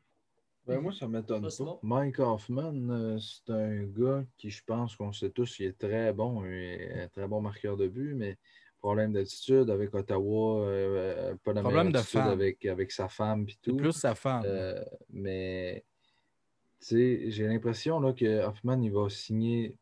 Ben, 0.67 0.81
moi, 0.81 0.93
ça 0.93 1.07
m'étonne 1.07 1.43
pas. 1.43 1.79
Mike 1.83 2.19
Hoffman, 2.19 2.75
euh, 2.91 3.19
c'est 3.19 3.53
un 3.53 3.85
gars 3.85 4.25
qui, 4.37 4.51
je 4.51 4.63
pense 4.65 4.97
qu'on 4.97 5.13
sait 5.13 5.31
tous, 5.31 5.59
il 5.61 5.67
est 5.67 5.79
très 5.79 6.13
bon, 6.13 6.43
un 6.43 7.09
très 7.09 7.29
bon 7.29 7.41
marqueur 7.41 7.77
de 7.77 7.87
but, 7.87 8.15
mais 8.15 8.39
problème 8.81 9.13
d'attitude 9.13 9.71
avec 9.71 9.95
Ottawa, 9.95 10.67
pas 11.43 11.55
de 11.55 11.61
problème 11.61 11.93
d'attitude 11.93 12.21
avec, 12.21 12.65
avec 12.67 12.93
sa 12.93 13.09
femme 13.09 13.47
et 13.49 13.55
tout. 13.63 13.77
Plus 13.77 13.93
sa 13.93 14.15
femme. 14.15 14.45
mais 15.11 15.85
j'ai 16.91 17.47
l'impression 17.47 18.13
que 18.13 18.45
Hoffman, 18.45 18.81
il 18.83 18.93
va 18.93 19.09
signer. 19.09 19.77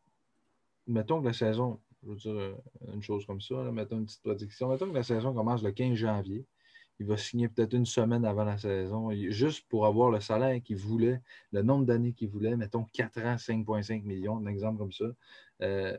Mettons 0.87 1.21
que 1.21 1.27
la 1.27 1.33
saison, 1.33 1.79
je 2.03 2.09
veux 2.09 2.15
dire 2.15 2.33
euh, 2.33 2.53
une 2.93 3.01
chose 3.01 3.25
comme 3.25 3.41
ça, 3.41 3.55
mettons 3.71 3.97
une 3.97 4.05
petite 4.05 4.21
prédiction. 4.21 4.69
Mettons 4.69 4.89
que 4.89 4.95
la 4.95 5.03
saison 5.03 5.33
commence 5.33 5.63
le 5.63 5.71
15 5.71 5.95
janvier. 5.95 6.45
Il 6.99 7.07
va 7.07 7.17
signer 7.17 7.49
peut-être 7.49 7.73
une 7.73 7.85
semaine 7.85 8.23
avant 8.23 8.43
la 8.43 8.57
saison, 8.57 9.09
juste 9.29 9.67
pour 9.67 9.85
avoir 9.87 10.11
le 10.11 10.19
salaire 10.19 10.61
qu'il 10.61 10.77
voulait, 10.77 11.21
le 11.51 11.63
nombre 11.63 11.85
d'années 11.85 12.13
qu'il 12.13 12.29
voulait, 12.29 12.55
mettons 12.55 12.85
4 12.93 13.17
ans, 13.25 13.35
5,5 13.35 14.03
millions, 14.03 14.37
un 14.37 14.45
exemple 14.45 14.77
comme 14.77 14.91
ça. 14.91 15.05
Euh, 15.63 15.97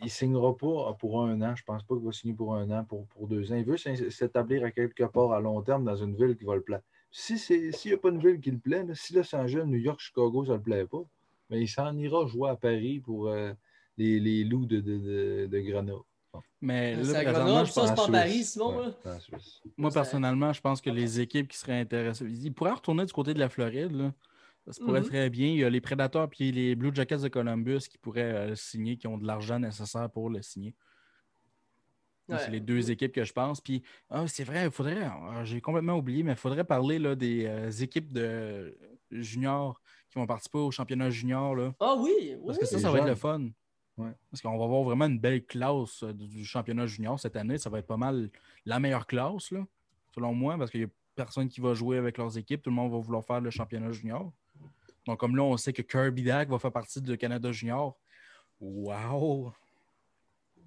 il 0.00 0.04
ne 0.04 0.08
signera 0.08 0.56
pas 0.56 0.94
pour 0.98 1.22
un 1.22 1.42
an. 1.42 1.54
Je 1.54 1.62
ne 1.62 1.66
pense 1.66 1.82
pas 1.82 1.94
qu'il 1.94 2.04
va 2.04 2.12
signer 2.12 2.34
pour 2.34 2.54
un 2.54 2.70
an, 2.70 2.84
pour, 2.84 3.06
pour 3.08 3.28
deux 3.28 3.52
ans. 3.52 3.56
Il 3.56 3.64
veut 3.64 3.76
s'établir 3.76 4.64
à 4.64 4.70
quelque 4.70 5.04
part 5.04 5.32
à 5.32 5.40
long 5.40 5.60
terme 5.62 5.84
dans 5.84 5.96
une 5.96 6.16
ville 6.16 6.36
qui 6.36 6.44
va 6.44 6.54
le 6.54 6.62
plaire. 6.62 6.80
Si 7.10 7.38
s'il 7.38 7.72
n'y 7.86 7.92
a 7.92 7.98
pas 7.98 8.08
une 8.08 8.20
ville 8.20 8.40
qui 8.40 8.50
le 8.50 8.58
plaît, 8.58 8.84
si 8.94 9.14
Los 9.14 9.34
Angeles, 9.34 9.64
New 9.66 9.78
York, 9.78 10.00
Chicago, 10.00 10.44
ça 10.44 10.52
ne 10.52 10.56
le 10.56 10.62
plaît 10.62 10.86
pas, 10.86 11.02
mais 11.50 11.60
il 11.60 11.68
s'en 11.68 11.96
ira 11.98 12.26
jouer 12.26 12.50
à 12.50 12.56
Paris 12.56 13.00
pour. 13.00 13.28
Euh, 13.28 13.52
les, 13.98 14.44
loups 14.44 14.66
de, 14.66 14.80
de, 14.80 15.46
de, 15.46 15.60
Grenoble. 15.60 16.04
Mais 16.60 16.96
là, 16.96 17.24
Grenoble, 17.24 17.68
ça, 17.68 17.86
c'est 17.86 17.94
pas 17.94 18.08
Paris, 18.08 18.44
Simon. 18.44 18.94
Moi, 19.76 19.90
personnellement, 19.90 20.52
je 20.52 20.60
pense 20.60 20.80
que 20.80 20.90
les 20.90 21.20
équipes 21.20 21.48
qui 21.48 21.58
seraient 21.58 21.80
intéressées, 21.80 22.26
ils 22.26 22.52
pourraient 22.52 22.72
retourner 22.72 23.04
du 23.06 23.12
côté 23.12 23.34
de 23.34 23.38
la 23.38 23.48
Floride. 23.48 23.92
Là. 23.92 24.12
Ça 24.70 24.84
pourrait 24.84 25.00
mm-hmm. 25.00 25.06
très 25.06 25.30
bien. 25.30 25.48
Il 25.48 25.56
y 25.56 25.64
a 25.64 25.70
les 25.70 25.80
Predators 25.80 26.28
et 26.38 26.52
les 26.52 26.74
Blue 26.74 26.90
Jackets 26.94 27.18
de 27.18 27.28
Columbus 27.28 27.80
qui 27.90 27.98
pourraient 27.98 28.48
le 28.48 28.54
signer, 28.54 28.96
qui 28.96 29.06
ont 29.06 29.18
de 29.18 29.26
l'argent 29.26 29.58
nécessaire 29.58 30.10
pour 30.10 30.30
le 30.30 30.42
signer. 30.42 30.74
C'est 32.28 32.50
les 32.50 32.60
deux 32.60 32.90
équipes 32.90 33.12
que 33.12 33.24
je 33.24 33.32
pense. 33.32 33.60
Puis, 33.60 33.82
ah, 34.10 34.26
c'est 34.26 34.44
vrai, 34.44 34.66
il 34.66 34.70
faudrait, 34.70 35.02
ah, 35.02 35.44
j'ai 35.44 35.62
complètement 35.62 35.94
oublié, 35.94 36.22
mais 36.22 36.32
il 36.32 36.36
faudrait 36.36 36.64
parler 36.64 36.98
là, 36.98 37.14
des 37.14 37.46
euh, 37.46 37.70
équipes 37.70 38.12
de 38.12 38.76
juniors 39.10 39.80
qui 40.10 40.18
vont 40.18 40.26
participer 40.26 40.58
au 40.58 40.70
championnat 40.70 41.08
junior. 41.08 41.54
Là. 41.54 41.74
Ah 41.80 41.96
oui, 41.98 42.12
oui. 42.20 42.36
Parce 42.46 42.58
que 42.58 42.66
ça, 42.66 42.78
ça 42.78 42.90
va 42.90 42.98
être 42.98 43.06
le 43.06 43.14
fun. 43.14 43.48
Parce 44.30 44.42
qu'on 44.42 44.56
va 44.56 44.64
avoir 44.64 44.82
vraiment 44.82 45.06
une 45.06 45.18
belle 45.18 45.44
classe 45.44 46.02
euh, 46.02 46.12
du 46.12 46.44
championnat 46.44 46.86
junior 46.86 47.18
cette 47.18 47.36
année. 47.36 47.58
Ça 47.58 47.70
va 47.70 47.78
être 47.78 47.86
pas 47.86 47.96
mal 47.96 48.30
la 48.64 48.78
meilleure 48.78 49.06
classe, 49.06 49.50
là, 49.50 49.66
selon 50.14 50.34
moi, 50.34 50.56
parce 50.56 50.70
qu'il 50.70 50.80
n'y 50.80 50.86
a 50.86 50.90
personne 51.14 51.48
qui 51.48 51.60
va 51.60 51.74
jouer 51.74 51.98
avec 51.98 52.18
leurs 52.18 52.38
équipes. 52.38 52.62
Tout 52.62 52.70
le 52.70 52.76
monde 52.76 52.92
va 52.92 52.98
vouloir 52.98 53.24
faire 53.24 53.40
le 53.40 53.50
championnat 53.50 53.90
junior. 53.92 54.32
Donc, 55.06 55.18
comme 55.18 55.36
là, 55.36 55.42
on 55.42 55.56
sait 55.56 55.72
que 55.72 55.82
Kirby 55.82 56.22
Dak 56.22 56.48
va 56.48 56.58
faire 56.58 56.72
partie 56.72 57.00
du 57.00 57.16
Canada 57.16 57.50
junior. 57.50 57.96
Wow! 58.60 59.52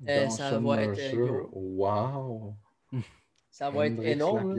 Eh, 0.07 0.29
ça 0.29 0.59
va 0.59 0.83
être. 0.83 1.49
Wow! 1.51 2.55
Ça 3.51 3.69
va 3.69 3.87
être 3.87 4.01
énorme. 4.01 4.57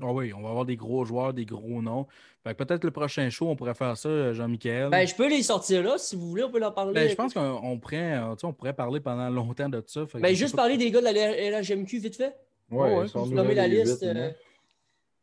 Ah 0.00 0.12
oui, 0.12 0.32
on 0.32 0.40
va 0.40 0.50
avoir 0.50 0.64
des 0.64 0.76
gros 0.76 1.04
joueurs, 1.04 1.34
des 1.34 1.44
gros 1.44 1.82
noms. 1.82 2.06
peut-être 2.44 2.84
le 2.84 2.92
prochain 2.92 3.28
show, 3.30 3.48
on 3.48 3.56
pourrait 3.56 3.74
faire 3.74 3.96
ça, 3.96 4.32
Jean-Michel. 4.32 4.90
Ben, 4.90 5.04
je 5.04 5.14
peux 5.14 5.28
les 5.28 5.42
sortir 5.42 5.82
là, 5.82 5.98
si 5.98 6.14
vous 6.14 6.28
voulez, 6.28 6.44
on 6.44 6.50
peut 6.50 6.60
leur 6.60 6.72
parler. 6.72 6.94
Ben, 6.94 7.10
je 7.10 7.16
pense 7.16 7.34
qu'on 7.34 7.78
pourrait, 7.80 8.16
euh, 8.16 8.36
on 8.44 8.52
pourrait 8.52 8.74
parler 8.74 9.00
pendant 9.00 9.28
longtemps 9.28 9.68
de 9.68 9.82
ça. 9.84 10.04
Ben, 10.14 10.34
juste 10.36 10.54
parler 10.54 10.76
des 10.76 10.92
gars 10.92 11.00
de 11.00 11.04
la 11.06 11.60
LHMQ 11.60 11.98
vite 11.98 12.16
fait. 12.16 12.36
Oui, 12.70 12.88
ouais, 12.88 13.12
ouais, 13.12 13.28
nommer 13.30 13.54
la 13.54 13.66
liste. 13.66 14.04
Euh, 14.04 14.30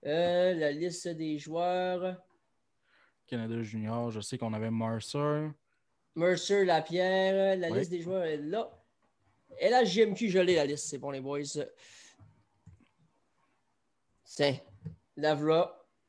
euh, 0.05 0.53
la 0.53 0.71
liste 0.71 1.07
des 1.07 1.37
joueurs. 1.37 2.17
Canada 3.27 3.61
Junior, 3.61 4.11
je 4.11 4.19
sais 4.19 4.37
qu'on 4.37 4.53
avait 4.53 4.71
Mercer. 4.71 5.47
Mercer, 6.15 6.65
Lapierre, 6.65 7.57
la 7.57 7.69
liste 7.69 7.91
des 7.91 8.01
joueurs 8.01 8.25
est 8.25 8.37
là. 8.37 8.69
LHMQ, 9.61 10.27
je 10.27 10.39
l'ai 10.39 10.55
la 10.55 10.65
liste, 10.65 10.89
c'est 10.89 10.97
bon 10.97 11.11
les 11.11 11.21
boys. 11.21 11.39
Tiens, 14.35 14.57
la 15.15 15.37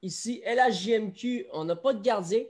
Ici, 0.02 0.42
LHJMQ, 0.44 1.46
on 1.52 1.64
n'a 1.64 1.76
pas 1.76 1.94
de 1.94 2.02
gardien. 2.02 2.42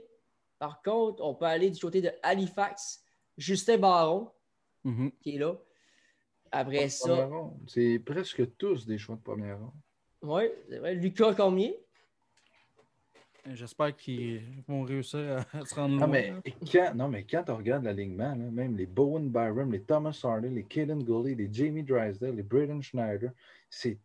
Par 0.59 0.81
contre, 0.81 1.23
on 1.23 1.35
peut 1.35 1.45
aller 1.45 1.69
du 1.69 1.79
côté 1.79 2.01
de 2.01 2.11
Halifax, 2.21 3.01
Justin 3.37 3.77
Baron, 3.77 4.29
mhm. 4.83 5.11
qui 5.21 5.35
est 5.35 5.39
là. 5.39 5.55
Après 6.51 6.89
ça. 6.89 7.29
C'est 7.67 7.99
presque 7.99 8.57
tous 8.57 8.85
des 8.85 8.97
choix 8.97 9.15
de 9.15 9.21
première 9.21 9.59
ronde. 9.59 9.71
Oui, 10.21 10.43
c'est 10.69 10.79
vrai. 10.79 10.95
Lucas 10.95 11.33
Cormier. 11.33 11.77
J'espère 13.53 13.95
qu'ils 13.95 14.41
vont 14.67 14.83
réussir 14.83 15.45
à 15.53 15.65
se 15.65 15.75
rendre 15.75 15.99
non, 15.99 16.07
Mais 16.07 16.33
quand, 16.71 16.95
non, 16.95 17.07
mais 17.07 17.23
quand 17.23 17.49
on 17.49 17.57
regarde 17.57 17.83
l'alignement, 17.83 18.35
même 18.35 18.75
les 18.75 18.87
Bowen 18.87 19.29
Byram, 19.29 19.71
les 19.71 19.81
Thomas 19.81 20.19
Hardy, 20.23 20.49
les 20.49 20.63
Kaden 20.63 21.03
Gully, 21.03 21.35
les 21.35 21.49
Jamie 21.51 21.83
Drysdale, 21.83 22.35
les 22.35 22.43
Braden 22.43 22.81
Schneider, 22.81 23.31
c'est 23.69 23.97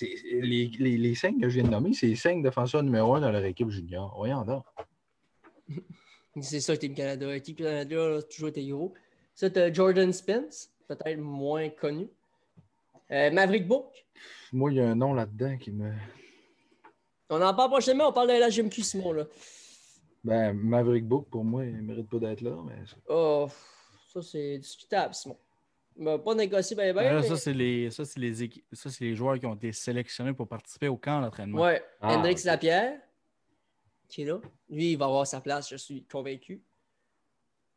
les, 0.00 0.70
les, 0.78 0.96
les, 0.96 1.14
cinq 1.14 1.40
que 1.40 1.48
je 1.48 1.54
viens 1.54 1.64
de 1.64 1.70
nommer, 1.70 1.92
c'est 1.92 2.06
les 2.06 2.16
cinq 2.16 2.42
défenseurs 2.42 2.82
numéro 2.82 3.14
un 3.14 3.20
dans 3.20 3.30
leur 3.30 3.44
équipe 3.44 3.70
junior. 3.70 4.12
Voyons 4.16 4.44
donc. 4.44 4.64
c'est 6.40 6.60
ça, 6.60 6.76
Team 6.76 6.94
Canada. 6.94 7.26
L'équipe 7.26 7.58
Canada 7.58 8.16
a 8.16 8.22
toujours 8.22 8.48
été 8.48 8.66
gros. 8.66 8.94
Ça, 9.34 9.50
tu 9.50 9.74
Jordan 9.74 10.12
Spence, 10.12 10.70
peut-être 10.88 11.18
moins 11.18 11.68
connu. 11.68 12.08
Euh, 13.10 13.30
Maverick 13.30 13.66
Book. 13.66 14.06
Moi, 14.52 14.72
il 14.72 14.76
y 14.76 14.80
a 14.80 14.88
un 14.88 14.94
nom 14.94 15.12
là-dedans 15.12 15.56
qui 15.58 15.72
me. 15.72 15.92
On 17.30 17.40
en 17.42 17.54
parle 17.54 17.70
prochainement, 17.70 18.08
on 18.08 18.12
parle 18.12 18.28
de 18.28 18.34
la 18.34 18.48
GMQ 18.48 18.82
Simon. 18.82 19.12
Là. 19.12 19.24
Ben, 20.22 20.52
Maverick 20.52 21.06
Book, 21.06 21.28
pour 21.30 21.44
moi, 21.44 21.64
il 21.64 21.76
ne 21.76 21.82
mérite 21.82 22.08
pas 22.08 22.18
d'être 22.18 22.40
là. 22.40 22.56
Mais... 22.64 22.76
Oh, 23.08 23.48
ça, 24.12 24.22
c'est 24.22 24.58
discutable, 24.58 25.14
Simon. 25.14 25.36
Ben, 25.96 26.18
pas 26.18 26.34
négocier 26.34 26.74
ben, 26.74 26.94
ben, 26.94 27.22
Ça, 27.22 27.36
c'est 27.36 27.52
les, 27.52 27.90
ça, 27.90 28.04
c'est 28.04 28.18
les, 28.18 28.34
ça, 28.72 28.90
c'est 28.90 29.04
les 29.04 29.14
joueurs 29.14 29.38
qui 29.38 29.46
ont 29.46 29.54
été 29.54 29.72
sélectionnés 29.72 30.32
pour 30.32 30.48
participer 30.48 30.88
au 30.88 30.96
camp 30.96 31.20
d'entraînement. 31.20 31.62
Ouais. 31.62 31.82
Ah, 32.00 32.16
Hendrix 32.16 32.42
Lapierre, 32.44 32.98
qui 34.08 34.22
est 34.22 34.24
là. 34.24 34.40
Lui, 34.68 34.92
il 34.92 34.98
va 34.98 35.06
avoir 35.06 35.26
sa 35.26 35.40
place, 35.40 35.70
je 35.70 35.76
suis 35.76 36.04
convaincu. 36.04 36.62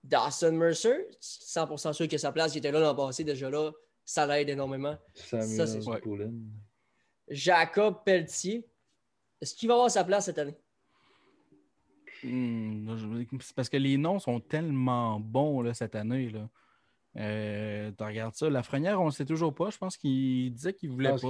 Dawson 0.04 0.54
Mercer, 0.54 1.08
100% 1.22 1.94
sûr 1.94 2.08
que 2.08 2.18
sa 2.18 2.32
place, 2.32 2.56
il 2.56 2.60
était 2.60 2.72
là 2.72 2.80
l'an 2.80 2.96
passé, 2.96 3.24
déjà 3.24 3.50
là, 3.50 3.72
ça 4.06 4.26
l'aide 4.26 4.50
énormément. 4.50 4.98
ça, 5.14 5.42
c'est 5.68 5.80
Jacob 7.30 8.04
Pelletier, 8.06 8.66
est-ce 9.42 9.54
qu'il 9.54 9.68
va 9.68 9.76
avoir 9.76 9.92
sa 9.92 10.04
place 10.04 10.26
cette 10.26 10.40
année? 10.40 10.56
Hmm, 12.24 12.90
c'est 13.42 13.56
parce 13.56 13.70
que 13.70 13.78
les 13.78 13.98
noms 13.98 14.18
sont 14.18 14.40
tellement 14.40 15.20
bons 15.20 15.62
là, 15.62 15.74
cette 15.74 15.96
année. 15.96 16.30
Là. 16.30 16.50
Euh, 17.18 17.92
tu 17.98 18.04
regardes 18.04 18.36
ça. 18.36 18.46
La 18.46 18.60
Lafrenière, 18.60 19.02
on 19.02 19.08
ne 19.08 19.12
sait 19.12 19.26
toujours 19.26 19.54
pas. 19.54 19.70
Je 19.70 19.78
pense 19.78 19.98
qu'il 19.98 20.54
disait 20.54 20.74
qu'il 20.74 20.92
voulait 20.92 21.16
pas. 21.16 21.30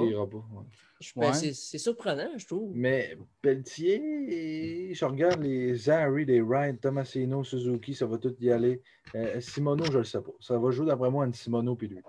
Ben, 1.15 1.33
c'est 1.33 1.77
surprenant, 1.77 2.29
je 2.37 2.45
trouve. 2.45 2.71
Mais 2.75 3.17
Pelletier, 3.41 4.93
je 4.93 5.05
regarde 5.05 5.41
les 5.41 5.75
Zari, 5.75 6.25
les 6.25 6.41
Ryan, 6.41 6.75
Tomasino, 6.75 7.43
Suzuki, 7.43 7.93
ça 7.93 8.05
va 8.05 8.17
tout 8.17 8.35
y 8.39 8.51
aller. 8.51 8.81
Euh, 9.15 9.39
Simono, 9.39 9.85
je 9.85 9.93
ne 9.93 9.97
le 9.99 10.03
sais 10.03 10.21
pas. 10.21 10.31
Ça 10.39 10.57
va 10.57 10.71
jouer 10.71 10.87
d'après 10.87 11.09
moi 11.09 11.25
un 11.25 11.31
Simono 11.31 11.75
puis 11.75 11.87
lui. 11.87 12.01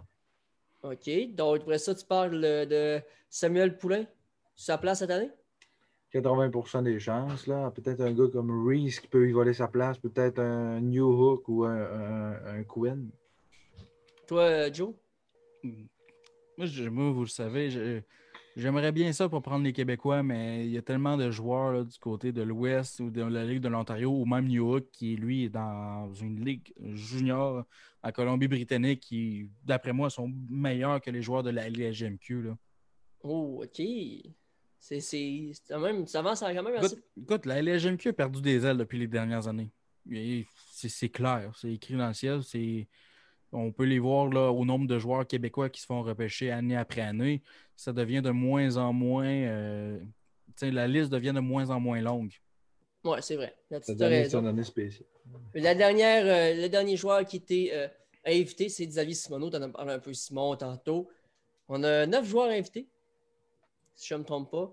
OK. 0.82 1.34
Donc, 1.34 1.60
après 1.62 1.78
ça, 1.78 1.94
tu 1.94 2.04
parles 2.04 2.40
de 2.40 3.00
Samuel 3.28 3.76
Poulain, 3.76 4.04
sa 4.56 4.78
place 4.78 5.00
cette 5.00 5.10
année? 5.10 5.30
80% 6.14 6.82
des 6.82 6.98
chances. 6.98 7.46
là. 7.46 7.70
Peut-être 7.70 8.00
un 8.00 8.12
gars 8.12 8.28
comme 8.32 8.66
Reese 8.66 9.00
qui 9.00 9.08
peut 9.08 9.28
y 9.28 9.32
voler 9.32 9.52
sa 9.52 9.68
place, 9.68 9.98
peut-être 9.98 10.38
un 10.38 10.80
New 10.80 11.06
Hook 11.06 11.48
ou 11.48 11.64
un, 11.64 12.32
un, 12.46 12.62
Quinn. 12.64 13.10
Toi, 14.28 14.70
Joe? 14.70 14.94
Moi, 15.64 16.66
vous 17.12 17.22
le 17.22 17.28
savez, 17.28 18.02
j'aimerais 18.54 18.92
bien 18.92 19.10
ça 19.14 19.26
pour 19.26 19.40
prendre 19.40 19.64
les 19.64 19.72
Québécois, 19.72 20.22
mais 20.22 20.66
il 20.66 20.70
y 20.70 20.76
a 20.76 20.82
tellement 20.82 21.16
de 21.16 21.30
joueurs 21.30 21.86
du 21.86 21.98
côté 21.98 22.30
de 22.30 22.42
l'Ouest 22.42 23.00
ou 23.00 23.08
de 23.10 23.22
la 23.22 23.46
Ligue 23.46 23.60
de 23.60 23.68
l'Ontario 23.68 24.10
ou 24.10 24.26
même 24.26 24.46
New 24.46 24.74
Hook 24.74 24.90
qui, 24.92 25.16
lui, 25.16 25.44
est 25.44 25.48
dans 25.48 26.12
une 26.12 26.44
ligue 26.44 26.74
junior 26.92 27.64
en 28.02 28.12
Colombie-Britannique 28.12 29.00
qui, 29.00 29.48
d'après 29.64 29.94
moi, 29.94 30.10
sont 30.10 30.30
meilleurs 30.50 31.00
que 31.00 31.10
les 31.10 31.22
joueurs 31.22 31.42
de 31.42 31.50
la 31.50 31.66
LGMQ. 31.70 32.42
Là. 32.42 32.58
Oh, 33.22 33.64
OK. 33.64 33.82
C'est, 34.78 35.52
même, 35.70 36.06
ça 36.06 36.18
avance 36.18 36.40
quand 36.40 36.52
même 36.52 36.76
assez. 36.76 37.02
Écoute, 37.16 37.46
la 37.46 37.62
LGMQ 37.62 38.10
a 38.10 38.12
perdu 38.12 38.42
des 38.42 38.66
ailes 38.66 38.76
depuis 38.76 38.98
les 38.98 39.08
dernières 39.08 39.48
années. 39.48 39.70
C'est, 40.70 41.08
clair, 41.08 41.50
c'est 41.56 41.72
écrit 41.72 41.96
dans 41.96 42.08
le 42.08 42.14
ciel. 42.14 42.42
On 43.52 43.72
peut 43.72 43.84
les 43.84 43.98
voir 43.98 44.28
là, 44.28 44.50
au 44.50 44.64
nombre 44.64 44.86
de 44.86 44.98
joueurs 44.98 45.26
québécois 45.26 45.70
qui 45.70 45.80
se 45.80 45.86
font 45.86 46.02
repêcher 46.02 46.50
année 46.50 46.76
après 46.76 47.00
année. 47.00 47.42
Ça 47.76 47.92
devient 47.92 48.22
de 48.22 48.30
moins 48.30 48.76
en 48.76 48.92
moins. 48.92 49.26
Euh, 49.26 49.98
la 50.62 50.86
liste 50.86 51.10
devient 51.10 51.32
de 51.34 51.40
moins 51.40 51.70
en 51.70 51.80
moins 51.80 52.00
longue. 52.00 52.32
Oui, 53.04 53.18
c'est 53.20 53.36
vrai. 53.36 53.54
La, 53.70 53.78
année 53.78 54.64
spéciale. 54.64 55.06
La 55.54 55.74
dernière, 55.74 56.24
euh, 56.26 56.62
le 56.62 56.68
dernier 56.68 56.96
joueur 56.96 57.24
qui 57.24 57.36
était 57.36 57.70
euh, 57.72 57.88
invité, 58.26 58.68
c'est 58.68 58.86
Xavier 58.86 59.14
Simoneau. 59.14 59.50
Tu 59.50 59.56
en 59.56 59.62
as 59.62 59.68
parlé 59.68 59.92
un 59.92 59.98
peu, 59.98 60.12
Simon, 60.12 60.56
tantôt. 60.56 61.08
On 61.68 61.82
a 61.84 62.06
neuf 62.06 62.26
joueurs 62.26 62.50
invités 62.50 62.88
si 63.98 64.08
je 64.08 64.14
ne 64.14 64.20
me 64.20 64.24
trompe 64.24 64.50
pas. 64.50 64.72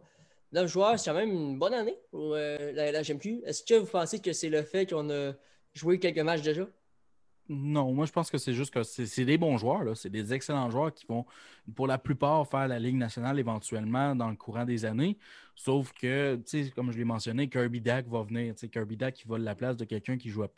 Neuf 0.52 0.72
joueurs, 0.72 0.97
c'est 0.99 1.10
quand 1.10 1.18
même 1.18 1.31
une 1.31 1.60
bonne 1.60 1.73
année 1.73 1.97
pour 2.11 2.34
euh, 2.35 2.72
la, 2.72 2.91
la 2.91 3.02
GMQ. 3.02 3.41
Est-ce 3.45 3.64
que 3.64 3.73
vous 3.73 3.88
pensez 3.88 4.19
que 4.19 4.31
c'est 4.31 4.49
le 4.49 4.61
fait 4.61 4.89
qu'on 4.89 5.10
a 5.10 5.34
joué 5.73 5.99
quelques 5.99 6.19
matchs 6.19 6.41
déjà? 6.41 6.68
Non, 7.47 7.93
moi 7.93 8.05
je 8.05 8.11
pense 8.11 8.31
que 8.31 8.38
c'est 8.39 8.53
juste 8.53 8.73
que 8.73 8.81
c'est 8.81 9.26
des 9.26 9.38
bons 9.38 9.57
joueurs, 9.57 9.95
c'est 9.95 10.09
des 10.09 10.34
excellents 10.34 10.69
joueurs 10.72 10.93
qui 10.93 11.05
vont 11.05 11.26
pour 11.76 11.85
la 11.85 11.99
plupart 11.99 12.47
faire 12.47 12.67
la 12.67 12.80
Ligue 12.80 12.95
nationale 12.95 13.38
éventuellement 13.39 14.15
dans 14.15 14.30
le 14.30 14.35
courant 14.35 14.65
des 14.65 14.85
années. 14.85 15.17
Sauf 15.55 15.93
que, 15.93 16.39
comme 16.76 16.91
je 16.91 16.97
l'ai 16.97 17.05
mentionné, 17.05 17.47
Kirby 17.47 17.81
Dack 17.81 18.07
va 18.07 18.23
venir. 18.23 18.55
Kirby 18.55 18.97
Dack 18.97 19.13
qui 19.13 19.27
vole 19.27 19.41
la 19.41 19.55
place 19.55 19.77
de 19.77 19.85
quelqu'un 19.85 20.17
qui 20.17 20.30
jouait, 20.30 20.49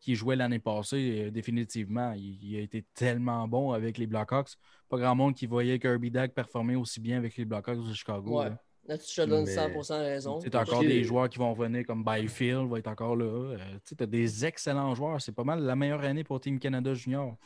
qui 0.00 0.14
jouait 0.14 0.36
l'année 0.36 0.58
passée, 0.58 1.26
euh, 1.26 1.30
définitivement. 1.30 2.12
Il, 2.14 2.56
a 2.56 2.60
été 2.60 2.82
tellement 2.94 3.46
bon 3.46 3.72
avec 3.72 3.98
les 3.98 4.06
Blackhawks. 4.06 4.56
Pas 4.88 4.98
grand 4.98 5.14
monde 5.14 5.34
qui 5.34 5.46
voyait 5.46 5.78
Kirby 5.78 6.10
Dack 6.10 6.32
performer 6.32 6.76
aussi 6.76 7.00
bien 7.00 7.18
avec 7.18 7.36
les 7.36 7.44
Blackhawks 7.44 7.86
de 7.86 7.94
Chicago. 7.94 8.40
Ouais. 8.40 8.48
Là. 8.48 8.58
Tu 8.88 9.14
te 9.14 9.22
donnes 9.22 9.44
100% 9.44 9.98
raison. 9.98 10.40
C'est 10.40 10.54
encore 10.54 10.80
des 10.80 11.04
joueurs 11.04 11.28
qui 11.28 11.38
vont 11.38 11.52
venir 11.52 11.86
comme 11.86 12.04
Byfield, 12.04 12.68
va 12.68 12.78
être 12.78 12.88
encore 12.88 13.16
là. 13.16 13.24
Euh, 13.24 13.58
tu 13.84 13.94
as 14.02 14.06
des 14.06 14.44
excellents 14.44 14.94
joueurs. 14.94 15.20
C'est 15.20 15.32
pas 15.32 15.44
mal 15.44 15.62
la 15.62 15.76
meilleure 15.76 16.02
année 16.02 16.24
pour 16.24 16.40
Team 16.40 16.58
Canada 16.58 16.94
Junior. 16.94 17.36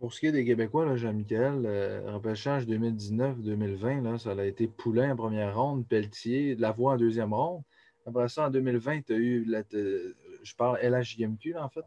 Pour 0.00 0.14
ce 0.14 0.20
qui 0.20 0.26
est 0.26 0.32
des 0.32 0.46
Québécois, 0.46 0.96
Jean-Michel, 0.96 1.62
euh, 1.66 2.12
repêchage 2.14 2.66
2019-2020, 2.66 4.16
ça 4.18 4.30
a 4.30 4.44
été 4.44 4.66
Poulain 4.66 5.12
en 5.12 5.16
première 5.16 5.54
ronde, 5.54 5.86
Pelletier, 5.86 6.54
Lavoie 6.56 6.94
en 6.94 6.96
deuxième 6.96 7.34
ronde. 7.34 7.62
Après 8.06 8.28
ça, 8.28 8.46
en 8.46 8.50
2020, 8.50 9.02
tu 9.02 9.12
as 9.12 9.16
eu 9.16 9.44
la, 9.44 9.62
je 9.70 10.54
parle 10.56 10.78
LHJMQ, 10.82 11.56
en 11.56 11.68
fait. 11.68 11.84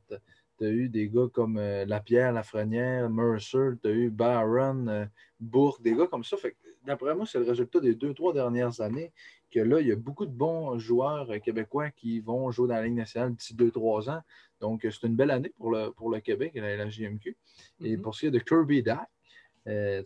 Tu 0.60 0.65
as 0.65 0.69
eu 0.69 0.90
des 0.90 1.10
gars 1.10 1.27
comme 1.34 1.57
euh, 1.57 1.85
Lapierre, 1.85 2.34
Lafrenière, 2.34 3.10
Mercer, 3.10 3.72
tu 3.81 3.90
as 3.90 3.91
eu 3.91 4.10
Baron, 4.11 4.88
euh, 4.88 5.06
Bourg, 5.40 5.80
des 5.81 5.95
gars 5.95 6.07
comme 6.07 6.23
ça. 6.23 6.38
D'après 6.85 7.15
moi, 7.15 7.26
c'est 7.26 7.39
le 7.39 7.45
résultat 7.45 7.80
des 7.80 7.95
deux, 7.95 8.14
trois 8.14 8.34
dernières 8.34 8.81
années 8.81 9.11
que 9.51 9.60
là, 9.60 9.80
il 9.81 9.88
y 9.88 9.91
a 9.91 9.95
beaucoup 9.95 10.26
de 10.26 10.31
bons 10.31 10.77
joueurs 10.80 11.30
euh, 11.31 11.39
québécois 11.39 11.91
qui 11.91 12.19
vont 12.19 12.49
jouer 12.51 12.68
dans 12.68 12.76
la 12.76 12.84
Ligue 12.84 12.95
nationale 12.95 13.34
d'ici 13.34 13.53
deux, 13.53 13.72
trois 13.72 14.10
ans. 14.10 14.22
Donc, 14.60 14.81
c'est 14.84 15.07
une 15.07 15.15
belle 15.15 15.31
année 15.31 15.53
pour 15.57 15.72
le, 15.72 15.91
pour 15.91 16.10
le 16.10 16.19
Québec 16.19 16.51
et 16.55 16.61
la 16.61 16.76
LHJMQ. 16.76 17.38
Et 17.81 17.97
pour 17.97 18.15
ce 18.15 18.22
qui 18.22 18.26
est 18.27 18.31
de 18.31 18.39
Kirby 18.39 18.81
Dack, 18.81 19.10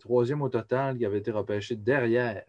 troisième 0.00 0.42
au 0.42 0.48
total, 0.48 0.98
qui 0.98 1.06
avait 1.06 1.18
été 1.18 1.30
repêché 1.30 1.76
derrière 1.76 2.44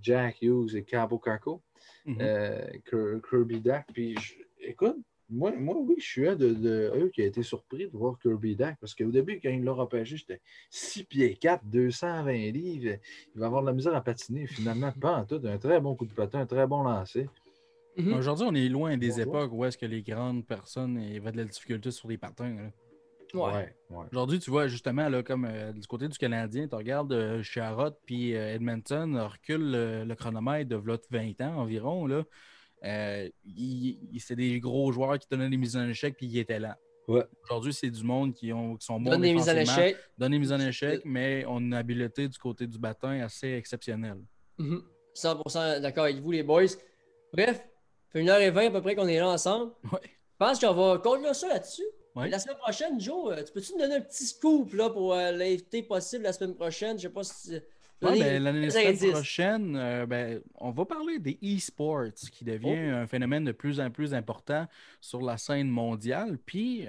Jack 0.00 0.42
Hughes 0.42 0.74
et 0.76 0.84
Cabo 0.84 1.18
Caco. 1.18 1.62
Mhm. 2.04 2.18
Euh, 2.20 3.20
Kirby 3.28 3.60
Dack. 3.60 3.86
Puis, 3.92 4.16
écoute, 4.60 4.96
moi, 5.28 5.52
moi, 5.56 5.76
oui, 5.78 5.96
je 5.98 6.04
suis 6.04 6.28
un 6.28 6.36
de, 6.36 6.92
eux 6.94 7.10
qui 7.12 7.22
a 7.22 7.26
été 7.26 7.42
surpris 7.42 7.88
de 7.88 7.96
voir 7.96 8.18
Kirby 8.20 8.56
Dack 8.56 8.76
parce 8.80 8.94
qu'au 8.94 9.10
début, 9.10 9.40
quand 9.42 9.50
il 9.50 9.64
l'a 9.64 9.72
repêché, 9.72 10.16
j'étais 10.16 10.40
6 10.70 11.04
pieds 11.04 11.36
4, 11.36 11.64
220 11.64 12.32
livres. 12.52 12.98
Il 13.34 13.40
va 13.40 13.46
avoir 13.46 13.62
de 13.62 13.66
la 13.66 13.72
misère 13.72 13.94
à 13.94 14.00
patiner. 14.00 14.46
Finalement, 14.46 14.92
pas 14.92 15.16
en 15.16 15.24
tout. 15.24 15.40
Un 15.44 15.58
très 15.58 15.80
bon 15.80 15.96
coup 15.96 16.06
de 16.06 16.12
patin, 16.12 16.40
un 16.40 16.46
très 16.46 16.66
bon 16.66 16.82
lancer. 16.82 17.28
Mhm. 17.96 18.14
Aujourd'hui, 18.14 18.46
on 18.48 18.54
est 18.54 18.68
loin 18.68 18.96
des 18.96 19.20
époques 19.20 19.50
où 19.52 19.64
est-ce 19.64 19.78
que 19.78 19.86
les 19.86 20.02
grandes 20.02 20.46
personnes 20.46 20.98
avaient 20.98 21.32
de 21.32 21.38
la 21.38 21.44
difficulté 21.44 21.90
sur 21.90 22.08
les 22.08 22.18
patins. 22.18 22.70
Ouais. 23.34 23.74
Aujourd'hui, 24.12 24.38
tu 24.38 24.50
vois, 24.50 24.68
justement, 24.68 25.08
là, 25.08 25.22
comme 25.22 25.46
euh, 25.46 25.72
du 25.72 25.86
côté 25.86 26.08
du 26.08 26.16
Canadien, 26.16 26.68
tu 26.68 26.74
regardes 26.74 27.12
euh, 27.12 27.42
Charlotte 27.42 27.98
puis 28.06 28.34
euh, 28.36 28.54
Edmonton 28.54 29.16
recule 29.18 30.04
le, 30.06 30.14
chronomètre 30.14 30.68
de 30.68 30.76
20 30.76 31.40
ans 31.42 31.56
environ. 31.58 32.06
Là. 32.06 32.24
C'est 34.18 34.36
des 34.36 34.60
gros 34.60 34.92
joueurs 34.92 35.18
qui 35.18 35.26
donnaient 35.30 35.48
des 35.48 35.56
mises 35.56 35.76
en 35.76 35.88
échec 35.88 36.16
puis 36.16 36.26
ils 36.26 36.38
étaient 36.38 36.58
là. 36.58 36.76
Aujourd'hui, 37.44 37.72
c'est 37.72 37.90
du 37.90 38.02
monde 38.02 38.34
qui, 38.34 38.52
ont, 38.52 38.76
qui 38.76 38.84
sont 38.84 38.98
bons. 38.98 39.10
Donne 39.10 39.22
des 39.22 39.32
mises 39.32 39.48
en 39.48 39.56
échec. 39.56 39.96
Donne 40.18 40.32
des 40.32 40.38
mises 40.38 40.52
en 40.52 40.58
échec, 40.58 41.02
mais 41.04 41.44
on 41.46 41.56
a 41.56 41.60
une 41.60 41.74
habileté 41.74 42.26
du 42.26 42.38
côté 42.38 42.66
du 42.66 42.78
bâton 42.78 43.20
assez 43.22 43.52
exceptionnelle. 43.52 44.18
100% 44.58 44.82
mm-hmm. 45.16 45.80
d'accord 45.80 46.04
avec 46.04 46.18
vous, 46.18 46.32
les 46.32 46.42
boys. 46.42 46.64
Bref, 47.32 47.62
fait 48.10 48.20
une 48.20 48.28
heure 48.28 48.40
et 48.40 48.50
vingt 48.50 48.66
à 48.66 48.70
peu 48.70 48.82
près 48.82 48.96
qu'on 48.96 49.06
est 49.06 49.18
là 49.18 49.28
ensemble. 49.28 49.72
Ouais. 49.92 50.00
Je 50.04 50.44
pense 50.44 50.60
qu'on 50.60 50.74
va 50.74 50.98
conclure 50.98 51.34
ça 51.34 51.48
là-dessus. 51.48 51.86
La 52.14 52.38
semaine 52.38 52.56
prochaine, 52.56 52.98
Joe, 52.98 53.32
euh, 53.32 53.42
tu 53.42 53.52
peux-tu 53.52 53.72
nous 53.72 53.78
donner 53.78 53.96
un 53.96 54.00
petit 54.00 54.24
scoop 54.24 54.72
là, 54.72 54.88
pour 54.88 55.12
euh, 55.12 55.32
l'invité 55.32 55.82
possible 55.82 56.24
la 56.24 56.32
semaine 56.32 56.54
prochaine? 56.54 56.96
Je 56.96 57.02
sais 57.02 57.08
pas 57.10 57.24
si. 57.24 57.60
Ben, 58.02 58.42
L'année 58.42 59.10
prochaine, 59.10 59.76
euh, 59.76 60.06
ben, 60.06 60.40
on 60.54 60.70
va 60.70 60.84
parler 60.84 61.18
des 61.18 61.38
e-sports 61.42 62.12
qui 62.30 62.44
devient 62.44 62.92
oh. 62.92 62.96
un 62.96 63.06
phénomène 63.06 63.44
de 63.44 63.52
plus 63.52 63.80
en 63.80 63.90
plus 63.90 64.14
important 64.14 64.66
sur 65.00 65.22
la 65.22 65.38
scène 65.38 65.68
mondiale. 65.68 66.38
Puis 66.44 66.86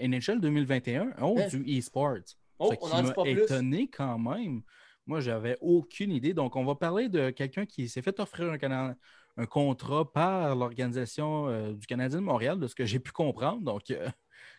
NHL 0.00 0.40
2021 0.40 1.12
ont 1.20 1.36
du 1.48 1.78
e-sport. 1.78 2.18
Oh, 2.58 2.72
qui 2.72 3.02
m'a 3.02 3.28
étonné 3.28 3.88
quand 3.88 4.18
même. 4.18 4.62
Moi, 5.06 5.20
j'avais 5.20 5.58
aucune 5.60 6.10
idée. 6.10 6.32
Donc, 6.32 6.56
on 6.56 6.64
va 6.64 6.74
parler 6.74 7.08
de 7.08 7.28
quelqu'un 7.30 7.66
qui 7.66 7.88
s'est 7.88 8.00
fait 8.00 8.18
offrir 8.18 8.50
un, 8.50 8.96
un 9.36 9.46
contrat 9.46 10.10
par 10.10 10.56
l'organisation 10.56 11.72
du 11.72 11.86
Canadien 11.86 12.18
de 12.18 12.24
Montréal, 12.24 12.58
de 12.58 12.66
ce 12.66 12.74
que 12.74 12.86
j'ai 12.86 12.98
pu 12.98 13.12
comprendre. 13.12 13.60
Donc, 13.62 13.82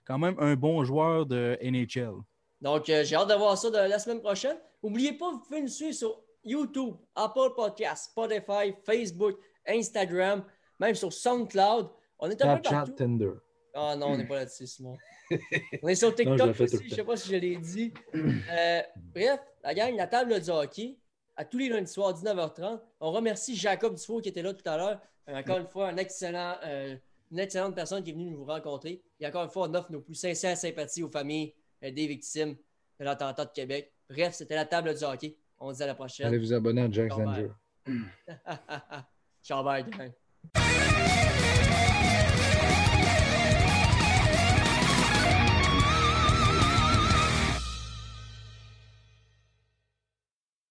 quand 0.06 0.20
même 0.20 0.36
un 0.40 0.56
bon 0.56 0.84
joueur 0.84 1.26
de 1.26 1.58
NHL. 1.62 2.14
Donc, 2.62 2.90
euh, 2.90 3.04
j'ai 3.04 3.16
hâte 3.16 3.30
de 3.30 3.36
voir 3.36 3.58
ça 3.58 3.70
de 3.70 3.78
la 3.78 4.00
semaine 4.00 4.20
prochaine. 4.20 4.58
N'oubliez 4.84 5.14
pas, 5.14 5.32
vous 5.32 5.40
pouvez 5.40 5.62
nous 5.62 5.68
suivre 5.68 5.94
sur 5.94 6.22
YouTube, 6.44 6.96
Apple 7.16 7.54
Podcasts, 7.56 8.12
Spotify, 8.12 8.74
Facebook, 8.86 9.38
Instagram, 9.68 10.44
même 10.80 10.96
sur 10.96 11.12
SoundCloud. 11.12 11.90
On 12.20 12.30
est 12.30 12.42
un 12.42 12.58
peu 12.58 12.62
partout. 12.62 12.92
Tinder. 12.94 13.34
Ah 13.74 13.96
non, 13.96 14.08
on 14.08 14.18
n'est 14.18 14.26
pas 14.26 14.38
là-dessus, 14.38 14.66
Simon. 14.66 14.98
on 15.84 15.88
est 15.88 15.96
sur 15.96 16.16
TikTok 16.16 16.60
aussi, 16.60 16.78
je 16.78 16.84
ne 16.84 16.96
sais 16.96 17.04
pas 17.04 17.18
si 17.18 17.30
je 17.30 17.36
l'ai 17.36 17.58
dit. 17.58 17.94
Euh, 18.16 18.82
bref, 19.14 19.40
la 19.64 19.74
gang, 19.74 19.96
la 19.96 20.08
table 20.08 20.40
du 20.40 20.50
hockey, 20.50 20.98
à 21.36 21.46
tous 21.46 21.58
les 21.60 21.70
lundis 21.70 21.92
soirs, 21.92 22.14
19h30. 22.14 22.80
On 23.02 23.12
remercie 23.12 23.56
Jacob 23.56 23.94
Dufour 23.96 24.22
qui 24.22 24.30
était 24.30 24.42
là 24.42 24.54
tout 24.54 24.68
à 24.68 24.78
l'heure. 24.78 25.02
Encore 25.28 25.58
une 25.58 25.68
fois, 25.68 25.90
un 25.90 25.98
excellent 25.98 26.56
euh, 26.66 26.96
une 27.32 27.40
excellente 27.40 27.76
personne 27.76 28.04
qui 28.04 28.12
est 28.12 28.14
venue 28.14 28.32
nous 28.32 28.46
rencontrer. 28.46 29.02
Et 29.20 29.28
encore 29.28 29.44
une 29.44 29.50
fois, 29.50 29.68
on 29.68 29.74
offre 29.74 29.92
nos 29.92 30.02
plus 30.02 30.16
sincères 30.16 30.58
sympathies 30.58 31.04
aux 31.04 31.10
familles 31.10 31.54
euh, 31.54 31.57
des 31.82 32.08
victimes 32.08 32.56
de 33.00 33.06
l'attentat 33.06 33.46
de 33.46 33.52
Québec. 33.52 33.94
Bref, 34.10 34.34
c'était 34.34 34.56
la 34.56 34.66
table 34.66 34.96
du 34.96 35.04
hockey. 35.04 35.38
On 35.60 35.72
se 35.72 35.78
dit 35.78 35.84
à 35.84 35.88
la 35.88 35.96
prochaine. 35.96 36.28
Allez 36.28 36.38
vous 36.38 36.54
abonner 36.54 36.82
à 36.84 36.92
Jack 36.92 37.12
Ciao, 37.12 37.24
Ciao, 39.44 39.64
bye, 39.64 39.86